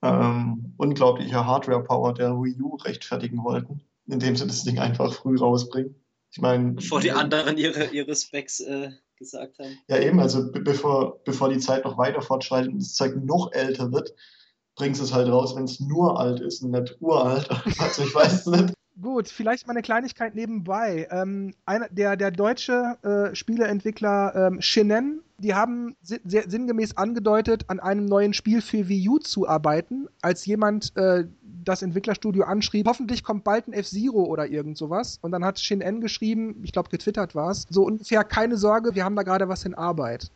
ähm, 0.03 0.75
unglaubliche 0.77 1.47
Hardware-Power 1.47 2.13
der 2.13 2.33
Wii 2.33 2.61
U 2.61 2.75
rechtfertigen 2.75 3.43
wollten, 3.43 3.81
indem 4.05 4.35
sie 4.35 4.45
das 4.45 4.63
Ding 4.63 4.77
einfach 4.77 5.11
früh 5.13 5.35
rausbringen. 5.35 5.95
Ich 6.29 6.39
meine. 6.39 6.73
Bevor 6.73 6.99
die 6.99 7.11
anderen 7.11 7.57
ihre, 7.57 7.85
ihre 7.85 8.15
Specs 8.15 8.59
äh, 8.59 8.91
gesagt 9.17 9.59
haben. 9.59 9.77
Ja, 9.87 9.99
eben, 9.99 10.19
also 10.19 10.51
bevor, 10.51 11.19
bevor 11.23 11.49
die 11.49 11.59
Zeit 11.59 11.85
noch 11.85 11.97
weiter 11.97 12.21
fortschreitet 12.21 12.71
und 12.71 12.79
das 12.79 12.93
Zeug 12.93 13.15
noch 13.15 13.51
älter 13.53 13.91
wird, 13.91 14.13
bringst 14.75 14.99
du 14.99 15.05
es 15.05 15.13
halt 15.13 15.29
raus, 15.29 15.55
wenn 15.55 15.65
es 15.65 15.79
nur 15.79 16.19
alt 16.19 16.39
ist 16.39 16.61
und 16.61 16.71
nicht 16.71 16.95
uralt. 16.99 17.49
Also 17.79 18.03
ich 18.03 18.13
weiß 18.13 18.47
nicht. 18.47 18.73
Gut, 19.01 19.27
vielleicht 19.27 19.67
mal 19.67 19.71
eine 19.71 19.81
Kleinigkeit 19.81 20.35
nebenbei. 20.35 21.07
Ähm, 21.11 21.53
einer, 21.65 21.89
der, 21.89 22.15
der 22.15 22.31
deutsche 22.31 22.97
äh, 23.03 23.35
Spieleentwickler 23.35 24.33
ähm, 24.35 24.61
Shinen, 24.61 25.21
die 25.37 25.53
haben 25.53 25.97
sehr 26.01 26.49
sinngemäß 26.49 26.95
angedeutet, 26.95 27.65
an 27.67 27.81
einem 27.81 28.05
neuen 28.05 28.33
Spiel 28.33 28.61
für 28.61 28.87
Wii 28.87 29.09
U 29.09 29.19
zu 29.19 29.49
arbeiten, 29.49 30.07
als 30.21 30.45
jemand 30.45 30.95
äh, 30.95 31.25
das 31.65 31.81
Entwicklerstudio 31.81 32.43
anschrieb, 32.43 32.87
hoffentlich 32.87 33.23
kommt 33.23 33.43
bald 33.43 33.67
ein 33.67 33.73
F-Zero 33.73 34.23
oder 34.23 34.47
irgend 34.47 34.77
sowas. 34.77 35.19
Und 35.21 35.31
dann 35.31 35.43
hat 35.43 35.59
Shinen 35.59 36.01
geschrieben, 36.01 36.61
ich 36.63 36.71
glaube 36.71 36.89
getwittert 36.89 37.35
war 37.35 37.51
es, 37.51 37.65
so 37.69 37.83
ungefähr 37.83 38.23
keine 38.23 38.57
Sorge, 38.57 38.95
wir 38.95 39.03
haben 39.03 39.15
da 39.15 39.23
gerade 39.23 39.49
was 39.49 39.65
in 39.65 39.73
Arbeit. 39.73 40.31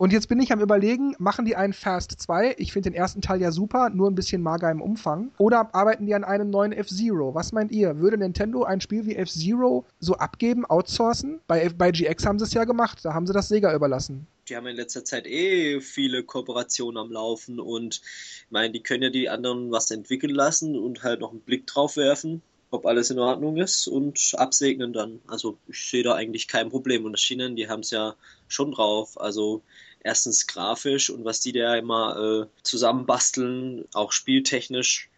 Und 0.00 0.14
jetzt 0.14 0.28
bin 0.28 0.40
ich 0.40 0.50
am 0.50 0.62
überlegen, 0.62 1.14
machen 1.18 1.44
die 1.44 1.56
einen 1.56 1.74
Fast 1.74 2.12
2? 2.18 2.54
Ich 2.56 2.72
finde 2.72 2.88
den 2.88 2.96
ersten 2.96 3.20
Teil 3.20 3.38
ja 3.42 3.52
super, 3.52 3.90
nur 3.90 4.10
ein 4.10 4.14
bisschen 4.14 4.40
mager 4.40 4.70
im 4.70 4.80
Umfang. 4.80 5.30
Oder 5.36 5.74
arbeiten 5.74 6.06
die 6.06 6.14
an 6.14 6.24
einem 6.24 6.48
neuen 6.48 6.72
F-Zero? 6.72 7.34
Was 7.34 7.52
meint 7.52 7.70
ihr? 7.70 7.98
Würde 7.98 8.16
Nintendo 8.16 8.62
ein 8.64 8.80
Spiel 8.80 9.04
wie 9.04 9.16
F-Zero 9.16 9.84
so 9.98 10.14
abgeben, 10.14 10.64
outsourcen? 10.64 11.40
Bei, 11.46 11.68
bei 11.68 11.90
GX 11.90 12.24
haben 12.24 12.38
sie 12.38 12.46
es 12.46 12.54
ja 12.54 12.64
gemacht, 12.64 13.00
da 13.02 13.12
haben 13.12 13.26
sie 13.26 13.34
das 13.34 13.48
Sega 13.48 13.74
überlassen 13.74 14.26
die 14.50 14.56
haben 14.56 14.66
in 14.66 14.76
letzter 14.76 15.04
Zeit 15.04 15.26
eh 15.26 15.80
viele 15.80 16.24
Kooperationen 16.24 16.98
am 16.98 17.12
Laufen 17.12 17.60
und 17.60 18.02
ich 18.02 18.50
meine, 18.50 18.72
die 18.72 18.82
können 18.82 19.04
ja 19.04 19.10
die 19.10 19.28
anderen 19.28 19.70
was 19.70 19.90
entwickeln 19.90 20.34
lassen 20.34 20.76
und 20.76 21.02
halt 21.04 21.20
noch 21.20 21.30
einen 21.30 21.40
Blick 21.40 21.66
drauf 21.66 21.96
werfen, 21.96 22.42
ob 22.70 22.84
alles 22.84 23.10
in 23.10 23.18
Ordnung 23.18 23.56
ist 23.56 23.86
und 23.86 24.32
absegnen 24.36 24.92
dann. 24.92 25.20
Also 25.28 25.56
ich 25.68 25.88
sehe 25.88 26.02
da 26.02 26.14
eigentlich 26.14 26.48
kein 26.48 26.68
Problem. 26.68 27.04
Und 27.04 27.12
das 27.12 27.20
China, 27.20 27.48
die 27.48 27.68
haben 27.68 27.80
es 27.80 27.90
ja 27.90 28.16
schon 28.48 28.72
drauf. 28.72 29.20
Also 29.20 29.62
erstens 30.02 30.46
grafisch 30.46 31.10
und 31.10 31.24
was 31.24 31.40
die 31.40 31.52
da 31.52 31.76
immer 31.76 32.48
äh, 32.48 32.62
zusammenbasteln, 32.62 33.86
auch 33.94 34.12
spieltechnisch, 34.12 35.10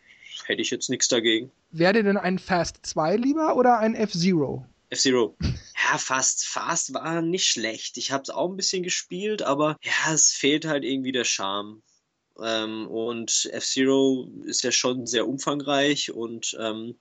hätte 0.44 0.62
ich 0.62 0.70
jetzt 0.70 0.90
nichts 0.90 1.08
dagegen. 1.08 1.50
Wäre 1.70 2.02
denn 2.02 2.18
ein 2.18 2.38
Fast 2.38 2.84
2 2.84 3.16
lieber 3.16 3.56
oder 3.56 3.78
ein 3.78 3.94
F-Zero? 3.94 4.66
F-Zero. 4.92 5.36
Ja, 5.40 5.96
Fast, 5.96 6.44
Fast 6.44 6.92
war 6.92 7.22
nicht 7.22 7.46
schlecht. 7.48 7.96
Ich 7.96 8.12
habe 8.12 8.22
es 8.22 8.30
auch 8.30 8.50
ein 8.50 8.56
bisschen 8.56 8.82
gespielt, 8.82 9.40
aber 9.40 9.78
ja, 9.82 10.12
es 10.12 10.32
fehlt 10.32 10.66
halt 10.66 10.84
irgendwie 10.84 11.12
der 11.12 11.24
Charme. 11.24 11.82
Ähm, 12.38 12.86
und 12.88 13.48
F-Zero 13.52 14.28
ist 14.44 14.62
ja 14.62 14.70
schon 14.70 15.06
sehr 15.06 15.26
umfangreich 15.26 16.12
und 16.12 16.56
ähm, 16.60 16.98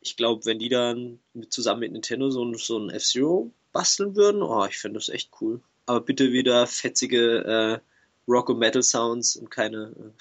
ich 0.00 0.16
glaube, 0.16 0.44
wenn 0.46 0.58
die 0.58 0.68
dann 0.68 1.20
mit, 1.32 1.52
zusammen 1.52 1.80
mit 1.80 1.92
Nintendo 1.92 2.30
so, 2.30 2.52
so 2.54 2.78
ein 2.78 2.90
F-Zero 2.90 3.52
basteln 3.72 4.14
würden, 4.14 4.42
oh, 4.42 4.64
ich 4.66 4.78
fände 4.78 4.98
das 4.98 5.08
echt 5.08 5.30
cool. 5.40 5.60
Aber 5.86 6.00
bitte 6.00 6.32
wieder 6.32 6.66
fetzige 6.66 7.44
äh, 7.44 8.30
Rock- 8.30 8.48
und 8.48 8.58
Metal-Sounds 8.58 9.36
und 9.36 9.50
keine. 9.50 10.14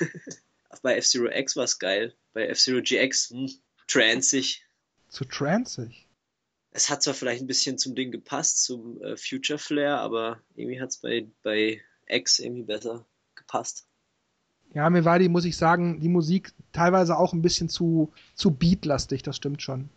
Äh 0.00 0.06
bei 0.82 0.96
F-Zero 0.96 1.30
X 1.30 1.56
war 1.56 1.64
es 1.64 1.78
geil. 1.78 2.14
Bei 2.32 2.46
F-Zero 2.46 2.80
GX, 2.82 3.30
hm, 3.30 3.50
transig. 3.86 4.63
Zu 5.14 5.24
transig? 5.26 6.08
Es 6.72 6.90
hat 6.90 7.04
zwar 7.04 7.14
vielleicht 7.14 7.40
ein 7.40 7.46
bisschen 7.46 7.78
zum 7.78 7.94
Ding 7.94 8.10
gepasst, 8.10 8.64
zum 8.64 9.00
äh, 9.00 9.16
Future 9.16 9.60
Flair, 9.60 10.00
aber 10.00 10.40
irgendwie 10.56 10.80
hat 10.80 10.90
es 10.90 10.96
bei, 10.96 11.28
bei 11.44 11.80
X 12.08 12.40
irgendwie 12.40 12.64
besser 12.64 13.06
gepasst. 13.36 13.86
Ja, 14.74 14.90
mir 14.90 15.04
war 15.04 15.20
die, 15.20 15.28
muss 15.28 15.44
ich 15.44 15.56
sagen, 15.56 16.00
die 16.00 16.08
Musik 16.08 16.52
teilweise 16.72 17.16
auch 17.16 17.32
ein 17.32 17.42
bisschen 17.42 17.68
zu, 17.68 18.12
zu 18.34 18.50
beatlastig, 18.50 19.22
das 19.22 19.36
stimmt 19.36 19.62
schon. 19.62 19.88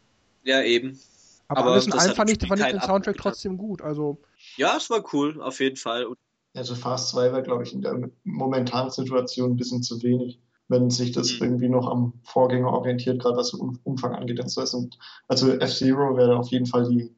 Ja, 0.43 0.61
eben. 0.61 0.99
Aber, 1.47 1.61
Aber 1.61 1.71
alles 1.71 1.87
in 1.87 1.93
allem 1.93 2.15
fand 2.15 2.29
ich, 2.29 2.47
fand 2.47 2.61
ich 2.61 2.67
den 2.67 2.81
Soundtrack 2.81 3.15
Ab 3.15 3.21
trotzdem 3.23 3.57
gut. 3.57 3.81
Also. 3.81 4.19
Ja, 4.55 4.77
es 4.77 4.87
war 4.91 5.03
cool, 5.13 5.41
auf 5.41 5.59
jeden 5.59 5.77
Fall. 5.77 6.05
Also 6.53 6.75
Fast 6.75 7.09
2 7.09 7.31
war, 7.31 7.41
glaube 7.41 7.63
ich, 7.63 7.73
in 7.73 7.81
der 7.81 8.11
momentanen 8.23 8.91
Situation 8.91 9.53
ein 9.53 9.57
bisschen 9.57 9.81
zu 9.81 10.03
wenig, 10.03 10.39
wenn 10.67 10.89
sich 10.89 11.11
das 11.11 11.39
mhm. 11.39 11.45
irgendwie 11.45 11.69
noch 11.69 11.87
am 11.87 12.13
Vorgänger 12.23 12.71
orientiert, 12.71 13.21
gerade 13.21 13.37
was 13.37 13.51
den 13.51 13.79
Umfang 13.83 14.13
angeht. 14.13 14.39
Also 14.39 15.51
F-Zero 15.51 16.17
wäre 16.17 16.37
auf 16.37 16.49
jeden 16.49 16.65
Fall 16.65 16.87
die 16.89 17.15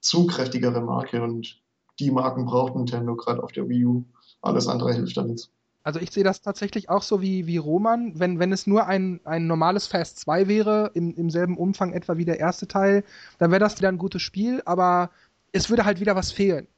zugkräftigere 0.00 0.80
Marke 0.80 1.22
und 1.22 1.60
die 2.00 2.10
Marken 2.10 2.46
braucht 2.46 2.76
Nintendo 2.76 3.16
gerade 3.16 3.42
auf 3.42 3.52
der 3.52 3.68
Wii 3.68 3.84
U. 3.84 4.04
Alles 4.40 4.68
andere 4.68 4.92
hilft 4.92 5.16
da 5.16 5.24
nichts. 5.24 5.50
Also 5.82 6.00
ich 6.00 6.10
sehe 6.10 6.24
das 6.24 6.42
tatsächlich 6.42 6.90
auch 6.90 7.02
so 7.02 7.22
wie, 7.22 7.46
wie 7.46 7.56
Roman. 7.56 8.18
Wenn, 8.18 8.38
wenn 8.38 8.52
es 8.52 8.66
nur 8.66 8.86
ein, 8.86 9.20
ein 9.24 9.46
normales 9.46 9.86
Fast 9.86 10.20
2 10.20 10.46
wäre, 10.46 10.90
im, 10.94 11.14
im 11.14 11.30
selben 11.30 11.56
Umfang 11.56 11.92
etwa 11.92 12.16
wie 12.16 12.24
der 12.24 12.38
erste 12.38 12.68
Teil, 12.68 13.04
dann 13.38 13.50
wäre 13.50 13.60
das 13.60 13.78
wieder 13.78 13.88
ein 13.88 13.98
gutes 13.98 14.22
Spiel, 14.22 14.60
aber 14.64 15.10
es 15.52 15.70
würde 15.70 15.84
halt 15.84 16.00
wieder 16.00 16.14
was 16.14 16.30
fehlen. 16.30 16.68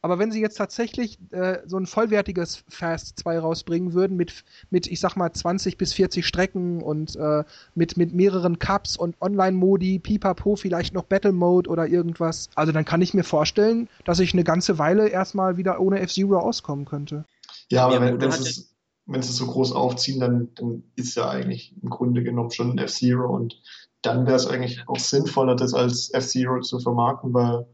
Aber 0.00 0.20
wenn 0.20 0.30
sie 0.30 0.40
jetzt 0.40 0.56
tatsächlich 0.56 1.18
äh, 1.32 1.58
so 1.66 1.76
ein 1.76 1.86
vollwertiges 1.86 2.62
Fast 2.68 3.18
2 3.18 3.40
rausbringen 3.40 3.94
würden, 3.94 4.16
mit, 4.16 4.44
mit, 4.70 4.86
ich 4.86 5.00
sag 5.00 5.16
mal, 5.16 5.32
20 5.32 5.76
bis 5.76 5.92
40 5.92 6.24
Strecken 6.24 6.82
und 6.82 7.16
äh, 7.16 7.42
mit, 7.74 7.96
mit 7.96 8.14
mehreren 8.14 8.60
Cups 8.60 8.96
und 8.96 9.20
Online-Modi, 9.20 9.98
pipapo, 9.98 10.54
vielleicht 10.54 10.94
noch 10.94 11.02
Battle 11.02 11.32
Mode 11.32 11.68
oder 11.68 11.88
irgendwas, 11.88 12.48
also 12.54 12.70
dann 12.70 12.84
kann 12.84 13.02
ich 13.02 13.12
mir 13.12 13.24
vorstellen, 13.24 13.88
dass 14.04 14.20
ich 14.20 14.32
eine 14.34 14.44
ganze 14.44 14.78
Weile 14.78 15.08
erstmal 15.08 15.56
wieder 15.56 15.80
ohne 15.80 15.98
F-Zero 16.00 16.38
auskommen 16.38 16.84
könnte. 16.84 17.24
Ja, 17.68 17.86
aber 17.86 18.00
wenn, 18.00 18.20
wenn, 18.20 18.30
sie 18.30 18.50
es, 18.50 18.76
wenn 19.06 19.22
sie 19.22 19.30
es 19.30 19.36
so 19.36 19.46
groß 19.46 19.72
aufziehen, 19.72 20.20
dann, 20.20 20.54
dann 20.54 20.84
ist 20.94 21.16
ja 21.16 21.28
eigentlich 21.28 21.74
im 21.82 21.90
Grunde 21.90 22.22
genommen 22.22 22.52
schon 22.52 22.70
ein 22.70 22.78
F-Zero 22.78 23.34
und 23.34 23.60
dann 24.02 24.26
wäre 24.26 24.36
es 24.36 24.46
eigentlich 24.46 24.80
auch 24.86 24.98
sinnvoller, 24.98 25.56
das 25.56 25.74
als 25.74 26.14
F-Zero 26.14 26.60
zu 26.60 26.78
vermarkten, 26.78 27.34
weil 27.34 27.66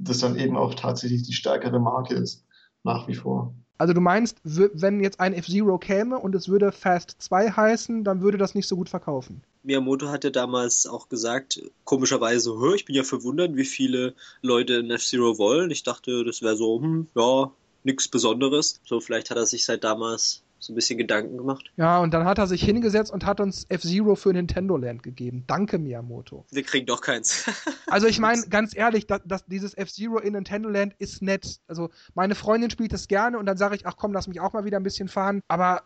das 0.00 0.18
dann 0.18 0.36
eben 0.36 0.56
auch 0.56 0.74
tatsächlich 0.74 1.22
die 1.22 1.32
stärkere 1.32 1.78
Marke 1.78 2.14
ist, 2.14 2.44
nach 2.82 3.06
wie 3.08 3.14
vor. 3.14 3.54
Also 3.78 3.94
du 3.94 4.00
meinst, 4.02 4.36
wenn 4.44 5.00
jetzt 5.00 5.20
ein 5.20 5.32
F-Zero 5.32 5.78
käme 5.78 6.18
und 6.18 6.34
es 6.34 6.48
würde 6.48 6.70
Fast 6.70 7.16
2 7.18 7.50
heißen, 7.50 8.04
dann 8.04 8.20
würde 8.20 8.36
das 8.36 8.54
nicht 8.54 8.68
so 8.68 8.76
gut 8.76 8.90
verkaufen. 8.90 9.42
Miyamoto 9.62 10.08
hatte 10.08 10.30
damals 10.30 10.86
auch 10.86 11.08
gesagt, 11.08 11.62
komischerweise, 11.84 12.54
ich 12.74 12.84
bin 12.84 12.94
ja 12.94 13.04
verwundert, 13.04 13.56
wie 13.56 13.64
viele 13.64 14.14
Leute 14.42 14.78
ein 14.78 14.90
F-Zero 14.90 15.38
wollen. 15.38 15.70
Ich 15.70 15.82
dachte, 15.82 16.24
das 16.24 16.42
wäre 16.42 16.56
so, 16.56 16.80
hm, 16.80 17.08
ja, 17.14 17.50
nichts 17.82 18.08
Besonderes. 18.08 18.80
So, 18.84 19.00
vielleicht 19.00 19.30
hat 19.30 19.38
er 19.38 19.46
sich 19.46 19.64
seit 19.64 19.82
damals 19.82 20.42
so 20.60 20.72
ein 20.72 20.76
bisschen 20.76 20.98
Gedanken 20.98 21.36
gemacht. 21.36 21.72
Ja, 21.76 21.98
und 21.98 22.14
dann 22.14 22.24
hat 22.24 22.38
er 22.38 22.46
sich 22.46 22.62
hingesetzt 22.62 23.12
und 23.12 23.24
hat 23.24 23.40
uns 23.40 23.64
F-Zero 23.68 24.14
für 24.14 24.32
Nintendo 24.32 24.76
Land 24.76 25.02
gegeben. 25.02 25.44
Danke, 25.46 25.78
Miyamoto. 25.78 26.46
Wir 26.50 26.62
kriegen 26.62 26.86
doch 26.86 27.00
keins. 27.00 27.46
also 27.86 28.06
ich 28.06 28.18
meine, 28.18 28.42
ganz 28.48 28.76
ehrlich, 28.76 29.06
dass, 29.06 29.22
dass 29.24 29.46
dieses 29.46 29.74
F-Zero 29.74 30.18
in 30.18 30.34
Nintendo 30.34 30.68
Land 30.68 30.94
ist 30.98 31.22
nett. 31.22 31.60
Also 31.66 31.90
meine 32.14 32.34
Freundin 32.34 32.70
spielt 32.70 32.92
es 32.92 33.08
gerne 33.08 33.38
und 33.38 33.46
dann 33.46 33.56
sage 33.56 33.74
ich, 33.74 33.86
ach 33.86 33.96
komm, 33.96 34.12
lass 34.12 34.28
mich 34.28 34.40
auch 34.40 34.52
mal 34.52 34.64
wieder 34.64 34.78
ein 34.78 34.82
bisschen 34.82 35.08
fahren. 35.08 35.42
Aber 35.48 35.82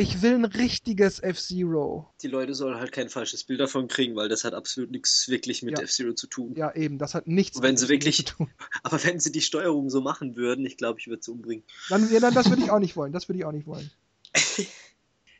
ich 0.00 0.22
will 0.22 0.34
ein 0.34 0.46
richtiges 0.46 1.20
F-Zero. 1.20 2.08
Die 2.22 2.28
Leute 2.28 2.54
sollen 2.54 2.76
halt 2.76 2.90
kein 2.90 3.10
falsches 3.10 3.44
Bild 3.44 3.60
davon 3.60 3.86
kriegen, 3.86 4.16
weil 4.16 4.30
das 4.30 4.44
hat 4.44 4.54
absolut 4.54 4.90
nichts 4.90 5.28
wirklich 5.28 5.62
mit 5.62 5.76
ja. 5.76 5.84
F-Zero 5.84 6.14
zu 6.14 6.26
tun. 6.26 6.54
Ja, 6.56 6.74
eben, 6.74 6.96
das 6.96 7.14
hat 7.14 7.26
nichts 7.26 7.58
Und 7.58 7.64
wenn 7.64 7.76
sie 7.76 7.90
wirklich, 7.90 8.16
zu 8.16 8.36
tun. 8.36 8.50
Aber 8.82 9.02
wenn 9.04 9.20
sie 9.20 9.30
die 9.30 9.42
Steuerung 9.42 9.90
so 9.90 10.00
machen 10.00 10.36
würden, 10.36 10.64
ich 10.64 10.78
glaube, 10.78 10.98
ich 11.00 11.08
würde 11.08 11.22
sie 11.22 11.30
umbringen. 11.30 11.64
Dann, 11.90 12.10
ja, 12.10 12.18
dann, 12.18 12.32
das 12.32 12.48
würde 12.48 12.62
ich 12.62 12.70
auch 12.70 12.78
nicht 12.78 12.96
wollen. 12.96 13.12
Das 13.12 13.28
würde 13.28 13.40
ich 13.40 13.44
auch 13.44 13.52
nicht 13.52 13.66
wollen. 13.66 13.90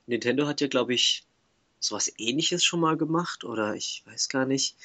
Nintendo 0.06 0.46
hat 0.46 0.60
ja, 0.60 0.68
glaube 0.68 0.94
ich, 0.94 1.26
sowas 1.78 2.12
ähnliches 2.18 2.64
schon 2.64 2.80
mal 2.80 2.96
gemacht, 2.96 3.44
oder 3.44 3.74
ich 3.74 4.02
weiß 4.06 4.28
gar 4.28 4.46
nicht. 4.46 4.76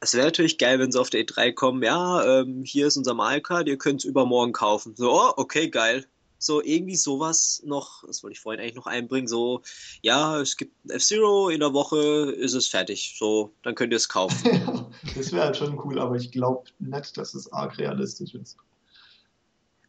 Es 0.00 0.14
wäre 0.14 0.26
natürlich 0.26 0.58
geil, 0.58 0.78
wenn 0.78 0.90
sie 0.90 1.00
auf 1.00 1.10
der 1.10 1.24
E3 1.24 1.52
kommen, 1.52 1.82
ja, 1.82 2.40
ähm, 2.40 2.64
hier 2.64 2.88
ist 2.88 2.96
unser 2.96 3.14
Mario 3.14 3.40
Kart, 3.40 3.68
ihr 3.68 3.78
könnt 3.78 4.00
es 4.00 4.04
übermorgen 4.04 4.52
kaufen. 4.52 4.94
So, 4.96 5.12
oh, 5.12 5.32
okay, 5.36 5.68
geil 5.70 6.06
so 6.42 6.60
irgendwie 6.62 6.96
sowas 6.96 7.62
noch, 7.64 8.04
das 8.06 8.22
wollte 8.22 8.32
ich 8.32 8.40
vorhin 8.40 8.60
eigentlich 8.60 8.74
noch 8.74 8.86
einbringen, 8.86 9.28
so, 9.28 9.62
ja, 10.02 10.40
es 10.40 10.56
gibt 10.56 10.74
F-Zero, 10.90 11.48
in 11.48 11.60
der 11.60 11.72
Woche 11.72 12.32
ist 12.32 12.54
es 12.54 12.66
fertig, 12.66 13.14
so, 13.16 13.52
dann 13.62 13.74
könnt 13.74 13.92
ihr 13.92 13.96
es 13.96 14.08
kaufen. 14.08 14.90
das 15.16 15.32
wäre 15.32 15.46
halt 15.46 15.56
schon 15.56 15.78
cool, 15.84 16.00
aber 16.00 16.16
ich 16.16 16.32
glaube 16.32 16.68
nicht, 16.80 17.16
dass 17.16 17.34
es 17.34 17.52
arg 17.52 17.78
realistisch 17.78 18.34
ist. 18.34 18.56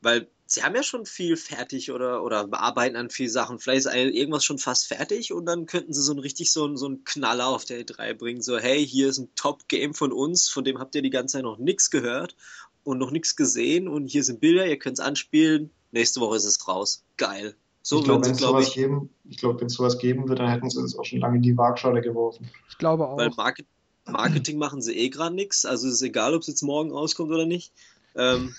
Weil 0.02 0.28
sie 0.54 0.64
haben 0.64 0.76
ja 0.76 0.84
schon 0.84 1.06
viel 1.06 1.36
fertig 1.36 1.92
oder, 1.92 2.24
oder 2.24 2.48
arbeiten 2.52 2.96
an 2.96 3.10
viel 3.10 3.30
Sachen. 3.30 3.60
Vielleicht 3.60 3.86
ist 3.86 3.94
irgendwas 3.94 4.46
schon 4.46 4.60
fast 4.60 4.88
fertig 4.88 5.34
und 5.34 5.46
dann 5.46 5.66
könnten 5.66 5.94
sie 5.94 6.02
so 6.02 6.14
ein 6.14 6.20
richtig 6.20 6.52
so 6.52 6.68
ein, 6.68 6.78
so 6.78 6.88
ein 6.88 7.04
Knaller 7.04 7.48
auf 7.48 7.66
der 7.66 7.84
E3 7.84 8.14
bringen. 8.14 8.42
So, 8.42 8.60
hey, 8.60 8.86
hier 8.86 9.10
ist 9.10 9.18
ein 9.18 9.30
Top-Game 9.36 9.96
von 9.96 10.12
uns, 10.12 10.50
von 10.50 10.64
dem 10.64 10.78
habt 10.80 10.94
ihr 10.96 11.02
die 11.02 11.10
ganze 11.10 11.34
Zeit 11.34 11.44
noch 11.44 11.58
nichts 11.58 11.90
gehört 11.90 12.36
und 12.84 13.00
noch 13.00 13.12
nichts 13.12 13.36
gesehen 13.36 13.88
und 13.88 14.08
hier 14.08 14.24
sind 14.24 14.42
Bilder, 14.42 14.68
ihr 14.68 14.78
könnt 14.78 15.00
es 15.00 15.06
anspielen, 15.06 15.72
nächste 15.92 16.20
Woche 16.20 16.38
ist 16.38 16.46
es 16.46 16.68
raus. 16.68 17.04
Geil. 17.18 17.56
So 17.82 18.00
ich 18.00 18.06
glaube, 18.06 18.26
wenn 18.26 18.32
es 18.32 18.40
sowas 18.40 18.68
ich, 18.68 18.76
geben, 18.76 19.10
ich 19.26 19.38
glaube, 19.38 19.60
wenn 19.60 19.68
es 19.68 19.74
sowas 19.74 19.98
geben 19.98 20.30
wird, 20.30 20.40
dann 20.40 20.50
hätten 20.50 20.70
sie 20.70 20.82
es 20.82 20.98
auch 20.98 21.04
schon 21.04 21.20
lange 21.20 21.38
in 21.38 21.42
die 21.42 21.58
Waagschale 21.58 22.02
geworfen. 22.02 22.50
Ich 22.70 22.78
glaube 22.78 23.08
auch. 23.08 23.18
Weil 23.18 23.32
Market, 23.32 23.66
Marketing 24.06 24.58
machen 24.58 24.82
sie 24.82 24.96
eh 24.96 25.10
gerade 25.10 25.36
nichts. 25.36 25.66
Also 25.66 25.88
es 25.88 25.96
ist 25.96 26.02
egal, 26.02 26.34
ob 26.34 26.42
es 26.42 26.48
jetzt 26.48 26.62
morgen 26.62 26.92
rauskommt 26.92 27.32
oder 27.32 27.46
nicht. 27.46 27.74
Ähm, 28.16 28.56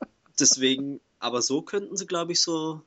deswegen, 0.38 1.00
aber 1.24 1.40
so 1.40 1.62
könnten 1.62 1.96
sie, 1.96 2.06
glaube 2.06 2.32
ich, 2.32 2.42
so 2.42 2.82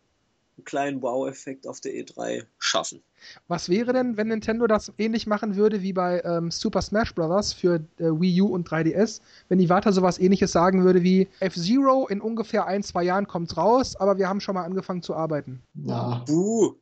einen 0.58 0.64
kleinen 0.64 1.02
Wow-Effekt 1.02 1.68
auf 1.68 1.82
der 1.82 1.94
E3 1.94 2.44
schaffen. 2.60 3.02
Was 3.48 3.68
wäre 3.68 3.94
denn, 3.94 4.16
wenn 4.16 4.28
Nintendo 4.28 4.68
das 4.68 4.94
ähnlich 5.00 5.26
machen 5.26 5.56
würde 5.56 5.82
wie 5.82 5.92
bei 5.92 6.22
ähm, 6.24 6.52
Super 6.52 6.84
Smash 6.84 7.16
Bros. 7.16 7.54
für 7.54 7.76
äh, 7.98 8.06
Wii 8.06 8.42
U 8.42 8.48
und 8.48 8.70
3DS? 8.70 9.22
Wenn 9.50 9.60
Iwata 9.60 9.92
sowas 9.92 10.20
ähnliches 10.20 10.52
sagen 10.52 10.84
würde 10.84 11.02
wie 11.02 11.28
F-Zero 11.40 12.08
in 12.08 12.22
ungefähr 12.22 12.68
ein, 12.68 12.84
zwei 12.84 13.04
Jahren 13.04 13.28
kommt 13.28 13.58
raus, 13.58 13.96
aber 13.96 14.20
wir 14.20 14.30
haben 14.30 14.40
schon 14.40 14.54
mal 14.54 14.66
angefangen 14.66 15.02
zu 15.02 15.16
arbeiten. 15.16 15.64
Ja. 15.74 16.24
Uh. 16.30 16.76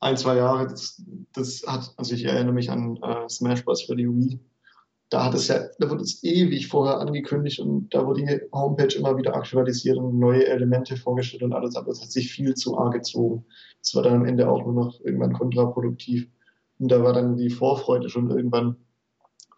Ein, 0.00 0.16
zwei 0.16 0.36
Jahre, 0.36 0.66
das, 0.66 1.00
das 1.32 1.62
hat, 1.64 1.94
also 1.96 2.12
ich 2.14 2.24
erinnere 2.24 2.54
mich 2.54 2.70
an 2.70 2.96
äh, 2.96 3.28
Smash 3.28 3.64
Bros. 3.64 3.84
für 3.84 3.94
die 3.94 4.08
Wii 4.08 4.40
da 5.12 5.24
hat 5.24 5.34
es 5.34 5.48
ja, 5.48 5.68
da 5.78 5.90
wurde 5.90 6.04
es 6.04 6.24
ewig 6.24 6.68
vorher 6.68 6.98
angekündigt 6.98 7.60
und 7.60 7.90
da 7.90 8.06
wurde 8.06 8.24
die 8.24 8.40
Homepage 8.50 8.96
immer 8.96 9.14
wieder 9.18 9.36
aktualisiert 9.36 9.98
und 9.98 10.18
neue 10.18 10.46
Elemente 10.46 10.96
vorgestellt 10.96 11.42
und 11.42 11.52
alles, 11.52 11.76
aber 11.76 11.90
es 11.90 12.00
hat 12.00 12.10
sich 12.10 12.32
viel 12.32 12.54
zu 12.54 12.78
arg 12.78 12.94
gezogen. 12.94 13.44
Es 13.82 13.94
war 13.94 14.02
dann 14.02 14.14
am 14.14 14.24
Ende 14.24 14.48
auch 14.48 14.64
nur 14.64 14.72
noch 14.72 15.00
irgendwann 15.00 15.34
kontraproduktiv. 15.34 16.30
Und 16.78 16.88
da 16.88 17.02
war 17.02 17.12
dann 17.12 17.36
die 17.36 17.50
Vorfreude 17.50 18.08
schon 18.08 18.30
irgendwann 18.30 18.76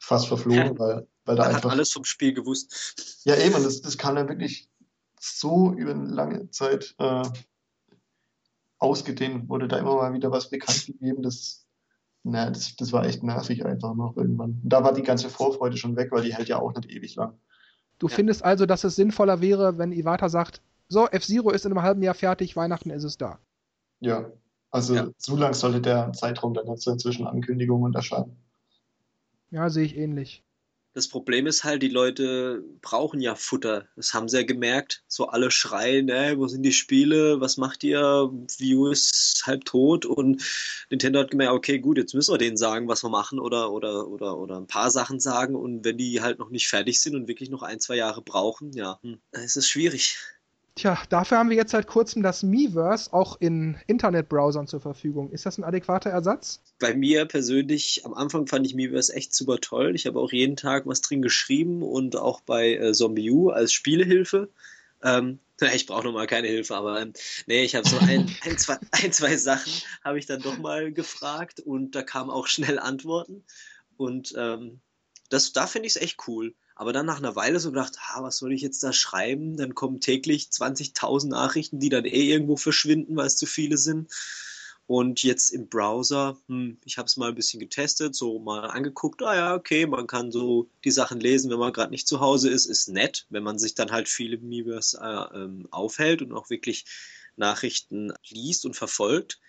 fast 0.00 0.26
verflogen, 0.26 0.76
weil, 0.76 1.06
weil 1.24 1.36
da 1.36 1.44
Man 1.44 1.54
einfach. 1.54 1.70
hat 1.70 1.70
alles 1.70 1.92
vom 1.92 2.04
Spiel 2.04 2.34
gewusst. 2.34 3.22
Ja, 3.24 3.36
eben, 3.36 3.62
das, 3.62 3.80
das 3.80 3.96
kam 3.96 4.16
dann 4.16 4.28
wirklich 4.28 4.68
so 5.20 5.72
über 5.72 5.92
eine 5.92 6.08
lange 6.08 6.50
Zeit 6.50 6.96
äh, 6.98 7.22
ausgedehnt, 8.78 9.48
wurde 9.48 9.68
da 9.68 9.78
immer 9.78 9.94
mal 9.94 10.12
wieder 10.14 10.32
was 10.32 10.50
bekannt 10.50 10.86
gegeben, 10.86 11.22
das, 11.22 11.63
na, 12.24 12.50
das, 12.50 12.74
das 12.76 12.92
war 12.92 13.04
echt 13.04 13.22
nervig 13.22 13.64
einfach 13.66 13.94
noch 13.94 14.16
irgendwann. 14.16 14.58
Und 14.62 14.70
da 14.70 14.82
war 14.82 14.94
die 14.94 15.02
ganze 15.02 15.28
Vorfreude 15.28 15.76
schon 15.76 15.94
weg, 15.96 16.10
weil 16.10 16.22
die 16.22 16.34
hält 16.34 16.48
ja 16.48 16.58
auch 16.58 16.74
nicht 16.74 16.90
ewig 16.90 17.14
lang. 17.16 17.34
Du 17.98 18.08
ja. 18.08 18.14
findest 18.14 18.44
also, 18.44 18.66
dass 18.66 18.82
es 18.82 18.96
sinnvoller 18.96 19.40
wäre, 19.40 19.78
wenn 19.78 19.92
Iwata 19.92 20.28
sagt, 20.28 20.62
so, 20.88 21.06
F-Zero 21.06 21.50
ist 21.50 21.64
in 21.64 21.72
einem 21.72 21.82
halben 21.82 22.02
Jahr 22.02 22.14
fertig, 22.14 22.56
Weihnachten 22.56 22.90
ist 22.90 23.04
es 23.04 23.18
da. 23.18 23.38
Ja, 24.00 24.30
also 24.70 24.94
ja. 24.94 25.08
so 25.18 25.36
lang 25.36 25.54
sollte 25.54 25.80
der 25.80 26.12
Zeitraum 26.12 26.54
dann 26.54 26.66
jetzt 26.66 26.84
zwischen 27.00 27.26
Ankündigungen 27.26 27.84
und 27.84 27.94
Erscheinen. 27.94 28.36
Ja, 29.50 29.68
sehe 29.70 29.84
ich 29.84 29.96
ähnlich. 29.96 30.43
Das 30.94 31.08
Problem 31.08 31.48
ist 31.48 31.64
halt, 31.64 31.82
die 31.82 31.88
Leute 31.88 32.64
brauchen 32.80 33.20
ja 33.20 33.34
Futter. 33.34 33.88
Das 33.96 34.14
haben 34.14 34.28
sie 34.28 34.38
ja 34.38 34.42
gemerkt. 34.44 35.02
So 35.08 35.26
alle 35.26 35.50
schreien, 35.50 36.08
ey, 36.08 36.38
wo 36.38 36.46
sind 36.46 36.62
die 36.62 36.72
Spiele? 36.72 37.40
Was 37.40 37.56
macht 37.56 37.82
ihr? 37.82 38.30
View 38.58 38.86
ist 38.90 39.42
halb 39.44 39.64
tot 39.64 40.06
und 40.06 40.42
Nintendo 40.90 41.18
hat 41.18 41.32
gemerkt, 41.32 41.52
okay, 41.52 41.80
gut, 41.80 41.98
jetzt 41.98 42.14
müssen 42.14 42.32
wir 42.32 42.38
denen 42.38 42.56
sagen, 42.56 42.86
was 42.86 43.02
wir 43.02 43.10
machen 43.10 43.40
oder, 43.40 43.72
oder, 43.72 44.06
oder, 44.06 44.38
oder 44.38 44.56
ein 44.56 44.68
paar 44.68 44.92
Sachen 44.92 45.18
sagen 45.18 45.56
und 45.56 45.84
wenn 45.84 45.98
die 45.98 46.20
halt 46.22 46.38
noch 46.38 46.50
nicht 46.50 46.68
fertig 46.68 47.00
sind 47.00 47.16
und 47.16 47.26
wirklich 47.26 47.50
noch 47.50 47.62
ein, 47.62 47.80
zwei 47.80 47.96
Jahre 47.96 48.22
brauchen, 48.22 48.72
ja, 48.72 49.00
hm, 49.02 49.20
dann 49.32 49.42
ist 49.42 49.56
es 49.56 49.68
schwierig. 49.68 50.16
Tja, 50.76 51.00
dafür 51.08 51.38
haben 51.38 51.50
wir 51.50 51.56
jetzt 51.56 51.70
seit 51.70 51.86
kurzem 51.86 52.24
das 52.24 52.42
Miiverse 52.42 53.12
auch 53.12 53.40
in 53.40 53.76
Internetbrowsern 53.86 54.66
zur 54.66 54.80
Verfügung. 54.80 55.30
Ist 55.30 55.46
das 55.46 55.56
ein 55.56 55.62
adäquater 55.62 56.10
Ersatz? 56.10 56.60
Bei 56.80 56.94
mir 56.94 57.26
persönlich, 57.26 58.04
am 58.04 58.12
Anfang 58.12 58.48
fand 58.48 58.66
ich 58.66 58.74
Miiverse 58.74 59.14
echt 59.14 59.32
super 59.34 59.60
toll. 59.60 59.94
Ich 59.94 60.06
habe 60.06 60.18
auch 60.18 60.32
jeden 60.32 60.56
Tag 60.56 60.86
was 60.86 61.00
drin 61.00 61.22
geschrieben 61.22 61.82
und 61.82 62.16
auch 62.16 62.40
bei 62.40 62.74
äh, 62.74 62.92
ZombieU 62.92 63.50
als 63.50 63.72
Spielehilfe. 63.72 64.48
Ähm, 65.04 65.38
ich 65.60 65.86
brauche 65.86 66.04
nochmal 66.04 66.26
keine 66.26 66.48
Hilfe, 66.48 66.74
aber 66.74 67.00
ähm, 67.00 67.12
nee, 67.46 67.62
ich 67.62 67.76
habe 67.76 67.88
so 67.88 67.98
ein, 67.98 68.28
ein, 68.42 68.58
zwei, 68.58 68.78
ein, 68.90 69.12
zwei 69.12 69.36
Sachen 69.36 69.72
habe 70.02 70.18
ich 70.18 70.26
dann 70.26 70.42
doch 70.42 70.58
mal 70.58 70.92
gefragt 70.92 71.60
und 71.60 71.94
da 71.94 72.02
kamen 72.02 72.30
auch 72.30 72.48
schnell 72.48 72.80
Antworten. 72.80 73.44
Und 73.96 74.34
ähm, 74.36 74.80
das, 75.30 75.52
da 75.52 75.68
finde 75.68 75.86
ich 75.86 75.94
es 75.94 76.02
echt 76.02 76.26
cool. 76.26 76.54
Aber 76.74 76.92
dann 76.92 77.06
nach 77.06 77.18
einer 77.18 77.36
Weile 77.36 77.60
so 77.60 77.70
gedacht, 77.70 77.98
ah, 78.08 78.22
was 78.22 78.38
soll 78.38 78.52
ich 78.52 78.60
jetzt 78.60 78.82
da 78.82 78.92
schreiben? 78.92 79.56
Dann 79.56 79.74
kommen 79.74 80.00
täglich 80.00 80.48
20.000 80.48 81.28
Nachrichten, 81.28 81.78
die 81.78 81.88
dann 81.88 82.04
eh 82.04 82.30
irgendwo 82.30 82.56
verschwinden, 82.56 83.16
weil 83.16 83.26
es 83.26 83.36
zu 83.36 83.46
viele 83.46 83.78
sind. 83.78 84.10
Und 84.86 85.22
jetzt 85.22 85.50
im 85.50 85.68
Browser, 85.68 86.36
hm, 86.46 86.78
ich 86.84 86.98
habe 86.98 87.06
es 87.06 87.16
mal 87.16 87.30
ein 87.30 87.34
bisschen 87.34 87.60
getestet, 87.60 88.14
so 88.14 88.38
mal 88.38 88.66
angeguckt, 88.66 89.22
ah 89.22 89.34
ja, 89.34 89.54
okay, 89.54 89.86
man 89.86 90.06
kann 90.06 90.30
so 90.30 90.68
die 90.84 90.90
Sachen 90.90 91.20
lesen, 91.20 91.50
wenn 91.50 91.58
man 91.58 91.72
gerade 91.72 91.90
nicht 91.90 92.06
zu 92.06 92.20
Hause 92.20 92.50
ist, 92.50 92.66
ist 92.66 92.88
nett, 92.88 93.26
wenn 93.30 93.42
man 93.42 93.58
sich 93.58 93.74
dann 93.74 93.92
halt 93.92 94.08
viele 94.08 94.36
Miiverse 94.36 94.98
äh, 95.00 95.38
ähm, 95.38 95.68
aufhält 95.70 96.20
und 96.20 96.32
auch 96.32 96.50
wirklich 96.50 96.84
Nachrichten 97.36 98.12
liest 98.28 98.66
und 98.66 98.74
verfolgt. 98.74 99.40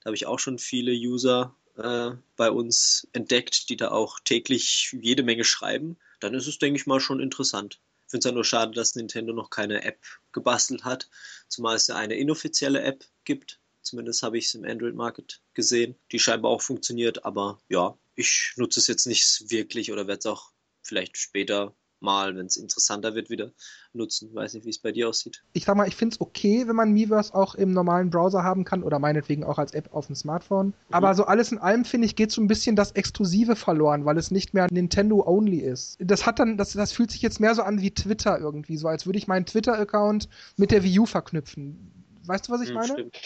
Da 0.00 0.06
habe 0.06 0.16
ich 0.16 0.26
auch 0.26 0.38
schon 0.38 0.58
viele 0.58 0.92
User 0.92 1.56
äh, 1.76 2.12
bei 2.36 2.50
uns 2.50 3.08
entdeckt, 3.12 3.70
die 3.70 3.76
da 3.76 3.90
auch 3.90 4.20
täglich 4.20 4.94
jede 5.00 5.24
Menge 5.24 5.44
schreiben 5.44 5.98
dann 6.24 6.34
ist 6.34 6.46
es, 6.46 6.58
denke 6.58 6.80
ich 6.80 6.86
mal, 6.86 7.00
schon 7.00 7.20
interessant. 7.20 7.80
Ich 8.06 8.10
finde 8.10 8.26
es 8.26 8.30
ja 8.30 8.32
nur 8.32 8.44
schade, 8.44 8.72
dass 8.72 8.94
Nintendo 8.94 9.32
noch 9.32 9.50
keine 9.50 9.84
App 9.84 9.98
gebastelt 10.32 10.84
hat, 10.84 11.08
zumal 11.48 11.76
es 11.76 11.86
ja 11.86 11.96
eine 11.96 12.14
inoffizielle 12.14 12.80
App 12.82 13.04
gibt. 13.24 13.60
Zumindest 13.82 14.22
habe 14.22 14.38
ich 14.38 14.46
es 14.46 14.54
im 14.54 14.64
Android 14.64 14.94
Market 14.94 15.42
gesehen, 15.52 15.94
die 16.12 16.18
scheinbar 16.18 16.50
auch 16.50 16.62
funktioniert, 16.62 17.26
aber 17.26 17.60
ja, 17.68 17.96
ich 18.16 18.54
nutze 18.56 18.80
es 18.80 18.86
jetzt 18.86 19.06
nicht 19.06 19.50
wirklich 19.50 19.92
oder 19.92 20.06
werde 20.06 20.20
es 20.20 20.26
auch 20.26 20.50
vielleicht 20.82 21.18
später 21.18 21.74
mal, 22.04 22.36
wenn 22.36 22.46
es 22.46 22.56
interessanter 22.56 23.14
wird, 23.14 23.30
wieder 23.30 23.50
nutzen. 23.92 24.32
Weiß 24.34 24.54
nicht, 24.54 24.64
wie 24.64 24.70
es 24.70 24.78
bei 24.78 24.92
dir 24.92 25.08
aussieht. 25.08 25.42
Ich 25.52 25.64
sag 25.64 25.76
mal, 25.76 25.88
ich 25.88 25.96
finde 25.96 26.14
es 26.14 26.20
okay, 26.20 26.68
wenn 26.68 26.76
man 26.76 26.92
Miiverse 26.92 27.34
auch 27.34 27.54
im 27.54 27.72
normalen 27.72 28.10
Browser 28.10 28.44
haben 28.44 28.64
kann 28.64 28.82
oder 28.82 28.98
meinetwegen 28.98 29.42
auch 29.42 29.58
als 29.58 29.74
App 29.74 29.92
auf 29.92 30.06
dem 30.06 30.14
Smartphone. 30.14 30.68
Mhm. 30.68 30.74
Aber 30.92 31.14
so 31.14 31.24
alles 31.24 31.50
in 31.50 31.58
allem, 31.58 31.84
finde 31.84 32.06
ich, 32.06 32.14
geht 32.14 32.30
so 32.30 32.40
ein 32.40 32.46
bisschen 32.46 32.76
das 32.76 32.92
Exklusive 32.92 33.56
verloren, 33.56 34.04
weil 34.04 34.18
es 34.18 34.30
nicht 34.30 34.54
mehr 34.54 34.68
Nintendo-only 34.70 35.58
ist. 35.58 35.96
Das 35.98 36.26
hat 36.26 36.38
dann, 36.38 36.56
das, 36.56 36.72
das 36.74 36.92
fühlt 36.92 37.10
sich 37.10 37.22
jetzt 37.22 37.40
mehr 37.40 37.54
so 37.54 37.62
an 37.62 37.80
wie 37.80 37.90
Twitter 37.90 38.38
irgendwie, 38.38 38.76
so 38.76 38.86
als 38.86 39.06
würde 39.06 39.18
ich 39.18 39.26
meinen 39.26 39.46
Twitter-Account 39.46 40.28
mit 40.56 40.70
der 40.70 40.84
Wii 40.84 41.00
U 41.00 41.06
verknüpfen. 41.06 41.90
Weißt 42.26 42.48
du, 42.48 42.52
was 42.52 42.62
ich 42.62 42.70
mhm, 42.70 42.74
meine? 42.74 42.92
Stimmt. 42.92 43.16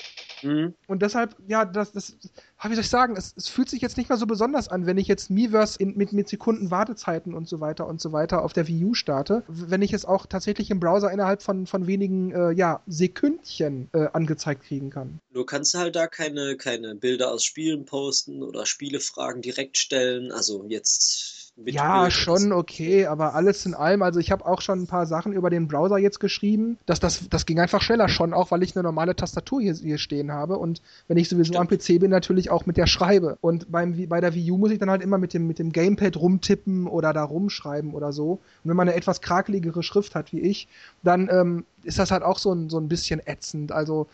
Mhm. 0.43 0.75
Und 0.87 1.03
deshalb, 1.03 1.37
ja, 1.47 1.65
das, 1.65 1.93
das, 1.93 2.17
wie 2.63 2.75
soll 2.75 2.81
ich 2.81 2.89
sagen, 2.89 3.17
es, 3.17 3.35
es, 3.37 3.49
fühlt 3.49 3.69
sich 3.69 3.81
jetzt 3.81 3.97
nicht 3.97 4.09
mehr 4.09 4.19
so 4.19 4.27
besonders 4.27 4.69
an, 4.69 4.87
wenn 4.87 4.99
ich 4.99 5.09
jetzt 5.09 5.31
Miiverse 5.31 5.79
in, 5.79 5.97
mit, 5.97 6.13
mit 6.13 6.29
Sekunden 6.29 6.71
Wartezeiten 6.71 7.35
und 7.35 7.49
so 7.49 7.61
weiter 7.61 7.87
und 7.87 8.01
so 8.01 8.13
weiter 8.13 8.43
auf 8.43 8.53
der 8.53 8.69
Wii 8.69 8.85
U 8.85 8.95
starte, 8.95 9.45
wenn 9.49 9.83
ich 9.83 9.93
es 9.93 10.05
auch 10.05 10.27
tatsächlich 10.27 10.71
im 10.71 10.81
Browser 10.81 11.11
innerhalb 11.11 11.43
von, 11.43 11.67
von 11.67 11.87
wenigen, 11.87 12.33
äh, 12.33 12.53
ja, 12.53 12.83
Sekündchen 12.87 13.89
äh, 13.93 14.09
angezeigt 14.13 14.63
kriegen 14.65 14.91
kann. 14.91 15.21
Du 15.33 15.45
kannst 15.45 15.75
halt 15.75 15.97
da 15.97 16.07
keine, 16.07 16.57
keine 16.57 16.95
Bilder 16.95 17.31
aus 17.33 17.45
Spielen 17.45 17.85
posten 17.85 18.43
oder 18.43 18.67
Spielefragen 18.67 19.43
direkt 19.43 19.77
stellen, 19.77 20.33
also 20.33 20.65
jetzt 20.67 21.38
ja, 21.65 22.11
schon 22.11 22.53
okay, 22.53 23.07
aber 23.07 23.35
alles 23.35 23.67
in 23.67 23.75
allem, 23.75 24.03
also 24.03 24.21
ich 24.21 24.31
habe 24.31 24.47
auch 24.47 24.61
schon 24.61 24.83
ein 24.83 24.87
paar 24.87 25.07
Sachen 25.07 25.33
über 25.33 25.51
den 25.51 25.67
Browser 25.67 25.99
jetzt 25.99 26.21
geschrieben. 26.21 26.79
Das, 26.87 27.01
das, 27.01 27.29
das 27.29 27.47
ging 27.47 27.59
einfach 27.59 27.83
schneller 27.83 28.09
schon, 28.09 28.33
auch 28.33 28.51
weil 28.51 28.63
ich 28.63 28.77
eine 28.77 28.85
normale 28.85 29.17
Tastatur 29.17 29.61
hier, 29.61 29.75
hier 29.75 29.99
stehen 29.99 30.31
habe 30.33 30.57
und 30.59 30.81
wenn 31.09 31.17
ich 31.17 31.29
sowieso 31.29 31.55
Stimmt. 31.55 31.73
am 31.73 31.79
PC 31.79 32.01
bin, 32.01 32.11
natürlich 32.11 32.51
auch 32.51 32.67
mit 32.67 32.77
der 32.77 32.87
schreibe. 32.87 33.39
Und 33.41 33.71
beim, 33.73 34.09
bei 34.09 34.21
der 34.21 34.35
Wii 34.35 34.53
U 34.53 34.59
muss 34.59 34.71
ich 34.71 34.79
dann 34.79 34.91
halt 34.91 35.03
immer 35.03 35.19
mit 35.19 35.35
dem, 35.35 35.47
mit 35.47 35.59
dem 35.59 35.73
Gamepad 35.73 36.17
rumtippen 36.17 36.87
oder 36.87 37.13
da 37.13 37.25
rumschreiben 37.25 37.93
oder 37.93 38.13
so. 38.13 38.33
Und 38.33 38.71
wenn 38.71 38.77
man 38.77 38.89
eine 38.89 38.97
etwas 38.97 39.21
krakeligere 39.21 39.83
Schrift 39.83 40.15
hat 40.15 40.33
wie 40.33 40.41
ich, 40.41 40.69
dann 41.03 41.29
ähm, 41.31 41.65
ist 41.83 41.99
das 41.99 42.11
halt 42.11 42.23
auch 42.23 42.39
so 42.39 42.53
ein, 42.53 42.69
so 42.69 42.79
ein 42.79 42.89
bisschen 42.89 43.21
ätzend. 43.25 43.73
Also 43.73 44.07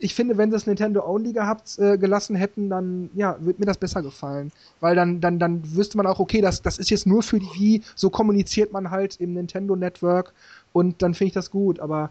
ich 0.00 0.14
finde, 0.14 0.38
wenn 0.38 0.50
sie 0.50 0.56
es 0.56 0.66
Nintendo 0.66 1.06
Only 1.06 1.32
gehabt 1.32 1.78
äh, 1.78 1.98
gelassen 1.98 2.34
hätten, 2.34 2.70
dann 2.70 3.10
ja, 3.14 3.36
würde 3.40 3.60
mir 3.60 3.66
das 3.66 3.78
besser 3.78 4.02
gefallen, 4.02 4.50
weil 4.80 4.96
dann 4.96 5.20
dann 5.20 5.38
dann 5.38 5.74
wüsste 5.74 5.96
man 5.96 6.06
auch, 6.06 6.18
okay, 6.18 6.40
das 6.40 6.62
das 6.62 6.78
ist 6.78 6.90
jetzt 6.90 7.06
nur 7.06 7.22
für 7.22 7.38
die 7.38 7.46
Wii, 7.46 7.82
so 7.94 8.10
kommuniziert 8.10 8.72
man 8.72 8.90
halt 8.90 9.20
im 9.20 9.34
Nintendo 9.34 9.76
Network 9.76 10.32
und 10.72 11.02
dann 11.02 11.14
finde 11.14 11.28
ich 11.28 11.34
das 11.34 11.50
gut, 11.50 11.80
aber 11.80 12.10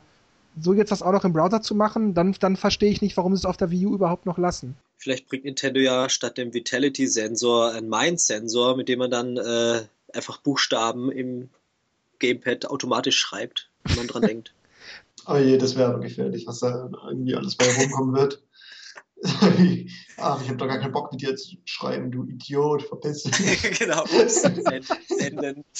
so 0.60 0.74
jetzt 0.74 0.92
das 0.92 1.02
auch 1.02 1.12
noch 1.12 1.26
im 1.26 1.34
Browser 1.34 1.62
zu 1.62 1.76
machen, 1.76 2.14
dann 2.14 2.36
dann 2.40 2.56
verstehe 2.56 2.92
ich 2.92 3.02
nicht, 3.02 3.18
warum 3.18 3.36
sie 3.36 3.42
es 3.42 3.46
auf 3.46 3.58
der 3.58 3.72
Wii 3.72 3.88
U 3.88 3.96
überhaupt 3.96 4.26
noch 4.26 4.38
lassen. 4.38 4.76
Vielleicht 4.98 5.28
bringt 5.28 5.46
Nintendo 5.46 5.80
ja 5.80 6.10
statt 6.10 6.38
dem 6.38 6.54
Vitality 6.54 7.08
Sensor 7.08 7.72
einen 7.72 7.90
Mind 7.90 8.20
Sensor, 8.20 8.78
mit 8.78 8.88
dem 8.88 9.00
man 9.00 9.12
dann 9.12 9.38
äh, 9.38 9.82
einfach 10.14 10.38
Buchstaben 10.42 11.12
im 11.12 11.50
Gamepad 12.20 12.66
automatisch 12.66 13.18
schreibt, 13.18 13.70
wenn 13.86 13.96
man 13.96 14.08
dran 14.08 14.22
denkt. 14.28 14.54
Oh 15.28 15.38
je, 15.38 15.58
das 15.58 15.76
wäre 15.76 15.90
aber 15.94 16.00
gefährlich, 16.00 16.48
was 16.48 16.60
da 16.60 16.90
irgendwie 17.08 17.36
alles 17.36 17.56
bei 17.56 17.66
rumkommen 17.66 18.16
wird. 18.16 18.44
Ach, 20.18 20.42
ich 20.42 20.48
habe 20.48 20.58
doch 20.58 20.68
gar 20.68 20.80
keinen 20.80 20.94
Bock 20.94 21.12
mit 21.12 21.22
dir 21.22 21.36
zu 21.36 21.58
schreiben, 21.66 22.10
du 22.12 22.24
Idiot, 22.26 22.84
verpiss 22.84 23.24
dich. 23.24 23.80
genau, 23.80 24.06
senden. 24.06 25.64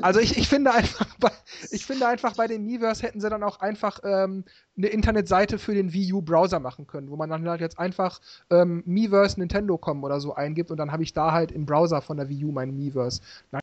Also 0.00 0.18
ich, 0.18 0.36
ich, 0.36 0.48
finde 0.48 0.72
einfach, 0.72 1.06
bei, 1.20 1.30
ich 1.70 1.86
finde 1.86 2.08
einfach, 2.08 2.34
bei 2.34 2.48
den 2.48 2.64
Miiverse 2.64 3.02
hätten 3.04 3.20
sie 3.20 3.28
dann 3.28 3.42
auch 3.44 3.60
einfach 3.60 4.00
ähm, 4.02 4.44
eine 4.76 4.88
Internetseite 4.88 5.58
für 5.58 5.74
den 5.74 5.92
Wii 5.92 6.14
U 6.14 6.22
Browser 6.22 6.58
machen 6.58 6.86
können, 6.88 7.10
wo 7.10 7.16
man 7.16 7.30
dann 7.30 7.48
halt 7.48 7.60
jetzt 7.60 7.78
einfach 7.78 8.20
ähm, 8.50 8.82
Miiverse 8.84 9.38
Nintendo.com 9.38 10.02
oder 10.02 10.18
so 10.18 10.34
eingibt 10.34 10.70
und 10.72 10.78
dann 10.78 10.90
habe 10.90 11.04
ich 11.04 11.12
da 11.12 11.30
halt 11.30 11.52
im 11.52 11.66
Browser 11.66 12.00
von 12.00 12.16
der 12.16 12.28
Wii 12.28 12.46
U 12.46 12.52
meinen 12.52 12.76
Miiverse. 12.76 13.20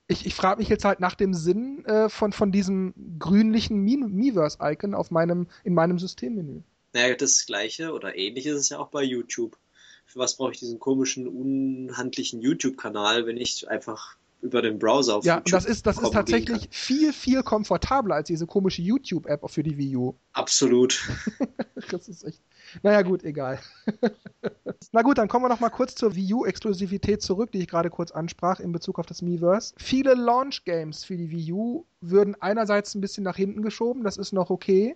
Ich, 0.07 0.25
ich 0.25 0.35
frage 0.35 0.59
mich 0.59 0.69
jetzt 0.69 0.85
halt 0.85 1.01
nach 1.01 1.15
dem 1.15 1.33
Sinn 1.33 1.83
äh, 1.85 2.07
von, 2.07 2.31
von 2.31 2.51
diesem 2.51 2.93
grünlichen 3.19 3.83
Miiverse-Icon 3.83 4.93
auf 4.93 5.11
meinem, 5.11 5.47
in 5.63 5.73
meinem 5.73 5.99
Systemmenü. 5.99 6.61
Naja, 6.93 7.15
das 7.15 7.45
gleiche 7.45 7.93
oder 7.93 8.15
ähnlich 8.17 8.45
ist 8.45 8.55
es 8.55 8.69
ja 8.69 8.79
auch 8.79 8.89
bei 8.89 9.03
YouTube. 9.03 9.57
Für 10.05 10.19
was 10.19 10.37
brauche 10.37 10.53
ich 10.53 10.59
diesen 10.59 10.79
komischen, 10.79 11.27
unhandlichen 11.27 12.41
YouTube-Kanal, 12.41 13.27
wenn 13.27 13.37
ich 13.37 13.69
einfach 13.69 14.17
über 14.41 14.61
den 14.61 14.79
Browser 14.79 15.17
auf 15.17 15.25
ja, 15.25 15.37
YouTube 15.37 15.51
das 15.51 15.65
ist, 15.65 15.85
das 15.85 15.97
ist 16.01 16.11
tatsächlich 16.11 16.69
viel, 16.71 17.11
viel 17.13 17.43
komfortabler 17.43 18.15
als 18.15 18.27
diese 18.27 18.47
komische 18.47 18.81
YouTube-App 18.81 19.49
für 19.49 19.63
die 19.63 19.77
Wii 19.77 19.97
U. 19.97 20.15
Absolut. 20.33 21.07
das 21.91 22.07
ist 22.07 22.23
echt. 22.23 22.41
Naja, 22.81 23.01
gut, 23.01 23.23
egal. 23.23 23.59
Na 24.91 25.01
gut, 25.01 25.17
dann 25.17 25.27
kommen 25.27 25.45
wir 25.45 25.49
noch 25.49 25.59
mal 25.59 25.69
kurz 25.69 25.95
zur 25.95 26.15
Wii 26.15 26.33
U-Exklusivität 26.33 27.21
zurück, 27.21 27.51
die 27.51 27.59
ich 27.59 27.67
gerade 27.67 27.89
kurz 27.89 28.11
ansprach 28.11 28.59
in 28.59 28.71
Bezug 28.71 28.99
auf 28.99 29.05
das 29.05 29.21
Miiverse. 29.21 29.73
Viele 29.77 30.13
Launch-Games 30.13 31.03
für 31.03 31.17
die 31.17 31.29
Wii 31.31 31.51
U 31.51 31.85
würden 32.01 32.35
einerseits 32.41 32.95
ein 32.95 33.01
bisschen 33.01 33.23
nach 33.23 33.35
hinten 33.35 33.61
geschoben, 33.61 34.03
das 34.03 34.17
ist 34.17 34.31
noch 34.31 34.49
okay. 34.49 34.95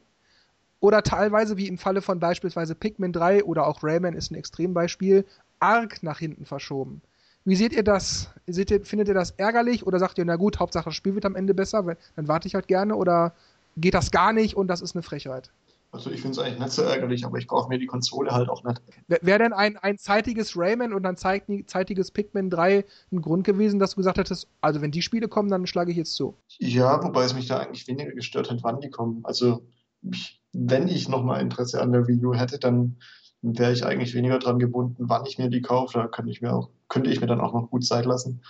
Oder 0.84 1.01
teilweise, 1.01 1.55
wie 1.55 1.69
im 1.69 1.77
Falle 1.77 2.01
von 2.01 2.19
beispielsweise 2.19 2.75
Pikmin 2.75 3.13
3 3.13 3.45
oder 3.45 3.67
auch 3.67 3.84
Rayman 3.84 4.15
ist 4.15 4.31
ein 4.31 4.36
Extrembeispiel, 4.36 5.23
arg 5.61 6.03
nach 6.03 6.19
hinten 6.19 6.45
verschoben. 6.45 7.01
Wie 7.45 7.55
seht 7.55 7.71
ihr 7.71 7.86
das? 7.86 8.31
Seht 8.47 8.69
ihr, 8.69 8.84
findet 8.84 9.07
ihr 9.07 9.13
das 9.13 9.31
ärgerlich 9.31 9.88
oder 9.88 9.97
sagt 9.97 10.17
ihr, 10.17 10.25
na 10.25 10.36
gut, 10.36 10.59
Hauptsache 10.59 10.89
das 10.89 10.95
Spiel 10.95 11.15
wird 11.15 11.23
am 11.23 11.38
Ende 11.38 11.53
besser, 11.53 11.95
dann 12.17 12.27
warte 12.27 12.49
ich 12.49 12.55
halt 12.55 12.67
gerne 12.67 12.97
oder 12.97 13.31
geht 13.77 13.93
das 13.93 14.11
gar 14.11 14.34
nicht 14.34 14.57
und 14.57 14.67
das 14.67 14.81
ist 14.81 14.93
eine 14.93 15.03
Frechheit? 15.03 15.51
Also 15.93 16.11
ich 16.11 16.19
finde 16.19 16.38
es 16.38 16.39
eigentlich 16.39 16.59
nicht 16.59 16.71
so 16.73 16.81
ärgerlich, 16.81 17.25
aber 17.25 17.38
ich 17.38 17.47
kaufe 17.47 17.69
mir 17.69 17.79
die 17.79 17.86
Konsole 17.86 18.31
halt 18.31 18.49
auch 18.49 18.65
nicht. 18.65 18.81
Wäre 19.07 19.39
denn 19.39 19.53
ein, 19.53 19.77
ein 19.77 19.97
zeitiges 19.97 20.57
Rayman 20.57 20.91
und 20.91 21.05
ein 21.05 21.15
zeitiges 21.15 22.11
Pikmin 22.11 22.49
3 22.49 22.84
ein 23.09 23.21
Grund 23.21 23.45
gewesen, 23.45 23.79
dass 23.79 23.91
du 23.91 23.95
gesagt 23.95 24.17
hättest, 24.17 24.49
also 24.59 24.81
wenn 24.81 24.91
die 24.91 25.01
Spiele 25.01 25.29
kommen, 25.29 25.47
dann 25.47 25.65
schlage 25.65 25.91
ich 25.91 25.97
jetzt 25.97 26.15
zu? 26.15 26.36
Ja, 26.59 27.01
wobei 27.01 27.23
es 27.23 27.34
mich 27.34 27.47
da 27.47 27.59
eigentlich 27.59 27.88
weniger 27.88 28.11
gestört 28.11 28.51
hat, 28.51 28.63
wann 28.63 28.81
die 28.81 28.89
kommen. 28.89 29.21
Also 29.23 29.65
ich, 30.01 30.43
wenn 30.54 30.88
ich 30.88 31.10
nochmal 31.10 31.41
Interesse 31.41 31.82
an 31.82 31.91
der 31.91 32.08
Wii 32.08 32.26
U 32.26 32.34
hätte, 32.34 32.60
dann 32.60 32.97
wäre 33.41 33.74
ich 33.74 33.86
eigentlich 33.86 34.14
weniger 34.14 34.39
dran 34.39 34.60
gebunden, 34.60 35.10
wann 35.10 35.26
ich 35.26 35.38
mir 35.38 35.49
die 35.49 35.62
kaufe. 35.62 35.97
Da 35.97 36.08
könnte 36.08 36.32
ich 36.32 36.41
mir 36.41 36.54
auch, 36.54 36.70
könnte 36.88 37.10
ich 37.10 37.20
mir 37.20 37.28
dann 37.28 37.41
auch 37.41 37.54
noch 37.54 37.70
gut 37.70 37.86
Zeit 37.86 38.06
lassen. 38.06 38.41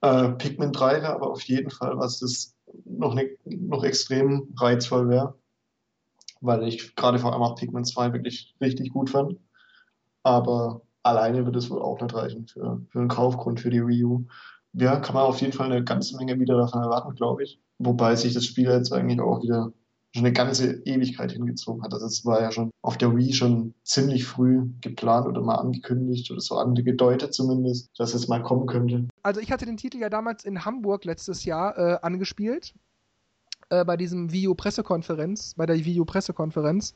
Äh, 0.00 0.30
Pikmin 0.30 0.72
3 0.72 1.02
wäre 1.02 1.14
aber 1.14 1.30
auf 1.30 1.42
jeden 1.42 1.70
Fall 1.70 1.98
was, 1.98 2.20
das 2.20 2.54
noch, 2.84 3.14
ne, 3.14 3.30
noch 3.44 3.84
extrem 3.84 4.54
reizvoll 4.56 5.08
wäre 5.08 5.34
weil 6.40 6.66
ich 6.66 6.94
gerade 6.96 7.18
vor 7.18 7.32
allem 7.32 7.42
auch 7.42 7.56
Pikmin 7.56 7.84
2 7.84 8.12
wirklich 8.12 8.54
richtig 8.60 8.92
gut 8.92 9.10
fand. 9.10 9.38
Aber 10.22 10.82
alleine 11.02 11.44
wird 11.44 11.56
es 11.56 11.70
wohl 11.70 11.82
auch 11.82 12.00
nicht 12.00 12.14
reichen 12.14 12.46
für, 12.46 12.80
für 12.90 12.98
einen 12.98 13.08
Kaufgrund 13.08 13.60
für 13.60 13.70
die 13.70 13.86
Wii 13.86 14.04
U. 14.04 14.26
Ja, 14.72 14.96
kann 14.96 15.14
man 15.14 15.24
auf 15.24 15.40
jeden 15.40 15.52
Fall 15.52 15.70
eine 15.70 15.84
ganze 15.84 16.16
Menge 16.16 16.38
wieder 16.38 16.56
davon 16.56 16.82
erwarten, 16.82 17.14
glaube 17.14 17.44
ich. 17.44 17.60
Wobei 17.78 18.16
sich 18.16 18.34
das 18.34 18.44
Spiel 18.44 18.68
jetzt 18.68 18.92
eigentlich 18.92 19.20
auch 19.20 19.42
wieder 19.42 19.72
schon 20.16 20.24
eine 20.24 20.32
ganze 20.32 20.82
Ewigkeit 20.84 21.32
hingezogen 21.32 21.82
hat. 21.82 21.92
Also 21.92 22.06
es 22.06 22.24
war 22.24 22.40
ja 22.40 22.50
schon 22.50 22.70
auf 22.82 22.96
der 22.96 23.16
Wii 23.16 23.32
schon 23.32 23.74
ziemlich 23.84 24.24
früh 24.24 24.68
geplant 24.80 25.26
oder 25.26 25.42
mal 25.42 25.56
angekündigt 25.56 26.30
oder 26.30 26.40
so 26.40 26.56
angedeutet 26.56 27.34
zumindest, 27.34 27.90
dass 27.98 28.14
es 28.14 28.28
mal 28.28 28.42
kommen 28.42 28.66
könnte. 28.66 29.06
Also 29.22 29.40
ich 29.40 29.52
hatte 29.52 29.66
den 29.66 29.76
Titel 29.76 29.98
ja 29.98 30.08
damals 30.08 30.44
in 30.44 30.64
Hamburg 30.64 31.04
letztes 31.04 31.44
Jahr 31.44 31.76
äh, 31.78 31.98
angespielt 32.02 32.74
äh, 33.68 33.84
bei 33.84 33.96
diesem 33.96 34.32
Video-Pressekonferenz, 34.32 35.54
bei 35.54 35.66
der 35.66 35.76
Video-Pressekonferenz. 35.76 36.94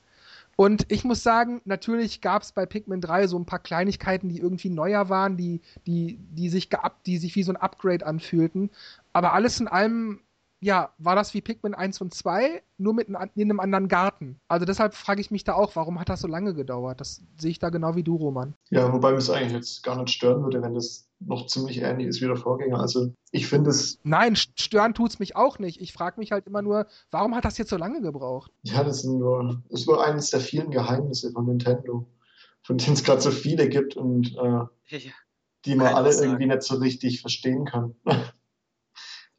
Und 0.56 0.86
ich 0.88 1.04
muss 1.04 1.22
sagen, 1.22 1.60
natürlich 1.64 2.20
gab 2.20 2.42
es 2.42 2.52
bei 2.52 2.66
Pikmin 2.66 3.00
3 3.00 3.26
so 3.26 3.38
ein 3.38 3.46
paar 3.46 3.60
Kleinigkeiten, 3.60 4.28
die 4.28 4.38
irgendwie 4.38 4.70
neuer 4.70 5.08
waren, 5.08 5.36
die, 5.36 5.60
die, 5.86 6.18
die, 6.32 6.48
sich 6.48 6.68
die 7.06 7.18
sich 7.18 7.36
wie 7.36 7.42
so 7.42 7.52
ein 7.52 7.56
Upgrade 7.56 8.06
anfühlten. 8.06 8.70
Aber 9.12 9.32
alles 9.32 9.60
in 9.60 9.68
allem 9.68 10.20
ja, 10.60 10.92
war 10.98 11.16
das 11.16 11.32
wie 11.32 11.40
Pikmin 11.40 11.74
1 11.74 12.00
und 12.02 12.12
2, 12.12 12.62
nur 12.76 12.92
mit 12.92 13.08
in 13.08 13.16
einem 13.16 13.60
anderen 13.60 13.88
Garten. 13.88 14.38
Also 14.46 14.66
deshalb 14.66 14.94
frage 14.94 15.20
ich 15.20 15.30
mich 15.30 15.42
da 15.44 15.54
auch, 15.54 15.74
warum 15.74 15.98
hat 15.98 16.10
das 16.10 16.20
so 16.20 16.28
lange 16.28 16.54
gedauert? 16.54 17.00
Das 17.00 17.22
sehe 17.38 17.50
ich 17.50 17.58
da 17.58 17.70
genau 17.70 17.96
wie 17.96 18.02
du, 18.02 18.16
Roman. 18.16 18.54
Ja, 18.68 18.92
wobei 18.92 19.12
mich 19.12 19.20
es 19.20 19.30
eigentlich 19.30 19.52
jetzt 19.52 19.82
gar 19.82 19.96
nicht 19.96 20.10
stören 20.10 20.42
würde, 20.42 20.60
wenn 20.62 20.74
das 20.74 21.08
noch 21.18 21.46
ziemlich 21.46 21.80
ähnlich 21.80 22.08
ist 22.08 22.20
wie 22.20 22.26
der 22.26 22.36
Vorgänger. 22.36 22.78
Also 22.78 23.12
ich 23.30 23.46
finde 23.46 23.70
es. 23.70 23.98
Nein, 24.04 24.36
stören 24.36 24.92
tut 24.92 25.10
es 25.10 25.18
mich 25.18 25.34
auch 25.34 25.58
nicht. 25.58 25.80
Ich 25.80 25.92
frage 25.92 26.20
mich 26.20 26.32
halt 26.32 26.46
immer 26.46 26.62
nur, 26.62 26.86
warum 27.10 27.34
hat 27.34 27.46
das 27.46 27.56
jetzt 27.56 27.70
so 27.70 27.76
lange 27.76 28.02
gebraucht? 28.02 28.52
Ja, 28.62 28.84
das 28.84 28.98
ist 28.98 29.04
nur, 29.04 29.62
das 29.70 29.80
ist 29.80 29.86
nur 29.86 30.04
eines 30.04 30.30
der 30.30 30.40
vielen 30.40 30.70
Geheimnisse 30.70 31.32
von 31.32 31.46
Nintendo, 31.46 32.06
von 32.62 32.76
denen 32.76 32.94
es 32.94 33.04
gerade 33.04 33.22
so 33.22 33.30
viele 33.30 33.68
gibt 33.68 33.96
und 33.96 34.36
äh, 34.36 35.00
die 35.64 35.74
man 35.74 35.94
alle 35.94 36.10
irgendwie 36.10 36.46
nicht 36.46 36.62
so 36.62 36.76
richtig 36.76 37.22
verstehen 37.22 37.64
kann. 37.64 37.94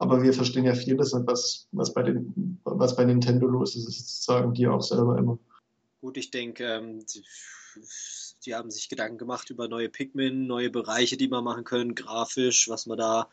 Aber 0.01 0.23
wir 0.23 0.33
verstehen 0.33 0.65
ja 0.65 0.73
vieles, 0.73 1.13
was, 1.13 1.67
was, 1.73 1.93
bei 1.93 2.01
den, 2.01 2.59
was 2.63 2.95
bei 2.95 3.05
Nintendo 3.05 3.45
los 3.45 3.75
ist, 3.75 3.85
das 3.85 4.23
sagen 4.23 4.51
die 4.55 4.67
auch 4.67 4.81
selber 4.81 5.15
immer. 5.19 5.37
Gut, 6.01 6.17
ich 6.17 6.31
denke, 6.31 6.63
ähm, 6.65 7.05
die, 8.43 8.55
haben 8.55 8.71
sich 8.71 8.89
Gedanken 8.89 9.19
gemacht 9.19 9.51
über 9.51 9.67
neue 9.67 9.89
Pikmin, 9.89 10.47
neue 10.47 10.71
Bereiche, 10.71 11.17
die 11.17 11.27
man 11.27 11.43
machen 11.43 11.65
können, 11.65 11.93
grafisch, 11.93 12.67
was 12.67 12.87
man 12.87 12.97
da 12.97 13.29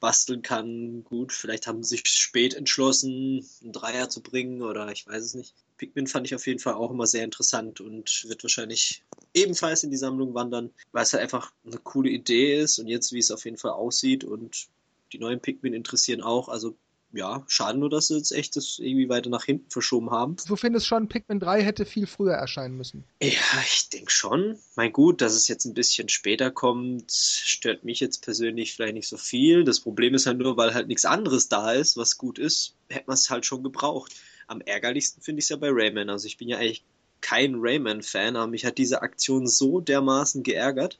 basteln 0.00 0.40
kann. 0.40 1.04
Gut, 1.04 1.34
vielleicht 1.34 1.66
haben 1.66 1.82
sie 1.82 1.96
sich 1.96 2.06
spät 2.06 2.54
entschlossen, 2.54 3.46
einen 3.62 3.72
Dreier 3.72 4.08
zu 4.08 4.22
bringen 4.22 4.62
oder 4.62 4.90
ich 4.90 5.06
weiß 5.06 5.22
es 5.22 5.34
nicht. 5.34 5.54
Pikmin 5.76 6.06
fand 6.06 6.26
ich 6.26 6.34
auf 6.34 6.46
jeden 6.46 6.60
Fall 6.60 6.74
auch 6.74 6.90
immer 6.90 7.06
sehr 7.06 7.24
interessant 7.24 7.82
und 7.82 8.24
wird 8.26 8.42
wahrscheinlich 8.42 9.04
ebenfalls 9.34 9.84
in 9.84 9.90
die 9.90 9.98
Sammlung 9.98 10.32
wandern, 10.32 10.70
weil 10.92 11.02
es 11.02 11.12
halt 11.12 11.22
einfach 11.22 11.52
eine 11.66 11.76
coole 11.76 12.08
Idee 12.08 12.58
ist 12.58 12.78
und 12.78 12.86
jetzt, 12.86 13.12
wie 13.12 13.18
es 13.18 13.30
auf 13.30 13.44
jeden 13.44 13.58
Fall 13.58 13.72
aussieht 13.72 14.24
und 14.24 14.70
die 15.12 15.18
neuen 15.18 15.40
Pikmin 15.40 15.74
interessieren 15.74 16.22
auch. 16.22 16.48
Also 16.48 16.76
ja, 17.12 17.44
schade 17.48 17.78
nur, 17.78 17.90
dass 17.90 18.08
sie 18.08 18.16
jetzt 18.16 18.30
echt 18.30 18.56
das 18.56 18.78
irgendwie 18.78 19.08
weiter 19.08 19.30
nach 19.30 19.44
hinten 19.44 19.68
verschoben 19.70 20.10
haben. 20.10 20.36
Du 20.46 20.56
findest 20.56 20.86
schon, 20.86 21.08
Pikmin 21.08 21.40
3 21.40 21.62
hätte 21.62 21.84
viel 21.84 22.06
früher 22.06 22.34
erscheinen 22.34 22.76
müssen. 22.76 23.04
Ja, 23.20 23.62
ich 23.66 23.88
denke 23.88 24.12
schon. 24.12 24.58
Mein 24.76 24.92
gut, 24.92 25.20
dass 25.20 25.34
es 25.34 25.48
jetzt 25.48 25.64
ein 25.64 25.74
bisschen 25.74 26.08
später 26.08 26.50
kommt, 26.50 27.10
stört 27.10 27.84
mich 27.84 28.00
jetzt 28.00 28.22
persönlich 28.22 28.74
vielleicht 28.74 28.94
nicht 28.94 29.08
so 29.08 29.16
viel. 29.16 29.64
Das 29.64 29.80
Problem 29.80 30.14
ist 30.14 30.26
halt 30.26 30.38
nur, 30.38 30.56
weil 30.56 30.74
halt 30.74 30.88
nichts 30.88 31.04
anderes 31.04 31.48
da 31.48 31.72
ist, 31.72 31.96
was 31.96 32.16
gut 32.16 32.38
ist, 32.38 32.76
hätte 32.88 33.06
man 33.08 33.14
es 33.14 33.28
halt 33.28 33.44
schon 33.44 33.64
gebraucht. 33.64 34.14
Am 34.46 34.60
ärgerlichsten 34.60 35.22
finde 35.22 35.40
ich 35.40 35.46
es 35.46 35.50
ja 35.50 35.56
bei 35.56 35.70
Rayman. 35.70 36.10
Also 36.10 36.26
ich 36.26 36.36
bin 36.36 36.48
ja 36.48 36.58
eigentlich 36.58 36.84
kein 37.20 37.56
Rayman-Fan, 37.56 38.36
aber 38.36 38.46
mich 38.46 38.64
hat 38.64 38.78
diese 38.78 39.02
Aktion 39.02 39.46
so 39.46 39.80
dermaßen 39.80 40.42
geärgert 40.42 40.98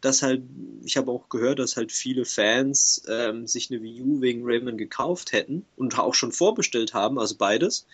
dass 0.00 0.22
halt, 0.22 0.42
ich 0.84 0.96
habe 0.96 1.10
auch 1.10 1.28
gehört, 1.28 1.58
dass 1.58 1.76
halt 1.76 1.92
viele 1.92 2.24
Fans 2.24 3.02
ähm, 3.08 3.46
sich 3.46 3.70
eine 3.70 3.82
Wii 3.82 4.02
U 4.02 4.20
wegen 4.20 4.42
Rayman 4.44 4.78
gekauft 4.78 5.32
hätten 5.32 5.64
und 5.76 5.98
auch 5.98 6.14
schon 6.14 6.32
vorbestellt 6.32 6.94
haben, 6.94 7.18
also 7.18 7.36
beides. 7.36 7.86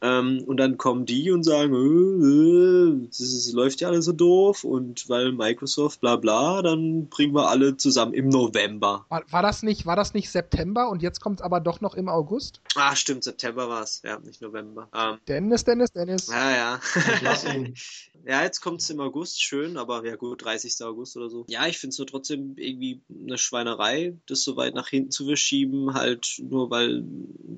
Ähm, 0.00 0.44
und 0.46 0.58
dann 0.58 0.78
kommen 0.78 1.06
die 1.06 1.30
und 1.32 1.42
sagen, 1.42 1.74
äh, 1.74 2.98
äh, 2.98 3.08
das, 3.08 3.20
ist, 3.20 3.52
läuft 3.52 3.80
ja 3.80 3.88
alles 3.88 4.04
so 4.04 4.12
doof 4.12 4.62
und 4.62 5.08
weil 5.08 5.32
Microsoft 5.32 6.00
bla 6.00 6.16
bla, 6.16 6.62
dann 6.62 7.08
bringen 7.08 7.34
wir 7.34 7.48
alle 7.48 7.76
zusammen 7.76 8.14
im 8.14 8.28
November. 8.28 9.06
War, 9.08 9.24
war 9.30 9.42
das 9.42 9.62
nicht, 9.62 9.86
war 9.86 9.96
das 9.96 10.14
nicht 10.14 10.30
September 10.30 10.88
und 10.88 11.02
jetzt 11.02 11.20
kommt 11.20 11.40
es 11.40 11.44
aber 11.44 11.60
doch 11.60 11.80
noch 11.80 11.94
im 11.94 12.08
August? 12.08 12.60
Ah, 12.76 12.94
stimmt, 12.94 13.24
September 13.24 13.68
war 13.68 13.82
es, 13.82 14.02
ja, 14.04 14.18
nicht 14.20 14.40
November. 14.40 14.88
Ähm, 14.94 15.18
Dennis, 15.26 15.64
Dennis, 15.64 15.90
Dennis. 15.90 16.28
Ja, 16.28 16.50
ja. 16.50 16.80
ja, 18.26 18.42
jetzt 18.42 18.60
kommt 18.60 18.80
es 18.80 18.90
im 18.90 19.00
August, 19.00 19.42
schön, 19.42 19.76
aber 19.76 20.04
ja 20.06 20.14
gut, 20.14 20.44
30. 20.44 20.84
August 20.84 21.16
oder 21.16 21.28
so. 21.28 21.44
Ja, 21.50 21.66
ich 21.66 21.78
finde 21.78 21.92
es 21.92 21.98
nur 21.98 22.06
trotzdem 22.06 22.58
irgendwie 22.58 23.00
eine 23.08 23.38
Schweinerei, 23.38 24.14
das 24.26 24.42
so 24.42 24.58
weit 24.58 24.74
nach 24.74 24.88
hinten 24.88 25.10
zu 25.10 25.24
verschieben, 25.24 25.94
halt 25.94 26.34
nur 26.42 26.70
weil 26.70 27.04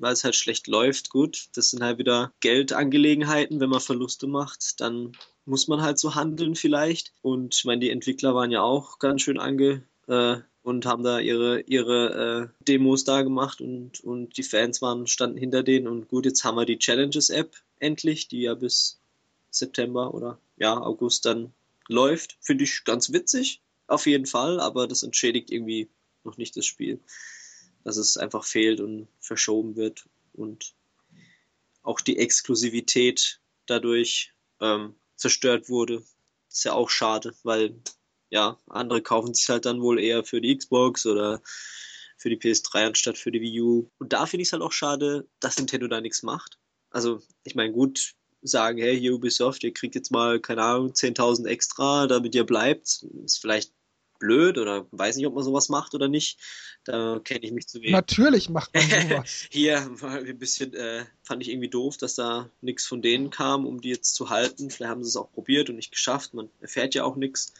es 0.03 0.23
halt 0.23 0.37
schlecht 0.37 0.67
läuft. 0.67 1.09
Gut, 1.09 1.49
das 1.55 1.71
sind 1.71 1.83
halt 1.83 1.97
wieder 1.97 2.31
Geldangelegenheiten, 2.39 3.59
wenn 3.59 3.69
man 3.69 3.81
Verluste 3.81 4.27
macht, 4.27 4.79
dann 4.79 5.11
muss 5.43 5.67
man 5.67 5.81
halt 5.81 5.99
so 5.99 6.15
handeln 6.15 6.55
vielleicht. 6.55 7.11
Und 7.21 7.53
ich 7.53 7.65
meine, 7.65 7.81
die 7.81 7.89
Entwickler 7.89 8.33
waren 8.33 8.49
ja 8.49 8.61
auch 8.61 8.97
ganz 8.97 9.23
schön 9.23 9.37
ange 9.37 9.83
äh, 10.07 10.37
und 10.63 10.85
haben 10.85 11.03
da 11.03 11.19
ihre, 11.19 11.59
ihre 11.59 12.53
äh, 12.61 12.63
Demos 12.65 13.03
da 13.03 13.23
gemacht 13.23 13.59
und, 13.59 13.99
und 13.99 14.37
die 14.37 14.43
Fans 14.43 14.81
waren, 14.81 15.05
standen 15.05 15.37
hinter 15.37 15.63
denen. 15.63 15.89
Und 15.89 16.07
gut, 16.07 16.25
jetzt 16.25 16.45
haben 16.45 16.55
wir 16.55 16.65
die 16.65 16.79
Challenges-App 16.79 17.57
endlich, 17.79 18.29
die 18.29 18.43
ja 18.43 18.53
bis 18.53 19.01
September 19.49 20.13
oder 20.13 20.39
ja, 20.55 20.79
August 20.79 21.25
dann 21.25 21.51
läuft. 21.89 22.37
Finde 22.39 22.63
ich 22.63 22.85
ganz 22.85 23.11
witzig 23.11 23.59
auf 23.91 24.05
jeden 24.05 24.25
Fall, 24.25 24.59
aber 24.59 24.87
das 24.87 25.03
entschädigt 25.03 25.51
irgendwie 25.51 25.89
noch 26.23 26.37
nicht 26.37 26.55
das 26.57 26.65
Spiel. 26.65 26.99
Dass 27.83 27.97
es 27.97 28.17
einfach 28.17 28.43
fehlt 28.43 28.79
und 28.79 29.07
verschoben 29.19 29.75
wird 29.75 30.07
und 30.33 30.75
auch 31.83 31.99
die 31.99 32.17
Exklusivität 32.17 33.39
dadurch 33.65 34.33
ähm, 34.59 34.95
zerstört 35.15 35.69
wurde. 35.69 36.03
Ist 36.49 36.65
ja 36.65 36.73
auch 36.73 36.89
schade, 36.89 37.33
weil 37.43 37.81
ja, 38.29 38.57
andere 38.67 39.01
kaufen 39.01 39.33
sich 39.33 39.47
halt 39.49 39.65
dann 39.65 39.81
wohl 39.81 39.99
eher 39.99 40.23
für 40.23 40.41
die 40.41 40.55
Xbox 40.55 41.05
oder 41.05 41.41
für 42.17 42.29
die 42.29 42.37
PS3 42.37 42.87
anstatt 42.87 43.17
für 43.17 43.31
die 43.31 43.41
Wii 43.41 43.61
U. 43.61 43.91
Und 43.97 44.13
da 44.13 44.25
finde 44.25 44.43
ich 44.43 44.49
es 44.49 44.53
halt 44.53 44.61
auch 44.61 44.71
schade, 44.71 45.27
dass 45.39 45.57
Nintendo 45.57 45.87
da 45.87 46.01
nichts 46.01 46.23
macht. 46.23 46.59
Also, 46.91 47.21
ich 47.43 47.55
meine, 47.55 47.73
gut, 47.73 48.13
sagen, 48.41 48.77
hey, 48.79 48.99
hier 48.99 49.13
Ubisoft, 49.13 49.63
ihr 49.63 49.73
kriegt 49.73 49.95
jetzt 49.95 50.11
mal, 50.11 50.39
keine 50.39 50.63
Ahnung, 50.63 50.91
10.000 50.93 51.45
extra, 51.47 52.07
damit 52.07 52.35
ihr 52.35 52.45
bleibt. 52.45 53.05
Ist 53.25 53.39
vielleicht 53.39 53.73
blöd 54.21 54.57
oder 54.57 54.87
weiß 54.91 55.17
nicht, 55.17 55.27
ob 55.27 55.33
man 55.33 55.43
sowas 55.43 55.67
macht 55.67 55.93
oder 55.93 56.07
nicht. 56.07 56.39
Da 56.85 57.19
kenne 57.23 57.41
ich 57.43 57.51
mich 57.51 57.67
zu 57.67 57.79
wenig. 57.79 57.91
Natürlich 57.91 58.49
macht 58.49 58.73
man 58.73 58.83
sowas. 59.09 59.47
Hier 59.51 59.85
war 59.99 60.13
ein 60.13 60.37
bisschen, 60.37 60.73
äh, 60.73 61.03
fand 61.23 61.41
ich 61.41 61.49
irgendwie 61.49 61.69
doof, 61.69 61.97
dass 61.97 62.15
da 62.15 62.49
nichts 62.61 62.87
von 62.87 63.01
denen 63.01 63.29
kam, 63.29 63.65
um 63.65 63.81
die 63.81 63.89
jetzt 63.89 64.15
zu 64.15 64.29
halten. 64.29 64.69
Vielleicht 64.69 64.89
haben 64.89 65.03
sie 65.03 65.09
es 65.09 65.17
auch 65.17 65.31
probiert 65.31 65.69
und 65.69 65.75
nicht 65.75 65.91
geschafft. 65.91 66.33
Man 66.33 66.49
erfährt 66.61 66.95
ja 66.95 67.03
auch 67.03 67.17
nichts. 67.17 67.53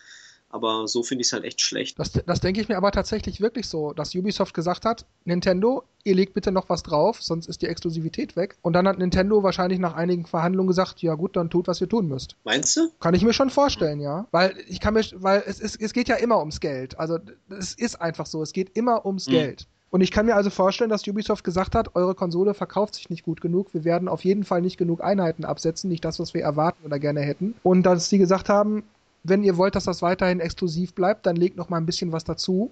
Aber 0.52 0.88
so 0.88 1.04
finde 1.04 1.22
ich 1.22 1.28
es 1.28 1.34
halt 1.34 1.44
echt 1.44 1.62
schlecht. 1.62 1.98
Das, 2.00 2.12
das 2.12 2.42
denke 2.42 2.62
ich 2.62 2.70
mir 2.70 2.78
aber 2.78 2.92
tatsächlich 2.92 3.42
wirklich 3.42 3.68
so, 3.68 3.94
dass 3.94 4.14
Ubisoft 4.16 4.54
gesagt 4.54 4.86
hat, 4.86 5.06
Nintendo, 5.26 5.84
ihr 6.04 6.16
legt 6.16 6.34
bitte 6.34 6.52
noch 6.52 6.70
was 6.70 6.84
drauf, 6.84 7.22
sonst 7.22 7.48
ist 7.48 7.62
die 7.62 7.68
Exklusivität 7.68 8.36
weg. 8.36 8.58
Und 8.62 8.74
dann 8.74 8.88
hat 8.88 9.00
Nintendo 9.00 9.44
wahrscheinlich 9.44 9.80
nach 9.80 9.96
einigen 9.96 10.26
Verhandlungen 10.26 10.68
gesagt, 10.68 11.02
ja 11.02 11.16
gut, 11.16 11.36
dann 11.36 11.50
tut, 11.50 11.68
was 11.68 11.82
ihr 11.82 11.90
tun 11.90 12.08
müsst. 12.08 12.36
Meinst 12.44 12.76
du? 12.78 12.90
Kann 13.00 13.14
ich 13.14 13.24
mir 13.24 13.34
schon 13.34 13.50
vorstellen, 13.50 14.00
ja. 14.00 14.28
Weil 14.32 14.56
ich 14.68 14.80
kann 14.80 14.94
mir, 14.94 15.04
weil 15.16 15.44
es, 15.46 15.60
ist, 15.60 15.82
es 15.82 15.94
geht 15.94 16.10
ja 16.10 16.16
immer 16.16 16.40
ums 16.40 16.60
Geld. 16.60 17.00
Also 17.00 17.20
es 17.50 17.74
ist 17.74 18.02
einfach 18.02 18.26
so, 18.26 18.42
es 18.42 18.54
geht 18.54 18.76
immer 18.76 19.06
ums 19.06 19.28
mhm. 19.28 19.32
Geld. 19.32 19.68
Und 19.92 20.00
ich 20.00 20.12
kann 20.12 20.26
mir 20.26 20.36
also 20.36 20.50
vorstellen, 20.50 20.90
dass 20.90 21.06
Ubisoft 21.06 21.44
gesagt 21.44 21.76
hat, 21.76 21.96
eure 21.96 22.16
Konsole 22.16 22.54
verkauft 22.54 22.96
sich 22.96 23.10
nicht 23.10 23.24
gut 23.24 23.42
genug, 23.42 23.74
wir 23.74 23.84
werden 23.84 24.08
auf 24.08 24.24
jeden 24.24 24.46
Fall 24.46 24.62
nicht 24.62 24.78
genug 24.78 25.04
Einheiten 25.04 25.44
absetzen, 25.44 25.90
nicht 25.90 26.06
das, 26.06 26.18
was 26.18 26.34
wir 26.34 26.42
erwarten 26.42 26.86
oder 26.86 26.98
gerne 26.98 27.20
hätten. 27.20 27.56
Und 27.62 27.84
dass 27.84 28.10
sie 28.10 28.18
gesagt 28.18 28.48
haben, 28.48 28.84
wenn 29.24 29.44
ihr 29.44 29.58
wollt, 29.58 29.76
dass 29.76 29.86
das 29.86 30.02
weiterhin 30.02 30.40
exklusiv 30.40 30.94
bleibt, 30.94 31.26
dann 31.26 31.36
legt 31.36 31.58
noch 31.58 31.70
mal 31.70 31.78
ein 31.78 31.86
bisschen 31.86 32.12
was 32.12 32.24
dazu. 32.24 32.72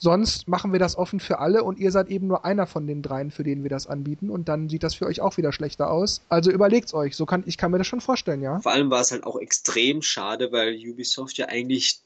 Sonst 0.00 0.46
machen 0.46 0.72
wir 0.72 0.78
das 0.78 0.96
offen 0.96 1.18
für 1.18 1.40
alle 1.40 1.64
und 1.64 1.80
ihr 1.80 1.90
seid 1.90 2.08
eben 2.08 2.28
nur 2.28 2.44
einer 2.44 2.68
von 2.68 2.86
den 2.86 3.02
dreien, 3.02 3.32
für 3.32 3.42
den 3.42 3.64
wir 3.64 3.70
das 3.70 3.88
anbieten 3.88 4.30
und 4.30 4.48
dann 4.48 4.68
sieht 4.68 4.84
das 4.84 4.94
für 4.94 5.06
euch 5.06 5.20
auch 5.20 5.36
wieder 5.38 5.52
schlechter 5.52 5.90
aus. 5.90 6.22
Also 6.28 6.52
überlegt's 6.52 6.94
euch. 6.94 7.16
So 7.16 7.26
kann 7.26 7.42
ich 7.46 7.58
kann 7.58 7.72
mir 7.72 7.78
das 7.78 7.88
schon 7.88 8.00
vorstellen, 8.00 8.40
ja. 8.40 8.60
Vor 8.60 8.72
allem 8.72 8.90
war 8.90 9.00
es 9.00 9.10
halt 9.10 9.24
auch 9.24 9.40
extrem 9.40 10.00
schade, 10.00 10.52
weil 10.52 10.76
Ubisoft 10.76 11.36
ja 11.36 11.46
eigentlich 11.46 12.00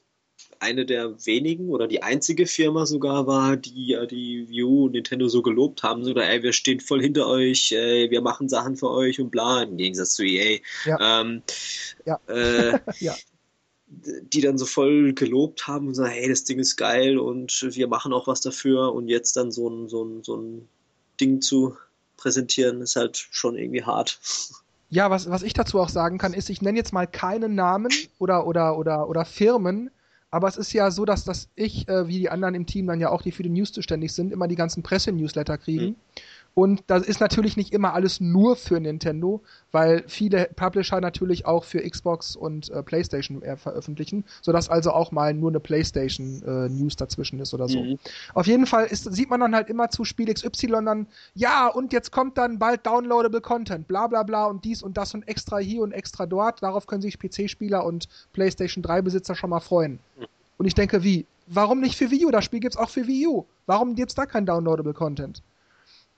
eine 0.59 0.87
der 0.87 1.23
wenigen 1.27 1.69
oder 1.69 1.87
die 1.87 2.01
einzige 2.01 2.47
Firma 2.47 2.87
sogar 2.87 3.27
war, 3.27 3.57
die 3.57 3.89
ja 3.89 4.07
die 4.07 4.49
Wii 4.49 4.63
U 4.63 4.85
und 4.85 4.93
Nintendo 4.93 5.27
so 5.27 5.43
gelobt 5.43 5.83
haben, 5.83 6.03
so, 6.03 6.15
ey, 6.15 6.41
wir 6.41 6.53
stehen 6.53 6.79
voll 6.79 7.01
hinter 7.01 7.27
euch, 7.27 7.71
ey, 7.73 8.09
wir 8.09 8.21
machen 8.21 8.49
Sachen 8.49 8.75
für 8.75 8.89
euch 8.89 9.19
und 9.19 9.29
bla, 9.29 9.61
im 9.63 9.77
Gegensatz 9.77 10.15
zu 10.15 10.23
EA. 10.23 10.59
Ja. 10.85 11.21
Ähm, 11.21 11.43
ja. 12.05 12.19
Äh, 12.27 12.79
ja 12.99 13.15
die 14.23 14.41
dann 14.41 14.57
so 14.57 14.65
voll 14.65 15.13
gelobt 15.13 15.67
haben 15.67 15.87
und 15.87 15.95
sagen, 15.95 16.11
hey, 16.11 16.29
das 16.29 16.43
Ding 16.43 16.59
ist 16.59 16.75
geil 16.75 17.17
und 17.17 17.67
wir 17.71 17.87
machen 17.87 18.13
auch 18.13 18.27
was 18.27 18.41
dafür 18.41 18.93
und 18.93 19.07
jetzt 19.07 19.35
dann 19.35 19.51
so 19.51 19.69
ein, 19.69 19.89
so 19.89 20.03
ein, 20.03 20.23
so 20.23 20.35
ein 20.35 20.67
Ding 21.19 21.41
zu 21.41 21.75
präsentieren, 22.17 22.81
ist 22.81 22.95
halt 22.95 23.17
schon 23.17 23.55
irgendwie 23.55 23.83
hart. 23.83 24.19
Ja, 24.89 25.09
was, 25.09 25.29
was 25.29 25.43
ich 25.43 25.53
dazu 25.53 25.79
auch 25.79 25.89
sagen 25.89 26.17
kann, 26.17 26.33
ist, 26.33 26.49
ich 26.49 26.61
nenne 26.61 26.77
jetzt 26.77 26.93
mal 26.93 27.07
keinen 27.07 27.55
Namen 27.55 27.91
oder, 28.19 28.45
oder, 28.47 28.77
oder, 28.77 29.09
oder 29.09 29.25
Firmen, 29.25 29.89
aber 30.29 30.47
es 30.47 30.57
ist 30.57 30.73
ja 30.73 30.89
so, 30.89 31.05
dass, 31.05 31.25
dass 31.25 31.47
ich, 31.55 31.87
äh, 31.87 32.07
wie 32.07 32.17
die 32.17 32.29
anderen 32.29 32.55
im 32.55 32.65
Team 32.65 32.87
dann 32.87 32.99
ja 32.99 33.09
auch, 33.09 33.21
die 33.21 33.31
für 33.31 33.43
die 33.43 33.49
News 33.49 33.71
zuständig 33.71 34.13
sind, 34.13 34.31
immer 34.31 34.47
die 34.47 34.55
ganzen 34.55 34.81
Presse-Newsletter 34.81 35.57
kriegen. 35.59 35.85
Mhm. 35.85 35.95
Und 36.55 36.83
das 36.87 37.03
ist 37.03 37.19
natürlich 37.19 37.57
nicht 37.57 37.73
immer 37.73 37.93
alles 37.93 38.21
nur 38.21 38.55
für 38.55 38.79
Nintendo, 38.79 39.41
weil 39.71 40.03
viele 40.07 40.49
Publisher 40.55 41.01
natürlich 41.01 41.47
auch 41.47 41.63
für 41.63 41.79
Xbox 41.81 42.35
und 42.35 42.69
äh, 42.69 42.83
PlayStation 42.83 43.41
äh, 43.41 43.57
veröffentlichen, 43.57 44.23
sodass 44.41 44.69
also 44.69 44.91
auch 44.91 45.11
mal 45.11 45.33
nur 45.33 45.49
eine 45.49 45.59
PlayStation 45.59 46.43
äh, 46.43 46.69
News 46.69 46.95
dazwischen 46.95 47.39
ist 47.39 47.55
oder 47.55 47.67
so. 47.67 47.81
Mhm. 47.81 47.97
Auf 48.35 48.45
jeden 48.45 48.67
Fall 48.67 48.85
ist, 48.85 49.11
sieht 49.11 49.31
man 49.31 49.39
dann 49.39 49.55
halt 49.55 49.67
immer 49.69 49.89
zu 49.89 50.05
Spiel 50.05 50.31
XY 50.31 50.85
dann, 50.85 51.07
ja, 51.33 51.67
und 51.67 51.91
jetzt 51.91 52.11
kommt 52.11 52.37
dann 52.37 52.59
bald 52.59 52.85
downloadable 52.85 53.41
Content, 53.41 53.87
bla 53.87 54.05
bla 54.05 54.21
bla 54.21 54.45
und 54.45 54.63
dies 54.63 54.83
und 54.83 54.97
das 54.97 55.15
und 55.15 55.27
extra 55.27 55.57
hier 55.57 55.81
und 55.81 55.91
extra 55.91 56.27
dort. 56.27 56.61
Darauf 56.61 56.85
können 56.85 57.01
sich 57.01 57.17
PC-Spieler 57.17 57.83
und 57.83 58.07
PlayStation 58.31 58.83
3-Besitzer 58.83 59.33
schon 59.33 59.49
mal 59.49 59.59
freuen. 59.59 59.93
Mhm. 60.19 60.25
Und 60.57 60.67
ich 60.67 60.75
denke, 60.75 61.03
wie? 61.03 61.25
Warum 61.47 61.79
nicht 61.79 61.97
für 61.97 62.11
Wii 62.11 62.27
U? 62.27 62.31
Das 62.31 62.45
Spiel 62.45 62.59
gibt's 62.59 62.77
auch 62.77 62.89
für 62.89 63.07
Wii 63.07 63.27
U. 63.27 63.45
Warum 63.65 63.95
gibt's 63.95 64.15
da 64.15 64.25
kein 64.25 64.45
downloadable 64.45 64.93
Content? 64.93 65.41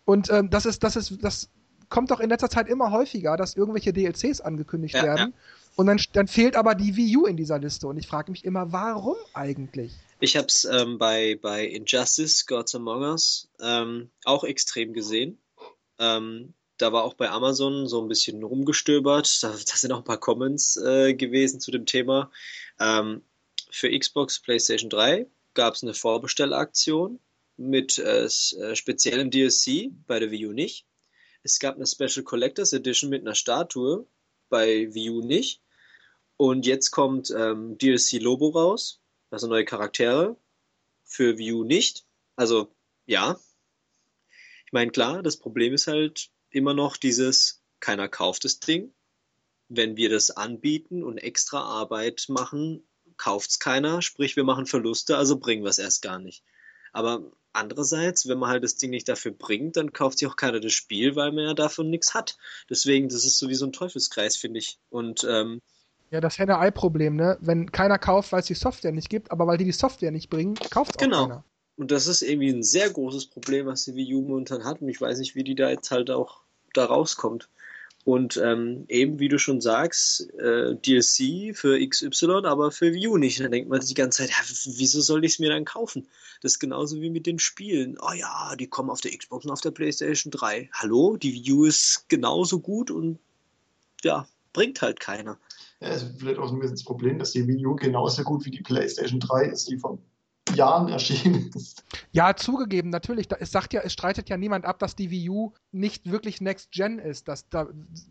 Und 0.06 0.30
ähm, 0.30 0.50
das 0.50 0.66
ist, 0.66 0.84
das 0.84 0.96
ist, 0.96 1.18
das 1.22 1.50
kommt 1.90 2.12
doch 2.12 2.20
in 2.20 2.30
letzter 2.30 2.50
Zeit 2.50 2.68
immer 2.68 2.92
häufiger, 2.92 3.38
dass 3.38 3.56
irgendwelche 3.56 3.94
DLCs 3.94 4.42
angekündigt 4.42 4.96
ja, 4.96 5.04
werden. 5.04 5.34
Ja. 5.34 5.40
Und 5.76 5.88
dann, 5.88 6.00
dann 6.14 6.28
fehlt 6.28 6.56
aber 6.56 6.76
die 6.76 6.96
Wii 6.96 7.18
U 7.18 7.26
in 7.26 7.36
dieser 7.36 7.60
Liste. 7.60 7.88
Und 7.88 7.98
ich 7.98 8.08
frage 8.08 8.32
mich 8.32 8.46
immer, 8.46 8.72
warum 8.72 9.18
eigentlich? 9.34 9.94
Ich 10.20 10.38
habe 10.38 10.48
es 10.48 10.64
ähm, 10.66 10.98
bei, 10.98 11.38
bei 11.42 11.66
Injustice, 11.66 12.46
Gods 12.46 12.76
Among 12.76 13.02
Us, 13.02 13.50
ähm, 13.60 14.10
auch 14.24 14.44
extrem 14.44 14.94
gesehen. 14.94 15.38
Ähm, 16.00 16.54
da 16.78 16.92
war 16.94 17.04
auch 17.04 17.14
bei 17.14 17.30
Amazon 17.30 17.88
so 17.88 18.02
ein 18.02 18.08
bisschen 18.08 18.42
rumgestöbert. 18.44 19.44
Da, 19.44 19.50
da 19.50 19.76
sind 19.76 19.92
auch 19.92 20.00
ein 20.00 20.04
paar 20.04 20.20
Comments 20.20 20.78
äh, 20.78 21.14
gewesen 21.14 21.60
zu 21.60 21.72
dem 21.72 21.86
Thema. 21.86 22.32
Ähm, 22.80 23.22
für 23.70 23.98
Xbox, 23.98 24.40
PlayStation 24.40 24.90
3 24.90 25.28
gab 25.54 25.74
es 25.74 25.84
eine 25.84 25.94
Vorbestellaktion 25.94 27.20
mit 27.58 27.98
äh, 27.98 28.26
äh 28.26 28.76
speziellem 28.76 29.32
DLC, 29.32 29.92
bei 30.08 30.20
der 30.20 30.32
Wii 30.32 30.48
U 30.48 30.54
nicht. 30.54 30.86
Es 31.44 31.60
gab 31.60 31.76
eine 31.76 31.86
Special 31.86 32.24
Collectors 32.24 32.74
Edition 32.74 33.10
mit 33.10 33.22
einer 33.22 33.36
Statue, 33.36 34.08
bei 34.50 34.94
Wii 34.94 35.10
U 35.12 35.22
nicht. 35.22 35.62
Und 36.38 36.66
jetzt 36.66 36.92
kommt 36.92 37.32
ähm, 37.32 37.78
DLC 37.78 38.22
Lobo 38.22 38.50
raus, 38.50 39.00
also 39.30 39.48
neue 39.48 39.64
Charaktere, 39.64 40.38
für 41.04 41.38
Wii 41.38 41.54
U 41.54 41.64
nicht. 41.64 42.06
Also 42.36 42.76
ja, 43.06 43.40
ich 44.66 44.74
meine 44.74 44.92
klar, 44.92 45.24
das 45.24 45.38
Problem 45.38 45.74
ist 45.74 45.88
halt 45.88 46.32
immer 46.50 46.74
noch 46.74 46.98
dieses, 46.98 47.64
keiner 47.80 48.10
kauft 48.10 48.44
das 48.44 48.60
Ding. 48.60 48.94
Wenn 49.70 49.98
wir 49.98 50.10
das 50.10 50.32
anbieten 50.32 51.04
und 51.04 51.18
extra 51.18 51.62
Arbeit 51.62 52.26
machen, 52.28 52.88
kauft 53.18 53.52
es 53.52 53.60
keiner, 53.60 54.02
sprich 54.02 54.36
wir 54.36 54.44
machen 54.44 54.66
Verluste, 54.66 55.18
also 55.18 55.38
bringen 55.38 55.64
wir 55.64 55.70
es 55.70 55.80
erst 55.80 56.02
gar 56.02 56.20
nicht. 56.20 56.44
Aber 56.92 57.32
andererseits, 57.56 58.28
wenn 58.28 58.38
man 58.38 58.50
halt 58.50 58.64
das 58.64 58.78
Ding 58.78 58.90
nicht 58.92 59.08
dafür 59.08 59.32
bringt, 59.32 59.78
dann 59.78 59.94
kauft 59.94 60.20
sich 60.20 60.28
auch 60.28 60.36
keiner 60.36 60.60
das 60.60 60.74
Spiel, 60.74 61.16
weil 61.16 61.32
man 61.32 61.46
ja 61.46 61.54
davon 61.54 61.90
nichts 61.90 62.14
hat. 62.14 62.38
Deswegen, 62.70 63.10
das 63.10 63.26
ist 63.26 63.38
so 63.40 63.50
wie 63.50 63.56
so 63.56 63.66
ein 63.66 63.74
Teufelskreis, 63.74 64.38
finde 64.38 64.60
ich. 64.60 64.78
Und 64.90 65.26
ähm, 65.30 65.62
ja, 66.12 66.22
das 66.22 66.38
Henne-Ei-Problem, 66.38 67.16
ne? 67.16 67.38
Wenn 67.42 67.72
keiner 67.72 67.98
kauft, 67.98 68.32
weil 68.32 68.42
es 68.42 68.46
die 68.46 68.54
Software 68.54 68.92
nicht 68.92 69.10
gibt, 69.10 69.32
aber 69.32 69.48
weil 69.48 69.58
die 69.58 69.66
die 69.66 69.72
Software 69.72 70.12
nicht 70.12 70.30
bringen, 70.30 70.56
kauft 70.70 70.92
es 70.92 70.98
genau. 70.98 71.24
auch 71.24 71.28
keiner. 71.28 71.44
Und 71.78 71.92
das 71.92 72.08
ist 72.08 72.22
irgendwie 72.22 72.52
ein 72.52 72.64
sehr 72.64 72.90
großes 72.90 73.28
Problem, 73.28 73.66
was 73.66 73.84
die 73.84 73.96
Wii 73.96 74.16
U 74.16 74.22
momentan 74.22 74.64
hat. 74.64 74.82
Und 74.82 74.88
ich 74.88 75.02
weiß 75.02 75.20
nicht, 75.20 75.36
wie 75.36 75.44
die 75.44 75.56
da 75.56 75.70
jetzt 75.70 75.92
halt 75.92 76.10
auch 76.10 76.42
da 76.74 76.86
rauskommt. 76.86 77.50
Und 78.06 78.38
ähm, 78.38 78.86
eben, 78.88 79.20
wie 79.20 79.30
du 79.30 79.40
schon 79.40 79.62
sagst, 79.62 80.32
äh, 80.36 80.76
DLC 80.76 81.58
für 81.58 81.80
XY, 81.80 82.46
aber 82.46 82.72
für 82.72 82.92
U 82.92 83.18
nicht. 83.18 83.40
dann 83.40 83.52
denkt 83.52 83.68
man 83.68 83.82
sich 83.82 83.96
die 83.96 84.00
ganze 84.00 84.20
Zeit, 84.20 84.30
ja, 84.30 84.36
wieso 84.78 85.02
soll 85.02 85.26
ich 85.26 85.34
es 85.34 85.40
mir 85.40 85.50
dann 85.50 85.66
kaufen? 85.66 86.08
Das 86.42 86.54
ist 86.54 86.60
genauso 86.60 87.02
wie 87.02 87.10
mit 87.10 87.26
den 87.26 87.40
Spielen. 87.40 87.98
Oh 88.00 88.14
ja, 88.14 88.56
die 88.58 88.68
kommen 88.68 88.92
auf 88.92 89.02
der 89.02 89.18
Xbox 89.18 89.46
und 89.46 89.52
auf 89.52 89.62
der 89.62 89.72
PlayStation 89.72 90.30
3. 90.30 90.70
Hallo, 90.72 91.18
die 91.18 91.52
U 91.52 91.66
ist 91.66 92.06
genauso 92.08 92.60
gut 92.60 92.92
und 92.92 93.18
ja, 94.04 94.28
bringt 94.54 94.84
halt 94.84 95.00
keiner. 95.00 95.40
Ja, 95.82 95.90
ist 95.90 96.14
vielleicht 96.20 96.38
auch 96.38 96.52
ein 96.52 96.60
bisschen 96.60 96.76
das 96.76 96.84
Problem, 96.84 97.18
dass 97.18 97.32
die 97.32 97.48
Wii 97.48 97.66
U 97.66 97.76
genauso 97.76 98.22
gut 98.22 98.46
wie 98.46 98.52
die 98.52 98.62
PlayStation 98.62 99.20
3 99.20 99.46
ist, 99.46 99.68
die 99.68 99.80
vom 99.80 99.98
Jahren 100.54 100.90
erschienen 100.90 101.52
ist. 101.56 101.84
Ja, 102.12 102.36
zugegeben, 102.36 102.90
natürlich. 102.90 103.28
es 103.40 103.52
sagt 103.52 103.74
ja, 103.74 103.82
es 103.82 103.94
streitet 103.94 104.30
ja 104.30 104.38
niemand 104.38 104.66
ab, 104.66 104.80
dass 104.80 104.96
die 104.96 105.10
Wii 105.10 105.30
U 105.30 105.54
nicht 105.72 106.10
wirklich 106.10 106.40
Next 106.40 106.72
Gen 106.72 107.00
ist. 107.00 107.28
Das, 107.28 107.50
da 107.50 107.68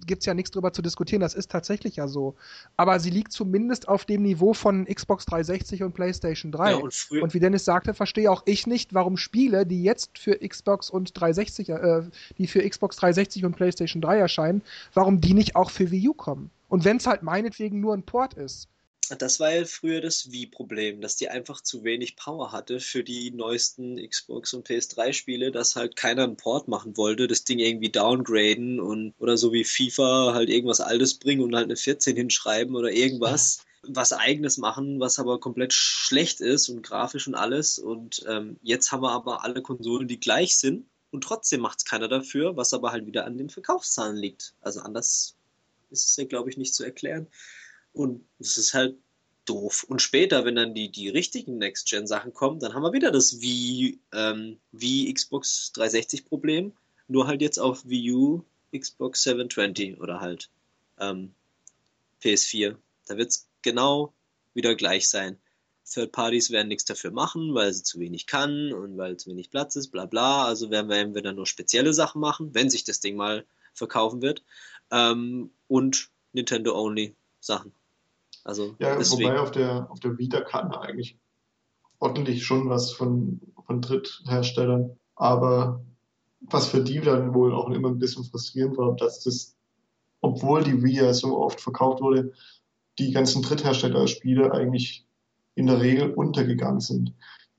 gibt 0.06 0.20
es 0.20 0.26
ja 0.26 0.34
nichts 0.34 0.50
drüber 0.50 0.72
zu 0.72 0.82
diskutieren. 0.82 1.20
Das 1.20 1.34
ist 1.34 1.50
tatsächlich 1.50 1.96
ja 1.96 2.08
so. 2.08 2.34
Aber 2.76 2.98
sie 3.00 3.10
liegt 3.10 3.32
zumindest 3.32 3.88
auf 3.88 4.04
dem 4.04 4.22
Niveau 4.22 4.52
von 4.52 4.84
Xbox 4.84 5.26
360 5.26 5.84
und 5.84 5.94
PlayStation 5.94 6.52
3. 6.52 6.70
Ja, 6.70 6.76
und, 6.76 7.06
und, 7.10 7.34
wie 7.34 7.40
Dennis 7.40 7.64
sagte, 7.64 7.94
verstehe 7.94 8.30
auch 8.30 8.42
ich 8.46 8.66
nicht, 8.66 8.94
warum 8.94 9.16
Spiele, 9.16 9.64
die 9.64 9.82
jetzt 9.82 10.18
für 10.18 10.36
Xbox 10.36 10.90
und 10.90 11.18
360, 11.18 11.68
äh, 11.70 12.02
die 12.36 12.46
für 12.46 12.68
Xbox 12.68 12.96
360 12.96 13.44
und 13.44 13.56
PlayStation 13.56 14.02
3 14.02 14.18
erscheinen, 14.18 14.62
warum 14.92 15.20
die 15.20 15.34
nicht 15.34 15.56
auch 15.56 15.70
für 15.70 15.90
Wii 15.90 16.08
U 16.08 16.14
kommen. 16.14 16.50
Und 16.68 16.84
wenn 16.84 16.96
es 16.96 17.06
halt 17.06 17.22
meinetwegen 17.22 17.80
nur 17.80 17.94
ein 17.94 18.02
Port 18.02 18.34
ist. 18.34 18.68
Das 19.08 19.40
war 19.40 19.52
ja 19.52 19.64
früher 19.64 20.00
das 20.00 20.30
Wii-Problem, 20.30 21.00
dass 21.00 21.16
die 21.16 21.28
einfach 21.28 21.60
zu 21.60 21.84
wenig 21.84 22.16
Power 22.16 22.52
hatte 22.52 22.80
für 22.80 23.04
die 23.04 23.30
neuesten 23.30 23.96
Xbox 23.96 24.54
und 24.54 24.66
PS3-Spiele, 24.66 25.52
dass 25.52 25.76
halt 25.76 25.96
keiner 25.96 26.24
einen 26.24 26.36
Port 26.36 26.68
machen 26.68 26.96
wollte, 26.96 27.26
das 27.26 27.44
Ding 27.44 27.58
irgendwie 27.58 27.90
downgraden 27.90 28.80
und 28.80 29.14
oder 29.18 29.36
so 29.36 29.52
wie 29.52 29.64
FIFA 29.64 30.34
halt 30.34 30.48
irgendwas 30.48 30.80
Altes 30.80 31.14
bringen 31.18 31.42
und 31.42 31.54
halt 31.54 31.64
eine 31.64 31.76
14 31.76 32.16
hinschreiben 32.16 32.76
oder 32.76 32.90
irgendwas. 32.90 33.64
was 33.86 34.14
eigenes 34.14 34.56
machen, 34.56 34.98
was 34.98 35.18
aber 35.18 35.40
komplett 35.40 35.74
schlecht 35.74 36.40
ist 36.40 36.70
und 36.70 36.82
grafisch 36.82 37.26
und 37.26 37.34
alles. 37.34 37.78
Und 37.78 38.24
ähm, 38.26 38.56
jetzt 38.62 38.92
haben 38.92 39.02
wir 39.02 39.10
aber 39.10 39.44
alle 39.44 39.60
Konsolen, 39.60 40.08
die 40.08 40.18
gleich 40.18 40.56
sind 40.56 40.86
und 41.14 41.22
trotzdem 41.22 41.60
macht 41.60 41.78
es 41.78 41.84
keiner 41.84 42.08
dafür, 42.08 42.56
was 42.56 42.72
aber 42.72 42.90
halt 42.90 43.06
wieder 43.06 43.24
an 43.24 43.38
den 43.38 43.48
Verkaufszahlen 43.48 44.16
liegt. 44.16 44.54
Also 44.60 44.80
anders 44.80 45.36
ist 45.90 46.10
es 46.10 46.16
ja, 46.16 46.24
glaube 46.24 46.50
ich, 46.50 46.56
nicht 46.56 46.74
zu 46.74 46.82
erklären. 46.82 47.28
Und 47.94 48.26
es 48.38 48.58
ist 48.58 48.74
halt 48.74 48.98
doof. 49.46 49.84
Und 49.88 50.02
später, 50.02 50.44
wenn 50.44 50.56
dann 50.56 50.74
die, 50.74 50.90
die 50.90 51.08
richtigen 51.08 51.58
Next-Gen-Sachen 51.58 52.34
kommen, 52.34 52.60
dann 52.60 52.74
haben 52.74 52.82
wir 52.82 52.92
wieder 52.92 53.10
das 53.10 53.40
wie, 53.40 54.00
ähm, 54.12 54.58
wie 54.72 55.12
Xbox 55.12 55.72
360-Problem, 55.74 56.72
nur 57.08 57.26
halt 57.26 57.40
jetzt 57.40 57.58
auf 57.58 57.86
Wii 57.88 58.12
U, 58.12 58.44
Xbox 58.76 59.22
720 59.22 60.00
oder 60.00 60.20
halt 60.20 60.50
ähm, 60.98 61.34
PS4. 62.22 62.76
Da 63.06 63.16
wird 63.16 63.30
es 63.30 63.48
genau 63.62 64.12
wieder 64.54 64.74
gleich 64.74 65.08
sein. 65.08 65.38
Third 65.88 66.12
Parties 66.12 66.50
werden 66.50 66.68
nichts 66.68 66.86
dafür 66.86 67.10
machen, 67.10 67.54
weil 67.54 67.72
sie 67.72 67.82
zu 67.82 68.00
wenig 68.00 68.26
kann 68.26 68.72
und 68.72 68.96
weil 68.96 69.18
zu 69.18 69.30
wenig 69.30 69.50
Platz 69.50 69.76
ist, 69.76 69.88
bla 69.88 70.06
bla. 70.06 70.46
Also 70.46 70.70
werden 70.70 70.88
wir 70.88 70.96
entweder 70.96 71.32
nur 71.32 71.46
spezielle 71.46 71.92
Sachen 71.92 72.20
machen, 72.20 72.54
wenn 72.54 72.70
sich 72.70 72.84
das 72.84 73.00
Ding 73.00 73.16
mal 73.16 73.44
verkaufen 73.74 74.22
wird. 74.22 74.42
Ähm, 74.90 75.50
und 75.68 76.08
Nintendo 76.32 76.74
Only 76.74 77.14
Sachen. 77.40 77.72
Also 78.44 78.76
ja, 78.78 78.96
deswegen. 78.96 79.30
wobei 79.30 79.40
auf 79.40 79.50
der, 79.50 79.90
auf 79.90 80.00
der 80.00 80.18
Vita 80.18 80.40
kann 80.42 80.72
eigentlich 80.72 81.18
ordentlich 81.98 82.44
schon 82.44 82.68
was 82.68 82.92
von, 82.92 83.40
von 83.66 83.80
Drittherstellern, 83.80 84.98
aber 85.16 85.82
was 86.40 86.68
für 86.68 86.82
die 86.82 87.00
dann 87.00 87.32
wohl 87.32 87.54
auch 87.54 87.70
immer 87.70 87.88
ein 87.88 87.98
bisschen 87.98 88.24
frustrierend 88.24 88.76
war, 88.76 88.94
dass 88.96 89.20
das, 89.24 89.56
obwohl 90.20 90.62
die 90.62 90.82
Wii 90.82 90.96
ja 90.96 91.14
so 91.14 91.38
oft 91.38 91.60
verkauft 91.60 92.02
wurde, 92.02 92.32
die 92.98 93.12
ganzen 93.12 93.42
Dritthersteller-Spiele 93.42 94.52
eigentlich 94.52 95.06
in 95.54 95.66
der 95.66 95.80
Regel 95.80 96.12
untergegangen 96.12 96.80
sind. 96.80 97.14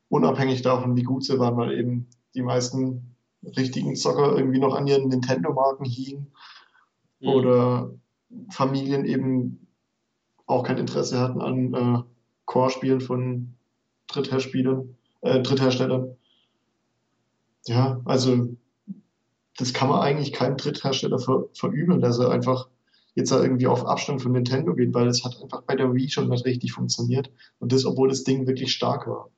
Unabhängig 0.09 0.61
davon, 0.61 0.95
wie 0.95 1.03
gut 1.03 1.23
sie 1.23 1.39
waren, 1.39 1.57
weil 1.57 1.77
eben 1.77 2.07
die 2.35 2.43
meisten 2.43 3.15
richtigen 3.57 3.95
Zocker 3.95 4.37
irgendwie 4.37 4.59
noch 4.59 4.75
an 4.75 4.87
ihren 4.87 5.09
Nintendo-Marken 5.09 5.85
hingen 5.85 6.31
mhm. 7.19 7.29
oder 7.29 7.91
Familien 8.49 9.05
eben 9.05 9.64
auch 10.45 10.63
kein 10.63 10.77
Interesse 10.77 11.19
hatten 11.19 11.41
an 11.41 11.73
äh, 11.73 12.03
Core-Spielen 12.45 13.01
von 13.01 13.55
Drittherspielern, 14.07 14.95
äh, 15.21 15.41
Drittherstellern. 15.41 16.15
Ja, 17.65 18.01
also 18.05 18.55
das 19.57 19.73
kann 19.73 19.89
man 19.89 20.01
eigentlich 20.01 20.33
keinem 20.33 20.57
Dritthersteller 20.57 21.19
ver, 21.19 21.45
verübeln, 21.53 22.01
dass 22.01 22.19
er 22.19 22.29
einfach 22.29 22.67
jetzt 23.15 23.31
irgendwie 23.31 23.67
auf 23.67 23.85
Abstand 23.85 24.21
von 24.21 24.33
Nintendo 24.33 24.75
geht, 24.75 24.93
weil 24.93 25.07
es 25.07 25.23
hat 25.23 25.41
einfach 25.41 25.61
bei 25.63 25.75
der 25.75 25.93
Wii 25.93 26.09
schon 26.09 26.29
nicht 26.29 26.45
richtig 26.45 26.73
funktioniert. 26.73 27.31
Und 27.59 27.71
das, 27.71 27.85
obwohl 27.85 28.09
das 28.09 28.23
Ding 28.23 28.45
wirklich 28.45 28.73
stark 28.73 29.07
war. 29.07 29.29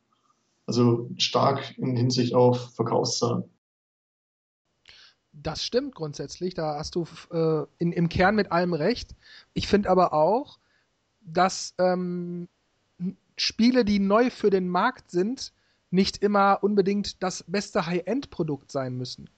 Also 0.65 1.09
stark 1.17 1.77
in 1.77 1.95
Hinsicht 1.95 2.33
auf 2.33 2.73
Verkaufszahlen. 2.75 3.43
Das 5.31 5.63
stimmt 5.63 5.93
grundsätzlich, 5.93 6.55
da 6.55 6.77
hast 6.77 6.95
du 6.95 7.05
äh, 7.31 7.65
in, 7.77 7.91
im 7.91 8.09
Kern 8.09 8.35
mit 8.35 8.51
allem 8.51 8.73
recht. 8.73 9.15
Ich 9.53 9.67
finde 9.67 9.89
aber 9.89 10.11
auch, 10.11 10.57
dass 11.27 11.73
ähm, 11.77 12.47
Spiele, 13.35 13.85
die 13.85 13.99
neu 13.99 14.29
für 14.29 14.49
den 14.49 14.67
Markt 14.67 15.11
sind, 15.11 15.53
nicht 15.91 16.23
immer 16.23 16.59
unbedingt 16.61 17.21
das 17.23 17.43
beste 17.47 17.85
High-End-Produkt 17.85 18.71
sein 18.71 18.95
müssen. 18.97 19.29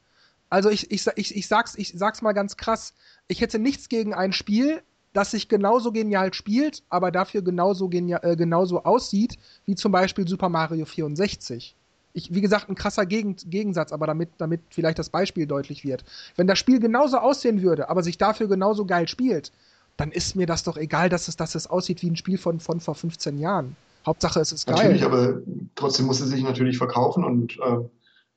Also 0.49 0.70
ich, 0.70 0.90
ich, 0.91 1.06
ich, 1.16 1.36
ich, 1.36 1.48
sag's, 1.48 1.76
ich 1.76 1.94
sag's 1.95 2.22
mal 2.22 2.34
ganz 2.34 2.57
krass, 2.57 2.95
ich 3.28 3.41
hätte 3.41 3.60
nichts 3.60 3.88
gegen 3.88 4.14
ein 4.14 4.34
Spiel, 4.34 4.82
das 5.14 5.32
sich 5.32 5.48
genauso 5.48 5.91
genial 5.91 6.34
spielt, 6.34 6.84
aber 6.90 7.11
dafür 7.11 7.41
genauso, 7.41 7.90
genial, 7.90 8.22
äh, 8.24 8.36
genauso 8.36 8.84
aussieht, 8.84 9.38
wie 9.66 9.76
zum 9.76 9.91
Beispiel 9.91 10.28
Super 10.28 10.49
Mario 10.49 10.86
64. 10.86 11.76
Ich, 12.14 12.34
wie 12.34 12.41
gesagt, 12.41 12.70
ein 12.70 12.76
krasser 12.76 13.06
Gegen 13.06 13.36
Gegensatz, 13.36 13.91
aber 13.91 14.07
damit, 14.07 14.30
damit 14.40 14.61
vielleicht 14.72 14.98
das 14.98 15.10
Beispiel 15.10 15.45
deutlich 15.45 15.84
wird. 15.84 16.03
Wenn 16.36 16.48
das 16.48 16.57
Spiel 16.57 16.80
genauso 16.80 17.18
aussehen 17.18 17.61
würde, 17.61 17.90
aber 17.90 18.02
sich 18.02 18.18
dafür 18.18 18.48
genauso 18.48 18.86
geil 18.86 19.07
spielt, 19.07 19.52
dann 20.00 20.12
ist 20.12 20.36
mir 20.36 20.46
das 20.46 20.64
doch 20.64 20.78
egal, 20.78 21.10
dass 21.10 21.28
es, 21.28 21.36
dass 21.36 21.56
es 21.56 21.68
aussieht 21.68 22.02
wie 22.02 22.10
ein 22.10 22.16
Spiel 22.16 22.38
von, 22.38 22.60
von 22.60 22.80
vor 22.80 22.96
15 22.96 23.38
Jahren. 23.38 23.76
Hauptsache 24.06 24.40
es 24.40 24.52
ist 24.52 24.66
geil. 24.66 24.78
Natürlich, 24.78 25.04
aber 25.04 25.42
trotzdem 25.76 26.06
muss 26.06 26.22
es 26.22 26.30
sich 26.30 26.42
natürlich 26.42 26.78
verkaufen 26.78 27.24
und 27.24 27.58
äh, 27.60 27.80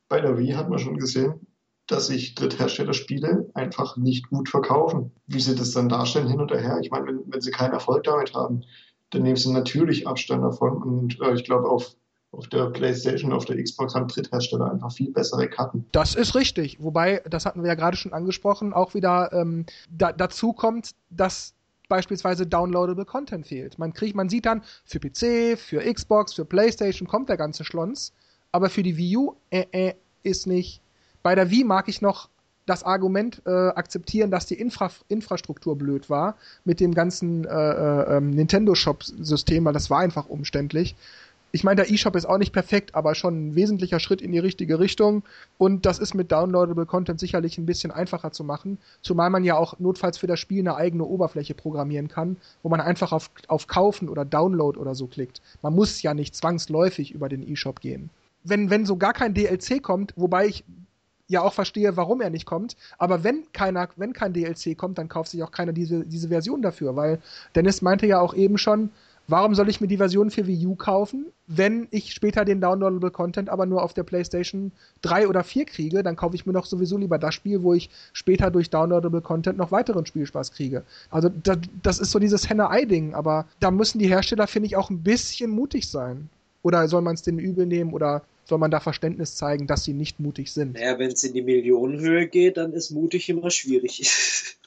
bei 0.08 0.20
der 0.20 0.36
Wii 0.36 0.52
hat 0.52 0.68
man 0.68 0.80
schon 0.80 0.96
gesehen, 0.96 1.46
dass 1.86 2.08
sich 2.08 2.34
Drittherstellerspiele 2.34 3.50
einfach 3.54 3.96
nicht 3.96 4.28
gut 4.28 4.48
verkaufen. 4.48 5.12
Wie 5.26 5.40
sie 5.40 5.54
das 5.54 5.70
dann 5.70 5.88
darstellen 5.88 6.28
hin 6.28 6.40
oder 6.40 6.58
her. 6.58 6.78
Ich 6.82 6.90
meine, 6.90 7.06
wenn, 7.06 7.22
wenn 7.26 7.40
sie 7.40 7.50
keinen 7.50 7.72
Erfolg 7.72 8.04
damit 8.04 8.34
haben, 8.34 8.64
dann 9.10 9.22
nehmen 9.22 9.36
sie 9.36 9.52
natürlich 9.52 10.08
Abstand 10.08 10.42
davon 10.42 10.82
und 10.82 11.20
äh, 11.20 11.34
ich 11.34 11.44
glaube 11.44 11.68
auf 11.68 11.94
auf 12.32 12.48
der 12.48 12.70
PlayStation, 12.70 13.32
auf 13.32 13.44
der 13.44 13.62
Xbox 13.62 13.94
haben 13.94 14.08
Dritthersteller 14.08 14.72
einfach 14.72 14.90
viel 14.92 15.12
bessere 15.12 15.48
Karten. 15.48 15.84
Das 15.92 16.14
ist 16.14 16.34
richtig. 16.34 16.82
Wobei, 16.82 17.22
das 17.28 17.44
hatten 17.44 17.62
wir 17.62 17.68
ja 17.68 17.74
gerade 17.74 17.96
schon 17.96 18.14
angesprochen, 18.14 18.72
auch 18.72 18.94
wieder 18.94 19.30
ähm, 19.32 19.66
da, 19.90 20.12
dazu 20.12 20.54
kommt, 20.54 20.92
dass 21.10 21.54
beispielsweise 21.88 22.46
downloadable 22.46 23.04
Content 23.04 23.46
fehlt. 23.46 23.78
Man 23.78 23.92
kriegt, 23.92 24.16
man 24.16 24.30
sieht 24.30 24.46
dann 24.46 24.62
für 24.84 24.98
PC, 24.98 25.58
für 25.58 25.92
Xbox, 25.92 26.32
für 26.32 26.46
PlayStation 26.46 27.06
kommt 27.06 27.28
der 27.28 27.36
ganze 27.36 27.64
Schlons, 27.64 28.14
aber 28.50 28.70
für 28.70 28.82
die 28.82 28.96
Wii 28.96 29.16
U 29.18 29.34
äh, 29.50 29.66
äh, 29.72 29.94
ist 30.22 30.46
nicht. 30.46 30.80
Bei 31.22 31.34
der 31.34 31.50
Wii 31.50 31.64
mag 31.64 31.88
ich 31.88 32.00
noch 32.00 32.30
das 32.64 32.82
Argument 32.82 33.42
äh, 33.44 33.50
akzeptieren, 33.50 34.30
dass 34.30 34.46
die 34.46 34.54
Infra 34.54 34.90
Infrastruktur 35.08 35.76
blöd 35.76 36.08
war 36.08 36.36
mit 36.64 36.80
dem 36.80 36.94
ganzen 36.94 37.44
äh, 37.44 37.50
äh, 37.50 38.16
ähm, 38.16 38.30
Nintendo 38.30 38.74
Shop-System, 38.74 39.64
weil 39.64 39.72
das 39.72 39.90
war 39.90 39.98
einfach 39.98 40.28
umständlich 40.28 40.94
ich 41.54 41.64
meine, 41.64 41.76
der 41.76 41.92
eShop 41.92 42.16
ist 42.16 42.24
auch 42.24 42.38
nicht 42.38 42.52
perfekt, 42.52 42.94
aber 42.94 43.14
schon 43.14 43.48
ein 43.48 43.54
wesentlicher 43.54 44.00
Schritt 44.00 44.22
in 44.22 44.32
die 44.32 44.38
richtige 44.38 44.80
Richtung. 44.80 45.22
Und 45.58 45.84
das 45.84 45.98
ist 45.98 46.14
mit 46.14 46.32
Downloadable 46.32 46.86
Content 46.86 47.20
sicherlich 47.20 47.58
ein 47.58 47.66
bisschen 47.66 47.90
einfacher 47.90 48.32
zu 48.32 48.42
machen, 48.42 48.78
zumal 49.02 49.28
man 49.28 49.44
ja 49.44 49.56
auch 49.56 49.78
notfalls 49.78 50.16
für 50.16 50.26
das 50.26 50.40
Spiel 50.40 50.60
eine 50.60 50.76
eigene 50.76 51.04
Oberfläche 51.04 51.54
programmieren 51.54 52.08
kann, 52.08 52.38
wo 52.62 52.70
man 52.70 52.80
einfach 52.80 53.12
auf, 53.12 53.30
auf 53.48 53.66
Kaufen 53.66 54.08
oder 54.08 54.24
Download 54.24 54.78
oder 54.78 54.94
so 54.94 55.06
klickt. 55.06 55.42
Man 55.60 55.74
muss 55.74 56.00
ja 56.00 56.14
nicht 56.14 56.34
zwangsläufig 56.34 57.12
über 57.12 57.28
den 57.28 57.46
eShop 57.46 57.80
gehen. 57.80 58.08
Wenn, 58.44 58.70
wenn 58.70 58.86
so 58.86 58.96
gar 58.96 59.12
kein 59.12 59.34
DLC 59.34 59.82
kommt, 59.82 60.14
wobei 60.16 60.46
ich 60.46 60.64
ja 61.28 61.42
auch 61.42 61.52
verstehe, 61.52 61.96
warum 61.96 62.20
er 62.20 62.30
nicht 62.30 62.46
kommt. 62.46 62.76
Aber 62.98 63.24
wenn 63.24 63.50
keiner, 63.52 63.88
wenn 63.96 64.12
kein 64.12 64.32
DLC 64.32 64.76
kommt, 64.76 64.98
dann 64.98 65.08
kauft 65.08 65.30
sich 65.30 65.42
auch 65.42 65.50
keiner 65.50 65.72
diese, 65.72 66.04
diese 66.04 66.28
Version 66.28 66.62
dafür, 66.62 66.96
weil 66.96 67.20
Dennis 67.54 67.82
meinte 67.82 68.06
ja 68.06 68.20
auch 68.20 68.34
eben 68.34 68.58
schon, 68.58 68.90
Warum 69.32 69.54
soll 69.54 69.70
ich 69.70 69.80
mir 69.80 69.86
die 69.86 69.96
Version 69.96 70.30
für 70.30 70.46
Wii 70.46 70.66
U 70.66 70.74
kaufen, 70.74 71.32
wenn 71.46 71.88
ich 71.90 72.12
später 72.12 72.44
den 72.44 72.60
Downloadable 72.60 73.10
Content 73.10 73.48
aber 73.48 73.64
nur 73.64 73.82
auf 73.82 73.94
der 73.94 74.02
PlayStation 74.02 74.72
3 75.00 75.26
oder 75.26 75.42
4 75.42 75.64
kriege? 75.64 76.02
Dann 76.02 76.16
kaufe 76.16 76.34
ich 76.34 76.44
mir 76.44 76.52
doch 76.52 76.66
sowieso 76.66 76.98
lieber 76.98 77.16
das 77.16 77.34
Spiel, 77.34 77.62
wo 77.62 77.72
ich 77.72 77.88
später 78.12 78.50
durch 78.50 78.68
Downloadable 78.68 79.22
Content 79.22 79.56
noch 79.56 79.72
weiteren 79.72 80.04
Spielspaß 80.04 80.52
kriege. 80.52 80.82
Also 81.10 81.30
das, 81.30 81.56
das 81.82 81.98
ist 81.98 82.10
so 82.10 82.18
dieses 82.18 82.50
Henne-Ei-Ding, 82.50 83.14
aber 83.14 83.46
da 83.58 83.70
müssen 83.70 83.98
die 83.98 84.08
Hersteller, 84.08 84.46
finde 84.46 84.66
ich, 84.66 84.76
auch 84.76 84.90
ein 84.90 85.02
bisschen 85.02 85.50
mutig 85.50 85.88
sein. 85.88 86.28
Oder 86.62 86.86
soll 86.86 87.00
man 87.00 87.14
es 87.14 87.22
denen 87.22 87.38
übel 87.38 87.64
nehmen 87.64 87.94
oder 87.94 88.20
soll 88.44 88.58
man 88.58 88.70
da 88.70 88.80
Verständnis 88.80 89.34
zeigen, 89.34 89.66
dass 89.66 89.84
sie 89.84 89.94
nicht 89.94 90.20
mutig 90.20 90.52
sind? 90.52 90.74
Naja, 90.74 90.98
wenn 90.98 91.10
es 91.10 91.24
in 91.24 91.32
die 91.32 91.40
Millionenhöhe 91.40 92.28
geht, 92.28 92.58
dann 92.58 92.74
ist 92.74 92.90
mutig 92.90 93.30
immer 93.30 93.50
schwierig. 93.50 94.02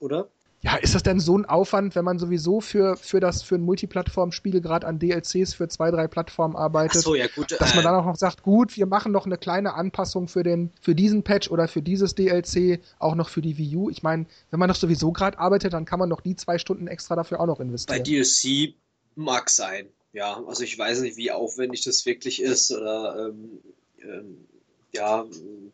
oder? 0.00 0.28
Ja, 0.62 0.76
ist 0.76 0.94
das 0.94 1.02
denn 1.02 1.20
so 1.20 1.38
ein 1.38 1.46
Aufwand, 1.46 1.94
wenn 1.94 2.04
man 2.04 2.18
sowieso 2.18 2.60
für, 2.60 2.96
für 2.96 3.18
das 3.18 3.42
für 3.42 3.54
ein 3.54 3.62
Multiplattform-Spiel 3.62 4.60
gerade 4.60 4.86
an 4.86 4.98
DLCs 4.98 5.54
für 5.54 5.68
zwei, 5.68 5.90
drei 5.90 6.06
Plattformen 6.06 6.54
arbeitet, 6.54 7.00
so, 7.00 7.14
ja, 7.14 7.28
gut, 7.28 7.52
dass 7.58 7.74
man 7.74 7.80
äh, 7.80 7.84
dann 7.84 7.94
auch 7.94 8.04
noch 8.04 8.16
sagt, 8.16 8.42
gut, 8.42 8.76
wir 8.76 8.84
machen 8.84 9.10
noch 9.10 9.24
eine 9.24 9.38
kleine 9.38 9.72
Anpassung 9.72 10.28
für 10.28 10.42
den 10.42 10.70
für 10.82 10.94
diesen 10.94 11.22
Patch 11.22 11.50
oder 11.50 11.66
für 11.66 11.80
dieses 11.80 12.14
DLC, 12.14 12.80
auch 12.98 13.14
noch 13.14 13.30
für 13.30 13.40
die 13.40 13.56
Wii 13.56 13.76
U. 13.76 13.90
Ich 13.90 14.02
meine, 14.02 14.26
wenn 14.50 14.60
man 14.60 14.68
doch 14.68 14.76
sowieso 14.76 15.12
gerade 15.12 15.38
arbeitet, 15.38 15.72
dann 15.72 15.86
kann 15.86 15.98
man 15.98 16.10
noch 16.10 16.20
die 16.20 16.36
zwei 16.36 16.58
Stunden 16.58 16.88
extra 16.88 17.16
dafür 17.16 17.40
auch 17.40 17.46
noch 17.46 17.60
investieren. 17.60 17.98
Bei 17.98 18.02
DLC 18.02 18.74
mag 19.14 19.48
sein, 19.48 19.88
ja. 20.12 20.42
Also 20.46 20.62
ich 20.62 20.78
weiß 20.78 21.00
nicht, 21.00 21.16
wie 21.16 21.30
aufwendig 21.30 21.84
das 21.84 22.04
wirklich 22.04 22.42
ist 22.42 22.70
oder 22.70 23.30
ähm, 23.30 23.60
ähm, 24.02 24.46
ja, 24.92 25.24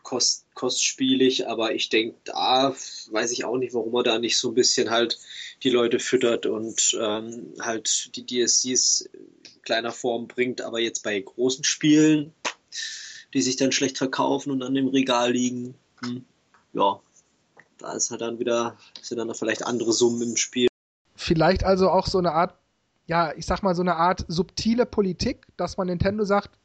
kost, 0.02 0.46
kostspielig, 0.54 1.48
aber 1.48 1.74
ich 1.74 1.88
denke, 1.88 2.16
da 2.24 2.74
weiß 3.10 3.32
ich 3.32 3.44
auch 3.44 3.56
nicht, 3.56 3.74
warum 3.74 3.94
er 3.94 4.02
da 4.02 4.18
nicht 4.18 4.38
so 4.38 4.48
ein 4.48 4.54
bisschen 4.54 4.90
halt 4.90 5.18
die 5.62 5.70
Leute 5.70 5.98
füttert 5.98 6.46
und 6.46 6.96
ähm, 7.00 7.54
halt 7.60 8.14
die 8.14 8.26
DSCs 8.26 9.08
in 9.12 9.62
kleiner 9.62 9.92
Form 9.92 10.26
bringt, 10.26 10.60
aber 10.60 10.80
jetzt 10.80 11.02
bei 11.02 11.18
großen 11.18 11.64
Spielen, 11.64 12.32
die 13.32 13.42
sich 13.42 13.56
dann 13.56 13.72
schlecht 13.72 13.98
verkaufen 13.98 14.50
und 14.50 14.62
an 14.62 14.74
dem 14.74 14.88
Regal 14.88 15.32
liegen, 15.32 15.74
hm, 16.02 16.24
ja, 16.74 17.00
da 17.78 17.92
ist 17.94 18.10
halt 18.10 18.20
dann 18.20 18.38
wieder, 18.38 18.76
sind 19.00 19.18
dann 19.18 19.34
vielleicht 19.34 19.66
andere 19.66 19.92
Summen 19.92 20.22
im 20.22 20.36
Spiel. 20.36 20.68
Vielleicht 21.14 21.64
also 21.64 21.90
auch 21.90 22.06
so 22.06 22.18
eine 22.18 22.32
Art, 22.32 22.54
ja, 23.06 23.32
ich 23.36 23.46
sag 23.46 23.62
mal 23.62 23.74
so 23.74 23.82
eine 23.82 23.96
Art 23.96 24.24
subtile 24.28 24.86
Politik, 24.86 25.46
dass 25.56 25.76
man 25.76 25.88
Nintendo 25.88 26.24
sagt, 26.24 26.58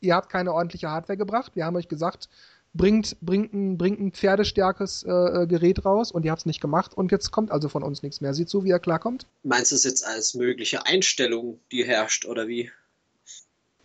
ihr 0.00 0.14
habt 0.14 0.30
keine 0.30 0.52
ordentliche 0.52 0.90
Hardware 0.90 1.16
gebracht. 1.16 1.52
Wir 1.54 1.64
haben 1.64 1.76
euch 1.76 1.88
gesagt, 1.88 2.28
bringt, 2.74 3.16
bringt, 3.20 3.52
ein, 3.52 3.78
bringt 3.78 4.00
ein 4.00 4.12
pferdestärkes 4.12 5.02
äh, 5.04 5.10
äh 5.10 5.46
Gerät 5.46 5.84
raus 5.84 6.12
und 6.12 6.24
ihr 6.24 6.30
habt 6.30 6.40
es 6.40 6.46
nicht 6.46 6.60
gemacht 6.60 6.94
und 6.94 7.10
jetzt 7.10 7.30
kommt 7.30 7.50
also 7.50 7.68
von 7.68 7.82
uns 7.82 8.02
nichts 8.02 8.20
mehr. 8.20 8.34
Sieht 8.34 8.48
so, 8.48 8.64
wie 8.64 8.70
er 8.70 8.78
klarkommt? 8.78 9.26
Meinst 9.42 9.72
du 9.72 9.76
es 9.76 9.84
jetzt 9.84 10.06
als 10.06 10.34
mögliche 10.34 10.86
Einstellung, 10.86 11.60
die 11.72 11.84
herrscht 11.84 12.26
oder 12.26 12.48
wie? 12.48 12.70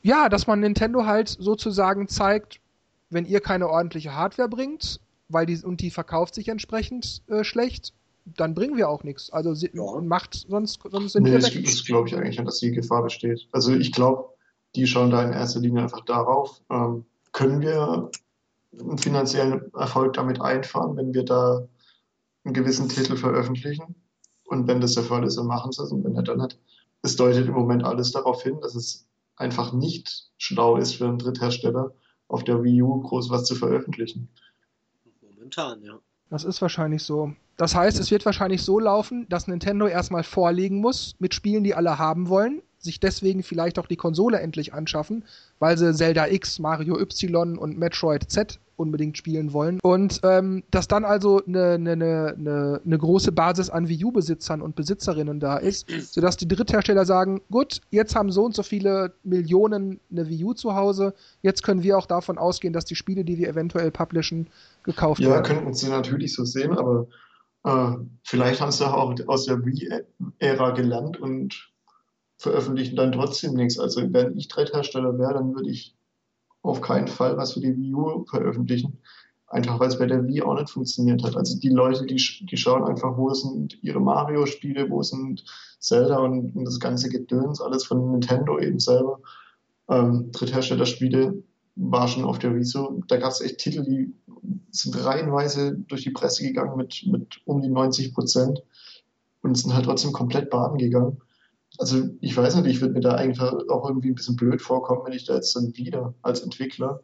Ja, 0.03 0.29
dass 0.29 0.47
man 0.47 0.59
Nintendo 0.59 1.05
halt 1.05 1.29
sozusagen 1.29 2.07
zeigt, 2.07 2.59
wenn 3.09 3.25
ihr 3.25 3.39
keine 3.39 3.69
ordentliche 3.69 4.15
Hardware 4.15 4.49
bringt, 4.49 4.99
weil 5.29 5.45
die 5.45 5.57
und 5.63 5.81
die 5.81 5.91
verkauft 5.91 6.33
sich 6.33 6.47
entsprechend 6.47 7.21
äh, 7.27 7.43
schlecht, 7.43 7.93
dann 8.25 8.53
bringen 8.53 8.77
wir 8.77 8.89
auch 8.89 9.03
nichts. 9.03 9.31
Also 9.31 9.53
sie, 9.53 9.69
ja. 9.73 10.01
macht 10.01 10.45
sonst, 10.47 10.79
sonst 10.89 11.13
sind 11.13 11.23
nee, 11.23 11.31
wir 11.31 11.43
weg. 11.43 11.63
Das 11.63 11.83
glaube 11.85 12.07
ich 12.07 12.15
eigentlich 12.15 12.37
dass 12.37 12.59
die 12.59 12.71
Gefahr 12.71 13.03
besteht. 13.03 13.47
Also 13.51 13.73
ich 13.73 13.91
glaube, 13.91 14.30
die 14.75 14.87
schauen 14.87 15.11
da 15.11 15.23
in 15.23 15.33
erster 15.33 15.59
Linie 15.59 15.83
einfach 15.83 16.05
darauf, 16.05 16.61
ähm, 16.69 17.05
können 17.31 17.61
wir 17.61 18.09
einen 18.79 18.97
finanziellen 18.97 19.73
Erfolg 19.73 20.13
damit 20.13 20.41
einfahren, 20.41 20.95
wenn 20.95 21.13
wir 21.13 21.25
da 21.25 21.67
einen 22.43 22.53
gewissen 22.53 22.89
Titel 22.89 23.15
veröffentlichen. 23.17 23.95
Und 24.45 24.67
wenn 24.67 24.81
das 24.81 24.95
der 24.95 25.03
Fall 25.03 25.23
ist, 25.23 25.37
dann 25.37 25.47
machen 25.47 25.71
sie 25.71 25.83
es 25.83 25.91
und 25.91 26.03
wenn 26.03 26.13
nicht, 26.13 26.27
dann 26.27 26.39
nicht. 26.39 26.59
Es 27.03 27.15
deutet 27.15 27.47
im 27.47 27.53
Moment 27.53 27.83
alles 27.83 28.11
darauf 28.11 28.43
hin, 28.43 28.59
dass 28.61 28.75
es 28.75 29.07
einfach 29.35 29.73
nicht 29.73 30.29
schlau 30.37 30.77
ist 30.77 30.95
für 30.95 31.07
einen 31.07 31.17
Dritthersteller, 31.17 31.93
auf 32.27 32.43
der 32.43 32.63
Wii 32.63 32.81
U 32.81 33.01
groß 33.01 33.29
was 33.29 33.45
zu 33.45 33.55
veröffentlichen. 33.55 34.29
Momentan, 35.21 35.81
ja. 35.83 35.99
Das 36.29 36.45
ist 36.45 36.61
wahrscheinlich 36.61 37.03
so. 37.03 37.33
Das 37.57 37.75
heißt, 37.75 37.99
es 37.99 38.09
wird 38.09 38.25
wahrscheinlich 38.25 38.63
so 38.63 38.79
laufen, 38.79 39.27
dass 39.27 39.47
Nintendo 39.47 39.87
erstmal 39.87 40.23
vorlegen 40.23 40.79
muss 40.79 41.15
mit 41.19 41.33
Spielen, 41.33 41.63
die 41.63 41.75
alle 41.75 41.99
haben 41.99 42.29
wollen, 42.29 42.61
sich 42.81 42.99
deswegen 42.99 43.43
vielleicht 43.43 43.79
auch 43.79 43.87
die 43.87 43.95
Konsole 43.95 44.39
endlich 44.39 44.73
anschaffen, 44.73 45.23
weil 45.59 45.77
sie 45.77 45.93
Zelda 45.93 46.27
X, 46.27 46.59
Mario 46.59 46.99
Y 46.99 47.57
und 47.57 47.77
Metroid 47.77 48.29
Z 48.29 48.59
unbedingt 48.81 49.17
spielen 49.17 49.53
wollen. 49.53 49.79
Und 49.83 50.19
ähm, 50.23 50.63
dass 50.71 50.87
dann 50.87 51.05
also 51.05 51.41
eine, 51.45 51.73
eine, 51.73 51.91
eine, 51.91 52.81
eine 52.83 52.97
große 52.97 53.31
Basis 53.31 53.69
an 53.69 53.87
Wii 53.87 54.05
U-Besitzern 54.05 54.61
und 54.61 54.75
Besitzerinnen 54.75 55.39
da 55.39 55.57
ist, 55.57 55.87
sodass 56.11 56.35
die 56.35 56.47
Dritthersteller 56.47 57.05
sagen, 57.05 57.41
gut, 57.51 57.81
jetzt 57.91 58.15
haben 58.15 58.31
so 58.31 58.43
und 58.43 58.55
so 58.55 58.63
viele 58.63 59.13
Millionen 59.23 59.99
eine 60.11 60.27
Wii 60.27 60.43
U 60.43 60.53
zu 60.53 60.75
Hause, 60.75 61.13
jetzt 61.43 61.63
können 61.63 61.83
wir 61.83 61.97
auch 61.97 62.07
davon 62.07 62.37
ausgehen, 62.37 62.73
dass 62.73 62.85
die 62.85 62.95
Spiele, 62.95 63.23
die 63.23 63.37
wir 63.37 63.47
eventuell 63.47 63.91
publishen, 63.91 64.47
gekauft 64.83 65.21
ja, 65.21 65.29
werden. 65.29 65.45
Ja, 65.45 65.53
könnten 65.53 65.73
sie 65.73 65.89
natürlich 65.89 66.33
so 66.33 66.43
sehen, 66.43 66.75
aber 66.75 67.07
äh, 67.63 67.91
vielleicht 68.23 68.61
haben 68.61 68.71
sie 68.71 68.87
auch 68.87 69.15
aus 69.27 69.45
der 69.45 69.63
Wii-Ära 69.63 70.71
gelernt 70.71 71.19
und 71.19 71.70
veröffentlichen 72.41 72.95
dann 72.95 73.11
trotzdem 73.11 73.53
nichts. 73.53 73.77
Also 73.77 74.01
wenn 74.11 74.35
ich 74.35 74.47
Dritthersteller 74.47 75.17
wäre, 75.19 75.35
dann 75.35 75.53
würde 75.53 75.69
ich 75.69 75.95
auf 76.63 76.81
keinen 76.81 77.07
Fall 77.07 77.37
was 77.37 77.53
für 77.53 77.59
die 77.59 77.77
Wii 77.77 77.93
U 77.93 78.25
veröffentlichen. 78.25 78.97
Einfach 79.45 79.79
weil 79.79 79.89
es 79.89 79.99
bei 79.99 80.07
der 80.07 80.25
Wii 80.25 80.41
auch 80.41 80.55
nicht 80.55 80.71
funktioniert 80.71 81.23
hat. 81.23 81.35
Also 81.35 81.59
die 81.59 81.69
Leute, 81.69 82.05
die, 82.05 82.15
die 82.15 82.57
schauen 82.57 82.83
einfach, 82.83 83.15
wo 83.17 83.31
sind 83.33 83.77
ihre 83.83 83.99
Mario-Spiele, 83.99 84.89
wo 84.89 85.03
sind 85.03 85.43
Zelda 85.79 86.17
und, 86.17 86.55
und, 86.55 86.65
das 86.65 86.79
ganze 86.79 87.09
Gedöns, 87.09 87.61
alles 87.61 87.83
von 87.83 88.11
Nintendo 88.11 88.57
eben 88.57 88.79
selber. 88.79 89.19
Ähm, 89.89 90.31
Dritthersteller-Spiele 90.31 91.43
war 91.75 92.07
schon 92.07 92.23
auf 92.23 92.39
der 92.39 92.55
Wii 92.55 92.63
so. 92.63 93.03
Da 93.07 93.17
gab 93.17 93.31
es 93.31 93.41
echt 93.41 93.59
Titel, 93.59 93.83
die 93.83 94.15
sind 94.71 95.05
reihenweise 95.05 95.77
durch 95.87 96.03
die 96.03 96.11
Presse 96.11 96.43
gegangen 96.43 96.75
mit, 96.75 97.05
mit 97.05 97.41
um 97.45 97.61
die 97.61 97.69
90 97.69 98.15
Prozent 98.15 98.63
und 99.43 99.55
sind 99.55 99.75
halt 99.75 99.85
trotzdem 99.85 100.11
komplett 100.11 100.49
baden 100.49 100.79
gegangen. 100.79 101.21
Also 101.81 102.11
ich 102.21 102.37
weiß 102.37 102.57
nicht, 102.57 102.67
ich 102.67 102.79
würde 102.79 102.93
mir 102.93 102.99
da 102.99 103.15
eigentlich 103.15 103.41
auch 103.41 103.87
irgendwie 103.87 104.09
ein 104.09 104.15
bisschen 104.15 104.35
blöd 104.35 104.61
vorkommen, 104.61 105.01
wenn 105.03 105.13
ich 105.13 105.25
da 105.25 105.33
jetzt 105.33 105.55
dann 105.55 105.75
wieder 105.75 106.13
als 106.21 106.41
Entwickler 106.41 107.01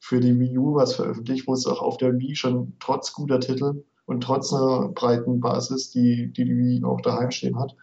für 0.00 0.18
die 0.18 0.36
Wii 0.36 0.58
U 0.58 0.74
was 0.74 0.96
veröffentliche, 0.96 1.46
wo 1.46 1.52
es 1.52 1.64
auch 1.64 1.80
auf 1.80 1.96
der 1.96 2.18
Wii 2.18 2.34
schon 2.34 2.72
trotz 2.80 3.12
guter 3.12 3.38
Titel 3.38 3.84
und 4.04 4.22
trotz 4.22 4.52
einer 4.52 4.88
breiten 4.88 5.38
Basis, 5.38 5.92
die 5.92 6.32
die, 6.32 6.44
die 6.44 6.56
Wii 6.56 6.84
auch 6.84 7.00
daheim 7.02 7.30
stehen 7.30 7.56
hat, 7.56 7.76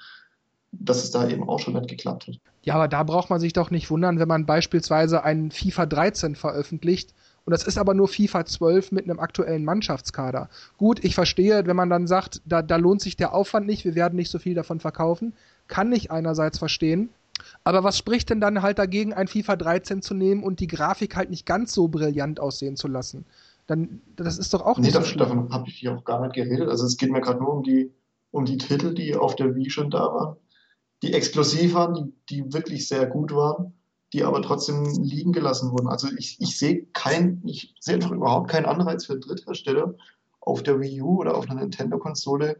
dass 0.74 1.02
es 1.02 1.12
da 1.12 1.30
eben 1.30 1.48
auch 1.48 1.60
schon 1.60 1.76
nicht 1.76 1.88
geklappt 1.88 2.28
hat. 2.28 2.42
Ja, 2.64 2.76
aber 2.76 2.90
da 2.90 3.04
braucht 3.04 3.30
man 3.30 3.40
sich 3.40 3.54
doch 3.54 3.72
nicht 3.72 3.90
wundern, 3.90 4.20
wenn 4.20 4.28
man 4.28 4.46
beispielsweise 4.46 5.24
einen 5.24 5.50
FIFA 5.50 5.86
13 5.86 6.36
veröffentlicht 6.36 7.14
und 7.46 7.52
das 7.52 7.64
ist 7.64 7.78
aber 7.78 7.94
nur 7.94 8.10
FIFA 8.10 8.46
12 8.46 8.92
mit 8.92 9.06
einem 9.06 9.20
aktuellen 9.20 9.64
Mannschaftskader. 9.64 10.50
Gut, 10.78 11.04
ich 11.04 11.16
verstehe, 11.16 11.66
wenn 11.66 11.76
man 11.76 11.90
dann 11.90 12.08
sagt, 12.08 12.42
da, 12.46 12.62
da 12.62 12.76
lohnt 12.78 13.02
sich 13.02 13.18
der 13.18 13.34
Aufwand 13.34 13.66
nicht, 13.66 13.86
wir 13.86 13.96
werden 13.96 14.16
nicht 14.16 14.30
so 14.30 14.40
viel 14.40 14.56
davon 14.56 14.80
verkaufen, 14.80 15.34
kann 15.68 15.92
ich 15.92 16.12
einerseits 16.12 16.58
verstehen. 16.58 17.10
Aber 17.64 17.84
was 17.84 17.98
spricht 17.98 18.30
denn 18.30 18.42
dann 18.42 18.62
halt 18.62 18.80
dagegen, 18.80 19.14
ein 19.14 19.28
FIFA 19.28 19.56
13 19.56 20.02
zu 20.02 20.14
nehmen 20.14 20.44
und 20.44 20.60
die 20.60 20.68
Grafik 20.68 21.16
halt 21.16 21.30
nicht 21.30 21.46
ganz 21.46 21.74
so 21.74 21.88
brillant 21.88 22.40
aussehen 22.40 22.76
zu 22.76 22.88
lassen? 22.88 23.26
Dann, 23.68 24.02
das 24.16 24.38
ist 24.38 24.54
doch 24.54 24.62
auch 24.62 24.78
nicht 24.78 24.94
nee, 24.94 25.00
so 25.00 25.06
schlimm. 25.06 25.20
davon 25.20 25.54
habe 25.54 25.70
ich 25.70 25.76
hier 25.76 25.96
auch 25.96 26.04
gar 26.04 26.22
nicht 26.22 26.36
geredet. 26.36 26.70
Also 26.70 26.86
es 26.86 26.98
geht 26.98 27.12
mir 27.12 27.22
gerade 27.22 27.40
nur 27.40 27.54
um 27.54 27.64
die, 27.64 27.92
um 28.32 28.46
die 28.46 28.58
Titel, 28.58 28.94
die 28.94 29.16
auf 29.16 29.36
der 29.36 29.56
Wii 29.56 29.70
schon 29.70 29.90
da 29.90 30.00
waren, 30.00 30.38
die 31.02 31.14
exklusiv 31.14 31.74
waren, 31.74 31.94
die, 31.94 32.14
die 32.30 32.54
wirklich 32.54 32.88
sehr 32.88 33.06
gut 33.06 33.34
waren 33.34 33.74
die 34.14 34.24
aber 34.24 34.42
trotzdem 34.44 34.86
liegen 35.02 35.34
gelassen 35.34 35.72
wurden. 35.72 35.88
Also 35.88 36.08
ich, 36.18 36.40
ich 36.40 36.58
sehe 36.58 36.86
kein, 36.94 37.42
ich 37.46 37.74
sehe 37.80 37.96
einfach 37.96 38.12
überhaupt 38.12 38.50
keinen 38.50 38.68
Anreiz 38.68 39.06
für 39.06 39.20
Dritthersteller 39.20 39.96
auf 40.40 40.62
der 40.62 40.80
Wii 40.80 41.02
U 41.02 41.20
oder 41.20 41.36
auf 41.36 41.50
einer 41.50 41.62
Nintendo-Konsole 41.62 42.58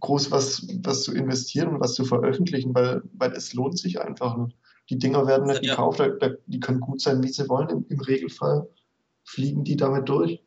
groß 0.00 0.30
was, 0.30 0.66
was 0.82 1.02
zu 1.02 1.14
investieren 1.14 1.68
und 1.68 1.80
was 1.80 1.94
zu 1.94 2.04
veröffentlichen, 2.04 2.74
weil, 2.74 3.02
weil 3.12 3.32
es 3.32 3.54
lohnt 3.54 3.78
sich 3.78 4.00
einfach 4.00 4.36
nicht. 4.36 4.56
Die 4.90 4.98
Dinger 4.98 5.26
werden 5.26 5.46
nicht 5.46 5.64
ja. 5.64 5.72
gekauft, 5.72 6.02
die 6.46 6.60
können 6.60 6.80
gut 6.80 7.00
sein, 7.00 7.22
wie 7.22 7.28
sie 7.28 7.48
wollen. 7.48 7.68
Im, 7.70 7.86
Im 7.88 8.00
Regelfall 8.00 8.68
fliegen 9.24 9.64
die 9.64 9.76
damit 9.76 10.08
durch. 10.08 10.42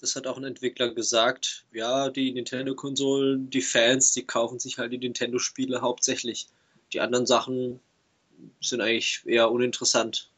Das 0.00 0.16
hat 0.16 0.26
auch 0.26 0.36
ein 0.36 0.44
Entwickler 0.44 0.92
gesagt. 0.92 1.64
Ja, 1.72 2.10
die 2.10 2.32
Nintendo-Konsolen, 2.32 3.48
die 3.48 3.62
Fans, 3.62 4.12
die 4.12 4.26
kaufen 4.26 4.58
sich 4.58 4.78
halt 4.78 4.92
die 4.92 4.98
Nintendo-Spiele 4.98 5.80
hauptsächlich. 5.80 6.48
Die 6.92 7.00
anderen 7.00 7.26
Sachen 7.26 7.80
sind 8.60 8.82
eigentlich 8.82 9.22
eher 9.24 9.50
uninteressant. 9.50 10.30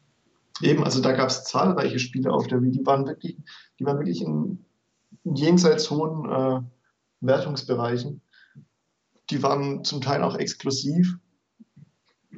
Eben, 0.61 0.83
also 0.83 1.01
da 1.01 1.11
gab 1.11 1.29
es 1.29 1.43
zahlreiche 1.43 1.99
Spiele 1.99 2.31
auf 2.31 2.47
der 2.47 2.61
Wii, 2.61 2.71
die 2.71 2.85
waren 2.85 3.05
wirklich, 3.05 3.37
die 3.79 3.85
waren 3.85 3.97
wirklich 3.97 4.21
in 4.21 4.65
jenseits 5.23 5.91
hohen 5.91 6.29
äh, 6.29 6.61
Wertungsbereichen. 7.21 8.21
Die 9.29 9.43
waren 9.43 9.83
zum 9.83 10.01
Teil 10.01 10.23
auch 10.23 10.35
exklusiv 10.35 11.17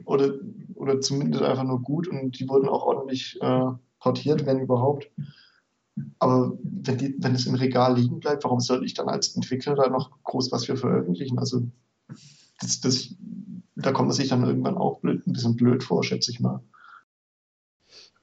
oder, 0.06 0.34
oder 0.76 1.02
zumindest 1.02 1.44
einfach 1.44 1.64
nur 1.64 1.82
gut 1.82 2.07
und 2.07 2.40
die 2.40 2.48
wurden 2.48 2.68
auch 2.68 2.84
ordentlich 2.84 3.40
äh, 3.41 3.72
portiert, 3.99 4.45
wenn 4.45 4.60
überhaupt. 4.60 5.11
Aber 6.20 6.57
wenn, 6.64 6.98
die, 6.98 7.16
wenn 7.20 7.36
es 7.36 7.45
im 7.45 7.56
Regal 7.56 7.98
liegen 7.98 8.20
bleibt, 8.20 8.44
warum 8.44 8.60
soll 8.60 8.86
ich 8.86 8.94
dann 8.94 9.10
als 9.10 9.36
Entwickler 9.36 9.76
da 9.76 9.90
noch 9.90 10.11
groß 10.24 10.52
was 10.52 10.66
für 10.66 10.78
veröffentlichen? 10.78 11.38
Also 11.38 11.68
das, 12.60 12.80
das 12.80 13.16
da 13.76 13.91
kommt 13.91 14.10
man 14.10 14.16
sich 14.16 14.30
dann 14.30 14.44
irgendwann 14.44 14.78
auch 14.78 14.99
blöd, 14.99 15.26
ein 15.26 15.34
bisschen 15.34 15.56
blöd 15.56 15.84
vor, 15.84 16.03
schätze 16.03 16.32
ich 16.32 16.40
mal. 16.40 16.61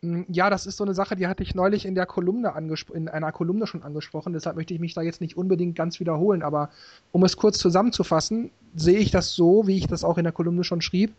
Mm, 0.02 0.22
ja, 0.28 0.50
das 0.50 0.66
ist 0.66 0.76
so 0.76 0.84
eine 0.84 0.94
Sache, 0.94 1.16
die 1.16 1.26
hatte 1.26 1.42
ich 1.42 1.54
neulich 1.54 1.86
in 1.86 1.94
der 1.94 2.06
Kolumne 2.06 2.52
in 2.92 3.08
einer 3.08 3.32
Kolumne 3.32 3.66
schon 3.66 3.82
angesprochen, 3.82 4.32
deshalb 4.32 4.56
möchte 4.56 4.74
ich 4.74 4.80
mich 4.80 4.94
da 4.94 5.02
jetzt 5.02 5.20
nicht 5.20 5.36
unbedingt 5.36 5.76
ganz 5.76 6.00
wiederholen, 6.00 6.42
aber 6.42 6.70
um 7.12 7.24
es 7.24 7.36
kurz 7.36 7.58
zusammenzufassen, 7.58 8.50
sehe 8.74 8.98
ich 8.98 9.10
das 9.10 9.32
so, 9.34 9.66
wie 9.66 9.78
ich 9.78 9.86
das 9.86 10.04
auch 10.04 10.18
in 10.18 10.24
der 10.24 10.32
Kolumne 10.32 10.64
schon 10.64 10.82
schrieb, 10.82 11.14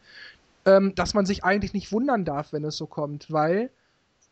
ähm, 0.66 0.94
dass 0.96 1.14
man 1.14 1.26
sich 1.26 1.44
eigentlich 1.44 1.74
nicht 1.74 1.92
wundern 1.92 2.26
darf, 2.26 2.54
wenn 2.54 2.64
es 2.64 2.78
so 2.78 2.86
kommt, 2.86 3.32
weil 3.32 3.70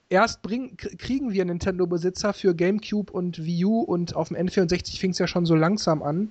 erst 0.10 0.42
bring, 0.44 0.78
kriegen 0.78 1.34
wir 1.34 1.46
Nintendo-Besitzer 1.46 2.34
für 2.34 2.54
GameCube 2.54 3.12
und 3.12 3.44
Wii 3.44 3.66
U 3.66 3.80
und 3.82 4.16
auf 4.16 4.28
dem 4.28 4.38
N64 4.38 5.00
fing 5.00 5.12
es 5.12 5.20
ja 5.20 5.28
schon 5.28 5.46
so 5.46 5.56
langsam 5.56 6.04
an 6.04 6.30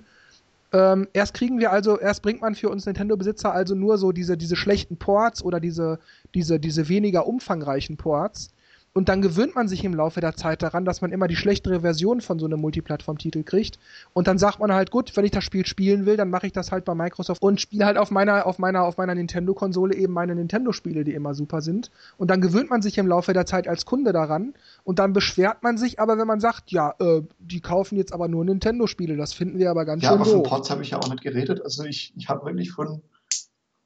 ähm, 0.73 1.07
erst 1.13 1.33
kriegen 1.33 1.59
wir 1.59 1.71
also, 1.71 1.99
erst 1.99 2.21
bringt 2.21 2.41
man 2.41 2.55
für 2.55 2.69
uns 2.69 2.85
Nintendo-Besitzer 2.85 3.53
also 3.53 3.75
nur 3.75 3.97
so 3.97 4.11
diese, 4.11 4.37
diese 4.37 4.55
schlechten 4.55 4.97
Ports 4.97 5.43
oder 5.43 5.59
diese, 5.59 5.99
diese, 6.33 6.59
diese 6.59 6.89
weniger 6.89 7.27
umfangreichen 7.27 7.97
Ports. 7.97 8.49
Und 8.97 9.09
dann 9.09 9.21
gewöhnt 9.21 9.55
man 9.55 9.67
sich 9.67 9.83
im 9.83 9.93
Laufe 9.93 10.21
der 10.21 10.37
Zeit 10.37 10.63
daran, 10.63 10.85
dass 10.85 11.01
man 11.01 11.11
immer 11.11 11.27
die 11.27 11.35
schlechtere 11.35 11.81
Version 11.81 12.21
von 12.21 12.39
so 12.39 12.45
einem 12.45 12.61
Multiplattform-Titel 12.61 13.43
kriegt. 13.43 13.77
Und 14.13 14.27
dann 14.27 14.37
sagt 14.37 14.59
man 14.61 14.71
halt, 14.71 14.89
gut, 14.89 15.17
wenn 15.17 15.25
ich 15.25 15.31
das 15.31 15.43
Spiel 15.43 15.65
spielen 15.65 16.05
will, 16.05 16.15
dann 16.15 16.29
mache 16.29 16.47
ich 16.47 16.53
das 16.53 16.71
halt 16.71 16.85
bei 16.85 16.95
Microsoft 16.95 17.41
und 17.41 17.59
spiele 17.59 17.85
halt 17.85 17.97
auf 17.97 18.09
meiner, 18.09 18.47
auf 18.47 18.57
meiner, 18.57 18.83
auf 18.83 18.95
meiner 18.95 19.13
Nintendo-Konsole 19.13 19.95
eben 19.95 20.13
meine 20.13 20.33
Nintendo-Spiele, 20.33 21.03
die 21.03 21.13
immer 21.13 21.35
super 21.35 21.61
sind. 21.61 21.91
Und 22.17 22.31
dann 22.31 22.39
gewöhnt 22.39 22.69
man 22.69 22.81
sich 22.81 22.97
im 22.97 23.05
Laufe 23.05 23.33
der 23.33 23.45
Zeit 23.45 23.67
als 23.67 23.85
Kunde 23.85 24.13
daran. 24.13 24.53
Und 24.85 24.97
dann 24.97 25.11
beschwert 25.11 25.61
man 25.61 25.77
sich 25.77 25.99
aber, 25.99 26.17
wenn 26.17 26.27
man 26.27 26.39
sagt, 26.39 26.71
ja, 26.71 26.95
äh, 26.99 27.21
die 27.39 27.59
kaufen 27.59 27.97
jetzt 27.97 28.13
aber 28.13 28.29
nur 28.29 28.45
Nintendo-Spiele. 28.45 29.17
Das 29.17 29.33
finden 29.33 29.59
wir 29.59 29.71
aber 29.71 29.83
ganz 29.83 30.03
ja, 30.03 30.11
schön 30.11 30.19
Ja, 30.19 30.23
aber 30.23 30.31
von 30.31 30.43
Ports 30.43 30.69
habe 30.69 30.83
ich 30.83 30.91
ja 30.91 30.99
auch 30.99 31.09
nicht 31.09 31.21
geredet. 31.21 31.61
Also 31.61 31.83
ich, 31.83 32.13
ich 32.15 32.29
habe 32.29 32.45
wirklich 32.45 32.71
von 32.71 33.01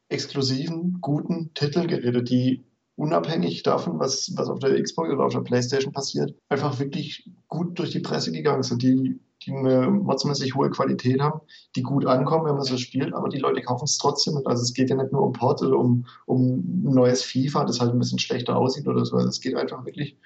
exklusiven, 0.07 0.99
guten 1.01 1.51
Titeln 1.55 1.87
geredet, 1.87 2.29
die 2.29 2.63
unabhängig 2.99 3.63
davon, 3.63 3.97
was, 3.97 4.33
was 4.35 4.49
auf 4.49 4.59
der 4.59 4.81
Xbox 4.81 5.09
oder 5.09 5.25
auf 5.25 5.31
der 5.31 5.39
Playstation 5.39 5.93
passiert, 5.93 6.35
einfach 6.49 6.79
wirklich 6.79 7.31
gut 7.47 7.79
durch 7.79 7.91
die 7.91 8.01
Presse 8.01 8.33
gegangen 8.33 8.61
sind, 8.61 8.83
die, 8.83 9.17
die 9.41 9.51
eine 9.51 9.89
mordsmäßig 9.89 10.53
hohe 10.53 10.69
Qualität 10.69 11.21
haben, 11.21 11.39
die 11.77 11.81
gut 11.81 12.05
ankommen, 12.05 12.45
wenn 12.45 12.55
man 12.55 12.65
so 12.65 12.75
spielt, 12.75 13.13
aber 13.13 13.29
die 13.29 13.37
Leute 13.39 13.61
kaufen 13.61 13.85
es 13.85 13.97
trotzdem. 13.97 14.35
Also 14.43 14.63
es 14.63 14.73
geht 14.73 14.89
ja 14.89 14.97
nicht 14.97 15.13
nur 15.13 15.23
um 15.23 15.31
Port 15.31 15.61
oder 15.61 15.77
um, 15.77 16.05
um 16.25 16.57
ein 16.57 16.93
neues 16.93 17.23
FIFA, 17.23 17.63
das 17.63 17.79
halt 17.79 17.93
ein 17.93 17.99
bisschen 17.99 18.19
schlechter 18.19 18.57
aussieht 18.57 18.85
oder 18.85 19.05
so. 19.05 19.15
Also 19.15 19.29
es 19.29 19.39
geht 19.39 19.55
einfach 19.55 19.85
wirklich 19.85 20.17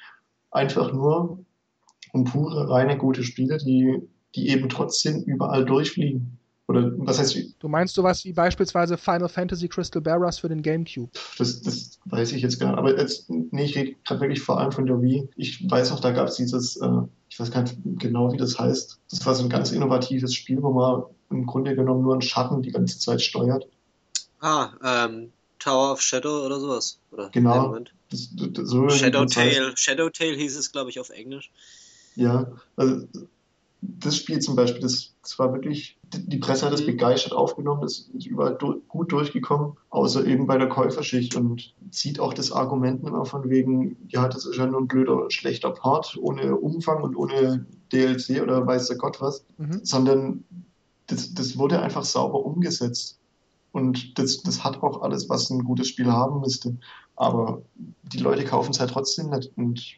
einfach 0.50 0.92
nur 0.92 1.46
um 2.12 2.24
pure, 2.24 2.70
reine, 2.70 2.98
gute 2.98 3.24
Spiele, 3.24 3.58
die, 3.58 4.02
die 4.34 4.50
eben 4.50 4.68
trotzdem 4.68 5.22
überall 5.24 5.64
durchfliegen. 5.64 6.40
Oder 6.68 6.92
was 6.98 7.20
heißt 7.20 7.38
Du 7.60 7.68
meinst 7.68 7.94
sowas 7.94 8.24
wie 8.24 8.32
beispielsweise 8.32 8.98
Final 8.98 9.28
Fantasy 9.28 9.68
Crystal 9.68 10.02
Barras 10.02 10.40
für 10.40 10.48
den 10.48 10.62
GameCube? 10.62 11.12
Das, 11.38 11.62
das 11.62 12.00
weiß 12.06 12.32
ich 12.32 12.42
jetzt 12.42 12.60
gar 12.60 12.70
nicht. 12.70 12.78
Aber 12.78 12.98
jetzt, 12.98 13.30
nee, 13.30 13.66
ich 13.66 13.76
rede 13.76 13.96
gerade 14.06 14.22
wirklich 14.22 14.42
vor 14.42 14.60
allem 14.60 14.72
von 14.72 14.86
der 14.86 15.02
Wii. 15.02 15.28
Ich 15.36 15.70
weiß 15.70 15.92
noch, 15.92 16.00
da 16.00 16.12
gab 16.12 16.30
es 16.30 16.36
dieses, 16.36 16.78
äh, 16.78 16.90
ich 17.30 17.40
weiß 17.40 17.52
gar 17.52 17.64
nicht 17.64 17.78
genau, 18.00 18.32
wie 18.32 18.38
das 18.38 18.58
heißt. 18.58 19.00
Das 19.10 19.26
war 19.26 19.36
so 19.36 19.44
ein 19.44 19.50
ganz 19.50 19.72
innovatives 19.72 20.34
Spiel, 20.34 20.64
wo 20.64 20.72
man 20.72 21.04
im 21.30 21.46
Grunde 21.46 21.76
genommen 21.76 22.04
nur 22.04 22.14
einen 22.14 22.22
Schatten 22.22 22.62
die 22.62 22.72
ganze 22.72 22.98
Zeit 22.98 23.22
steuert. 23.22 23.68
Ah, 24.40 24.72
ähm, 24.84 25.32
Tower 25.60 25.92
of 25.92 26.02
Shadow 26.02 26.46
oder 26.46 26.60
sowas. 26.60 27.00
Oder 27.12 27.30
genau. 27.30 27.78
Das, 28.10 28.30
das, 28.36 28.68
so 28.70 28.88
Shadow 28.90 29.26
Tail. 29.26 29.74
Shadow 29.76 30.10
Tail 30.10 30.36
hieß 30.36 30.56
es, 30.58 30.72
glaube 30.72 30.90
ich, 30.90 31.00
auf 31.00 31.10
Englisch. 31.10 31.52
Ja, 32.16 32.52
also 32.76 33.08
das 34.00 34.16
Spiel 34.18 34.40
zum 34.40 34.56
Beispiel, 34.56 34.82
das, 34.82 35.14
das 35.22 35.38
war 35.40 35.54
wirklich, 35.54 35.98
die 36.14 36.38
Presse 36.38 36.66
hat 36.66 36.74
es 36.74 36.82
mhm. 36.82 36.88
begeistert 36.88 37.34
aufgenommen, 37.34 37.82
das 37.82 38.10
ist 38.14 38.26
überall 38.26 38.56
du, 38.56 38.82
gut 38.88 39.12
durchgekommen, 39.12 39.74
außer 39.90 40.26
eben 40.26 40.48
bei 40.48 40.58
der 40.58 40.70
Käuferschicht 40.70 41.36
und 41.36 41.74
zieht 41.92 42.20
auch 42.20 42.34
das 42.34 42.52
Argument 42.52 43.06
immer 43.06 43.26
von 43.26 43.50
wegen, 43.50 43.98
ja, 44.08 44.28
das 44.28 44.46
ist 44.46 44.58
ja 44.58 44.66
nur 44.66 44.82
ein 44.82 44.88
blöder, 44.88 45.30
schlechter 45.30 45.72
Part, 45.72 46.18
ohne 46.20 46.56
Umfang 46.56 47.04
und 47.04 47.16
ohne 47.16 47.66
DLC 47.92 48.42
oder 48.42 48.66
weiß 48.66 48.88
der 48.88 48.98
Gott 48.98 49.20
was, 49.22 49.44
mhm. 49.58 49.82
sondern 49.84 50.44
das, 51.08 51.34
das 51.34 51.58
wurde 51.58 51.82
einfach 51.82 52.04
sauber 52.04 52.46
umgesetzt. 52.46 53.20
Und 53.72 54.20
das, 54.20 54.44
das 54.44 54.64
hat 54.64 54.84
auch 54.84 55.02
alles, 55.02 55.30
was 55.30 55.50
ein 55.50 55.64
gutes 55.64 55.88
Spiel 55.88 56.12
haben 56.12 56.42
müsste. 56.42 56.78
Aber 57.16 57.64
die 58.04 58.20
Leute 58.20 58.46
kaufen 58.46 58.72
es 58.72 58.80
halt 58.80 58.92
trotzdem 58.92 59.32
nicht. 59.32 59.52
Und 59.58 59.98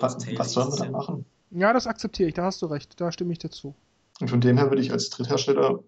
was, 0.00 0.16
was 0.36 0.52
sollen 0.52 0.70
wir 0.70 0.76
dann 0.76 0.92
machen? 0.92 1.24
Ja, 1.54 1.72
das 1.72 1.86
akzeptiere 1.86 2.28
ich, 2.28 2.34
da 2.34 2.44
hast 2.44 2.62
du 2.62 2.66
recht, 2.66 3.00
da 3.00 3.12
stimme 3.12 3.32
ich 3.32 3.38
dir 3.38 3.50
zu. 3.50 3.74
Und 4.20 4.28
von 4.28 4.40
dem 4.40 4.56
her 4.56 4.70
würde 4.70 4.82
ich 4.82 4.92
als 4.92 5.10
Dritthersteller 5.10 5.82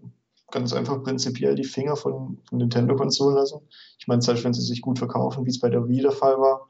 ganz 0.50 0.72
einfach 0.72 1.02
prinzipiell 1.02 1.54
die 1.54 1.64
Finger 1.64 1.96
von, 1.96 2.42
von 2.48 2.58
Nintendo-Konsolen 2.58 3.36
lassen. 3.36 3.60
Ich 3.98 4.06
meine, 4.06 4.22
selbst 4.22 4.44
wenn 4.44 4.52
sie 4.52 4.62
sich 4.62 4.82
gut 4.82 4.98
verkaufen, 4.98 5.46
wie 5.46 5.50
es 5.50 5.60
bei 5.60 5.70
der 5.70 5.88
Wii 5.88 6.02
der 6.02 6.12
Fall 6.12 6.38
war, 6.38 6.68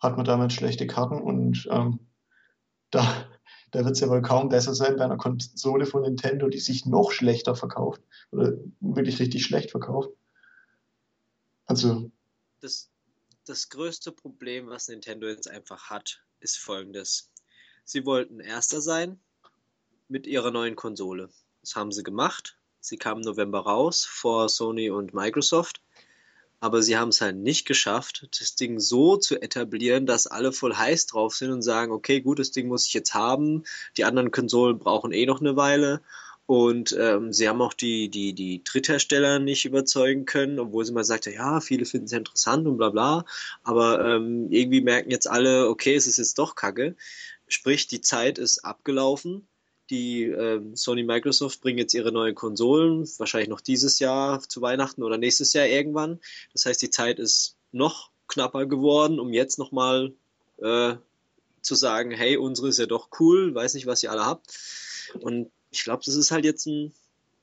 hat 0.00 0.16
man 0.16 0.26
damit 0.26 0.52
schlechte 0.52 0.86
Karten 0.86 1.20
und 1.20 1.66
ähm, 1.70 2.00
da, 2.90 3.26
da 3.70 3.84
wird 3.84 3.94
es 3.94 4.00
ja 4.00 4.08
wohl 4.08 4.22
kaum 4.22 4.48
besser 4.48 4.74
sein 4.74 4.96
bei 4.96 5.04
einer 5.04 5.16
Konsole 5.16 5.86
von 5.86 6.02
Nintendo, 6.02 6.48
die 6.48 6.60
sich 6.60 6.86
noch 6.86 7.10
schlechter 7.10 7.54
verkauft 7.54 8.02
oder 8.30 8.52
wirklich 8.80 9.18
richtig 9.20 9.44
schlecht 9.44 9.70
verkauft. 9.70 10.10
Also. 11.66 12.10
Das, 12.60 12.90
das 13.46 13.68
größte 13.68 14.12
Problem, 14.12 14.68
was 14.68 14.88
Nintendo 14.88 15.26
jetzt 15.28 15.48
einfach 15.48 15.90
hat, 15.90 16.22
ist 16.40 16.58
folgendes. 16.58 17.30
Sie 17.90 18.04
wollten 18.04 18.40
Erster 18.40 18.82
sein 18.82 19.18
mit 20.08 20.26
ihrer 20.26 20.50
neuen 20.50 20.76
Konsole. 20.76 21.30
Das 21.62 21.74
haben 21.74 21.90
sie 21.90 22.02
gemacht. 22.02 22.58
Sie 22.80 22.98
kam 22.98 23.20
im 23.20 23.24
November 23.24 23.60
raus 23.60 24.04
vor 24.04 24.50
Sony 24.50 24.90
und 24.90 25.14
Microsoft. 25.14 25.80
Aber 26.60 26.82
sie 26.82 26.98
haben 26.98 27.08
es 27.08 27.22
halt 27.22 27.36
nicht 27.36 27.66
geschafft, 27.66 28.28
das 28.38 28.56
Ding 28.56 28.78
so 28.78 29.16
zu 29.16 29.40
etablieren, 29.40 30.04
dass 30.04 30.26
alle 30.26 30.52
voll 30.52 30.74
heiß 30.74 31.06
drauf 31.06 31.34
sind 31.34 31.50
und 31.50 31.62
sagen, 31.62 31.90
okay, 31.90 32.20
gut, 32.20 32.40
das 32.40 32.50
Ding 32.50 32.68
muss 32.68 32.86
ich 32.86 32.92
jetzt 32.92 33.14
haben. 33.14 33.64
Die 33.96 34.04
anderen 34.04 34.32
Konsolen 34.32 34.78
brauchen 34.78 35.10
eh 35.10 35.24
noch 35.24 35.40
eine 35.40 35.56
Weile. 35.56 36.02
Und 36.44 36.94
ähm, 36.98 37.32
sie 37.32 37.48
haben 37.48 37.62
auch 37.62 37.74
die, 37.74 38.10
die, 38.10 38.34
die 38.34 38.64
Dritthersteller 38.64 39.38
nicht 39.38 39.64
überzeugen 39.64 40.26
können, 40.26 40.58
obwohl 40.58 40.84
sie 40.84 40.92
mal 40.92 41.04
sagte, 41.04 41.30
ja, 41.30 41.60
viele 41.60 41.86
finden 41.86 42.06
es 42.06 42.12
interessant 42.12 42.66
und 42.66 42.76
bla 42.76 42.90
bla. 42.90 43.24
Aber 43.62 44.04
ähm, 44.04 44.50
irgendwie 44.50 44.80
merken 44.82 45.10
jetzt 45.10 45.28
alle, 45.28 45.68
okay, 45.68 45.94
es 45.94 46.06
ist 46.06 46.18
jetzt 46.18 46.38
doch 46.38 46.54
Kacke. 46.54 46.96
Sprich, 47.48 47.86
die 47.86 48.00
Zeit 48.00 48.38
ist 48.38 48.64
abgelaufen. 48.64 49.48
Die 49.90 50.24
ähm, 50.24 50.76
Sony 50.76 51.02
Microsoft 51.02 51.62
bringen 51.62 51.78
jetzt 51.78 51.94
ihre 51.94 52.12
neuen 52.12 52.34
Konsolen, 52.34 53.08
wahrscheinlich 53.18 53.48
noch 53.48 53.62
dieses 53.62 53.98
Jahr 53.98 54.40
zu 54.40 54.60
Weihnachten 54.60 55.02
oder 55.02 55.16
nächstes 55.16 55.54
Jahr 55.54 55.66
irgendwann. 55.66 56.20
Das 56.52 56.66
heißt, 56.66 56.82
die 56.82 56.90
Zeit 56.90 57.18
ist 57.18 57.56
noch 57.72 58.10
knapper 58.26 58.66
geworden, 58.66 59.18
um 59.18 59.32
jetzt 59.32 59.58
nochmal 59.58 60.12
äh, 60.58 60.96
zu 61.62 61.74
sagen, 61.74 62.10
hey, 62.10 62.36
unsere 62.36 62.68
ist 62.68 62.78
ja 62.78 62.86
doch 62.86 63.08
cool, 63.18 63.54
weiß 63.54 63.74
nicht, 63.74 63.86
was 63.86 64.02
ihr 64.02 64.12
alle 64.12 64.26
habt. 64.26 64.58
Und 65.20 65.50
ich 65.70 65.84
glaube, 65.84 66.02
das 66.04 66.14
ist 66.14 66.30
halt 66.30 66.44
jetzt 66.44 66.66
ein, 66.66 66.92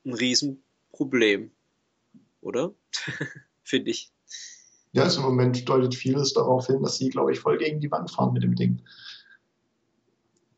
ein 0.06 0.14
Riesenproblem, 0.14 1.52
oder? 2.42 2.74
Finde 3.64 3.90
ich. 3.90 4.12
Ja, 4.92 5.04
also 5.04 5.20
im 5.20 5.26
Moment 5.26 5.68
deutet 5.68 5.96
vieles 5.96 6.34
darauf 6.34 6.68
hin, 6.68 6.82
dass 6.82 6.98
sie, 6.98 7.10
glaube 7.10 7.34
ich, 7.34 7.40
voll 7.40 7.58
gegen 7.58 7.82
die 7.82 7.92
Wand 7.92 8.12
fahren 8.12 8.34
mit 8.34 8.44
dem 8.44 8.56
Ding. 8.56 8.82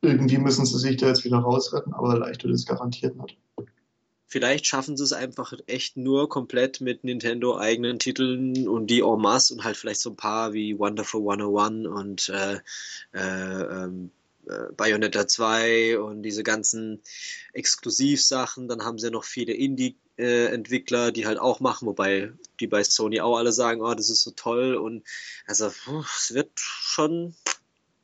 Irgendwie 0.02 0.38
müssen 0.38 0.66
sie 0.66 0.78
sich 0.78 0.98
da 0.98 1.08
jetzt 1.08 1.26
wieder 1.26 1.40
rausretten, 1.40 1.94
aber 1.94 2.18
leicht 2.18 2.44
wird 2.44 2.54
es 2.54 2.66
garantiert 2.66 3.16
nicht. 3.18 3.38
Vielleicht 4.30 4.66
schaffen 4.68 4.98
sie 4.98 5.06
es 5.06 5.14
einfach 5.14 5.54
echt 5.68 5.96
nur 5.96 6.28
komplett 6.28 6.82
mit 6.82 7.06
Nintendo 7.06 7.58
eigenen 7.58 7.98
Titeln 7.98 8.68
und 8.68 8.88
die 8.88 9.00
en 9.00 9.22
masse 9.22 9.54
und 9.54 9.64
halt 9.64 9.78
vielleicht 9.78 10.02
so 10.02 10.10
ein 10.10 10.18
paar 10.18 10.52
wie 10.52 10.78
Wonderful 10.78 11.22
101 11.22 11.88
und 11.88 12.30
äh, 12.30 12.60
äh, 13.14 13.84
ähm, 13.84 14.12
äh, 14.48 14.72
Bayonetta 14.76 15.28
2 15.28 16.00
und 16.00 16.24
diese 16.24 16.44
ganzen 16.44 17.02
Exklusivsachen. 17.54 18.68
Dann 18.68 18.84
haben 18.84 19.00
sie 19.00 19.12
noch 19.12 19.24
viele 19.24 19.54
Indie-Entwickler, 19.54 21.14
die 21.14 21.26
halt 21.26 21.40
auch 21.40 21.62
machen, 21.62 21.88
wobei 21.88 22.34
die 22.60 22.68
bei 22.68 22.84
Sony 22.84 23.22
auch 23.22 23.38
alle 23.38 23.54
sagen, 23.54 23.82
oh, 23.82 23.94
das 23.94 24.10
ist 24.10 24.24
so 24.24 24.32
toll. 24.32 24.76
Und 24.76 25.04
also 25.46 25.68
es 25.68 26.34
wird 26.34 26.52
schon 26.56 27.34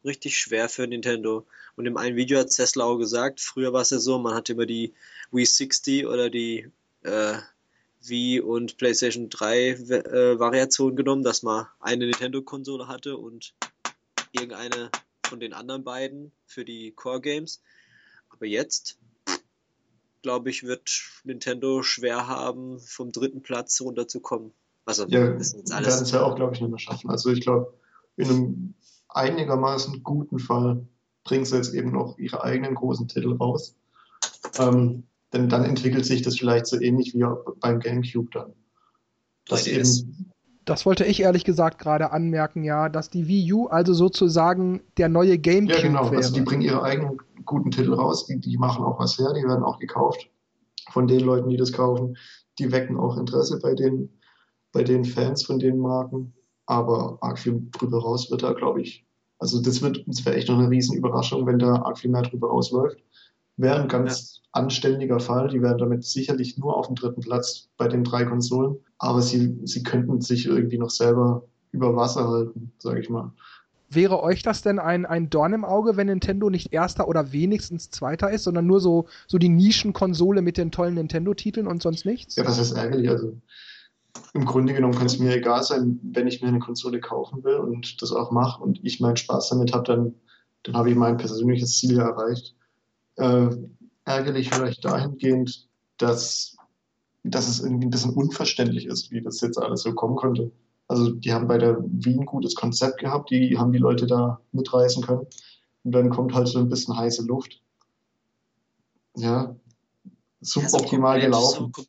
richtig 0.05 0.37
schwer 0.37 0.69
für 0.69 0.87
Nintendo. 0.87 1.45
Und 1.75 1.85
im 1.85 1.97
einen 1.97 2.15
Video 2.15 2.39
hat 2.39 2.49
Tesla 2.49 2.85
auch 2.85 2.97
gesagt, 2.97 3.41
früher 3.41 3.73
war 3.73 3.81
es 3.81 3.89
ja 3.89 3.99
so, 3.99 4.19
man 4.19 4.35
hat 4.35 4.49
immer 4.49 4.65
die 4.65 4.93
Wii 5.31 5.45
60 5.45 6.05
oder 6.05 6.29
die 6.29 6.71
äh, 7.01 7.33
Wii 8.01 8.41
und 8.41 8.77
PlayStation 8.77 9.29
3 9.29 9.69
äh, 9.69 10.39
Variation 10.39 10.95
genommen, 10.95 11.23
dass 11.23 11.41
man 11.41 11.67
eine 11.79 12.05
Nintendo-Konsole 12.05 12.87
hatte 12.87 13.17
und 13.17 13.53
irgendeine 14.31 14.89
von 15.25 15.39
den 15.39 15.53
anderen 15.53 15.83
beiden 15.83 16.31
für 16.45 16.65
die 16.65 16.91
Core 16.91 17.21
Games. 17.21 17.61
Aber 18.29 18.45
jetzt, 18.45 18.99
glaube 20.21 20.49
ich, 20.49 20.63
wird 20.63 20.91
Nintendo 21.23 21.81
schwer 21.81 22.27
haben, 22.27 22.79
vom 22.79 23.11
dritten 23.11 23.41
Platz 23.41 23.79
runterzukommen. 23.81 24.51
Also, 24.85 25.05
ja, 25.07 25.29
das 25.31 25.53
ist 25.53 25.71
alles. 25.71 25.87
werden 25.87 26.03
es 26.03 26.11
ja 26.11 26.23
auch, 26.23 26.35
glaube 26.35 26.53
ich, 26.53 26.61
nicht 26.61 26.69
mehr 26.69 26.79
schaffen. 26.79 27.09
Also, 27.09 27.31
ich 27.31 27.41
glaube, 27.41 27.73
in 28.17 28.29
einem 28.29 28.73
einigermaßen 29.07 30.03
guten 30.03 30.39
Fall 30.39 30.85
bringen 31.23 31.45
sie 31.45 31.55
jetzt 31.55 31.73
eben 31.73 31.91
noch 31.91 32.17
ihre 32.17 32.43
eigenen 32.43 32.75
großen 32.75 33.07
Titel 33.07 33.33
raus. 33.33 33.75
Ähm, 34.59 35.03
denn 35.31 35.49
dann 35.49 35.65
entwickelt 35.65 36.05
sich 36.05 36.21
das 36.21 36.37
vielleicht 36.37 36.67
so 36.67 36.79
ähnlich 36.79 37.13
wie 37.13 37.25
beim 37.59 37.79
GameCube 37.79 38.29
dann. 38.31 38.53
Dass 39.45 39.67
eben, 39.67 40.33
das 40.65 40.85
wollte 40.85 41.05
ich 41.05 41.21
ehrlich 41.21 41.43
gesagt 41.43 41.79
gerade 41.79 42.11
anmerken, 42.11 42.63
ja, 42.63 42.87
dass 42.87 43.09
die 43.09 43.27
Wii 43.27 43.53
U 43.53 43.67
also 43.67 43.93
sozusagen 43.93 44.81
der 44.97 45.09
neue 45.09 45.37
GameCube 45.37 45.81
Ja, 45.81 45.81
genau. 45.81 46.05
Wäre. 46.05 46.17
Also 46.17 46.33
die 46.33 46.41
bringen 46.41 46.61
ihre 46.61 46.83
eigenen 46.83 47.17
guten 47.45 47.71
Titel 47.71 47.93
raus, 47.93 48.25
die, 48.25 48.39
die 48.39 48.57
machen 48.57 48.85
auch 48.85 48.99
was 48.99 49.17
her, 49.17 49.33
die 49.33 49.43
werden 49.43 49.63
auch 49.63 49.79
gekauft 49.79 50.29
von 50.91 51.07
den 51.07 51.21
Leuten, 51.21 51.49
die 51.49 51.57
das 51.57 51.73
kaufen. 51.73 52.17
Die 52.59 52.71
wecken 52.71 52.97
auch 52.97 53.17
Interesse 53.17 53.59
bei 53.59 53.73
den, 53.73 54.19
bei 54.71 54.83
den 54.83 55.05
Fans 55.05 55.43
von 55.43 55.59
den 55.59 55.79
Marken. 55.79 56.33
Aber 56.65 57.17
arg 57.21 57.39
viel 57.39 57.67
drüber 57.71 58.01
raus 58.01 58.31
wird 58.31 58.43
da, 58.43 58.53
glaube 58.53 58.81
ich. 58.81 59.05
Also 59.43 59.61
das 59.61 59.81
wird, 59.81 60.05
wäre 60.07 60.37
echt 60.37 60.47
noch 60.47 60.57
eine 60.57 60.69
riesen 60.69 60.95
Überraschung, 60.95 61.45
wenn 61.45 61.59
da 61.59 61.75
arg 61.75 61.99
viel 61.99 62.09
mehr 62.09 62.21
drüber 62.21 62.47
rausläuft. 62.47 62.97
Wäre 63.57 63.81
ein 63.81 63.89
ganz 63.89 64.37
ja. 64.37 64.41
anständiger 64.53 65.19
Fall. 65.19 65.49
Die 65.49 65.61
wären 65.61 65.77
damit 65.77 66.05
sicherlich 66.05 66.57
nur 66.57 66.77
auf 66.77 66.87
dem 66.87 66.95
dritten 66.95 67.19
Platz 67.19 67.67
bei 67.75 67.89
den 67.89 68.05
drei 68.05 68.23
Konsolen. 68.23 68.77
Aber 68.99 69.21
sie, 69.21 69.59
sie 69.65 69.83
könnten 69.83 70.21
sich 70.21 70.45
irgendwie 70.45 70.77
noch 70.77 70.91
selber 70.91 71.43
über 71.73 71.93
Wasser 71.93 72.29
halten, 72.29 72.71
sage 72.77 73.01
ich 73.01 73.09
mal. 73.09 73.33
Wäre 73.89 74.23
euch 74.23 74.43
das 74.43 74.61
denn 74.61 74.79
ein, 74.79 75.05
ein 75.05 75.29
Dorn 75.29 75.51
im 75.51 75.65
Auge, 75.65 75.97
wenn 75.97 76.07
Nintendo 76.07 76.49
nicht 76.49 76.71
erster 76.71 77.09
oder 77.09 77.33
wenigstens 77.33 77.89
zweiter 77.89 78.31
ist, 78.31 78.45
sondern 78.45 78.65
nur 78.65 78.79
so, 78.79 79.07
so 79.27 79.37
die 79.37 79.49
Nischenkonsole 79.49 80.41
mit 80.41 80.55
den 80.55 80.71
tollen 80.71 80.93
Nintendo-Titeln 80.93 81.67
und 81.67 81.81
sonst 81.81 82.05
nichts? 82.05 82.37
Ja, 82.37 82.45
das 82.45 82.59
ist 82.59 82.71
ärgerlich. 82.71 83.09
Also 83.09 83.33
im 84.33 84.45
Grunde 84.45 84.73
genommen 84.73 84.95
kann 84.95 85.05
es 85.05 85.19
mir 85.19 85.35
egal 85.35 85.63
sein, 85.63 85.99
wenn 86.03 86.27
ich 86.27 86.41
mir 86.41 86.47
eine 86.47 86.59
Konsole 86.59 86.99
kaufen 86.99 87.43
will 87.43 87.57
und 87.57 88.01
das 88.01 88.11
auch 88.11 88.31
mache 88.31 88.61
und 88.61 88.79
ich 88.83 88.99
meinen 88.99 89.17
Spaß 89.17 89.49
damit 89.49 89.73
habe, 89.73 89.83
dann, 89.83 90.15
dann 90.63 90.75
habe 90.75 90.89
ich 90.89 90.95
mein 90.95 91.17
persönliches 91.17 91.77
Ziel 91.77 91.99
erreicht 91.99 92.55
äh, 93.15 93.49
ärgerlich 94.05 94.49
vielleicht 94.49 94.85
dahingehend, 94.85 95.67
dass, 95.97 96.57
dass 97.23 97.47
es 97.47 97.61
irgendwie 97.61 97.87
ein 97.87 97.91
bisschen 97.91 98.13
unverständlich 98.13 98.85
ist, 98.85 99.11
wie 99.11 99.21
das 99.21 99.41
jetzt 99.41 99.57
alles 99.57 99.83
so 99.83 99.93
kommen 99.93 100.15
konnte. 100.15 100.51
Also 100.87 101.11
die 101.11 101.33
haben 101.33 101.47
bei 101.47 101.57
der 101.57 101.77
Wien 101.87 102.21
ein 102.21 102.25
gutes 102.25 102.55
Konzept 102.55 102.99
gehabt, 102.99 103.29
die 103.29 103.57
haben 103.57 103.71
die 103.71 103.79
Leute 103.79 104.05
da 104.05 104.41
mitreißen 104.51 105.03
können. 105.03 105.25
Und 105.83 105.91
dann 105.91 106.09
kommt 106.09 106.33
halt 106.33 106.47
so 106.47 106.59
ein 106.59 106.69
bisschen 106.69 106.97
heiße 106.97 107.23
Luft. 107.23 107.61
Ja, 109.15 109.55
suboptimal 110.41 111.17
ja, 111.17 111.25
so 111.25 111.27
gelaufen. 111.27 111.71
So 111.75 111.83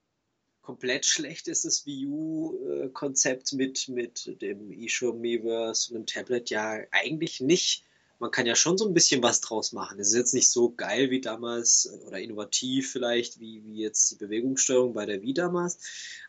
komplett 0.65 1.07
schlecht 1.07 1.47
ist 1.47 1.65
das 1.65 1.87
Wii 1.87 2.07
U-Konzept 2.07 3.53
mit, 3.53 3.89
mit 3.89 4.41
dem 4.43 4.73
eShow 4.73 5.13
Miiverse 5.13 5.91
und 5.91 5.95
dem 5.95 6.07
Tablet 6.07 6.51
ja 6.51 6.79
eigentlich 6.91 7.41
nicht 7.41 7.85
man 8.19 8.31
kann 8.31 8.47
ja 8.47 8.55
schon 8.55 8.79
so 8.79 8.87
ein 8.87 8.95
bisschen 8.95 9.23
was 9.23 9.41
draus 9.41 9.73
machen. 9.73 9.99
Es 10.01 10.09
ist 10.09 10.15
jetzt 10.15 10.35
nicht 10.35 10.49
so 10.49 10.71
geil 10.71 11.11
wie 11.11 11.21
damals 11.21 11.87
äh, 11.87 12.07
oder 12.07 12.19
innovativ 12.21 12.91
vielleicht 12.91 13.41
wie, 13.41 13.63
wie 13.65 13.83
jetzt 13.83 14.11
die 14.11 14.17
Bewegungssteuerung 14.17 14.95
bei 14.95 15.07
der 15.07 15.21
Wii 15.23 15.35
damals. 15.35 15.79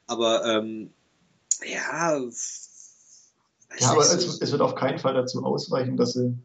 Aber 0.07 0.45
ähm, 0.45 0.93
ja. 1.63 2.19
Ja, 3.79 3.91
aber 3.91 4.03
so. 4.03 4.17
es, 4.17 4.41
es, 4.41 4.51
wird 4.51 4.61
auf 4.61 4.75
keinen 4.75 4.99
Fall 4.99 5.13
dazu 5.13 5.43
ausreichen, 5.43 5.97
dass 5.97 6.13
sie 6.13 6.37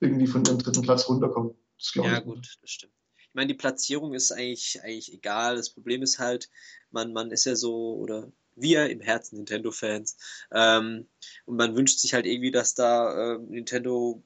irgendwie 0.00 0.26
von 0.26 0.44
dem 0.44 0.58
dritten 0.58 0.82
Platz 0.82 1.08
runterkommen. 1.08 1.54
ja, 1.94 2.20
gut, 2.20 2.58
das 2.60 2.70
stimmt. 2.70 2.92
Ich 3.38 3.40
meine, 3.40 3.54
die 3.54 3.58
Platzierung 3.58 4.14
ist 4.14 4.32
eigentlich, 4.32 4.82
eigentlich 4.82 5.12
egal. 5.12 5.54
Das 5.54 5.70
Problem 5.70 6.02
ist 6.02 6.18
halt, 6.18 6.50
man, 6.90 7.12
man 7.12 7.30
ist 7.30 7.44
ja 7.44 7.54
so, 7.54 7.94
oder 7.94 8.32
wir 8.56 8.90
im 8.90 9.00
Herzen 9.00 9.36
Nintendo-Fans. 9.36 10.16
Ähm, 10.50 11.06
und 11.46 11.56
man 11.56 11.76
wünscht 11.76 12.00
sich 12.00 12.14
halt 12.14 12.26
irgendwie, 12.26 12.50
dass 12.50 12.74
da 12.74 13.36
äh, 13.36 13.38
Nintendo 13.38 14.24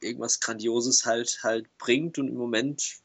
irgendwas 0.00 0.40
Grandioses 0.40 1.04
halt 1.04 1.40
halt 1.42 1.66
bringt 1.76 2.18
und 2.18 2.28
im 2.28 2.36
Moment 2.36 3.00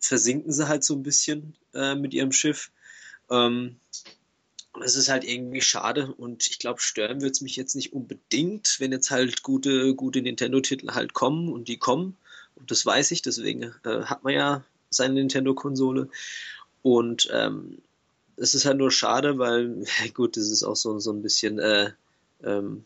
versinken 0.00 0.52
sie 0.52 0.68
halt 0.68 0.84
so 0.84 0.96
ein 0.96 1.02
bisschen 1.02 1.56
äh, 1.72 1.94
mit 1.94 2.12
ihrem 2.12 2.32
Schiff. 2.32 2.70
Ähm, 3.30 3.80
das 4.78 4.96
ist 4.96 5.08
halt 5.08 5.24
irgendwie 5.24 5.62
schade 5.62 6.12
und 6.12 6.46
ich 6.46 6.58
glaube, 6.58 6.82
stören 6.82 7.22
wird 7.22 7.36
es 7.36 7.40
mich 7.40 7.56
jetzt 7.56 7.74
nicht 7.74 7.94
unbedingt, 7.94 8.80
wenn 8.80 8.92
jetzt 8.92 9.10
halt 9.10 9.42
gute, 9.42 9.94
gute 9.94 10.20
Nintendo-Titel 10.20 10.90
halt 10.90 11.14
kommen 11.14 11.50
und 11.50 11.68
die 11.68 11.78
kommen. 11.78 12.18
Und 12.58 12.70
das 12.70 12.84
weiß 12.84 13.10
ich, 13.12 13.22
deswegen 13.22 13.74
äh, 13.84 14.02
hat 14.04 14.24
man 14.24 14.34
ja 14.34 14.64
seine 14.90 15.14
Nintendo-Konsole. 15.14 16.08
Und 16.82 17.28
ähm, 17.32 17.78
es 18.36 18.54
ist 18.54 18.64
halt 18.64 18.78
nur 18.78 18.90
schade, 18.90 19.38
weil, 19.38 19.84
gut, 20.14 20.36
das 20.36 20.50
ist 20.50 20.62
auch 20.62 20.76
so, 20.76 20.98
so 20.98 21.12
ein 21.12 21.22
bisschen 21.22 21.58
äh, 21.58 21.92
ähm, 22.42 22.84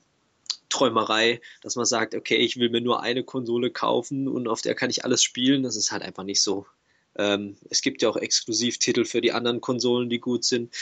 Träumerei, 0.68 1.40
dass 1.60 1.76
man 1.76 1.84
sagt, 1.84 2.14
okay, 2.14 2.36
ich 2.36 2.56
will 2.56 2.70
mir 2.70 2.80
nur 2.80 3.02
eine 3.02 3.22
Konsole 3.24 3.70
kaufen 3.70 4.26
und 4.26 4.48
auf 4.48 4.62
der 4.62 4.74
kann 4.74 4.90
ich 4.90 5.04
alles 5.04 5.22
spielen. 5.22 5.62
Das 5.62 5.76
ist 5.76 5.92
halt 5.92 6.02
einfach 6.02 6.24
nicht 6.24 6.42
so. 6.42 6.66
Ähm, 7.16 7.56
es 7.70 7.82
gibt 7.82 8.02
ja 8.02 8.08
auch 8.08 8.16
Exklusivtitel 8.16 9.04
für 9.04 9.20
die 9.20 9.32
anderen 9.32 9.60
Konsolen, 9.60 10.08
die 10.08 10.20
gut 10.20 10.44
sind, 10.44 10.74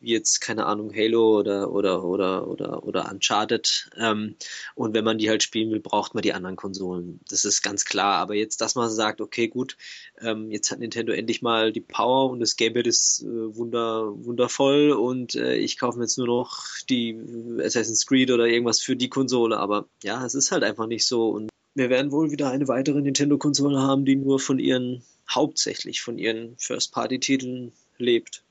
wie 0.00 0.12
jetzt, 0.12 0.40
keine 0.40 0.66
Ahnung, 0.66 0.94
Halo 0.94 1.38
oder, 1.38 1.70
oder, 1.70 2.04
oder, 2.04 2.48
oder, 2.48 2.84
oder 2.84 3.10
Uncharted. 3.10 3.90
Ähm, 3.98 4.36
und 4.74 4.94
wenn 4.94 5.04
man 5.04 5.18
die 5.18 5.28
halt 5.28 5.42
spielen 5.42 5.70
will, 5.70 5.80
braucht 5.80 6.14
man 6.14 6.22
die 6.22 6.32
anderen 6.32 6.56
Konsolen. 6.56 7.20
Das 7.28 7.44
ist 7.44 7.62
ganz 7.62 7.84
klar. 7.84 8.16
Aber 8.18 8.34
jetzt, 8.34 8.60
dass 8.60 8.74
man 8.74 8.90
sagt, 8.90 9.20
okay, 9.20 9.48
gut, 9.48 9.76
ähm, 10.20 10.50
jetzt 10.50 10.70
hat 10.70 10.78
Nintendo 10.78 11.12
endlich 11.12 11.42
mal 11.42 11.72
die 11.72 11.80
Power 11.80 12.30
und 12.30 12.40
das 12.40 12.56
Gamepad 12.56 12.86
ist 12.86 13.22
äh, 13.22 13.56
wunder, 13.56 14.12
wundervoll 14.24 14.92
und 14.92 15.34
äh, 15.34 15.56
ich 15.56 15.78
kaufe 15.78 15.98
mir 15.98 16.04
jetzt 16.04 16.18
nur 16.18 16.26
noch 16.26 16.64
die 16.88 17.18
Assassin's 17.60 18.06
Creed 18.06 18.30
oder 18.30 18.46
irgendwas 18.46 18.80
für 18.80 18.96
die 18.96 19.08
Konsole. 19.08 19.58
Aber 19.58 19.88
ja, 20.02 20.24
es 20.24 20.34
ist 20.34 20.52
halt 20.52 20.64
einfach 20.64 20.86
nicht 20.86 21.06
so. 21.06 21.28
Und 21.28 21.50
wir 21.74 21.90
werden 21.90 22.12
wohl 22.12 22.30
wieder 22.30 22.50
eine 22.50 22.68
weitere 22.68 23.00
Nintendo-Konsole 23.00 23.80
haben, 23.80 24.04
die 24.04 24.16
nur 24.16 24.38
von 24.38 24.58
ihren 24.58 25.02
hauptsächlich 25.28 26.02
von 26.02 26.18
ihren 26.18 26.56
First-Party-Titeln 26.58 27.72
lebt. 27.98 28.44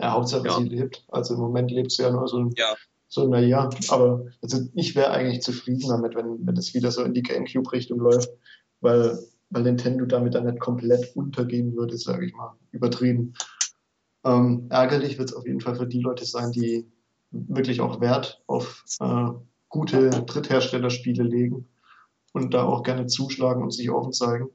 Ja, 0.00 0.12
hauptsächlich 0.12 0.52
ja. 0.52 0.58
sie 0.58 0.68
lebt. 0.68 1.04
Also 1.08 1.34
im 1.34 1.40
Moment 1.40 1.70
lebt 1.70 1.92
sie 1.92 2.02
ja 2.02 2.10
nur 2.10 2.26
so 2.26 2.38
ein, 2.38 2.50
ja. 2.56 2.74
so 3.08 3.28
naja. 3.28 3.70
Aber 3.88 4.26
also 4.42 4.60
ich 4.74 4.94
wäre 4.96 5.10
eigentlich 5.10 5.42
zufrieden 5.42 5.88
damit, 5.88 6.14
wenn, 6.14 6.46
wenn 6.46 6.56
es 6.56 6.74
wieder 6.74 6.90
so 6.90 7.02
in 7.02 7.14
die 7.14 7.22
Gamecube-Richtung 7.22 8.00
läuft, 8.00 8.30
weil, 8.80 9.18
weil 9.50 9.62
Nintendo 9.62 10.04
damit 10.06 10.34
dann 10.34 10.46
nicht 10.46 10.60
komplett 10.60 11.14
untergehen 11.14 11.76
würde, 11.76 11.96
sage 11.96 12.26
ich 12.26 12.34
mal. 12.34 12.54
Übertrieben. 12.72 13.34
Ähm, 14.24 14.66
ärgerlich 14.70 15.18
wird 15.18 15.30
es 15.30 15.36
auf 15.36 15.46
jeden 15.46 15.60
Fall 15.60 15.76
für 15.76 15.86
die 15.86 16.00
Leute 16.00 16.24
sein, 16.24 16.50
die 16.50 16.86
wirklich 17.30 17.80
auch 17.80 18.00
Wert 18.00 18.42
auf 18.46 18.84
äh, 19.00 19.28
gute 19.68 20.08
Drittherstellerspiele 20.10 21.22
legen 21.22 21.68
und 22.34 22.52
da 22.52 22.64
auch 22.64 22.82
gerne 22.82 23.06
zuschlagen 23.06 23.62
und 23.62 23.70
sich 23.70 23.90
offen 23.90 24.12
zeigen 24.12 24.50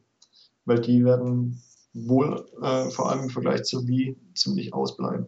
weil 0.69 0.80
die 0.80 1.03
werden 1.03 1.61
wohl 1.93 2.45
äh, 2.61 2.89
vor 2.91 3.10
allem 3.10 3.23
im 3.23 3.30
Vergleich 3.30 3.64
zu 3.64 3.88
Wii 3.88 4.15
ziemlich 4.35 4.73
ausbleiben. 4.73 5.27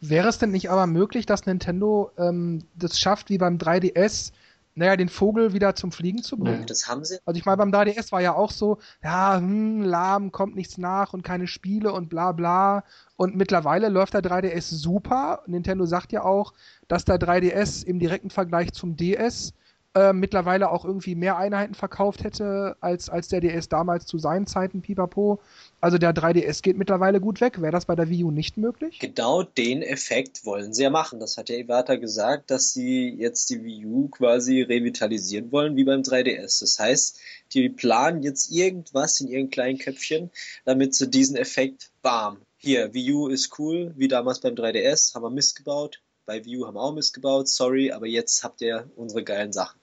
Wäre 0.00 0.28
es 0.28 0.38
denn 0.38 0.52
nicht 0.52 0.70
aber 0.70 0.86
möglich, 0.86 1.26
dass 1.26 1.46
Nintendo 1.46 2.12
ähm, 2.16 2.62
das 2.76 3.00
schafft, 3.00 3.28
wie 3.28 3.38
beim 3.38 3.56
3DS, 3.56 4.32
naja, 4.74 4.94
den 4.96 5.08
Vogel 5.08 5.52
wieder 5.52 5.74
zum 5.74 5.90
Fliegen 5.90 6.22
zu 6.22 6.36
bringen? 6.36 6.60
Nee. 6.60 6.66
Das 6.66 6.86
haben 6.86 7.04
sie. 7.04 7.18
Also 7.24 7.38
ich 7.38 7.46
meine, 7.46 7.56
beim 7.56 7.72
3DS 7.72 8.12
war 8.12 8.20
ja 8.20 8.34
auch 8.34 8.52
so, 8.52 8.78
ja, 9.02 9.38
hm, 9.38 9.82
lahm, 9.82 10.30
kommt 10.30 10.54
nichts 10.54 10.78
nach 10.78 11.12
und 11.12 11.22
keine 11.22 11.48
Spiele 11.48 11.92
und 11.92 12.08
bla 12.08 12.32
bla. 12.32 12.84
Und 13.16 13.34
mittlerweile 13.34 13.88
läuft 13.88 14.14
der 14.14 14.22
3DS 14.22 14.74
super. 14.74 15.42
Nintendo 15.46 15.86
sagt 15.86 16.12
ja 16.12 16.22
auch, 16.22 16.52
dass 16.86 17.04
der 17.04 17.18
3DS 17.18 17.84
im 17.84 17.98
direkten 17.98 18.30
Vergleich 18.30 18.72
zum 18.74 18.96
DS 18.96 19.54
äh, 19.96 20.12
mittlerweile 20.12 20.70
auch 20.70 20.84
irgendwie 20.84 21.14
mehr 21.14 21.38
Einheiten 21.38 21.74
verkauft 21.74 22.22
hätte 22.22 22.76
als, 22.80 23.08
als 23.08 23.28
der 23.28 23.40
DS 23.40 23.70
damals 23.70 24.04
zu 24.04 24.18
seinen 24.18 24.46
Zeiten, 24.46 24.82
pipapo. 24.82 25.40
Also 25.80 25.96
der 25.96 26.14
3DS 26.14 26.62
geht 26.62 26.76
mittlerweile 26.76 27.18
gut 27.18 27.40
weg. 27.40 27.62
Wäre 27.62 27.72
das 27.72 27.86
bei 27.86 27.94
der 27.94 28.10
Wii 28.10 28.24
U 28.24 28.30
nicht 28.30 28.58
möglich? 28.58 28.98
Genau 28.98 29.42
den 29.42 29.80
Effekt 29.80 30.44
wollen 30.44 30.74
sie 30.74 30.82
ja 30.82 30.90
machen. 30.90 31.18
Das 31.18 31.38
hat 31.38 31.48
ja 31.48 31.56
Iwata 31.56 31.96
gesagt, 31.96 32.50
dass 32.50 32.74
sie 32.74 33.08
jetzt 33.08 33.48
die 33.48 33.64
Wii 33.64 33.86
U 33.86 34.08
quasi 34.08 34.60
revitalisieren 34.60 35.50
wollen, 35.50 35.76
wie 35.76 35.84
beim 35.84 36.02
3DS. 36.02 36.60
Das 36.60 36.78
heißt, 36.78 37.18
die 37.54 37.70
planen 37.70 38.22
jetzt 38.22 38.52
irgendwas 38.52 39.18
in 39.22 39.28
ihren 39.28 39.48
kleinen 39.48 39.78
Köpfchen, 39.78 40.30
damit 40.66 40.94
sie 40.94 41.08
diesen 41.08 41.36
Effekt, 41.36 41.90
bam, 42.02 42.36
hier, 42.58 42.92
Wii 42.92 43.12
U 43.12 43.28
ist 43.28 43.58
cool, 43.58 43.94
wie 43.96 44.08
damals 44.08 44.40
beim 44.40 44.54
3DS, 44.54 45.14
haben 45.14 45.22
wir 45.22 45.30
Mist 45.30 45.56
gebaut. 45.56 46.02
Bei 46.26 46.44
Wii 46.44 46.58
U 46.58 46.66
haben 46.66 46.74
wir 46.74 46.82
auch 46.82 46.92
Mist 46.92 47.14
gebaut, 47.14 47.48
sorry, 47.48 47.92
aber 47.92 48.06
jetzt 48.06 48.44
habt 48.44 48.60
ihr 48.60 48.90
unsere 48.96 49.24
geilen 49.24 49.54
Sachen. 49.54 49.78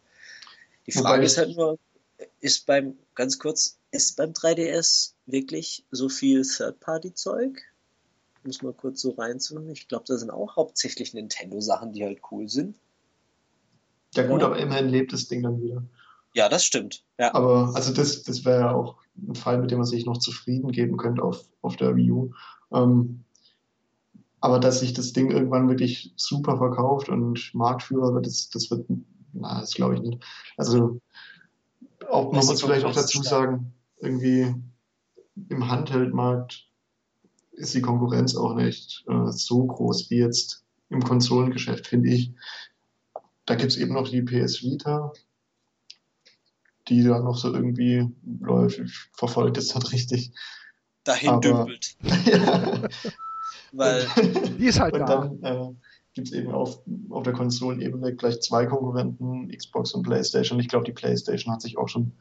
Die 0.87 0.91
Frage 0.91 1.23
ist 1.23 1.37
halt 1.37 1.55
nur, 1.55 1.79
ist 2.39 2.65
beim, 2.65 2.97
ganz 3.15 3.39
kurz, 3.39 3.77
ist 3.91 4.17
beim 4.17 4.31
3DS 4.31 5.13
wirklich 5.25 5.85
so 5.91 6.09
viel 6.09 6.43
Third-Party-Zeug? 6.43 7.61
Muss 8.43 8.61
mal 8.61 8.73
kurz 8.73 9.01
so 9.01 9.11
reinzunehmen. 9.11 9.71
Ich 9.71 9.87
glaube, 9.87 10.03
da 10.07 10.17
sind 10.17 10.29
auch 10.29 10.57
hauptsächlich 10.57 11.13
Nintendo-Sachen, 11.13 11.93
die 11.93 12.03
halt 12.03 12.19
cool 12.31 12.49
sind. 12.49 12.77
Ja 14.15 14.27
gut, 14.27 14.41
ja. 14.41 14.47
aber 14.47 14.59
immerhin 14.59 14.89
lebt 14.89 15.13
das 15.13 15.27
Ding 15.27 15.43
dann 15.43 15.61
wieder. 15.61 15.83
Ja, 16.33 16.49
das 16.49 16.65
stimmt. 16.65 17.03
Ja. 17.17 17.33
Aber 17.33 17.71
also 17.75 17.93
das, 17.93 18.23
das 18.23 18.43
wäre 18.43 18.59
ja 18.61 18.71
auch 18.73 18.97
ein 19.17 19.35
Fall, 19.35 19.59
mit 19.59 19.71
dem 19.71 19.77
man 19.77 19.87
sich 19.87 20.05
noch 20.05 20.17
zufrieden 20.17 20.71
geben 20.71 20.97
könnte 20.97 21.23
auf, 21.23 21.45
auf 21.61 21.75
der 21.77 21.95
Wii 21.95 22.11
U. 22.11 22.31
Ähm, 22.71 23.23
aber 24.41 24.59
dass 24.59 24.81
sich 24.81 24.93
das 24.93 25.13
Ding 25.13 25.31
irgendwann 25.31 25.69
wirklich 25.69 26.11
super 26.17 26.57
verkauft 26.57 27.07
und 27.07 27.51
Marktführer 27.53 28.13
wird, 28.13 28.25
das, 28.25 28.49
das 28.49 28.69
wird 28.69 28.89
na, 29.33 29.59
das 29.59 29.73
glaube 29.73 29.95
ich 29.95 30.01
nicht. 30.01 30.23
Also 30.57 31.01
auch, 32.09 32.31
man 32.31 32.45
muss 32.45 32.61
vielleicht 32.61 32.85
auch 32.85 32.93
dazu 32.93 33.21
sagen, 33.21 33.73
irgendwie 33.99 34.53
im 35.49 35.69
Handheldmarkt 35.69 36.67
ist 37.51 37.73
die 37.73 37.81
Konkurrenz 37.81 38.35
auch 38.35 38.55
nicht 38.55 39.03
äh, 39.07 39.31
so 39.31 39.65
groß 39.65 40.09
wie 40.09 40.17
jetzt 40.17 40.63
im 40.89 41.03
Konsolengeschäft, 41.03 41.87
finde 41.87 42.09
ich. 42.09 42.31
Da 43.45 43.55
gibt 43.55 43.71
es 43.71 43.77
eben 43.77 43.93
noch 43.93 44.07
die 44.07 44.21
PS 44.21 44.63
Vita, 44.63 45.11
die 46.87 47.03
da 47.03 47.19
noch 47.19 47.37
so 47.37 47.53
irgendwie 47.53 48.07
läuft. 48.39 48.79
Ich 48.79 48.93
verfolge 49.13 49.53
das 49.53 49.73
halt 49.73 49.91
richtig. 49.91 50.31
Dahin 51.03 51.29
Aber, 51.29 51.41
dümpelt. 51.41 51.95
ja. 52.25 52.81
Weil 53.75 54.07
die 54.59 54.67
ist 54.67 54.79
halt 54.79 54.93
und 54.93 54.99
da. 55.01 55.27
Dann, 55.27 55.43
äh, 55.43 55.73
gibt 56.13 56.27
es 56.27 56.33
eben 56.33 56.51
auf, 56.51 56.79
auf 57.09 57.23
der 57.23 57.33
Konsolenebene 57.33 58.15
gleich 58.15 58.41
zwei 58.41 58.65
Konkurrenten, 58.65 59.49
Xbox 59.49 59.93
und 59.93 60.03
PlayStation. 60.03 60.59
Ich 60.59 60.67
glaube, 60.67 60.85
die 60.85 60.91
PlayStation 60.91 61.53
hat 61.53 61.61
sich 61.61 61.77
auch 61.77 61.89
schon 61.89 62.11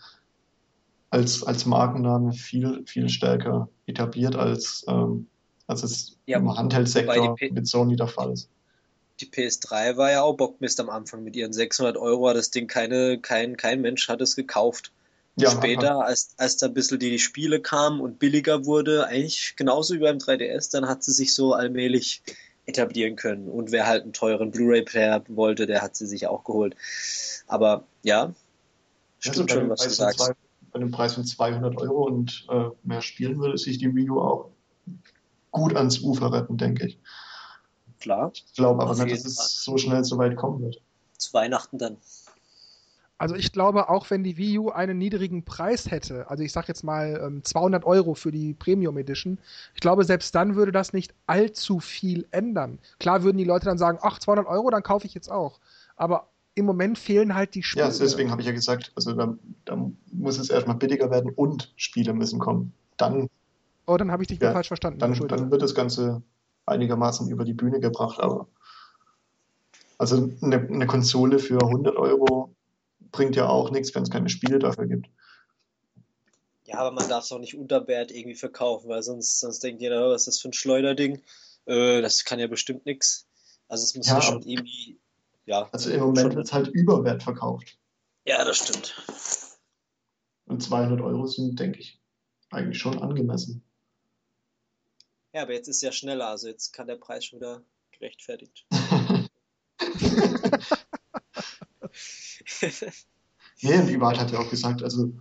als, 1.10 1.42
als 1.42 1.66
Markenname 1.66 2.32
viel, 2.32 2.84
viel 2.86 3.08
stärker 3.08 3.68
etabliert, 3.86 4.34
als, 4.34 4.84
ähm, 4.88 5.26
als 5.66 5.82
es 5.82 6.16
ja, 6.26 6.38
im 6.38 6.56
Handheldsektor 6.56 7.36
mit 7.38 7.68
Sony 7.68 7.96
der 7.96 8.08
Fall 8.08 8.32
ist. 8.32 8.48
Die 9.20 9.26
PS3 9.26 9.98
war 9.98 10.10
ja 10.10 10.22
auch 10.22 10.36
Bockmist 10.36 10.80
am 10.80 10.88
Anfang 10.88 11.22
mit 11.22 11.36
ihren 11.36 11.52
600 11.52 11.98
Euro, 11.98 12.28
hat 12.28 12.36
das 12.36 12.50
Ding 12.50 12.66
keine, 12.66 13.18
kein, 13.18 13.56
kein 13.58 13.82
Mensch 13.82 14.08
hat 14.08 14.22
es 14.22 14.36
gekauft. 14.36 14.90
Ja, 15.36 15.50
Später, 15.50 16.04
als, 16.04 16.34
als 16.36 16.56
da 16.58 16.66
ein 16.66 16.74
bisschen 16.74 16.98
die 16.98 17.18
Spiele 17.18 17.60
kamen 17.60 18.00
und 18.00 18.18
billiger 18.18 18.64
wurde, 18.66 19.06
eigentlich 19.06 19.54
genauso 19.56 19.94
wie 19.94 20.00
beim 20.00 20.18
3DS, 20.18 20.70
dann 20.72 20.88
hat 20.88 21.04
sie 21.04 21.12
sich 21.12 21.34
so 21.34 21.54
allmählich 21.54 22.22
etablieren 22.66 23.16
können. 23.16 23.48
Und 23.48 23.72
wer 23.72 23.86
halt 23.86 24.02
einen 24.02 24.12
teuren 24.12 24.50
Blu-ray-Player 24.50 25.24
wollte, 25.28 25.66
der 25.66 25.82
hat 25.82 25.96
sie 25.96 26.06
sich 26.06 26.26
auch 26.26 26.44
geholt. 26.44 26.76
Aber 27.46 27.84
ja, 28.02 28.32
stimmt 29.18 29.50
also 29.50 29.60
schon, 29.60 29.70
was 29.70 29.80
du 29.82 29.90
sagst. 29.90 30.20
Zwei, 30.20 30.32
bei 30.72 30.80
einem 30.80 30.90
Preis 30.90 31.14
von 31.14 31.24
200 31.24 31.76
Euro 31.78 32.06
und 32.06 32.46
äh, 32.50 32.64
mehr 32.84 33.02
spielen 33.02 33.38
würde 33.38 33.58
sich 33.58 33.78
die 33.78 33.94
Wii 33.94 34.10
U 34.10 34.20
auch 34.20 34.50
gut 35.50 35.76
ans 35.76 36.00
Ufer 36.00 36.32
retten, 36.32 36.56
denke 36.56 36.86
ich. 36.86 36.98
Klar. 38.00 38.32
Ich 38.34 38.54
glaube 38.54 38.82
aber 38.82 38.94
nicht, 39.04 39.12
dass 39.12 39.24
es 39.24 39.62
so 39.62 39.76
schnell 39.76 40.02
so 40.04 40.18
weit 40.18 40.36
kommen 40.36 40.62
wird. 40.62 40.80
Zu 41.18 41.34
Weihnachten 41.34 41.78
dann. 41.78 41.98
Also 43.22 43.36
ich 43.36 43.52
glaube, 43.52 43.88
auch 43.88 44.10
wenn 44.10 44.24
die 44.24 44.36
Wii 44.36 44.58
U 44.58 44.70
einen 44.70 44.98
niedrigen 44.98 45.44
Preis 45.44 45.88
hätte, 45.88 46.28
also 46.28 46.42
ich 46.42 46.50
sag 46.50 46.66
jetzt 46.66 46.82
mal 46.82 47.40
200 47.44 47.84
ähm, 47.84 47.88
Euro 47.88 48.14
für 48.14 48.32
die 48.32 48.52
Premium 48.52 48.98
Edition, 48.98 49.38
ich 49.74 49.80
glaube, 49.80 50.02
selbst 50.02 50.34
dann 50.34 50.56
würde 50.56 50.72
das 50.72 50.92
nicht 50.92 51.14
allzu 51.28 51.78
viel 51.78 52.26
ändern. 52.32 52.80
Klar 52.98 53.22
würden 53.22 53.38
die 53.38 53.44
Leute 53.44 53.66
dann 53.66 53.78
sagen, 53.78 54.00
ach, 54.02 54.18
200 54.18 54.48
Euro, 54.48 54.70
dann 54.70 54.82
kaufe 54.82 55.06
ich 55.06 55.14
jetzt 55.14 55.30
auch. 55.30 55.60
Aber 55.94 56.30
im 56.56 56.64
Moment 56.66 56.98
fehlen 56.98 57.36
halt 57.36 57.54
die 57.54 57.62
Spiele. 57.62 57.84
Ja, 57.84 57.92
deswegen 57.96 58.32
habe 58.32 58.40
ich 58.40 58.48
ja 58.48 58.52
gesagt, 58.52 58.90
also 58.96 59.12
da, 59.12 59.36
da, 59.66 59.88
muss 60.10 60.40
es 60.40 60.50
erstmal 60.50 60.74
billiger 60.74 61.08
werden 61.12 61.30
und 61.30 61.72
Spiele 61.76 62.14
müssen 62.14 62.40
kommen. 62.40 62.72
Dann. 62.96 63.28
Oh, 63.86 63.96
dann 63.96 64.10
habe 64.10 64.24
ich 64.24 64.30
dich 64.30 64.40
ja, 64.40 64.50
falsch 64.50 64.66
verstanden. 64.66 64.98
Dann, 64.98 65.14
dann 65.28 65.48
wird 65.52 65.62
das 65.62 65.76
Ganze 65.76 66.22
einigermaßen 66.66 67.30
über 67.30 67.44
die 67.44 67.54
Bühne 67.54 67.78
gebracht, 67.78 68.18
aber 68.18 68.48
also 69.96 70.28
eine, 70.40 70.56
eine 70.56 70.88
Konsole 70.88 71.38
für 71.38 71.62
100 71.62 71.94
Euro 71.94 72.52
bringt 73.12 73.36
ja 73.36 73.48
auch 73.48 73.70
nichts, 73.70 73.94
wenn 73.94 74.02
es 74.02 74.10
keine 74.10 74.28
Spiele 74.28 74.58
dafür 74.58 74.86
gibt. 74.86 75.08
Ja, 76.64 76.78
aber 76.78 76.92
man 76.92 77.08
darf 77.08 77.24
es 77.24 77.32
auch 77.32 77.38
nicht 77.38 77.56
unter 77.56 77.86
Wert 77.86 78.10
irgendwie 78.10 78.34
verkaufen, 78.34 78.88
weil 78.88 79.02
sonst, 79.02 79.40
sonst 79.40 79.62
denkt 79.62 79.82
jeder, 79.82 80.08
was 80.08 80.22
ist 80.22 80.26
das 80.26 80.40
für 80.40 80.48
ein 80.48 80.54
Schleuderding? 80.54 81.22
Äh, 81.66 82.00
das 82.00 82.24
kann 82.24 82.40
ja 82.40 82.46
bestimmt 82.46 82.86
nichts. 82.86 83.28
Also 83.68 83.84
es 83.84 83.94
muss 83.94 84.06
ja, 84.06 84.14
ja 84.14 84.22
schon 84.22 84.42
irgendwie, 84.42 84.98
ja. 85.44 85.68
Also 85.72 85.90
im 85.90 86.00
Moment 86.00 86.34
wird 86.34 86.46
es 86.46 86.52
halt 86.52 86.68
überwert 86.68 87.22
verkauft. 87.22 87.78
Ja, 88.24 88.44
das 88.44 88.58
stimmt. 88.58 88.94
Und 90.46 90.62
200 90.62 91.00
Euro 91.00 91.26
sind, 91.26 91.58
denke 91.58 91.80
ich, 91.80 92.00
eigentlich 92.50 92.78
schon 92.78 92.98
angemessen. 92.98 93.64
Ja, 95.32 95.42
aber 95.42 95.52
jetzt 95.52 95.68
ist 95.68 95.82
ja 95.82 95.92
schneller, 95.92 96.28
also 96.28 96.48
jetzt 96.48 96.72
kann 96.72 96.86
der 96.86 96.96
Preis 96.96 97.24
schon 97.24 97.40
wieder 97.40 97.62
gerechtfertigt. 97.90 98.66
nee, 103.62 103.78
und 103.78 103.88
Iwat 103.88 104.18
hat 104.18 104.30
ja 104.30 104.38
auch 104.38 104.50
gesagt, 104.50 104.82
also, 104.82 105.12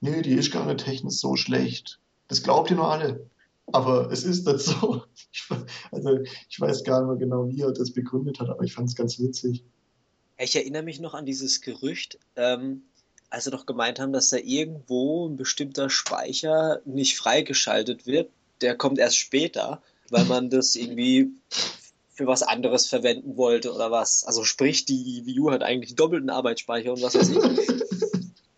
nee, 0.00 0.22
die 0.22 0.34
ist 0.34 0.52
gar 0.52 0.66
nicht 0.66 0.84
technisch 0.84 1.16
so 1.16 1.36
schlecht. 1.36 2.00
Das 2.28 2.42
glaubt 2.42 2.70
ihr 2.70 2.76
nur 2.76 2.90
alle. 2.90 3.28
Aber 3.72 4.10
es 4.12 4.24
ist 4.24 4.46
nicht 4.46 4.60
so. 4.60 5.04
Ich, 5.32 5.48
also, 5.92 6.18
ich 6.48 6.60
weiß 6.60 6.84
gar 6.84 7.00
nicht 7.00 7.08
mehr 7.08 7.16
genau, 7.16 7.48
wie 7.48 7.60
er 7.60 7.72
das 7.72 7.92
begründet 7.92 8.40
hat, 8.40 8.48
aber 8.48 8.62
ich 8.62 8.72
fand 8.72 8.88
es 8.88 8.94
ganz 8.94 9.18
witzig. 9.18 9.64
Ich 10.38 10.56
erinnere 10.56 10.82
mich 10.82 11.00
noch 11.00 11.14
an 11.14 11.26
dieses 11.26 11.60
Gerücht, 11.60 12.18
ähm, 12.36 12.82
als 13.30 13.44
sie 13.44 13.50
doch 13.50 13.66
gemeint 13.66 13.98
haben, 13.98 14.12
dass 14.12 14.30
da 14.30 14.36
irgendwo 14.36 15.28
ein 15.28 15.36
bestimmter 15.36 15.90
Speicher 15.90 16.80
nicht 16.84 17.16
freigeschaltet 17.16 18.06
wird. 18.06 18.30
Der 18.60 18.76
kommt 18.76 18.98
erst 18.98 19.18
später, 19.18 19.82
weil 20.10 20.24
man 20.24 20.50
das 20.50 20.74
irgendwie 20.74 21.30
für 22.16 22.26
was 22.26 22.42
anderes 22.42 22.86
verwenden 22.86 23.36
wollte 23.36 23.72
oder 23.72 23.90
was. 23.90 24.24
Also 24.24 24.42
sprich, 24.42 24.86
die 24.86 25.22
Wii 25.26 25.40
U 25.40 25.50
hat 25.50 25.62
eigentlich 25.62 25.94
doppelten 25.94 26.30
Arbeitsspeicher 26.30 26.92
und 26.92 27.02
was 27.02 27.14
weiß 27.14 27.28
ich. 27.28 27.38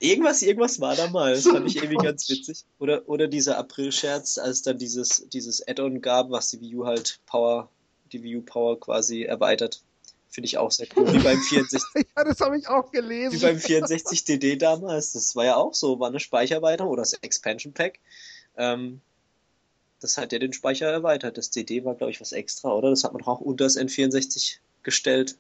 Irgendwas, 0.01 0.43
irgendwas 0.43 0.80
war 0.80 0.94
da 0.94 1.09
mal. 1.09 1.35
Das 1.35 1.43
fand 1.43 1.66
ich 1.66 1.74
irgendwie 1.74 1.97
ganz 1.97 2.28
witzig. 2.28 2.64
Oder, 2.78 3.09
oder 3.09 3.26
dieser 3.26 3.59
April-Scherz, 3.59 4.39
als 4.39 4.62
dann 4.62 4.78
dieses, 4.78 5.28
dieses 5.32 5.66
Add-on 5.66 6.01
gab, 6.01 6.30
was 6.30 6.51
die 6.51 6.60
Wii 6.60 6.76
U 6.76 6.86
halt 6.86 7.18
Power, 7.26 7.68
die 8.12 8.22
Wii 8.22 8.36
U 8.36 8.43
Power 8.43 8.78
quasi 8.78 9.24
erweitert. 9.24 9.82
Finde 10.30 10.47
ich 10.47 10.56
auch 10.56 10.70
sehr 10.70 10.86
cool. 10.97 11.12
Wie 11.12 11.18
beim 11.18 11.40
64. 11.40 11.82
ja, 12.16 12.22
das 12.22 12.39
habe 12.39 12.56
ich 12.56 12.68
auch 12.68 12.93
gelesen. 12.93 13.40
Wie 13.40 13.43
beim 13.43 13.59
64 13.59 14.22
DD 14.22 14.55
damals. 14.56 15.14
Das 15.14 15.35
war 15.35 15.47
ja 15.47 15.56
auch 15.56 15.74
so, 15.74 15.98
war 15.98 16.10
eine 16.10 16.20
Speichererweiterung 16.20 16.93
oder 16.93 17.02
das 17.02 17.14
Expansion 17.14 17.72
Pack. 17.72 17.98
Ähm, 18.56 19.01
das 20.01 20.16
hat 20.16 20.33
ja 20.33 20.39
den 20.39 20.53
Speicher 20.53 20.87
erweitert. 20.87 21.39
Das 21.39 21.51
CD 21.51 21.85
war, 21.85 21.95
glaube 21.95 22.11
ich, 22.11 22.20
was 22.20 22.33
extra, 22.33 22.73
oder? 22.73 22.91
Das 22.91 23.05
hat 23.05 23.12
man 23.12 23.23
auch 23.25 23.41
unter 23.41 23.65
das 23.65 23.77
N64 23.77 24.59
gestellt. 24.83 25.39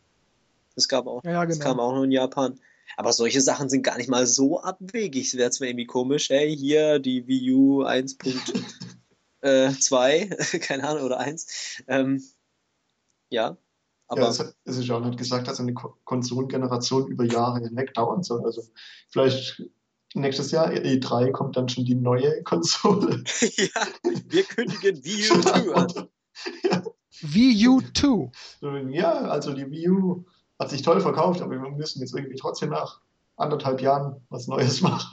Das 0.74 0.88
gab 0.88 1.06
auch, 1.06 1.24
ja, 1.24 1.44
genau. 1.44 1.46
das 1.46 1.60
kam 1.60 1.80
auch 1.80 1.94
noch 1.94 2.02
in 2.04 2.12
Japan. 2.12 2.58
Aber 2.96 3.12
solche 3.12 3.40
Sachen 3.40 3.68
sind 3.68 3.82
gar 3.82 3.98
nicht 3.98 4.08
mal 4.08 4.26
so 4.26 4.60
abwegig. 4.60 5.26
Es 5.26 5.36
wäre 5.36 5.50
zwar 5.50 5.68
irgendwie 5.68 5.86
komisch, 5.86 6.30
hey, 6.30 6.56
hier 6.56 6.98
die 6.98 7.26
Wii 7.26 7.52
U 7.52 7.84
1.2, 7.84 8.62
äh, 10.56 10.58
keine 10.60 10.88
Ahnung, 10.88 11.04
oder 11.04 11.18
1. 11.18 11.82
Ähm, 11.86 12.22
ja, 13.30 13.58
aber. 14.08 14.22
Ja, 14.22 14.28
es 14.64 14.76
ist 14.78 14.86
ja 14.86 14.96
auch 14.96 15.04
nicht 15.04 15.18
gesagt, 15.18 15.46
dass 15.46 15.60
eine 15.60 15.74
Konsolengeneration 15.74 17.08
über 17.08 17.24
Jahre 17.24 17.60
hinweg 17.60 17.92
dauern 17.94 18.22
soll. 18.22 18.44
Also 18.44 18.62
vielleicht 19.10 19.62
nächstes 20.14 20.50
Jahr, 20.50 20.70
E3, 20.70 21.30
kommt 21.32 21.56
dann 21.56 21.68
schon 21.68 21.84
die 21.84 21.94
neue 21.94 22.42
Konsole. 22.44 23.22
ja, 23.40 23.86
wir 24.28 24.42
kündigen 24.44 25.04
Wii 25.04 25.30
U 25.30 25.40
2 25.40 25.74
an. 25.74 26.08
ja. 26.62 26.82
Wii 27.20 27.68
U 27.68 27.80
2. 27.80 28.30
Ja, 28.90 29.12
also 29.12 29.52
die 29.52 29.70
Wii 29.70 29.88
U 29.90 30.24
hat 30.58 30.70
sich 30.70 30.82
toll 30.82 31.00
verkauft, 31.00 31.40
aber 31.40 31.52
wir 31.52 31.70
müssen 31.70 32.00
jetzt 32.00 32.14
irgendwie 32.14 32.36
trotzdem 32.36 32.70
nach 32.70 33.00
anderthalb 33.36 33.80
Jahren 33.80 34.20
was 34.28 34.46
Neues 34.48 34.80
machen. 34.82 35.08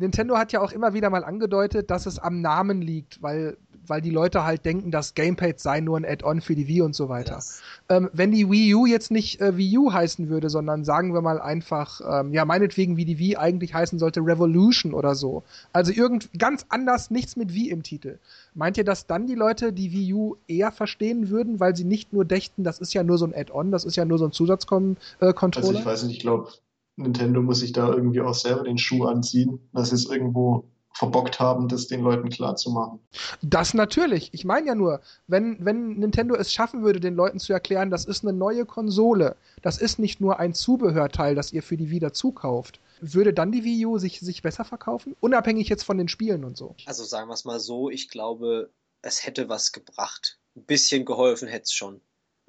Nintendo 0.00 0.36
hat 0.38 0.52
ja 0.52 0.60
auch 0.60 0.72
immer 0.72 0.94
wieder 0.94 1.10
mal 1.10 1.24
angedeutet, 1.24 1.90
dass 1.90 2.06
es 2.06 2.18
am 2.18 2.40
Namen 2.40 2.80
liegt, 2.80 3.22
weil, 3.22 3.56
weil 3.86 4.00
die 4.00 4.10
Leute 4.10 4.44
halt 4.44 4.64
denken, 4.64 4.90
das 4.90 5.14
Gamepad 5.14 5.60
sei 5.60 5.80
nur 5.80 5.98
ein 5.98 6.06
Add-on 6.06 6.40
für 6.40 6.54
die 6.54 6.66
Wii 6.68 6.80
und 6.80 6.94
so 6.94 7.08
weiter. 7.08 7.36
Yes. 7.36 7.60
Ähm, 7.90 8.08
wenn 8.12 8.32
die 8.32 8.50
Wii 8.50 8.74
U 8.74 8.86
jetzt 8.86 9.10
nicht 9.10 9.40
äh, 9.40 9.56
Wii 9.56 9.78
U 9.78 9.92
heißen 9.92 10.28
würde, 10.28 10.48
sondern 10.48 10.84
sagen 10.84 11.12
wir 11.12 11.20
mal 11.20 11.40
einfach, 11.40 12.00
ähm, 12.08 12.32
ja, 12.32 12.44
meinetwegen, 12.46 12.96
wie 12.96 13.04
die 13.04 13.18
Wii 13.18 13.36
eigentlich 13.36 13.74
heißen 13.74 13.98
sollte, 13.98 14.20
Revolution 14.20 14.94
oder 14.94 15.14
so. 15.14 15.42
Also 15.72 15.92
irgend 15.92 16.30
ganz 16.38 16.64
anders, 16.70 17.10
nichts 17.10 17.36
mit 17.36 17.52
Wii 17.52 17.68
im 17.68 17.82
Titel. 17.82 18.18
Meint 18.54 18.78
ihr, 18.78 18.84
dass 18.84 19.06
dann 19.06 19.26
die 19.26 19.34
Leute 19.34 19.72
die 19.72 19.92
Wii 19.92 20.14
U 20.14 20.36
eher 20.48 20.72
verstehen 20.72 21.28
würden, 21.28 21.60
weil 21.60 21.76
sie 21.76 21.84
nicht 21.84 22.12
nur 22.12 22.24
dächten, 22.24 22.64
das 22.64 22.78
ist 22.78 22.94
ja 22.94 23.04
nur 23.04 23.18
so 23.18 23.26
ein 23.26 23.34
Add-on, 23.34 23.70
das 23.70 23.84
ist 23.84 23.96
ja 23.96 24.06
nur 24.06 24.18
so 24.18 24.24
ein 24.24 24.32
Zusatzcontroller? 24.32 24.96
Äh, 25.20 25.56
also 25.56 25.72
ich 25.72 25.84
weiß 25.84 26.04
nicht, 26.04 26.16
ich 26.16 26.20
glaube, 26.20 26.48
Nintendo 26.96 27.42
muss 27.42 27.60
sich 27.60 27.72
da 27.72 27.88
irgendwie 27.88 28.20
auch 28.20 28.34
selber 28.34 28.64
den 28.64 28.78
Schuh 28.78 29.04
anziehen, 29.04 29.60
dass 29.72 29.90
sie 29.90 29.96
es 29.96 30.06
irgendwo 30.06 30.64
verbockt 30.92 31.40
haben, 31.40 31.68
das 31.68 31.86
den 31.86 32.02
Leuten 32.02 32.28
klarzumachen. 32.28 32.98
Das 33.42 33.74
natürlich. 33.74 34.30
Ich 34.34 34.44
meine 34.44 34.66
ja 34.66 34.74
nur, 34.74 35.00
wenn, 35.26 35.64
wenn 35.64 35.98
Nintendo 35.98 36.34
es 36.34 36.52
schaffen 36.52 36.82
würde, 36.82 37.00
den 37.00 37.14
Leuten 37.14 37.38
zu 37.38 37.52
erklären, 37.52 37.90
das 37.90 38.04
ist 38.04 38.24
eine 38.24 38.32
neue 38.32 38.66
Konsole, 38.66 39.36
das 39.62 39.78
ist 39.78 39.98
nicht 39.98 40.20
nur 40.20 40.40
ein 40.40 40.52
Zubehörteil, 40.52 41.34
das 41.34 41.52
ihr 41.52 41.62
für 41.62 41.76
die 41.76 41.90
Wii 41.90 42.12
zukauft, 42.12 42.80
würde 43.00 43.32
dann 43.32 43.52
die 43.52 43.64
Wii 43.64 43.86
U 43.86 43.98
sich, 43.98 44.20
sich 44.20 44.42
besser 44.42 44.64
verkaufen? 44.64 45.16
Unabhängig 45.20 45.68
jetzt 45.68 45.84
von 45.84 45.96
den 45.96 46.08
Spielen 46.08 46.44
und 46.44 46.56
so. 46.56 46.74
Also 46.86 47.04
sagen 47.04 47.28
wir 47.28 47.34
es 47.34 47.44
mal 47.44 47.60
so, 47.60 47.88
ich 47.88 48.10
glaube, 48.10 48.70
es 49.00 49.24
hätte 49.24 49.48
was 49.48 49.72
gebracht. 49.72 50.38
Ein 50.56 50.64
bisschen 50.64 51.04
geholfen 51.04 51.48
hätte 51.48 51.64
es 51.64 51.72
schon 51.72 52.00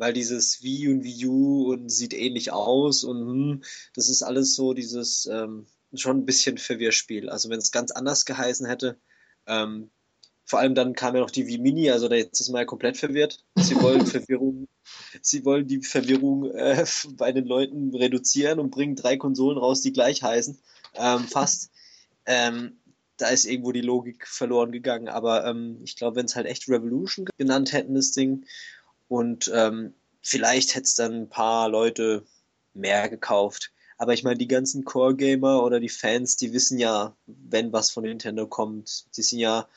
weil 0.02 0.14
dieses 0.14 0.64
Wii 0.64 0.88
und 0.90 1.04
Wii 1.04 1.28
U 1.28 1.72
und 1.72 1.90
sieht 1.90 2.16
ähnlich 2.16 2.52
aus 2.52 3.04
und 3.04 3.20
hm, 3.20 3.64
das 3.94 4.10
ist 4.10 4.24
alles 4.24 4.56
so 4.56 4.74
dieses 4.74 5.28
ähm, 5.32 5.68
schon 5.94 6.18
ein 6.18 6.26
bisschen 6.26 6.58
Verwirrspiel. 6.58 7.30
Also 7.30 7.52
wenn 7.52 7.60
es 7.60 7.72
ganz 7.72 7.92
anders 7.92 8.26
geheißen 8.26 8.66
hätte, 8.66 9.00
ähm, 9.46 9.92
vor 10.44 10.58
allem 10.58 10.74
dann 10.74 10.94
kam 10.94 11.14
ja 11.14 11.22
noch 11.22 11.30
die 11.30 11.46
Wii 11.46 11.60
Mini, 11.60 11.92
also 11.92 12.08
da 12.08 12.16
jetzt 12.16 12.42
ist 12.42 12.50
man 12.50 12.62
ja 12.62 12.66
komplett 12.66 12.98
verwirrt. 12.98 13.46
Sie 13.58 13.80
wollen 13.80 14.04
Verwirrung, 14.08 14.68
sie 15.22 15.46
wollen 15.46 15.68
die 15.68 15.84
Verwirrung 15.84 16.50
äh, 16.50 16.84
bei 17.16 17.32
den 17.32 17.46
Leuten 17.46 17.94
reduzieren 17.94 18.60
und 18.60 18.72
bringen 18.72 18.96
drei 18.96 19.18
Konsolen 19.18 19.60
raus, 19.60 19.82
die 19.82 19.94
gleich 19.94 20.24
heißen. 20.24 20.58
Ähm, 20.96 21.28
fast. 21.28 21.70
Ähm, 22.26 22.80
da 23.18 23.28
ist 23.28 23.46
irgendwo 23.46 23.72
die 23.72 23.82
Logik 23.82 24.28
verloren 24.28 24.72
gegangen. 24.72 25.10
Aber 25.10 25.46
ähm, 25.46 25.80
ich 25.84 25.96
glaube, 25.96 26.16
wenn 26.16 26.26
es 26.26 26.36
halt 26.36 26.48
echt 26.48 26.68
Revolution 26.70 27.28
genannt 27.38 27.72
hätten, 27.72 27.94
das 27.94 28.14
Ding, 28.14 28.48
und 29.12 29.52
ähm, 29.54 29.94
vielleicht 30.22 30.74
hätte 30.74 30.86
es 30.86 30.96
dann 30.96 31.12
ein 31.24 31.30
paar 31.30 31.68
Leute 31.68 32.24
mehr 32.74 33.10
gekauft. 33.10 33.74
Aber 33.98 34.14
ich 34.14 34.24
meine, 34.24 34.38
die 34.38 34.48
ganzen 34.48 34.86
Core-Gamer 34.86 35.64
oder 35.64 35.82
die 35.82 35.90
Fans, 35.90 36.38
die 36.38 36.54
wissen 36.54 36.80
ja, 36.80 37.14
wenn 37.26 37.74
was 37.74 37.92
von 37.92 38.06
Nintendo 38.06 38.48
kommt. 38.48 39.06
Die 39.18 39.22
sind 39.22 39.40
ja 39.40 39.68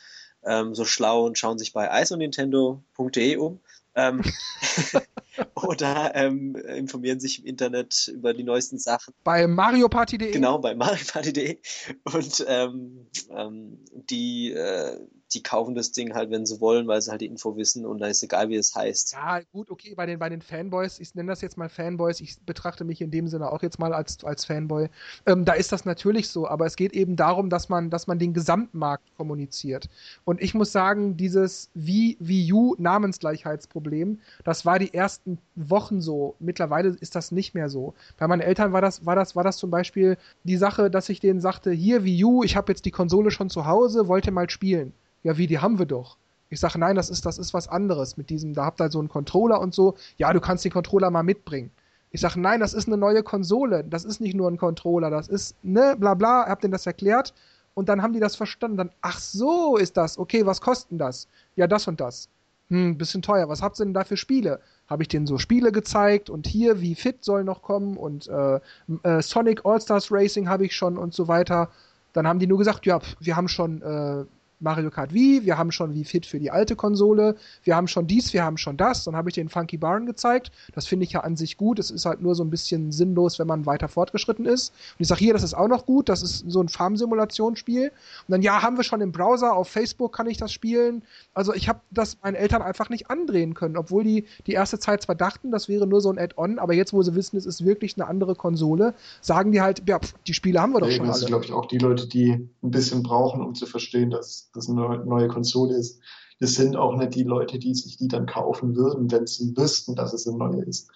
ähm, 0.45 0.77
so 0.77 0.85
schlau 0.85 1.27
und 1.27 1.37
schauen 1.37 1.59
sich 1.59 1.73
bei 1.73 2.01
iceonintendo.de 2.01 3.37
um. 3.39 3.59
Ähm, 3.97 4.23
oder 5.57 6.13
ähm, 6.15 6.55
informieren 6.55 7.21
sich 7.21 7.41
im 7.41 7.47
Internet 7.47 8.13
über 8.15 8.35
die 8.35 8.45
neuesten 8.45 8.79
Sachen. 8.79 9.15
Bei 9.25 9.47
marioparty.de? 9.47 10.31
Genau, 10.31 10.59
bei 10.59 10.75
marioparty.de. 10.75 11.59
Und 12.05 12.45
ähm, 12.47 13.07
ähm, 13.31 13.79
die, 13.93 14.53
äh, 14.53 14.99
die 15.35 15.43
kaufen 15.43 15.75
das 15.75 15.93
Ding 15.93 16.15
halt, 16.15 16.31
wenn 16.31 16.47
sie 16.47 16.61
wollen, 16.61 16.87
weil 16.87 17.03
sie 17.03 17.11
halt 17.11 17.21
die 17.21 17.27
Info 17.27 17.57
wissen 17.57 17.85
und 17.85 17.99
da 17.99 18.07
ist 18.07 18.23
egal, 18.23 18.49
wie 18.49 18.57
es 18.57 18.75
heißt. 18.75 19.13
Ja, 19.13 19.41
gut, 19.53 19.71
okay, 19.71 19.95
bei 19.95 20.07
den, 20.07 20.19
bei 20.19 20.29
den 20.29 20.41
Fanboys, 20.41 20.99
ich 21.01 21.15
nenne 21.15 21.33
das 21.33 21.41
jetzt 21.41 21.57
mal 21.57 21.69
Fanboys, 21.69 22.21
ich 22.21 22.41
betrachte 22.41 22.85
mich 22.85 23.01
in 23.01 23.11
dem 23.11 23.29
Sinne 23.29 23.51
auch 23.51 23.63
jetzt 23.63 23.79
mal 23.79 23.93
als, 23.93 24.23
als 24.25 24.45
Fanboy, 24.45 24.89
ähm, 25.27 25.45
da 25.45 25.55
ist 25.55 25.73
das 25.73 25.85
natürlich 25.85 26.29
so, 26.29 26.47
aber 26.49 26.67
es 26.67 26.77
geht 26.77 26.93
eben 26.93 27.17
darum, 27.17 27.51
dass 27.51 27.69
man, 27.69 27.91
dass 27.91 28.07
man 28.07 28.19
den 28.19 28.33
Gesamtmarkt 28.33 29.05
kommuniziert. 29.17 29.89
Und 30.25 30.41
ich 30.41 30.55
muss 30.55 30.73
sagen, 30.73 31.17
dieses 31.17 31.71
Wii, 31.75 32.17
Wii 32.21 32.53
U 32.53 32.75
Namensgleichheitsproblem, 32.79 34.21
das 34.45 34.65
war 34.65 34.79
die 34.79 34.95
ersten 34.95 35.39
Wochen 35.57 36.01
so. 36.01 36.37
Mittlerweile 36.39 36.91
ist 37.01 37.15
das 37.15 37.33
nicht 37.33 37.55
mehr 37.55 37.69
so. 37.69 37.95
Bei 38.19 38.29
meinen 38.29 38.41
Eltern 38.41 38.73
war 38.73 38.81
das, 38.81 39.05
war 39.05 39.17
das, 39.17 39.35
war 39.35 39.45
das 39.45 39.57
zum 39.57 39.71
Beispiel 39.71 40.17
die 40.45 40.57
Sache, 40.57 40.91
dass 40.91 41.09
ich 41.09 41.21
denen 41.21 41.41
sagte, 41.41 41.71
hier 41.73 42.05
Wii 42.05 42.25
U, 42.25 42.43
ich 42.45 42.57
habe 42.57 42.73
jetzt 42.73 42.85
die 42.85 42.91
Konsole 42.91 43.31
schon 43.31 43.51
zu 43.51 43.67
Hause, 43.67 44.09
wollte 44.09 44.31
mal 44.31 44.49
spielen 44.49 44.93
ja, 45.25 45.37
wie, 45.37 45.49
die 45.49 45.59
haben 45.59 45.81
wir 45.81 45.87
doch. 45.87 46.17
Ich 46.51 46.61
sage, 46.61 46.79
nein, 46.79 46.95
das 46.95 47.11
ist, 47.11 47.27
das 47.27 47.39
ist 47.39 47.53
was 47.53 47.67
anderes 47.67 48.17
mit 48.17 48.31
diesem, 48.31 48.55
da 48.55 48.67
habt 48.67 48.81
ihr 48.81 48.91
so 48.91 49.01
einen 49.01 49.09
Controller 49.09 49.61
und 49.61 49.75
so. 49.75 49.97
Ja, 50.19 50.33
du 50.33 50.41
kannst 50.41 50.65
den 50.65 50.73
Controller 50.73 51.11
mal 51.11 51.25
mitbringen. 51.25 51.73
Ich 52.13 52.21
sage, 52.21 52.39
nein, 52.39 52.61
das 52.61 52.75
ist 52.75 52.87
eine 52.87 52.97
neue 52.97 53.25
Konsole. 53.25 53.83
Das 53.83 54.05
ist 54.05 54.21
nicht 54.21 54.35
nur 54.35 54.49
ein 54.49 54.57
Controller. 54.57 55.11
Das 55.11 55.27
ist, 55.27 55.57
ne, 55.65 55.97
bla 55.99 56.15
bla. 56.15 56.47
Habt 56.47 56.63
ihr 56.63 56.71
das 56.71 56.87
erklärt? 56.87 57.35
Und 57.75 57.89
dann 57.89 58.03
haben 58.03 58.13
die 58.13 58.21
das 58.21 58.37
verstanden. 58.37 58.77
Dann, 58.77 58.91
ach 59.01 59.19
so 59.19 59.77
ist 59.77 59.97
das. 59.97 60.17
Okay, 60.17 60.47
was 60.47 60.61
kostet 60.61 61.01
das? 61.01 61.27
Ja, 61.57 61.67
das 61.67 61.89
und 61.89 62.01
das. 62.01 62.29
Hm, 62.69 62.97
bisschen 62.97 63.21
teuer. 63.21 63.49
Was 63.49 63.63
habt 63.63 63.81
ihr 63.81 63.85
denn 63.85 63.95
da 63.95 64.05
für 64.05 64.17
Spiele? 64.17 64.61
Habe 64.87 65.03
ich 65.03 65.09
denen 65.09 65.27
so 65.27 65.39
Spiele 65.39 65.73
gezeigt 65.73 66.31
und 66.31 66.47
hier, 66.47 66.81
wie 66.81 66.95
Fit 66.95 67.25
soll 67.25 67.43
noch 67.43 67.63
kommen 67.63 67.97
und 67.97 68.29
äh, 68.29 68.61
äh, 69.03 69.21
Sonic 69.21 69.65
All-Stars 69.65 70.13
Racing 70.13 70.49
habe 70.49 70.67
ich 70.67 70.77
schon 70.77 70.97
und 70.97 71.15
so 71.15 71.27
weiter. 71.27 71.69
Dann 72.13 72.29
haben 72.29 72.39
die 72.39 72.47
nur 72.47 72.59
gesagt, 72.59 72.87
ja, 72.87 73.01
wir 73.19 73.37
haben 73.37 73.49
schon 73.49 73.83
äh, 73.83 74.25
Mario 74.65 74.91
Kart 74.91 75.15
Wii, 75.15 75.45
wir 75.45 75.57
haben 75.59 75.71
schon 75.71 75.95
Wii 75.95 76.05
Fit 76.05 76.27
für 76.27 76.41
die 76.41 76.51
alte 76.51 76.75
Konsole, 76.75 77.37
wir 77.63 77.77
haben 77.77 77.87
schon 77.87 78.07
dies, 78.07 78.33
wir 78.33 78.43
haben 78.43 78.57
schon 78.57 78.77
das. 78.77 79.05
Dann 79.05 79.15
habe 79.15 79.29
ich 79.29 79.35
den 79.35 79.49
Funky 79.49 79.77
Barn 79.77 80.07
gezeigt. 80.07 80.51
Das 80.75 80.87
finde 80.87 81.05
ich 81.05 81.13
ja 81.13 81.21
an 81.21 81.37
sich 81.37 81.57
gut. 81.57 81.79
Es 81.79 81.91
ist 81.91 82.07
halt 82.07 82.21
nur 82.21 82.35
so 82.35 82.43
ein 82.43 82.51
bisschen 82.51 82.91
sinnlos, 82.91 83.39
wenn 83.39 83.47
man 83.47 83.67
weiter 83.67 83.89
fortgeschritten 83.89 84.47
ist. 84.47 84.71
Und 84.71 85.03
ich 85.03 85.09
sage 85.09 85.21
hier, 85.21 85.33
das 85.33 85.43
ist 85.43 85.55
auch 85.55 85.69
noch 85.69 85.87
gut. 85.87 86.09
Das 86.09 86.23
ist 86.23 86.45
so 86.49 86.61
ein 86.61 86.69
Farmsimulationsspiel. 86.69 87.89
Und 87.89 87.93
dann, 88.29 88.43
ja, 88.43 88.63
haben 88.63 88.77
wir 88.77 88.85
schon 88.85 89.01
im 89.01 89.13
Browser, 89.13 89.55
auf 89.55 89.69
Facebook 89.69 90.15
kann 90.15 90.27
ich 90.27 90.39
das 90.39 90.53
spielen. 90.53 91.03
Also 91.35 91.55
ich 91.55 91.69
habe 91.69 91.81
das 91.91 92.17
meinen 92.23 92.35
Eltern 92.35 92.63
einfach 92.63 92.89
nicht 92.89 93.11
andrehen 93.11 93.55
können, 93.55 93.77
obwohl 93.77 94.05
die 94.05 94.25
die 94.47 94.53
erste 94.53 94.79
Zeit 94.79 95.03
zwar 95.03 95.15
dachten, 95.15 95.51
das 95.51 95.69
wäre 95.69 95.87
nur 95.87 96.01
so 96.01 96.11
ein 96.11 96.19
Add-on, 96.19 96.59
aber 96.59 96.73
jetzt, 96.73 96.93
wo 96.93 97.03
sie 97.03 97.15
wissen, 97.15 97.37
es 97.37 97.47
ist 97.47 97.65
wirklich 97.65 97.97
eine 97.97 98.07
andere 98.07 98.35
Konsole, 98.35 98.95
sagen 99.21 99.53
die 99.53 99.61
halt, 99.61 99.83
ja, 99.89 100.01
die 100.27 100.35
Spiele 100.35 100.61
haben 100.61 100.73
wir 100.73 100.81
doch 100.81 100.89
ja, 100.89 100.95
schon 100.95 101.03
alle. 101.03 101.11
Das 101.11 101.21
sind, 101.21 101.29
glaube 101.29 101.45
ich, 101.45 101.53
auch 101.53 101.67
die 101.67 101.79
Leute, 101.79 102.09
die 102.09 102.31
ein 102.31 102.71
bisschen 102.71 103.03
brauchen, 103.03 103.43
um 103.43 103.55
zu 103.55 103.67
verstehen, 103.67 104.11
dass 104.11 104.51
das 104.55 104.69
eine 104.69 105.05
neue 105.05 105.29
Konsole 105.29 105.77
ist. 105.77 106.01
Das 106.41 106.55
sind 106.55 106.77
auch 106.77 106.97
nicht 106.97 107.15
die 107.15 107.23
Leute, 107.23 107.59
die 107.59 107.75
sich 107.75 107.97
die 107.97 108.09
dann 108.09 108.27
kaufen 108.27 108.77
würden, 108.77 109.11
wenn 109.11 109.27
sie 109.27 109.57
wüssten, 109.57 109.95
dass 109.95 110.13
es 110.13 110.27
eine 110.27 110.37
neue 110.37 110.63
ist. 110.63 110.91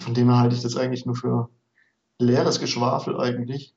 Von 0.00 0.14
dem 0.14 0.28
her 0.28 0.38
halte 0.38 0.54
ich 0.54 0.62
das 0.62 0.76
eigentlich 0.76 1.04
nur 1.04 1.16
für 1.16 1.48
leeres 2.18 2.60
Geschwafel 2.60 3.18
eigentlich. 3.18 3.74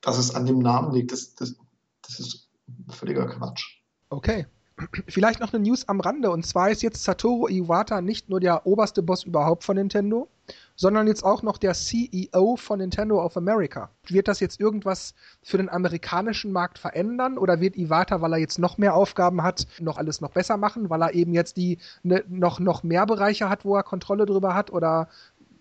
Dass 0.00 0.18
es 0.18 0.34
an 0.34 0.46
dem 0.46 0.58
Namen 0.58 0.92
liegt, 0.92 1.12
das, 1.12 1.34
das, 1.34 1.56
das 2.02 2.20
ist 2.20 2.50
völliger 2.88 3.26
Quatsch. 3.26 3.80
Okay. 4.10 4.46
Vielleicht 5.08 5.40
noch 5.40 5.52
eine 5.52 5.62
News 5.62 5.88
am 5.88 6.00
Rande. 6.00 6.30
Und 6.30 6.44
zwar 6.46 6.70
ist 6.70 6.82
jetzt 6.82 7.04
Satoru 7.04 7.48
Iwata 7.48 8.00
nicht 8.00 8.28
nur 8.28 8.40
der 8.40 8.66
oberste 8.66 9.02
Boss 9.02 9.24
überhaupt 9.24 9.64
von 9.64 9.76
Nintendo, 9.76 10.28
sondern 10.76 11.06
jetzt 11.06 11.24
auch 11.24 11.42
noch 11.42 11.58
der 11.58 11.74
CEO 11.74 12.56
von 12.56 12.78
Nintendo 12.78 13.24
of 13.24 13.36
America. 13.36 13.90
Wird 14.06 14.28
das 14.28 14.40
jetzt 14.40 14.60
irgendwas 14.60 15.14
für 15.42 15.56
den 15.56 15.68
amerikanischen 15.68 16.52
Markt 16.52 16.78
verändern 16.78 17.38
oder 17.38 17.60
wird 17.60 17.76
Iwata, 17.76 18.20
weil 18.20 18.32
er 18.32 18.38
jetzt 18.38 18.58
noch 18.58 18.78
mehr 18.78 18.94
Aufgaben 18.94 19.42
hat, 19.42 19.66
noch 19.78 19.98
alles 19.98 20.20
noch 20.20 20.30
besser 20.30 20.56
machen, 20.56 20.90
weil 20.90 21.02
er 21.02 21.14
eben 21.14 21.34
jetzt 21.34 21.56
die 21.56 21.78
ne, 22.02 22.24
noch, 22.28 22.58
noch 22.58 22.82
mehr 22.82 23.06
Bereiche 23.06 23.48
hat, 23.48 23.64
wo 23.64 23.76
er 23.76 23.82
Kontrolle 23.82 24.26
drüber 24.26 24.54
hat 24.54 24.72
oder 24.72 25.08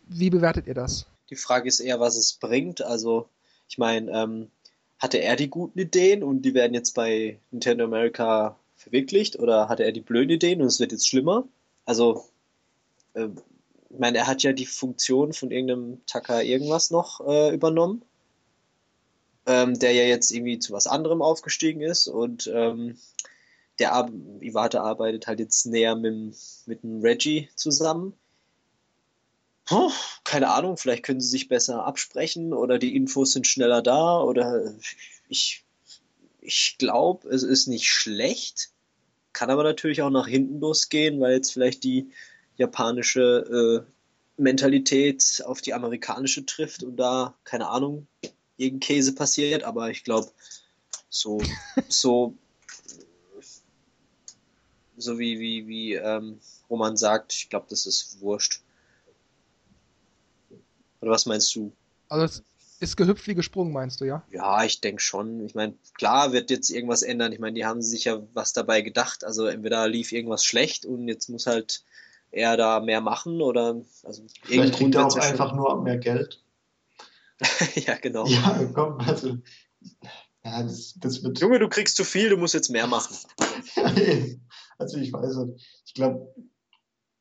wie 0.07 0.29
bewertet 0.29 0.67
ihr 0.67 0.73
das? 0.73 1.05
Die 1.29 1.35
Frage 1.35 1.67
ist 1.67 1.79
eher, 1.79 1.99
was 1.99 2.17
es 2.17 2.33
bringt. 2.33 2.81
Also, 2.81 3.29
ich 3.69 3.77
meine, 3.77 4.11
ähm, 4.11 4.51
hatte 4.99 5.17
er 5.17 5.35
die 5.35 5.49
guten 5.49 5.79
Ideen 5.79 6.23
und 6.23 6.41
die 6.41 6.53
werden 6.53 6.73
jetzt 6.73 6.93
bei 6.93 7.39
Nintendo 7.51 7.85
America 7.85 8.57
verwirklicht 8.75 9.39
oder 9.39 9.69
hatte 9.69 9.83
er 9.83 9.91
die 9.91 10.01
blöden 10.01 10.31
Ideen 10.31 10.61
und 10.61 10.67
es 10.67 10.79
wird 10.79 10.91
jetzt 10.91 11.07
schlimmer? 11.07 11.45
Also, 11.85 12.25
äh, 13.13 13.29
ich 13.93 13.99
meine, 13.99 14.19
er 14.19 14.27
hat 14.27 14.43
ja 14.43 14.53
die 14.53 14.65
Funktion 14.65 15.34
von 15.34 15.51
irgendeinem 15.51 16.01
Taka 16.05 16.41
irgendwas 16.41 16.91
noch 16.91 17.22
äh, 17.27 17.53
übernommen, 17.53 18.03
ähm, 19.45 19.77
der 19.77 19.91
ja 19.91 20.03
jetzt 20.03 20.31
irgendwie 20.31 20.59
zu 20.59 20.73
was 20.73 20.88
anderem 20.88 21.22
aufgestiegen 21.22 21.81
ist 21.81 22.07
und 22.07 22.49
ähm, 22.53 22.97
der 23.80 23.93
Ar 23.93 24.09
Iwata 24.39 24.81
arbeitet 24.81 25.27
halt 25.27 25.39
jetzt 25.39 25.65
näher 25.65 25.95
mit, 25.95 26.35
mit 26.65 26.84
dem 26.84 27.01
Reggie 27.01 27.49
zusammen. 27.55 28.13
Puh, 29.65 29.91
keine 30.23 30.49
Ahnung, 30.49 30.77
vielleicht 30.77 31.03
können 31.03 31.22
sie 31.22 31.30
sich 31.30 31.47
besser 31.47 31.85
absprechen 31.85 32.53
oder 32.53 32.77
die 32.77 32.95
Infos 32.95 33.31
sind 33.31 33.47
schneller 33.47 33.81
da 33.81 34.22
oder 34.22 34.73
ich, 35.27 35.63
ich 36.39 36.76
glaube, 36.77 37.30
es 37.30 37.43
ist 37.43 37.68
nicht 37.68 37.89
schlecht, 37.89 38.72
kann 39.34 39.49
aber 39.49 39.63
natürlich 39.63 40.01
auch 40.01 40.09
nach 40.09 40.27
hinten 40.27 40.59
losgehen, 40.59 41.19
weil 41.19 41.34
jetzt 41.34 41.51
vielleicht 41.53 41.84
die 41.84 42.11
japanische 42.57 43.86
äh, 43.88 43.91
Mentalität 44.41 45.44
auf 45.45 45.61
die 45.61 45.73
amerikanische 45.73 46.45
trifft 46.45 46.84
und 46.84 46.98
da, 46.98 47.36
keine 47.44 47.68
Ahnung, 47.68 48.07
irgendein 48.57 48.80
Käse 48.80 49.14
passiert, 49.14 49.64
aber 49.64 49.90
ich 49.90 50.03
glaube, 50.03 50.32
so, 51.10 51.41
so, 51.90 52.36
so 54.98 55.19
wie, 55.19 55.40
wie, 55.40 55.68
wie 55.68 55.94
ähm, 55.94 56.40
Roman 56.69 56.98
sagt, 56.98 57.34
ich 57.34 57.49
glaube, 57.49 57.68
das 57.69 57.86
ist 57.86 58.22
wurscht. 58.22 58.61
Oder 61.02 61.11
was 61.11 61.26
meinst 61.26 61.53
du? 61.56 61.72
Also 62.10 62.26
es 62.26 62.44
ist 62.80 62.98
gehüpft 62.98 63.28
wie 63.28 63.36
gesprungen, 63.36 63.73
meinst 63.73 64.02
du, 64.02 64.06
ja? 64.06 64.23
Ja, 64.32 64.64
ich 64.64 64.82
denke 64.82 65.02
schon. 65.02 65.45
Ich 65.45 65.56
meine, 65.56 65.73
klar 65.95 66.32
wird 66.32 66.49
jetzt 66.49 66.69
irgendwas 66.69 67.02
ändern. 67.02 67.32
Ich 67.32 67.40
meine, 67.40 67.56
die 67.56 67.65
haben 67.65 67.82
sich 67.82 68.06
ja 68.06 68.22
was 68.34 68.53
dabei 68.53 68.82
gedacht. 68.82 69.23
Also 69.23 69.45
entweder 69.48 69.88
lief 69.88 70.11
irgendwas 70.11 70.45
schlecht 70.45 70.86
und 70.86 71.07
jetzt 71.07 71.30
muss 71.30 71.48
halt 71.48 71.84
er 72.31 72.57
da 72.57 72.79
mehr 72.79 73.01
machen 73.01 73.41
oder 73.41 73.81
also 74.03 74.23
vielleicht 74.43 74.75
kriegt 74.75 74.95
er 74.95 75.05
auch 75.05 75.17
einfach 75.17 75.53
nur 75.53 75.81
mehr 75.81 75.97
Geld. 75.97 76.43
ja, 77.75 77.95
genau. 77.95 78.25
Ja, 78.25 78.69
komm, 78.73 78.99
also 78.99 79.37
ja, 80.43 80.63
das, 80.63 80.95
das 80.99 81.23
wird. 81.23 81.39
Junge, 81.39 81.59
du 81.59 81.69
kriegst 81.69 81.95
zu 81.95 82.03
viel, 82.03 82.29
du 82.29 82.37
musst 82.37 82.53
jetzt 82.53 82.69
mehr 82.69 82.87
machen. 82.87 83.15
also 84.77 84.97
ich 84.97 85.13
weiß 85.13 85.35
nicht. 85.37 85.81
Ich 85.85 85.93
glaube, 85.93 86.33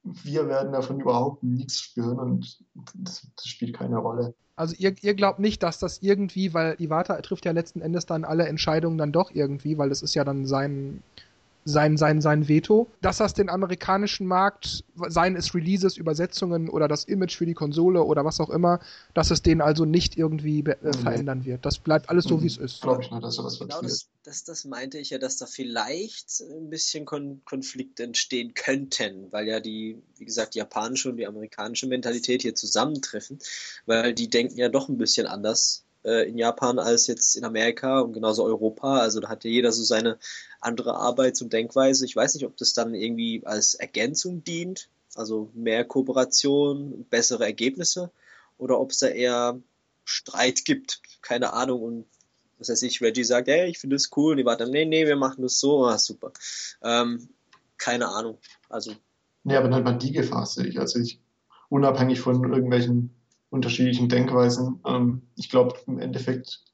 wir 0.02 0.48
werden 0.48 0.72
davon 0.72 1.00
überhaupt 1.00 1.42
nichts 1.42 1.80
spüren 1.80 2.18
und 2.18 2.64
das, 2.94 3.26
das, 3.36 3.46
spielt 3.46 3.76
keine 3.76 3.98
Rolle. 3.98 4.34
Also 4.56 4.74
ihr, 4.78 4.94
ihr 5.02 5.14
glaubt 5.14 5.38
nicht, 5.38 5.62
dass 5.62 5.78
das 5.78 6.00
irgendwie, 6.02 6.54
weil 6.54 6.76
Iwata 6.78 7.20
trifft 7.20 7.44
ja 7.44 7.52
letzten 7.52 7.82
Endes 7.82 8.06
dann 8.06 8.24
alle 8.24 8.46
Entscheidungen 8.46 8.98
dann 8.98 9.12
doch 9.12 9.30
irgendwie, 9.30 9.76
weil 9.76 9.90
das 9.90 10.02
ist 10.02 10.14
ja 10.14 10.24
dann 10.24 10.46
sein 10.46 11.02
sein, 11.64 11.96
sein, 11.96 12.20
sein 12.20 12.48
Veto, 12.48 12.90
dass 13.02 13.18
das 13.18 13.34
den 13.34 13.50
amerikanischen 13.50 14.26
Markt, 14.26 14.84
seien 15.08 15.36
es 15.36 15.54
Releases, 15.54 15.96
Übersetzungen 15.96 16.68
oder 16.68 16.88
das 16.88 17.04
Image 17.04 17.36
für 17.36 17.46
die 17.46 17.54
Konsole 17.54 18.02
oder 18.02 18.24
was 18.24 18.40
auch 18.40 18.50
immer, 18.50 18.80
dass 19.14 19.30
es 19.30 19.42
den 19.42 19.60
also 19.60 19.84
nicht 19.84 20.16
irgendwie 20.16 20.60
äh, 20.60 20.76
nee. 20.82 20.92
verändern 20.92 21.44
wird. 21.44 21.66
Das 21.66 21.78
bleibt 21.78 22.08
alles 22.08 22.24
so, 22.24 22.42
wie 22.42 22.46
es 22.46 22.56
ist. 22.56 22.82
Glaube 22.82 23.02
ich 23.02 23.10
nicht, 23.10 23.22
dass 23.22 23.34
sowas 23.34 23.58
genau 23.58 23.80
das, 23.82 24.08
das, 24.24 24.44
das 24.44 24.64
meinte 24.64 24.98
ich 24.98 25.10
ja, 25.10 25.18
dass 25.18 25.36
da 25.36 25.46
vielleicht 25.46 26.40
ein 26.40 26.70
bisschen 26.70 27.04
Kon 27.04 27.42
Konflikte 27.44 28.04
entstehen 28.04 28.54
könnten, 28.54 29.30
weil 29.30 29.46
ja 29.46 29.60
die, 29.60 30.02
wie 30.16 30.24
gesagt, 30.24 30.54
die 30.54 30.58
japanische 30.58 31.10
und 31.10 31.16
die 31.16 31.26
amerikanische 31.26 31.86
Mentalität 31.86 32.42
hier 32.42 32.54
zusammentreffen, 32.54 33.38
weil 33.86 34.14
die 34.14 34.28
denken 34.28 34.56
ja 34.56 34.68
doch 34.68 34.88
ein 34.88 34.98
bisschen 34.98 35.26
anders 35.26 35.84
äh, 36.05 36.28
in 36.28 36.39
Japan 36.39 36.78
als 36.78 37.06
jetzt 37.06 37.36
in 37.36 37.44
Amerika 37.44 38.01
und 38.01 38.12
genauso 38.12 38.44
Europa. 38.44 38.98
Also 38.98 39.20
da 39.20 39.28
hat 39.28 39.44
ja 39.44 39.51
jeder 39.51 39.72
so 39.72 39.82
seine 39.82 40.18
andere 40.60 40.94
Arbeits- 40.94 41.43
und 41.43 41.52
Denkweise. 41.52 42.05
Ich 42.05 42.16
weiß 42.16 42.35
nicht, 42.35 42.47
ob 42.47 42.56
das 42.56 42.72
dann 42.72 42.94
irgendwie 42.94 43.43
als 43.44 43.74
Ergänzung 43.74 44.44
dient, 44.44 44.89
also 45.14 45.51
mehr 45.55 45.85
Kooperation, 45.85 47.05
bessere 47.10 47.44
Ergebnisse, 47.44 48.10
oder 48.59 48.78
ob 48.78 48.90
es 48.90 48.98
da 48.98 49.09
eher 49.09 49.59
Streit 50.05 50.64
gibt, 50.64 51.01
keine 51.22 51.52
Ahnung. 51.52 51.82
Und 51.82 52.06
was 52.59 52.68
weiß 52.68 52.82
ich, 52.82 53.01
Reggie 53.01 53.24
sagt, 53.24 53.48
hey, 53.48 53.68
ich 53.70 53.78
finde 53.78 53.97
das 53.97 54.10
cool, 54.16 54.32
und 54.32 54.36
die 54.36 54.44
warten, 54.44 54.70
nee, 54.70 54.85
nee, 54.85 55.06
wir 55.06 55.16
machen 55.16 55.43
das 55.43 55.59
so, 55.60 55.86
ah, 55.86 55.98
super. 55.98 56.32
Ähm, 56.82 57.28
keine 57.78 58.09
Ahnung. 58.09 58.39
Also. 58.68 58.93
Nee, 59.44 59.56
aber 59.56 59.68
dann 59.68 59.82
mal 59.82 59.97
die 59.97 60.12
Gefahr 60.12 60.44
sehe 60.44 60.66
ich. 60.66 60.78
Also 60.78 60.98
ich, 60.98 61.20
unabhängig 61.70 62.20
von 62.20 62.44
irgendwelchen 62.52 63.14
unterschiedlichen 63.51 64.09
Denkweisen. 64.09 64.81
Ähm, 64.86 65.22
ich 65.36 65.51
glaube, 65.51 65.77
im 65.86 65.98
Endeffekt 65.98 66.64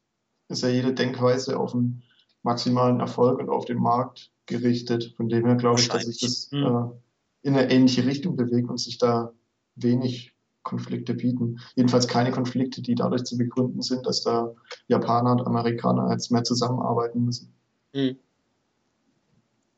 ist 0.49 0.63
ja 0.63 0.69
jede 0.69 0.95
Denkweise 0.95 1.59
auf 1.59 1.75
einen 1.75 2.03
maximalen 2.43 3.01
Erfolg 3.01 3.41
und 3.41 3.49
auf 3.49 3.65
den 3.65 3.79
Markt 3.79 4.31
gerichtet. 4.47 5.15
Von 5.17 5.29
dem 5.29 5.45
her 5.45 5.57
glaube 5.57 5.81
ich, 5.81 5.89
dass 5.89 6.05
sich 6.05 6.21
das 6.21 6.49
hm. 6.53 6.65
äh, 6.65 7.49
in 7.49 7.57
eine 7.57 7.71
ähnliche 7.71 8.07
Richtung 8.07 8.37
bewegt 8.37 8.69
und 8.69 8.79
sich 8.79 8.99
da 8.99 9.33
wenig 9.75 10.35
Konflikte 10.63 11.15
bieten. 11.15 11.61
Jedenfalls 11.75 12.09
keine 12.09 12.33
Konflikte, 12.33 12.83
die 12.83 12.95
dadurch 12.95 13.25
zu 13.25 13.39
begründen 13.39 13.83
sind, 13.83 14.07
dass 14.07 14.23
da 14.23 14.55
Japaner 14.89 15.33
und 15.33 15.47
Amerikaner 15.47 16.11
jetzt 16.11 16.31
mehr 16.31 16.45
zusammenarbeiten 16.45 17.25
müssen. 17.25 17.55
Hm. 17.93 18.17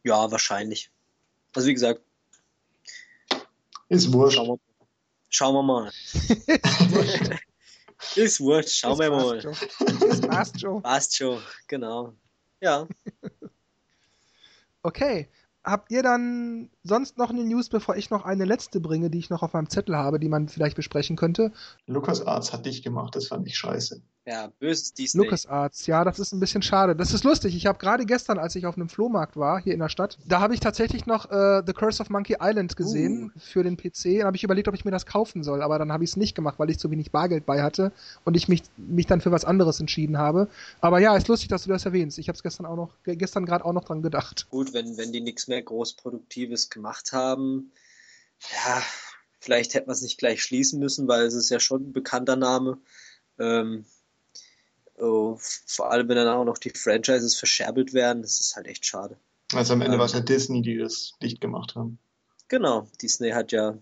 Ja, 0.02 0.30
wahrscheinlich. 0.30 0.90
Also 1.54 1.68
wie 1.68 1.74
gesagt. 1.74 2.00
Ist 3.88 4.12
wurscht. 4.12 4.40
Schauen 5.28 5.54
wir, 5.54 5.62
mal. 5.62 5.90
Ist 8.16 8.40
wurscht, 8.40 8.70
schauen 8.70 8.98
wir 8.98 9.10
mal. 9.10 9.40
Das 9.40 10.20
passt 10.20 10.60
schon. 10.60 10.82
Passt 10.82 11.16
schon, 11.16 11.40
genau. 11.66 12.14
Ja. 12.60 12.86
Okay, 14.84 15.28
habt 15.64 15.90
ihr 15.90 16.04
dann 16.04 16.70
sonst 16.84 17.18
noch 17.18 17.30
eine 17.30 17.44
News, 17.44 17.68
bevor 17.68 17.96
ich 17.96 18.10
noch 18.10 18.24
eine 18.24 18.44
letzte 18.44 18.80
bringe, 18.80 19.10
die 19.10 19.18
ich 19.18 19.28
noch 19.28 19.42
auf 19.42 19.52
meinem 19.52 19.68
Zettel 19.68 19.96
habe, 19.96 20.20
die 20.20 20.28
man 20.28 20.48
vielleicht 20.48 20.76
besprechen 20.76 21.16
könnte? 21.16 21.52
Lukas 21.86 22.24
Arzt 22.24 22.52
hat 22.52 22.64
dich 22.64 22.82
gemacht, 22.82 23.16
das 23.16 23.26
fand 23.26 23.46
ich 23.46 23.58
scheiße. 23.58 24.00
Ja, 24.28 24.52
böses 24.58 24.92
Disney. 24.92 25.24
Lucas 25.24 25.46
Arts, 25.46 25.86
ja, 25.86 26.04
das 26.04 26.18
ist 26.18 26.32
ein 26.32 26.40
bisschen 26.40 26.60
schade. 26.60 26.94
Das 26.94 27.14
ist 27.14 27.24
lustig. 27.24 27.56
Ich 27.56 27.64
habe 27.64 27.78
gerade 27.78 28.04
gestern, 28.04 28.38
als 28.38 28.54
ich 28.56 28.66
auf 28.66 28.76
einem 28.76 28.90
Flohmarkt 28.90 29.38
war, 29.38 29.58
hier 29.58 29.72
in 29.72 29.80
der 29.80 29.88
Stadt, 29.88 30.18
da 30.26 30.40
habe 30.40 30.52
ich 30.52 30.60
tatsächlich 30.60 31.06
noch 31.06 31.30
äh, 31.30 31.62
The 31.66 31.72
Curse 31.72 32.02
of 32.02 32.10
Monkey 32.10 32.36
Island 32.38 32.76
gesehen 32.76 33.32
uh. 33.34 33.40
für 33.40 33.62
den 33.62 33.78
PC. 33.78 34.20
Da 34.20 34.26
habe 34.26 34.36
ich 34.36 34.44
überlegt, 34.44 34.68
ob 34.68 34.74
ich 34.74 34.84
mir 34.84 34.90
das 34.90 35.06
kaufen 35.06 35.42
soll, 35.42 35.62
aber 35.62 35.78
dann 35.78 35.90
habe 35.92 36.04
ich 36.04 36.10
es 36.10 36.16
nicht 36.18 36.34
gemacht, 36.34 36.58
weil 36.58 36.68
ich 36.68 36.78
zu 36.78 36.90
wenig 36.90 37.10
Bargeld 37.10 37.46
bei 37.46 37.62
hatte 37.62 37.90
und 38.26 38.36
ich 38.36 38.48
mich, 38.48 38.64
mich 38.76 39.06
dann 39.06 39.22
für 39.22 39.32
was 39.32 39.46
anderes 39.46 39.80
entschieden 39.80 40.18
habe. 40.18 40.48
Aber 40.82 40.98
ja, 40.98 41.16
ist 41.16 41.28
lustig, 41.28 41.48
dass 41.48 41.62
du 41.62 41.70
das 41.70 41.86
erwähnst. 41.86 42.18
Ich 42.18 42.28
habe 42.28 42.36
es 42.36 42.42
gestern 42.42 42.66
auch 42.66 42.76
noch, 42.76 42.90
gestern 43.04 43.46
gerade 43.46 43.64
auch 43.64 43.72
noch 43.72 43.84
dran 43.84 44.02
gedacht. 44.02 44.46
Gut, 44.50 44.74
wenn, 44.74 44.98
wenn 44.98 45.10
die 45.10 45.22
nichts 45.22 45.48
mehr 45.48 45.62
Großproduktives 45.62 46.68
gemacht 46.68 47.14
haben, 47.14 47.72
ja, 48.40 48.82
vielleicht 49.40 49.72
hätte 49.72 49.86
man 49.86 49.94
es 49.94 50.02
nicht 50.02 50.18
gleich 50.18 50.42
schließen 50.42 50.78
müssen, 50.78 51.08
weil 51.08 51.22
es 51.22 51.32
ist 51.32 51.48
ja 51.48 51.60
schon 51.60 51.88
ein 51.88 51.92
bekannter 51.94 52.36
Name. 52.36 52.76
Ähm, 53.38 53.86
Oh, 55.00 55.36
vor 55.38 55.90
allem, 55.90 56.08
wenn 56.08 56.16
dann 56.16 56.28
auch 56.28 56.44
noch 56.44 56.58
die 56.58 56.70
Franchises 56.70 57.36
verscherbelt 57.36 57.92
werden, 57.92 58.22
das 58.22 58.40
ist 58.40 58.56
halt 58.56 58.66
echt 58.66 58.84
schade. 58.84 59.16
Also 59.54 59.74
am 59.74 59.80
Ende 59.80 59.94
ähm, 59.94 59.98
war 59.98 60.06
es 60.06 60.12
ja 60.12 60.20
Disney, 60.20 60.62
die 60.62 60.76
das 60.76 61.12
dicht 61.22 61.40
gemacht 61.40 61.74
haben. 61.74 61.98
Genau, 62.48 62.88
Disney 63.00 63.30
hat 63.30 63.52
ja 63.52 63.78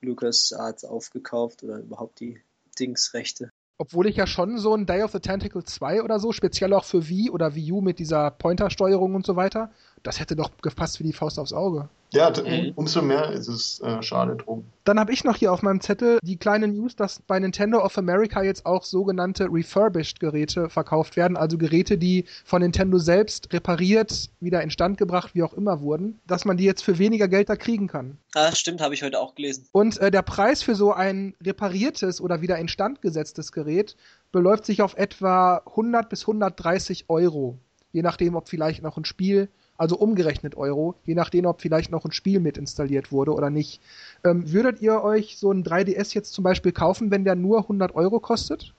Lucas 0.00 0.52
Arts 0.52 0.84
aufgekauft 0.84 1.62
oder 1.62 1.78
überhaupt 1.78 2.20
die 2.20 2.40
Dingsrechte. 2.78 3.50
Obwohl 3.78 4.06
ich 4.06 4.16
ja 4.16 4.26
schon 4.26 4.58
so 4.58 4.74
ein 4.74 4.84
Day 4.84 5.02
of 5.02 5.12
the 5.12 5.20
Tentacle 5.20 5.64
2 5.64 6.02
oder 6.02 6.18
so, 6.18 6.32
speziell 6.32 6.74
auch 6.74 6.84
für 6.84 7.08
Wii 7.08 7.30
oder 7.30 7.54
Wii 7.54 7.72
U 7.72 7.80
mit 7.80 7.98
dieser 7.98 8.30
Pointer-Steuerung 8.30 9.14
und 9.14 9.24
so 9.24 9.36
weiter, 9.36 9.72
das 10.02 10.20
hätte 10.20 10.36
doch 10.36 10.50
gepasst 10.62 11.00
wie 11.00 11.04
die 11.04 11.12
Faust 11.12 11.38
aufs 11.38 11.52
Auge. 11.52 11.88
Ja, 12.12 12.30
mhm. 12.30 12.72
umso 12.74 13.02
mehr 13.02 13.30
ist 13.30 13.48
es 13.48 13.80
äh, 13.80 14.02
schade 14.02 14.36
drum. 14.36 14.64
Dann 14.84 14.98
habe 14.98 15.12
ich 15.12 15.22
noch 15.22 15.36
hier 15.36 15.52
auf 15.52 15.62
meinem 15.62 15.80
Zettel 15.80 16.18
die 16.22 16.36
kleine 16.36 16.66
News, 16.66 16.96
dass 16.96 17.20
bei 17.20 17.38
Nintendo 17.38 17.78
of 17.84 17.96
America 17.98 18.42
jetzt 18.42 18.66
auch 18.66 18.84
sogenannte 18.84 19.46
refurbished 19.50 20.18
Geräte 20.18 20.68
verkauft 20.68 21.16
werden, 21.16 21.36
also 21.36 21.56
Geräte, 21.56 21.98
die 21.98 22.24
von 22.44 22.62
Nintendo 22.62 22.98
selbst 22.98 23.52
repariert, 23.52 24.30
wieder 24.40 24.62
instand 24.62 24.98
gebracht, 24.98 25.34
wie 25.34 25.42
auch 25.42 25.54
immer 25.54 25.80
wurden, 25.80 26.20
dass 26.26 26.44
man 26.44 26.56
die 26.56 26.64
jetzt 26.64 26.82
für 26.82 26.98
weniger 26.98 27.28
Geld 27.28 27.48
da 27.48 27.56
kriegen 27.56 27.86
kann. 27.86 28.18
Ah, 28.34 28.52
stimmt, 28.54 28.80
habe 28.80 28.94
ich 28.94 29.02
heute 29.02 29.20
auch 29.20 29.36
gelesen. 29.36 29.66
Und 29.70 29.98
äh, 29.98 30.10
der 30.10 30.22
Preis 30.22 30.62
für 30.62 30.74
so 30.74 30.92
ein 30.92 31.34
repariertes 31.44 32.20
oder 32.20 32.40
wieder 32.40 32.58
instand 32.58 33.02
gesetztes 33.02 33.52
Gerät 33.52 33.96
beläuft 34.32 34.64
sich 34.64 34.82
auf 34.82 34.96
etwa 34.96 35.62
100 35.66 36.08
bis 36.08 36.22
130 36.22 37.04
Euro. 37.08 37.58
je 37.92 38.02
nachdem, 38.02 38.34
ob 38.36 38.48
vielleicht 38.48 38.82
noch 38.82 38.96
ein 38.96 39.04
Spiel, 39.04 39.48
also 39.80 39.96
umgerechnet 39.96 40.56
Euro, 40.56 40.94
je 41.06 41.14
nachdem, 41.14 41.46
ob 41.46 41.62
vielleicht 41.62 41.90
noch 41.90 42.04
ein 42.04 42.12
Spiel 42.12 42.38
mit 42.38 42.58
installiert 42.58 43.10
wurde 43.12 43.32
oder 43.32 43.48
nicht. 43.48 43.80
Ähm, 44.24 44.52
würdet 44.52 44.82
ihr 44.82 45.02
euch 45.02 45.38
so 45.38 45.50
ein 45.50 45.64
3DS 45.64 46.14
jetzt 46.14 46.34
zum 46.34 46.44
Beispiel 46.44 46.72
kaufen, 46.72 47.10
wenn 47.10 47.24
der 47.24 47.34
nur 47.34 47.62
100 47.62 47.94
Euro 47.94 48.20
kostet? 48.20 48.74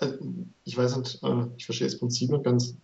Äh, 0.00 0.12
ich 0.64 0.78
weiß 0.78 0.96
nicht, 0.96 1.22
äh, 1.22 1.44
ich 1.58 1.66
verstehe 1.66 1.86
das 1.86 1.98
Prinzip 1.98 2.30
nicht 2.30 2.44
ganz 2.44 2.74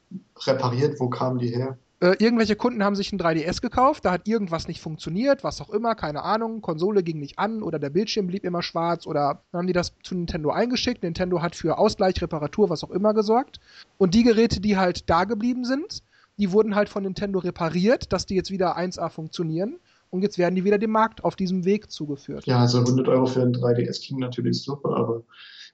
repariert, 0.44 1.00
wo 1.00 1.08
kamen 1.08 1.38
die 1.38 1.48
her? 1.48 1.78
Äh, 2.00 2.16
irgendwelche 2.18 2.56
Kunden 2.56 2.84
haben 2.84 2.94
sich 2.94 3.10
ein 3.10 3.18
3DS 3.18 3.62
gekauft, 3.62 4.04
da 4.04 4.12
hat 4.12 4.28
irgendwas 4.28 4.68
nicht 4.68 4.82
funktioniert, 4.82 5.42
was 5.42 5.62
auch 5.62 5.70
immer, 5.70 5.94
keine 5.94 6.24
Ahnung, 6.24 6.60
Konsole 6.60 7.02
ging 7.02 7.20
nicht 7.20 7.38
an 7.38 7.62
oder 7.62 7.78
der 7.78 7.90
Bildschirm 7.90 8.26
blieb 8.26 8.44
immer 8.44 8.62
schwarz 8.62 9.06
oder 9.06 9.40
dann 9.50 9.60
haben 9.60 9.66
die 9.66 9.72
das 9.72 9.94
zu 10.02 10.14
Nintendo 10.14 10.50
eingeschickt. 10.50 11.04
Nintendo 11.04 11.40
hat 11.40 11.56
für 11.56 11.78
Ausgleich, 11.78 12.20
Reparatur, 12.20 12.68
was 12.68 12.84
auch 12.84 12.90
immer 12.90 13.14
gesorgt. 13.14 13.60
Und 13.96 14.12
die 14.12 14.24
Geräte, 14.24 14.60
die 14.60 14.76
halt 14.76 15.08
da 15.08 15.24
geblieben 15.24 15.64
sind, 15.64 16.02
die 16.38 16.52
wurden 16.52 16.74
halt 16.74 16.88
von 16.88 17.02
Nintendo 17.02 17.38
repariert, 17.38 18.12
dass 18.12 18.26
die 18.26 18.34
jetzt 18.34 18.50
wieder 18.50 18.78
1A 18.78 19.08
funktionieren. 19.10 19.78
Und 20.10 20.22
jetzt 20.22 20.36
werden 20.36 20.54
die 20.54 20.64
wieder 20.64 20.78
dem 20.78 20.90
Markt 20.90 21.24
auf 21.24 21.36
diesem 21.36 21.64
Weg 21.64 21.90
zugeführt. 21.90 22.44
Ja, 22.46 22.58
also 22.58 22.80
100 22.80 23.08
Euro 23.08 23.26
für 23.26 23.42
ein 23.42 23.54
3DS 23.54 24.04
klingt 24.04 24.20
natürlich 24.20 24.62
super, 24.62 24.94
aber 24.94 25.22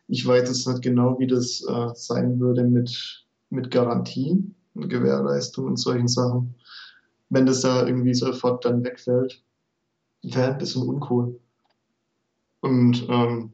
ich 0.06 0.24
weiß 0.24 0.48
jetzt 0.48 0.68
nicht 0.68 0.82
genau, 0.82 1.18
wie 1.18 1.26
das 1.26 1.64
äh, 1.68 1.88
sein 1.94 2.38
würde 2.38 2.64
mit, 2.64 3.26
mit 3.50 3.70
Garantie. 3.70 4.54
Gewährleistung 4.86 5.66
und 5.66 5.76
solchen 5.76 6.08
Sachen. 6.08 6.54
Wenn 7.30 7.46
das 7.46 7.62
da 7.62 7.86
irgendwie 7.86 8.14
sofort 8.14 8.64
dann 8.64 8.84
wegfällt, 8.84 9.42
wäre 10.22 10.52
ein 10.52 10.58
bisschen 10.58 10.82
uncool. 10.82 11.40
Und 12.60 13.06
ähm, 13.08 13.52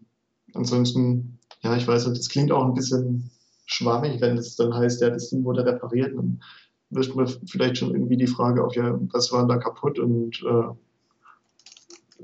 ansonsten, 0.54 1.38
ja, 1.62 1.76
ich 1.76 1.86
weiß 1.86 2.06
nicht, 2.06 2.18
das 2.18 2.28
klingt 2.28 2.52
auch 2.52 2.64
ein 2.64 2.74
bisschen 2.74 3.30
schwammig, 3.66 4.20
wenn 4.20 4.36
es 4.36 4.56
dann 4.56 4.74
heißt, 4.74 5.00
ja, 5.00 5.10
das 5.10 5.30
Ding 5.30 5.44
wurde 5.44 5.64
repariert. 5.64 6.16
Dann 6.16 6.42
wirst 6.94 7.14
man 7.14 7.26
vielleicht 7.46 7.78
schon 7.78 7.92
irgendwie 7.92 8.16
die 8.16 8.26
Frage 8.26 8.64
auf, 8.64 8.74
ja, 8.74 8.98
was 9.12 9.32
war 9.32 9.46
da 9.46 9.56
kaputt? 9.56 9.98
Und 9.98 10.42
äh, 10.42 10.74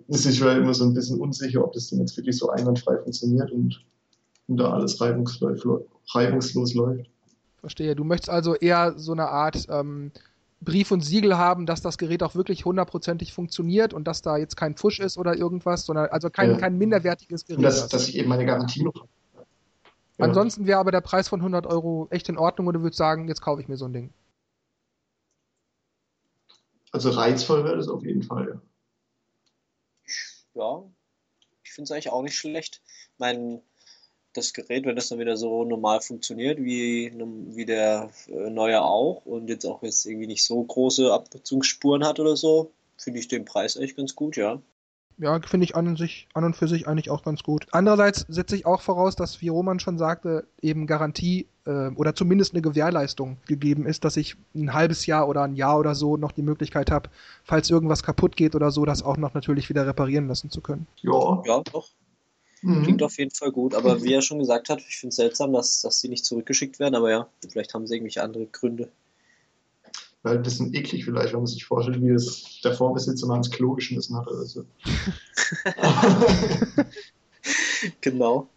ist 0.08 0.24
sich 0.24 0.40
ja 0.40 0.52
immer 0.52 0.74
so 0.74 0.84
ein 0.84 0.94
bisschen 0.94 1.20
unsicher, 1.20 1.64
ob 1.64 1.72
das 1.72 1.88
Ding 1.88 2.00
jetzt 2.00 2.16
wirklich 2.16 2.36
so 2.36 2.50
einwandfrei 2.50 2.96
funktioniert 2.98 3.50
und, 3.50 3.84
und 4.48 4.56
da 4.56 4.72
alles 4.72 5.00
reibungslos, 5.00 5.66
reibungslos 6.14 6.74
läuft. 6.74 7.08
Verstehe. 7.60 7.94
Du 7.94 8.04
möchtest 8.04 8.30
also 8.30 8.54
eher 8.54 8.94
so 8.96 9.12
eine 9.12 9.28
Art 9.28 9.66
ähm, 9.68 10.12
Brief 10.62 10.90
und 10.90 11.02
Siegel 11.02 11.38
haben, 11.38 11.66
dass 11.66 11.80
das 11.80 11.98
Gerät 11.98 12.22
auch 12.22 12.34
wirklich 12.34 12.64
hundertprozentig 12.64 13.32
funktioniert 13.32 13.94
und 13.94 14.06
dass 14.06 14.22
da 14.22 14.36
jetzt 14.36 14.56
kein 14.56 14.74
Pfusch 14.74 15.00
ist 15.00 15.16
oder 15.16 15.36
irgendwas, 15.36 15.86
sondern 15.86 16.06
also 16.06 16.28
kein, 16.30 16.52
ja. 16.52 16.56
kein 16.56 16.76
minderwertiges 16.76 17.46
Gerät. 17.46 17.58
Und 17.58 17.64
dass, 17.64 17.88
dass 17.88 18.08
ich 18.08 18.16
eben 18.16 18.28
meine 18.28 18.44
Garantie 18.44 18.82
noch 18.82 18.94
habe. 18.94 19.08
Ja. 20.18 20.26
Ansonsten 20.26 20.66
wäre 20.66 20.78
aber 20.78 20.90
der 20.90 21.00
Preis 21.00 21.28
von 21.28 21.40
100 21.40 21.66
Euro 21.66 22.08
echt 22.10 22.28
in 22.28 22.36
Ordnung 22.36 22.66
und 22.66 22.74
du 22.74 22.82
würdest 22.82 22.98
sagen, 22.98 23.26
jetzt 23.28 23.40
kaufe 23.40 23.62
ich 23.62 23.68
mir 23.68 23.78
so 23.78 23.86
ein 23.86 23.92
Ding. 23.94 24.10
Also 26.92 27.10
reizvoll 27.10 27.64
wäre 27.64 27.76
das 27.76 27.88
auf 27.88 28.04
jeden 28.04 28.22
Fall, 28.22 28.48
ja. 28.48 28.62
Ja, 30.54 30.82
ich 31.62 31.72
finde 31.72 31.84
es 31.84 31.92
eigentlich 31.92 32.10
auch 32.10 32.22
nicht 32.22 32.36
schlecht. 32.36 32.82
Mein, 33.18 33.62
das 34.32 34.52
Gerät, 34.52 34.84
wenn 34.84 34.96
das 34.96 35.08
dann 35.08 35.18
wieder 35.18 35.36
so 35.36 35.64
normal 35.64 36.00
funktioniert, 36.00 36.58
wie, 36.58 37.12
wie 37.54 37.64
der 37.64 38.10
äh, 38.28 38.50
neue 38.50 38.82
auch 38.82 39.24
und 39.24 39.48
jetzt 39.48 39.64
auch 39.64 39.82
jetzt 39.82 40.06
irgendwie 40.06 40.26
nicht 40.26 40.44
so 40.44 40.62
große 40.62 41.12
Abnutzungsspuren 41.12 42.04
hat 42.04 42.18
oder 42.18 42.36
so, 42.36 42.72
finde 42.96 43.20
ich 43.20 43.28
den 43.28 43.44
Preis 43.44 43.76
echt 43.76 43.96
ganz 43.96 44.14
gut, 44.14 44.36
ja. 44.36 44.60
Ja, 45.20 45.38
finde 45.40 45.64
ich 45.64 45.76
an 45.76 45.86
und, 45.86 45.98
sich, 45.98 46.28
an 46.32 46.44
und 46.44 46.56
für 46.56 46.66
sich 46.66 46.88
eigentlich 46.88 47.10
auch 47.10 47.22
ganz 47.22 47.42
gut. 47.42 47.66
Andererseits 47.72 48.24
setze 48.28 48.56
ich 48.56 48.64
auch 48.64 48.80
voraus, 48.80 49.16
dass, 49.16 49.42
wie 49.42 49.48
Roman 49.48 49.78
schon 49.78 49.98
sagte, 49.98 50.46
eben 50.62 50.86
Garantie 50.86 51.46
äh, 51.66 51.88
oder 51.88 52.14
zumindest 52.14 52.54
eine 52.54 52.62
Gewährleistung 52.62 53.36
gegeben 53.46 53.84
ist, 53.84 54.04
dass 54.04 54.16
ich 54.16 54.36
ein 54.54 54.72
halbes 54.72 55.04
Jahr 55.04 55.28
oder 55.28 55.42
ein 55.42 55.56
Jahr 55.56 55.78
oder 55.78 55.94
so 55.94 56.16
noch 56.16 56.32
die 56.32 56.42
Möglichkeit 56.42 56.90
habe, 56.90 57.10
falls 57.44 57.68
irgendwas 57.68 58.02
kaputt 58.02 58.34
geht 58.34 58.54
oder 58.54 58.70
so, 58.70 58.86
das 58.86 59.02
auch 59.02 59.18
noch 59.18 59.34
natürlich 59.34 59.68
wieder 59.68 59.86
reparieren 59.86 60.26
lassen 60.26 60.50
zu 60.50 60.62
können. 60.62 60.86
Ja, 61.02 61.42
ja 61.44 61.62
doch. 61.70 61.90
Mhm. 62.62 62.84
Klingt 62.84 63.02
auf 63.02 63.18
jeden 63.18 63.30
Fall 63.30 63.52
gut, 63.52 63.74
aber 63.74 64.02
wie 64.02 64.14
er 64.14 64.22
schon 64.22 64.38
gesagt 64.38 64.70
hat, 64.70 64.80
ich 64.80 64.96
finde 64.96 65.10
es 65.10 65.16
seltsam, 65.16 65.52
dass, 65.52 65.82
dass 65.82 66.00
sie 66.00 66.08
nicht 66.08 66.24
zurückgeschickt 66.24 66.78
werden, 66.78 66.94
aber 66.94 67.10
ja, 67.10 67.28
vielleicht 67.50 67.74
haben 67.74 67.86
sie 67.86 67.94
irgendwelche 67.94 68.22
andere 68.22 68.46
Gründe. 68.46 68.90
Weil 70.22 70.36
ein 70.36 70.42
bisschen 70.42 70.74
eklig 70.74 71.04
vielleicht, 71.04 71.32
wenn 71.32 71.40
man 71.40 71.46
sich 71.46 71.64
vorstellt, 71.64 72.02
wie 72.02 72.12
das 72.12 72.60
der 72.62 72.74
Vorbesitzer 72.74 73.26
mal 73.26 73.36
ins 73.36 73.50
Klo 73.50 73.72
geschmissen 73.72 74.16
hat 74.16 74.26
oder 74.26 74.44
so. 74.44 74.62
genau. 78.00 78.48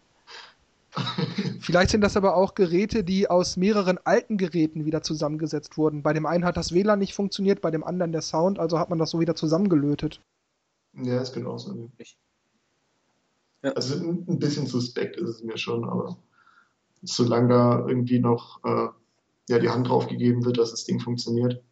Vielleicht 1.60 1.90
sind 1.90 2.02
das 2.02 2.16
aber 2.16 2.36
auch 2.36 2.54
Geräte, 2.54 3.02
die 3.02 3.28
aus 3.28 3.56
mehreren 3.56 3.98
alten 4.04 4.36
Geräten 4.36 4.84
wieder 4.84 5.02
zusammengesetzt 5.02 5.76
wurden. 5.76 6.02
Bei 6.02 6.12
dem 6.12 6.26
einen 6.26 6.44
hat 6.44 6.56
das 6.56 6.72
WLAN 6.72 6.98
nicht 6.98 7.14
funktioniert, 7.14 7.62
bei 7.62 7.70
dem 7.70 7.82
anderen 7.82 8.12
der 8.12 8.22
Sound, 8.22 8.58
also 8.58 8.78
hat 8.78 8.90
man 8.90 8.98
das 8.98 9.10
so 9.10 9.18
wieder 9.18 9.34
zusammengelötet. 9.34 10.20
Ja, 10.92 11.16
das 11.16 11.32
könnte 11.32 11.48
auch 11.48 11.58
sein. 11.58 11.90
Ja. 13.62 13.72
Also 13.72 13.96
ein 13.96 14.38
bisschen 14.38 14.66
suspekt 14.66 15.16
ist 15.16 15.28
es 15.28 15.42
mir 15.42 15.56
schon, 15.56 15.84
aber 15.84 16.18
solange 17.02 17.48
da 17.48 17.88
irgendwie 17.88 18.20
noch 18.20 18.62
äh, 18.64 18.88
ja, 19.48 19.58
die 19.58 19.68
Hand 19.68 19.88
drauf 19.88 20.08
gegeben 20.08 20.44
wird, 20.44 20.58
dass 20.58 20.70
das 20.70 20.84
Ding 20.84 21.00
funktioniert 21.00 21.62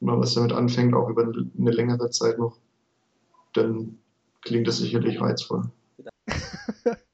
und 0.00 0.08
man 0.08 0.20
was 0.20 0.34
damit 0.34 0.52
anfängt, 0.52 0.94
auch 0.94 1.08
über 1.08 1.22
eine 1.22 1.70
längere 1.70 2.10
Zeit 2.10 2.38
noch, 2.38 2.58
dann 3.54 3.98
klingt 4.42 4.66
das 4.66 4.78
sicherlich 4.78 5.20
reizvoll. 5.20 5.70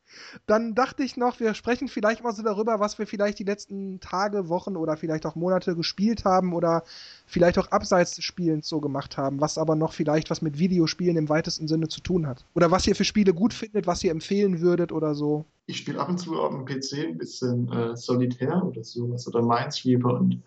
Dann 0.46 0.74
dachte 0.74 1.02
ich 1.02 1.16
noch, 1.16 1.40
wir 1.40 1.54
sprechen 1.54 1.88
vielleicht 1.88 2.22
mal 2.22 2.32
so 2.32 2.42
darüber, 2.42 2.80
was 2.80 2.98
wir 2.98 3.06
vielleicht 3.06 3.38
die 3.38 3.44
letzten 3.44 4.00
Tage, 4.00 4.48
Wochen 4.48 4.76
oder 4.76 4.96
vielleicht 4.96 5.26
auch 5.26 5.34
Monate 5.34 5.76
gespielt 5.76 6.24
haben 6.24 6.52
oder 6.52 6.84
vielleicht 7.26 7.58
auch 7.58 7.68
abseits 7.68 8.16
des 8.16 8.24
Spielens 8.24 8.68
so 8.68 8.80
gemacht 8.80 9.16
haben, 9.16 9.40
was 9.40 9.58
aber 9.58 9.76
noch 9.76 9.92
vielleicht 9.92 10.30
was 10.30 10.42
mit 10.42 10.58
Videospielen 10.58 11.16
im 11.16 11.28
weitesten 11.28 11.68
Sinne 11.68 11.88
zu 11.88 12.00
tun 12.00 12.26
hat. 12.26 12.44
Oder 12.54 12.70
was 12.70 12.86
ihr 12.86 12.94
für 12.94 13.04
Spiele 13.04 13.34
gut 13.34 13.54
findet, 13.54 13.86
was 13.86 14.02
ihr 14.04 14.10
empfehlen 14.10 14.60
würdet 14.60 14.92
oder 14.92 15.14
so. 15.14 15.44
Ich 15.66 15.78
spiele 15.78 16.00
ab 16.00 16.08
und 16.08 16.18
zu 16.18 16.38
auf 16.38 16.50
dem 16.50 16.64
PC 16.64 17.06
ein 17.06 17.18
bisschen 17.18 17.70
äh, 17.72 17.96
Solitär 17.96 18.64
oder 18.64 18.82
sowas 18.82 19.26
oder 19.28 19.42
Minesweeper 19.42 20.14
und 20.14 20.42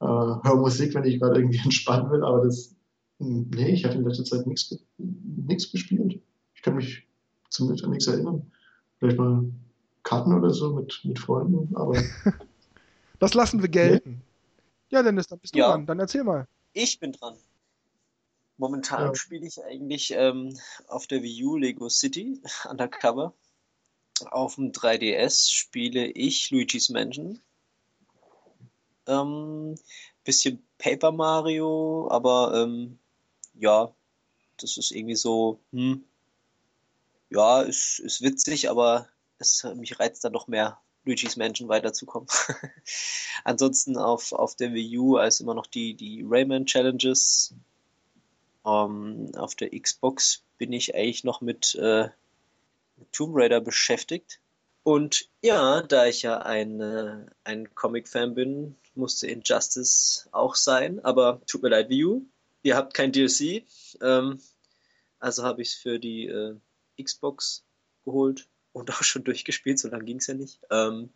äh, 0.00 0.04
höre 0.04 0.56
Musik, 0.56 0.94
wenn 0.94 1.04
ich 1.04 1.20
gerade 1.20 1.40
irgendwie 1.40 1.58
entspannen 1.64 2.10
will, 2.10 2.22
aber 2.24 2.44
das, 2.44 2.74
hm, 3.18 3.50
nee, 3.54 3.72
ich 3.72 3.84
hatte 3.84 3.98
in 3.98 4.04
letzter 4.04 4.24
Zeit 4.24 4.46
nichts 4.46 5.72
gespielt. 5.72 6.20
Ich 6.54 6.62
kann 6.62 6.76
mich 6.76 7.08
zumindest 7.50 7.84
an 7.84 7.90
nichts 7.90 8.06
erinnern 8.06 8.51
vielleicht 9.02 9.18
mal 9.18 9.44
Karten 10.04 10.32
oder 10.32 10.50
so 10.50 10.74
mit, 10.74 11.00
mit 11.02 11.18
Freunden, 11.18 11.74
aber. 11.74 12.00
das 13.18 13.34
lassen 13.34 13.60
wir 13.60 13.68
gelten. 13.68 14.10
Nee. 14.10 14.96
Ja, 14.96 15.02
Dennis, 15.02 15.26
dann 15.26 15.40
bist 15.40 15.54
du 15.54 15.58
ja. 15.58 15.70
dran. 15.70 15.86
Dann 15.86 15.98
erzähl 15.98 16.22
mal. 16.22 16.46
Ich 16.72 17.00
bin 17.00 17.12
dran. 17.12 17.34
Momentan 18.58 19.06
ja. 19.06 19.14
spiele 19.16 19.46
ich 19.46 19.62
eigentlich 19.64 20.12
ähm, 20.14 20.56
auf 20.86 21.08
der 21.08 21.22
Wii 21.22 21.44
U 21.44 21.56
Lego 21.56 21.88
City 21.88 22.40
Undercover. 22.70 23.32
Auf 24.30 24.54
dem 24.54 24.70
3DS 24.70 25.50
spiele 25.50 26.06
ich 26.06 26.50
Luigi's 26.52 26.88
Mansion. 26.88 27.40
Ähm, 29.08 29.74
bisschen 30.22 30.62
Paper 30.78 31.10
Mario, 31.10 32.08
aber 32.08 32.62
ähm, 32.62 32.98
ja, 33.54 33.92
das 34.58 34.76
ist 34.76 34.92
irgendwie 34.92 35.16
so, 35.16 35.58
hm, 35.72 36.04
ja, 37.32 37.62
ist, 37.62 37.98
ist 37.98 38.22
witzig, 38.22 38.70
aber 38.70 39.08
es, 39.38 39.64
mich 39.76 39.98
reizt 39.98 40.24
dann 40.24 40.32
noch 40.32 40.48
mehr, 40.48 40.78
Luigi's 41.04 41.36
Mansion 41.36 41.68
weiterzukommen. 41.68 42.28
Ansonsten 43.44 43.96
auf, 43.96 44.32
auf 44.32 44.54
der 44.54 44.72
Wii 44.72 44.98
U 44.98 45.16
als 45.16 45.40
immer 45.40 45.54
noch 45.54 45.66
die, 45.66 45.94
die 45.94 46.24
Rayman 46.26 46.66
Challenges. 46.66 47.54
Ähm, 48.64 49.32
auf 49.36 49.56
der 49.56 49.70
Xbox 49.70 50.44
bin 50.58 50.72
ich 50.72 50.94
eigentlich 50.94 51.24
noch 51.24 51.40
mit, 51.40 51.74
äh, 51.74 52.08
Tomb 53.10 53.34
Raider 53.34 53.60
beschäftigt. 53.60 54.40
Und 54.84 55.28
ja, 55.42 55.82
da 55.82 56.06
ich 56.06 56.22
ja 56.22 56.38
ein, 56.38 56.80
äh, 56.80 57.26
ein 57.44 57.74
Comic-Fan 57.74 58.34
bin, 58.34 58.76
musste 58.94 59.26
Injustice 59.26 60.28
auch 60.32 60.54
sein, 60.54 61.04
aber 61.04 61.40
tut 61.46 61.62
mir 61.62 61.70
leid, 61.70 61.88
Wii 61.88 62.04
U. 62.04 62.26
Ihr 62.62 62.76
habt 62.76 62.94
kein 62.94 63.12
DLC. 63.12 63.64
Ähm, 64.00 64.40
also 65.18 65.44
habe 65.44 65.62
ich 65.62 65.68
es 65.68 65.74
für 65.74 65.98
die 65.98 66.26
äh, 66.26 66.56
Xbox 67.00 67.64
geholt 68.04 68.48
und 68.72 68.90
auch 68.92 69.02
schon 69.02 69.24
durchgespielt, 69.24 69.78
so 69.78 69.88
lange 69.88 70.04
ging 70.04 70.18
es 70.18 70.26
ja 70.26 70.34
nicht. 70.34 70.60
Ähm, 70.70 71.10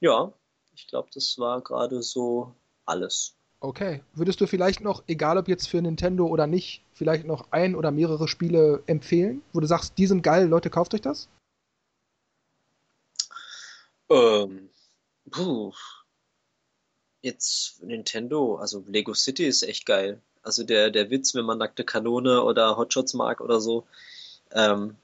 ja, 0.00 0.32
ich 0.74 0.88
glaube, 0.88 1.08
das 1.12 1.38
war 1.38 1.60
gerade 1.60 2.02
so 2.02 2.54
alles. 2.84 3.36
Okay. 3.60 4.02
Würdest 4.12 4.40
du 4.40 4.48
vielleicht 4.48 4.80
noch, 4.80 5.04
egal 5.06 5.38
ob 5.38 5.46
jetzt 5.46 5.68
für 5.68 5.80
Nintendo 5.80 6.26
oder 6.26 6.48
nicht, 6.48 6.82
vielleicht 6.94 7.24
noch 7.24 7.52
ein 7.52 7.76
oder 7.76 7.92
mehrere 7.92 8.26
Spiele 8.26 8.82
empfehlen, 8.86 9.42
wo 9.52 9.60
du 9.60 9.68
sagst, 9.68 9.96
die 9.98 10.06
sind 10.08 10.22
geil, 10.22 10.48
Leute, 10.48 10.68
kauft 10.68 10.94
euch 10.94 11.00
das? 11.00 11.28
Ähm, 14.10 14.68
puh. 15.30 15.72
Jetzt 17.20 17.80
Nintendo, 17.84 18.56
also 18.56 18.84
Lego 18.88 19.14
City 19.14 19.46
ist 19.46 19.62
echt 19.62 19.86
geil. 19.86 20.20
Also 20.42 20.64
der, 20.64 20.90
der 20.90 21.10
Witz, 21.10 21.36
wenn 21.36 21.44
man 21.44 21.58
nackte 21.58 21.84
Kanone 21.84 22.42
oder 22.42 22.76
Hotshots 22.76 23.14
mag 23.14 23.40
oder 23.40 23.60
so, 23.60 23.86
ähm, 24.54 24.96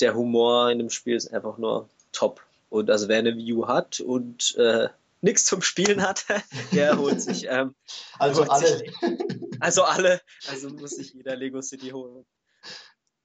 der 0.00 0.14
Humor 0.14 0.70
in 0.70 0.78
dem 0.78 0.90
Spiel 0.90 1.16
ist 1.16 1.32
einfach 1.32 1.58
nur 1.58 1.88
top. 2.12 2.42
Und 2.70 2.90
also 2.90 3.08
wer 3.08 3.18
eine 3.18 3.36
View 3.36 3.66
hat 3.66 4.00
und 4.00 4.56
äh, 4.56 4.88
nichts 5.20 5.44
zum 5.44 5.62
Spielen 5.62 6.02
hat, 6.02 6.24
der 6.72 6.98
holt 6.98 7.20
sich. 7.20 7.46
Ähm, 7.48 7.74
also 8.18 8.40
holt 8.40 8.50
alle. 8.50 8.78
Sich, 8.78 8.92
also 9.60 9.82
alle. 9.82 10.20
Also 10.48 10.70
muss 10.70 10.92
sich 10.92 11.12
jeder 11.12 11.36
Lego 11.36 11.62
City 11.62 11.90
holen. 11.90 12.24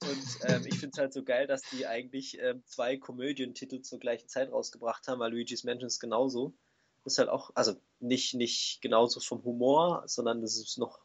Und 0.03 0.27
ähm, 0.43 0.63
ich 0.67 0.77
finde 0.77 0.91
es 0.93 0.99
halt 0.99 1.13
so 1.13 1.23
geil, 1.23 1.47
dass 1.47 1.63
die 1.63 1.87
eigentlich 1.87 2.39
ähm, 2.39 2.61
zwei 2.65 2.97
Komödientitel 2.97 3.81
zur 3.81 3.99
gleichen 3.99 4.27
Zeit 4.27 4.51
rausgebracht 4.51 5.07
haben, 5.07 5.19
weil 5.19 5.31
Luigi's 5.31 5.63
Mansion 5.63 5.87
ist 5.87 5.99
genauso. 5.99 6.53
Ist 7.03 7.17
halt 7.17 7.29
auch, 7.29 7.51
also 7.55 7.79
nicht, 7.99 8.33
nicht 8.35 8.81
genauso 8.81 9.19
vom 9.19 9.43
Humor, 9.43 10.03
sondern 10.07 10.41
das 10.41 10.57
ist 10.57 10.77
noch 10.77 10.99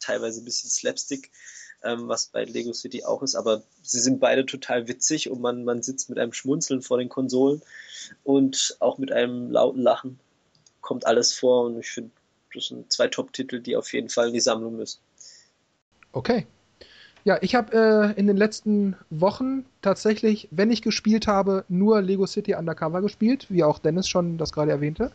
teilweise 0.00 0.40
ein 0.40 0.44
bisschen 0.44 0.70
Slapstick, 0.70 1.30
ähm, 1.84 2.08
was 2.08 2.26
bei 2.26 2.44
Lego 2.44 2.72
City 2.72 3.04
auch 3.04 3.22
ist, 3.22 3.34
aber 3.34 3.62
sie 3.82 4.00
sind 4.00 4.20
beide 4.20 4.46
total 4.46 4.88
witzig 4.88 5.30
und 5.30 5.40
man, 5.40 5.64
man 5.64 5.82
sitzt 5.82 6.08
mit 6.08 6.18
einem 6.18 6.32
Schmunzeln 6.32 6.82
vor 6.82 6.98
den 6.98 7.08
Konsolen 7.08 7.62
und 8.24 8.76
auch 8.80 8.98
mit 8.98 9.12
einem 9.12 9.50
lauten 9.50 9.82
Lachen 9.82 10.18
kommt 10.80 11.06
alles 11.06 11.32
vor 11.32 11.64
und 11.64 11.78
ich 11.78 11.90
finde, 11.90 12.10
das 12.54 12.66
sind 12.66 12.92
zwei 12.92 13.08
Top-Titel, 13.08 13.60
die 13.60 13.76
auf 13.76 13.92
jeden 13.92 14.08
Fall 14.08 14.28
in 14.28 14.34
die 14.34 14.40
Sammlung 14.40 14.76
müssen. 14.76 15.00
Okay. 16.12 16.46
Ja, 17.24 17.38
ich 17.40 17.54
habe 17.54 18.14
äh, 18.16 18.18
in 18.18 18.26
den 18.26 18.36
letzten 18.36 18.96
Wochen 19.08 19.64
tatsächlich, 19.80 20.48
wenn 20.50 20.72
ich 20.72 20.82
gespielt 20.82 21.28
habe, 21.28 21.64
nur 21.68 22.02
Lego 22.02 22.26
City 22.26 22.54
Undercover 22.54 23.00
gespielt, 23.00 23.46
wie 23.48 23.62
auch 23.62 23.78
Dennis 23.78 24.08
schon 24.08 24.38
das 24.38 24.52
gerade 24.52 24.72
erwähnte. 24.72 25.12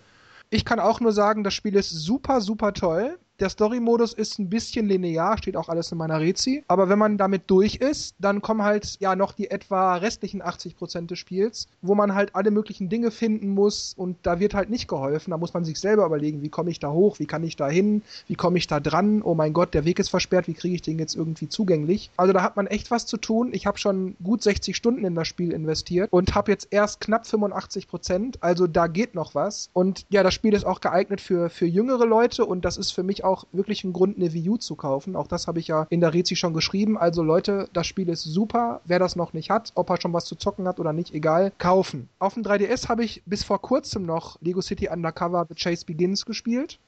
Ich 0.49 0.63
kann 0.63 0.79
auch 0.79 1.01
nur 1.01 1.11
sagen, 1.11 1.43
das 1.43 1.53
Spiel 1.53 1.75
ist 1.75 1.89
super, 1.89 2.39
super 2.39 2.73
toll. 2.73 3.19
Der 3.39 3.49
Story-Modus 3.49 4.13
ist 4.13 4.39
ein 4.39 4.49
bisschen 4.49 4.87
linear, 4.87 5.37
steht 5.37 5.57
auch 5.57 5.69
alles 5.69 5.91
in 5.91 5.99
meiner 5.99 6.19
Rezi. 6.19 6.63
Aber 6.67 6.89
wenn 6.89 6.97
man 6.97 7.19
damit 7.19 7.43
durch 7.45 7.75
ist, 7.75 8.15
dann 8.17 8.41
kommen 8.41 8.63
halt 8.63 8.97
ja 8.99 9.15
noch 9.15 9.31
die 9.31 9.51
etwa 9.51 9.95
restlichen 9.95 10.41
80% 10.41 11.05
des 11.05 11.19
Spiels, 11.19 11.67
wo 11.83 11.93
man 11.93 12.15
halt 12.15 12.33
alle 12.33 12.49
möglichen 12.49 12.89
Dinge 12.89 13.11
finden 13.11 13.49
muss 13.49 13.93
und 13.95 14.17
da 14.23 14.39
wird 14.39 14.55
halt 14.55 14.71
nicht 14.71 14.87
geholfen. 14.87 15.29
Da 15.29 15.37
muss 15.37 15.53
man 15.53 15.65
sich 15.65 15.79
selber 15.79 16.07
überlegen, 16.07 16.41
wie 16.41 16.49
komme 16.49 16.71
ich 16.71 16.79
da 16.79 16.91
hoch, 16.91 17.19
wie 17.19 17.27
kann 17.27 17.43
ich 17.43 17.55
da 17.55 17.69
hin, 17.69 18.01
wie 18.27 18.33
komme 18.33 18.57
ich 18.57 18.65
da 18.65 18.79
dran, 18.79 19.21
oh 19.21 19.35
mein 19.35 19.53
Gott, 19.53 19.75
der 19.75 19.85
Weg 19.85 19.99
ist 19.99 20.09
versperrt, 20.09 20.47
wie 20.47 20.55
kriege 20.55 20.73
ich 20.73 20.81
den 20.81 20.97
jetzt 20.97 21.15
irgendwie 21.15 21.47
zugänglich. 21.47 22.09
Also 22.17 22.33
da 22.33 22.41
hat 22.41 22.55
man 22.55 22.65
echt 22.65 22.89
was 22.89 23.05
zu 23.05 23.17
tun. 23.17 23.49
Ich 23.53 23.67
habe 23.67 23.77
schon 23.77 24.15
gut 24.23 24.41
60 24.41 24.75
Stunden 24.75 25.05
in 25.05 25.13
das 25.13 25.27
Spiel 25.27 25.51
investiert 25.51 26.11
und 26.11 26.33
habe 26.33 26.51
jetzt 26.51 26.69
erst 26.71 27.01
knapp 27.01 27.25
85%, 27.25 28.37
also 28.41 28.65
da 28.65 28.87
geht 28.87 29.13
noch 29.13 29.35
was. 29.35 29.69
Und 29.73 30.07
ja, 30.09 30.23
das 30.23 30.33
Spiel 30.33 30.55
ist 30.55 30.65
auch 30.65 30.81
geeignet 30.81 31.21
für, 31.21 31.51
für 31.51 31.67
jüngere 31.67 32.07
Leute 32.07 32.43
und 32.43 32.65
das 32.65 32.77
ist 32.77 32.93
für 32.93 33.03
mich 33.03 33.23
auch 33.23 33.26
wirklich 33.51 33.83
ein 33.83 33.93
Grund, 33.93 34.17
eine 34.17 34.33
Wii 34.33 34.49
U 34.49 34.57
zu 34.57 34.75
kaufen. 34.75 35.15
Auch 35.15 35.27
das 35.27 35.47
habe 35.47 35.59
ich 35.59 35.67
ja 35.67 35.87
in 35.89 36.01
der 36.01 36.13
Rezi 36.13 36.35
schon 36.35 36.53
geschrieben. 36.53 36.97
Also 36.97 37.23
Leute, 37.23 37.69
das 37.73 37.87
Spiel 37.87 38.09
ist 38.09 38.23
super. 38.23 38.81
Wer 38.85 38.99
das 38.99 39.15
noch 39.15 39.33
nicht 39.33 39.49
hat, 39.49 39.71
ob 39.75 39.89
er 39.89 40.01
schon 40.01 40.13
was 40.13 40.25
zu 40.25 40.35
zocken 40.35 40.67
hat 40.67 40.79
oder 40.79 40.93
nicht, 40.93 41.13
egal, 41.13 41.51
kaufen. 41.57 42.09
Auf 42.19 42.33
dem 42.33 42.43
3DS 42.43 42.89
habe 42.89 43.03
ich 43.03 43.21
bis 43.25 43.43
vor 43.43 43.61
kurzem 43.61 44.05
noch 44.05 44.37
Lego 44.41 44.61
City 44.61 44.89
Undercover 44.89 45.45
The 45.49 45.55
Chase 45.55 45.85
Begins 45.85 46.25
gespielt. 46.25 46.79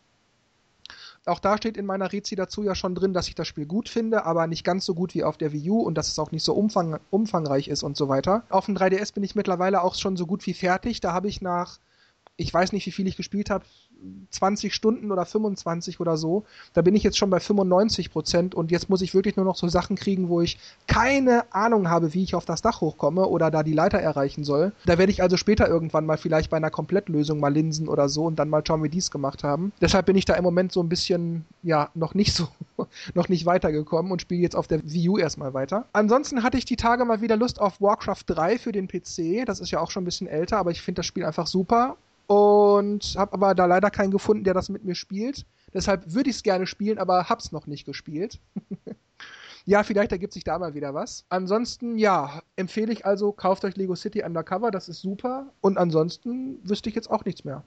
Auch 1.26 1.40
da 1.40 1.57
steht 1.57 1.78
in 1.78 1.86
meiner 1.86 2.11
Rezi 2.11 2.36
dazu 2.36 2.64
ja 2.64 2.74
schon 2.74 2.95
drin, 2.95 3.14
dass 3.14 3.28
ich 3.28 3.36
das 3.36 3.48
Spiel 3.48 3.66
gut 3.66 3.90
finde, 3.90 4.26
aber 4.26 4.48
nicht 4.48 4.64
ganz 4.64 4.86
so 4.86 4.95
gut 4.95 5.14
wie 5.14 5.24
auf 5.24 5.38
der 5.38 5.52
Wii 5.52 5.70
U 5.70 5.82
und 5.82 5.95
dass 5.95 6.07
es 6.07 6.18
auch 6.18 6.32
nicht 6.32 6.44
so 6.44 6.53
umfang 6.53 6.99
umfangreich 7.11 7.68
ist 7.68 7.84
und 7.84 7.98
so 7.98 8.07
weiter. 8.07 8.44
Auf 8.49 8.66
dem 8.66 8.76
3DS 8.76 9.14
bin 9.14 9.24
ich 9.24 9.36
mittlerweile 9.36 9.84
auch 9.84 9.95
schon 9.95 10.18
so 10.18 10.26
gut 10.26 10.45
wie 10.48 10.53
fertig. 10.53 11.02
Da 11.02 11.14
habe 11.14 11.28
ich 11.28 11.41
nach 11.41 11.78
ich 12.40 12.53
weiß 12.53 12.72
nicht, 12.72 12.86
wie 12.86 12.91
viel 12.91 13.07
ich 13.07 13.18
gespielt 13.18 13.49
habe, 13.49 13.66
20 14.31 14.73
Stunden 14.73 15.11
oder 15.11 15.26
25 15.26 15.99
oder 15.99 16.17
so. 16.17 16.45
Da 16.73 16.81
bin 16.81 16.95
ich 16.95 17.03
jetzt 17.03 17.17
schon 17.17 17.30
bei 17.30 17.39
95 17.39 18.11
Prozent 18.11 18.55
und 18.55 18.71
jetzt 18.71 18.89
muss 18.89 19.01
ich 19.01 19.13
wirklich 19.13 19.35
nur 19.35 19.45
noch 19.45 19.55
so 19.55 19.67
Sachen 19.67 19.95
kriegen, 19.95 20.30
wo 20.30 20.41
ich 20.41 20.57
keine 20.88 21.51
Ahnung 21.53 21.89
habe, 21.89 22.13
wie 22.13 22.23
ich 22.23 22.35
auf 22.35 22.45
das 22.45 22.61
Dach 22.61 22.81
hochkomme 22.81 23.26
oder 23.26 23.51
da 23.51 23.63
die 23.63 23.73
Leiter 23.73 23.99
erreichen 23.99 24.43
soll. 24.43 24.71
Da 24.85 24.97
werde 24.97 25.11
ich 25.11 25.21
also 25.21 25.38
später 25.38 25.67
irgendwann 25.67 26.05
mal 26.05 26.17
vielleicht 26.17 26.49
bei 26.49 26.57
einer 26.57 26.69
Komplettlösung 26.69 27.39
mal 27.39 27.53
linsen 27.53 27.88
oder 27.88 28.09
so 28.09 28.26
und 28.26 28.38
dann 28.38 28.49
mal 28.49 28.63
schauen, 28.65 28.84
wie 28.84 28.89
die 28.89 28.99
es 28.99 29.11
gemacht 29.11 29.43
haben. 29.43 29.71
Deshalb 29.81 30.05
bin 30.05 30.15
ich 30.15 30.26
da 30.26 30.35
im 30.35 30.43
Moment 30.43 30.71
so 30.71 30.81
ein 30.81 30.89
bisschen, 30.89 31.45
ja, 31.63 31.89
noch 31.95 32.13
nicht 32.13 32.34
so, 32.34 32.47
noch 33.13 33.30
nicht 33.30 33.45
weitergekommen 33.45 34.11
und 34.11 34.21
spiele 34.21 34.41
jetzt 34.41 34.55
auf 34.55 34.67
der 34.67 34.81
Wii 34.84 35.09
U 35.09 35.17
erstmal 35.17 35.53
weiter. 35.53 35.85
Ansonsten 35.93 36.43
hatte 36.43 36.57
ich 36.57 36.65
die 36.65 36.76
Tage 36.76 37.05
mal 37.05 37.21
wieder 37.21 37.38
Lust 37.38 37.59
auf 37.59 37.81
Warcraft 37.81 38.23
3 38.27 38.57
für 38.57 38.71
den 38.71 38.88
PC. 38.88 39.45
Das 39.45 39.59
ist 39.59 39.71
ja 39.71 39.80
auch 39.80 39.91
schon 39.91 40.03
ein 40.03 40.05
bisschen 40.05 40.27
älter, 40.27 40.57
aber 40.57 40.71
ich 40.71 40.81
finde 40.81 40.99
das 40.99 41.05
Spiel 41.05 41.26
einfach 41.26 41.47
super 41.47 41.97
und 42.30 43.15
habe 43.18 43.34
aber 43.34 43.56
da 43.56 43.65
leider 43.65 43.89
keinen 43.89 44.11
gefunden, 44.11 44.43
der 44.43 44.53
das 44.53 44.69
mit 44.69 44.85
mir 44.85 44.93
spielt. 44.93 45.47
Deshalb 45.73 46.14
würde 46.14 46.30
ich 46.30 46.35
es 46.35 46.43
gerne 46.43 46.68
spielen, 46.68 46.99
aber 46.99 47.27
hab's 47.27 47.51
noch 47.51 47.65
nicht 47.65 47.85
gespielt. 47.85 48.39
ja, 49.65 49.81
vielleicht 49.81 50.11
ergibt 50.11 50.34
sich 50.34 50.43
da 50.43 50.60
mal 50.60 50.76
wieder 50.76 50.93
was. 50.93 51.26
Ansonsten, 51.30 51.97
ja, 51.97 52.43
empfehle 52.56 52.93
ich 52.93 53.03
also, 53.03 53.31
kauft 53.31 53.65
euch 53.65 53.76
Lego 53.77 53.95
City 53.95 54.22
Undercover, 54.22 54.69
das 54.69 54.89
ist 54.89 55.01
super. 55.01 55.51
Und 55.61 55.80
ansonsten 55.80 56.60
wüsste 56.64 56.89
ich 56.89 56.95
jetzt 56.95 57.10
auch 57.10 57.26
nichts 57.26 57.43
mehr. 57.45 57.64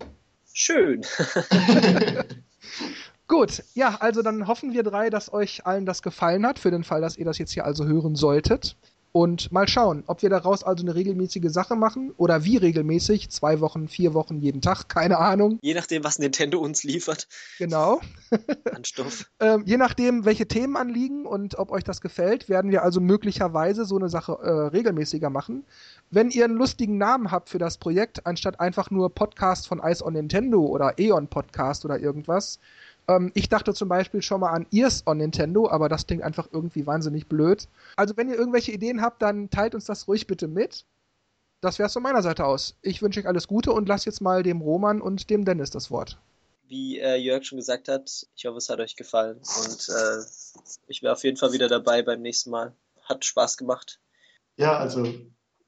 Schön. 0.53 1.03
Gut, 3.27 3.65
ja, 3.75 3.97
also 3.99 4.23
dann 4.23 4.47
hoffen 4.47 4.73
wir 4.73 4.85
drei, 4.85 5.11
dass 5.11 5.33
euch 5.33 5.67
allen 5.67 5.87
das 5.87 6.03
gefallen 6.03 6.47
hat, 6.47 6.61
für 6.61 6.71
den 6.71 6.85
Fall, 6.85 7.01
dass 7.01 7.17
ihr 7.17 7.25
das 7.25 7.39
jetzt 7.39 7.51
hier 7.51 7.65
also 7.65 7.85
hören 7.85 8.15
solltet. 8.15 8.77
Und 9.15 9.53
mal 9.53 9.69
schauen, 9.69 10.05
ob 10.07 10.23
wir 10.23 10.31
daraus 10.31 10.65
also 10.65 10.83
eine 10.83 10.95
regelmäßige 10.95 11.51
Sache 11.51 11.77
machen 11.77 12.13
oder 12.17 12.45
wie 12.45 12.57
regelmäßig, 12.57 13.29
zwei 13.29 13.61
Wochen, 13.61 13.87
vier 13.87 14.15
Wochen, 14.15 14.39
jeden 14.39 14.63
Tag, 14.63 14.89
keine 14.89 15.19
Ahnung. 15.19 15.59
Je 15.61 15.75
nachdem, 15.75 16.03
was 16.03 16.19
Nintendo 16.19 16.59
uns 16.61 16.83
liefert. 16.83 17.29
Genau. 17.59 18.01
An 18.75 18.85
Stoff. 18.85 19.31
ähm, 19.41 19.65
je 19.67 19.77
nachdem, 19.77 20.25
welche 20.25 20.49
Themen 20.49 20.77
anliegen 20.77 21.27
und 21.27 21.59
ob 21.59 21.73
euch 21.73 21.85
das 21.85 22.01
gefällt, 22.01 22.49
werden 22.49 22.71
wir 22.71 22.83
also 22.83 23.01
möglicherweise 23.01 23.85
so 23.85 23.97
eine 23.97 24.09
Sache 24.09 24.39
äh, 24.43 24.51
regelmäßiger 24.69 25.29
machen. 25.29 25.67
Wenn 26.11 26.31
ihr 26.31 26.47
einen 26.47 26.57
lustigen 26.57 26.97
Namen 26.97 27.31
habt 27.31 27.51
für 27.51 27.59
das 27.59 27.77
Projekt, 27.77 28.25
anstatt 28.27 28.61
einfach 28.61 28.91
nur 28.91 29.15
Podcast 29.15 29.69
von 29.69 29.81
Ice 29.85 30.03
on 30.03 30.15
Nintendo 30.15 30.65
oder 30.65 30.99
Eon 30.99 31.29
Podcast 31.29 31.85
oder 31.85 31.99
irgendwas, 31.99 32.61
ähm, 33.09 33.33
ich 33.35 33.49
dachte 33.49 33.75
zum 33.75 33.89
Beispiel 33.89 34.23
schon 34.23 34.41
mal 34.41 34.51
an 34.51 34.67
Ears 34.71 35.07
on 35.07 35.19
Nintendo, 35.19 35.69
aber 35.69 35.89
das 35.89 36.07
klingt 36.07 36.23
einfach 36.23 36.49
irgendwie 36.53 36.87
wahnsinnig 36.87 37.27
blöd. 37.27 37.69
Also 37.97 38.17
wenn 38.17 38.29
ihr 38.29 38.37
irgendwelche 38.37 38.73
Ideen 38.73 39.03
habt, 39.03 39.23
dann 39.23 39.51
teilt 39.51 39.75
uns 39.75 39.87
das 39.87 40.09
ruhig 40.09 40.27
bitte 40.27 40.49
mit. 40.49 40.85
Das 41.61 41.79
wär's 41.79 41.93
von 41.93 42.03
meiner 42.03 42.23
Seite 42.23 42.45
aus. 42.45 42.77
Ich 42.83 43.03
wünsche 43.03 43.21
euch 43.21 43.27
alles 43.27 43.47
Gute 43.47 43.73
und 43.73 43.89
lasst 43.89 44.07
jetzt 44.07 44.21
mal 44.21 44.43
dem 44.43 44.61
Roman 44.61 45.01
und 45.01 45.31
dem 45.31 45.45
Dennis 45.45 45.71
das 45.71 45.91
Wort. 45.91 46.19
Wie 46.67 46.99
äh, 46.99 47.17
Jörg 47.17 47.45
schon 47.45 47.59
gesagt 47.59 47.89
hat, 47.89 48.27
ich 48.35 48.47
hoffe, 48.47 48.59
es 48.59 48.69
hat 48.69 48.81
euch 48.81 48.97
gefallen 48.97 49.37
und 49.37 49.89
äh, 49.89 50.25
ich 50.89 51.03
wäre 51.03 51.13
auf 51.13 51.23
jeden 51.23 51.37
Fall 51.37 51.53
wieder 51.53 51.69
dabei 51.69 52.03
beim 52.03 52.23
nächsten 52.23 52.51
Mal. 52.51 52.75
Hat 53.05 53.25
Spaß 53.25 53.57
gemacht. 53.57 54.01
Ja, 54.57 54.77
also 54.79 55.07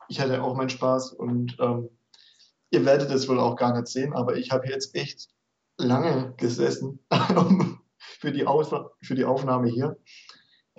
ich 0.09 0.21
hatte 0.21 0.43
auch 0.43 0.55
meinen 0.55 0.71
Spaß 0.71 1.13
und 1.13 1.57
ähm, 1.61 1.91
ihr 2.71 2.85
werdet 2.85 3.11
es 3.11 3.29
wohl 3.29 3.39
auch 3.39 3.57
gar 3.57 3.75
nicht 3.75 3.89
sehen, 3.89 4.15
aber 4.15 4.37
ich 4.37 4.51
habe 4.51 4.69
jetzt 4.69 4.95
echt 4.95 5.29
lange 5.79 6.35
gesessen 6.37 7.01
für, 7.99 8.33
die 8.33 8.47
für 9.03 9.15
die 9.15 9.25
Aufnahme 9.25 9.69
hier. 9.69 9.97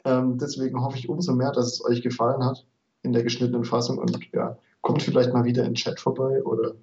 Ähm, 0.03 0.37
deswegen 0.37 0.81
hoffe 0.81 0.97
ich 0.97 1.09
umso 1.09 1.33
mehr, 1.33 1.51
dass 1.51 1.73
es 1.73 1.85
euch 1.85 2.01
gefallen 2.01 2.43
hat 2.43 2.65
in 3.01 3.13
der 3.13 3.23
geschnittenen 3.23 3.65
Fassung 3.65 3.97
und 3.97 4.19
ja, 4.33 4.57
kommt 4.81 5.03
vielleicht 5.03 5.33
mal 5.33 5.45
wieder 5.45 5.63
in 5.63 5.69
den 5.71 5.75
Chat 5.75 5.99
vorbei 5.99 6.43
oder 6.43 6.75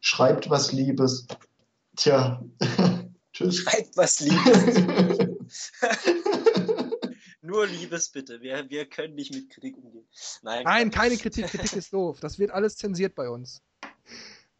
schreibt 0.00 0.50
was 0.50 0.72
Liebes. 0.72 1.26
Tja, 1.96 2.42
tschüss. 3.32 3.56
Schreibt 3.56 3.96
was 3.96 4.20
Liebes. 4.20 5.72
Nur 7.40 7.66
Liebes 7.66 8.08
bitte. 8.08 8.40
Wir, 8.40 8.68
wir 8.70 8.86
können 8.86 9.14
nicht 9.14 9.34
mit 9.34 9.50
Kritik 9.50 9.76
umgehen. 9.76 10.06
Nein, 10.42 10.64
Nein 10.64 10.90
keine 10.90 11.16
Kritik. 11.16 11.46
Kritik 11.46 11.74
ist 11.74 11.92
doof. 11.92 12.20
Das 12.20 12.38
wird 12.38 12.50
alles 12.50 12.76
zensiert 12.76 13.14
bei 13.14 13.28
uns. 13.28 13.62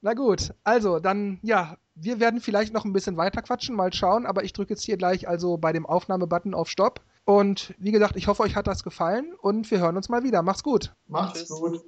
Na 0.04 0.12
gut, 0.12 0.52
also 0.64 1.00
dann, 1.00 1.38
ja, 1.40 1.78
wir 1.94 2.20
werden 2.20 2.42
vielleicht 2.42 2.74
noch 2.74 2.84
ein 2.84 2.92
bisschen 2.92 3.16
weiter 3.16 3.40
quatschen, 3.40 3.74
mal 3.74 3.90
schauen, 3.90 4.26
aber 4.26 4.44
ich 4.44 4.52
drücke 4.52 4.74
jetzt 4.74 4.82
hier 4.82 4.98
gleich 4.98 5.26
also 5.26 5.56
bei 5.56 5.72
dem 5.72 5.86
Aufnahmebutton 5.86 6.52
auf 6.52 6.68
Stopp. 6.68 7.00
Und 7.24 7.72
wie 7.78 7.90
gesagt, 7.90 8.14
ich 8.16 8.26
hoffe, 8.26 8.42
euch 8.42 8.54
hat 8.54 8.66
das 8.66 8.84
gefallen 8.84 9.32
und 9.40 9.70
wir 9.70 9.78
hören 9.78 9.96
uns 9.96 10.10
mal 10.10 10.22
wieder. 10.22 10.42
Macht's 10.42 10.62
gut. 10.62 10.92
Macht's 11.06 11.46
Tschüss. 11.46 11.58
gut. 11.58 11.80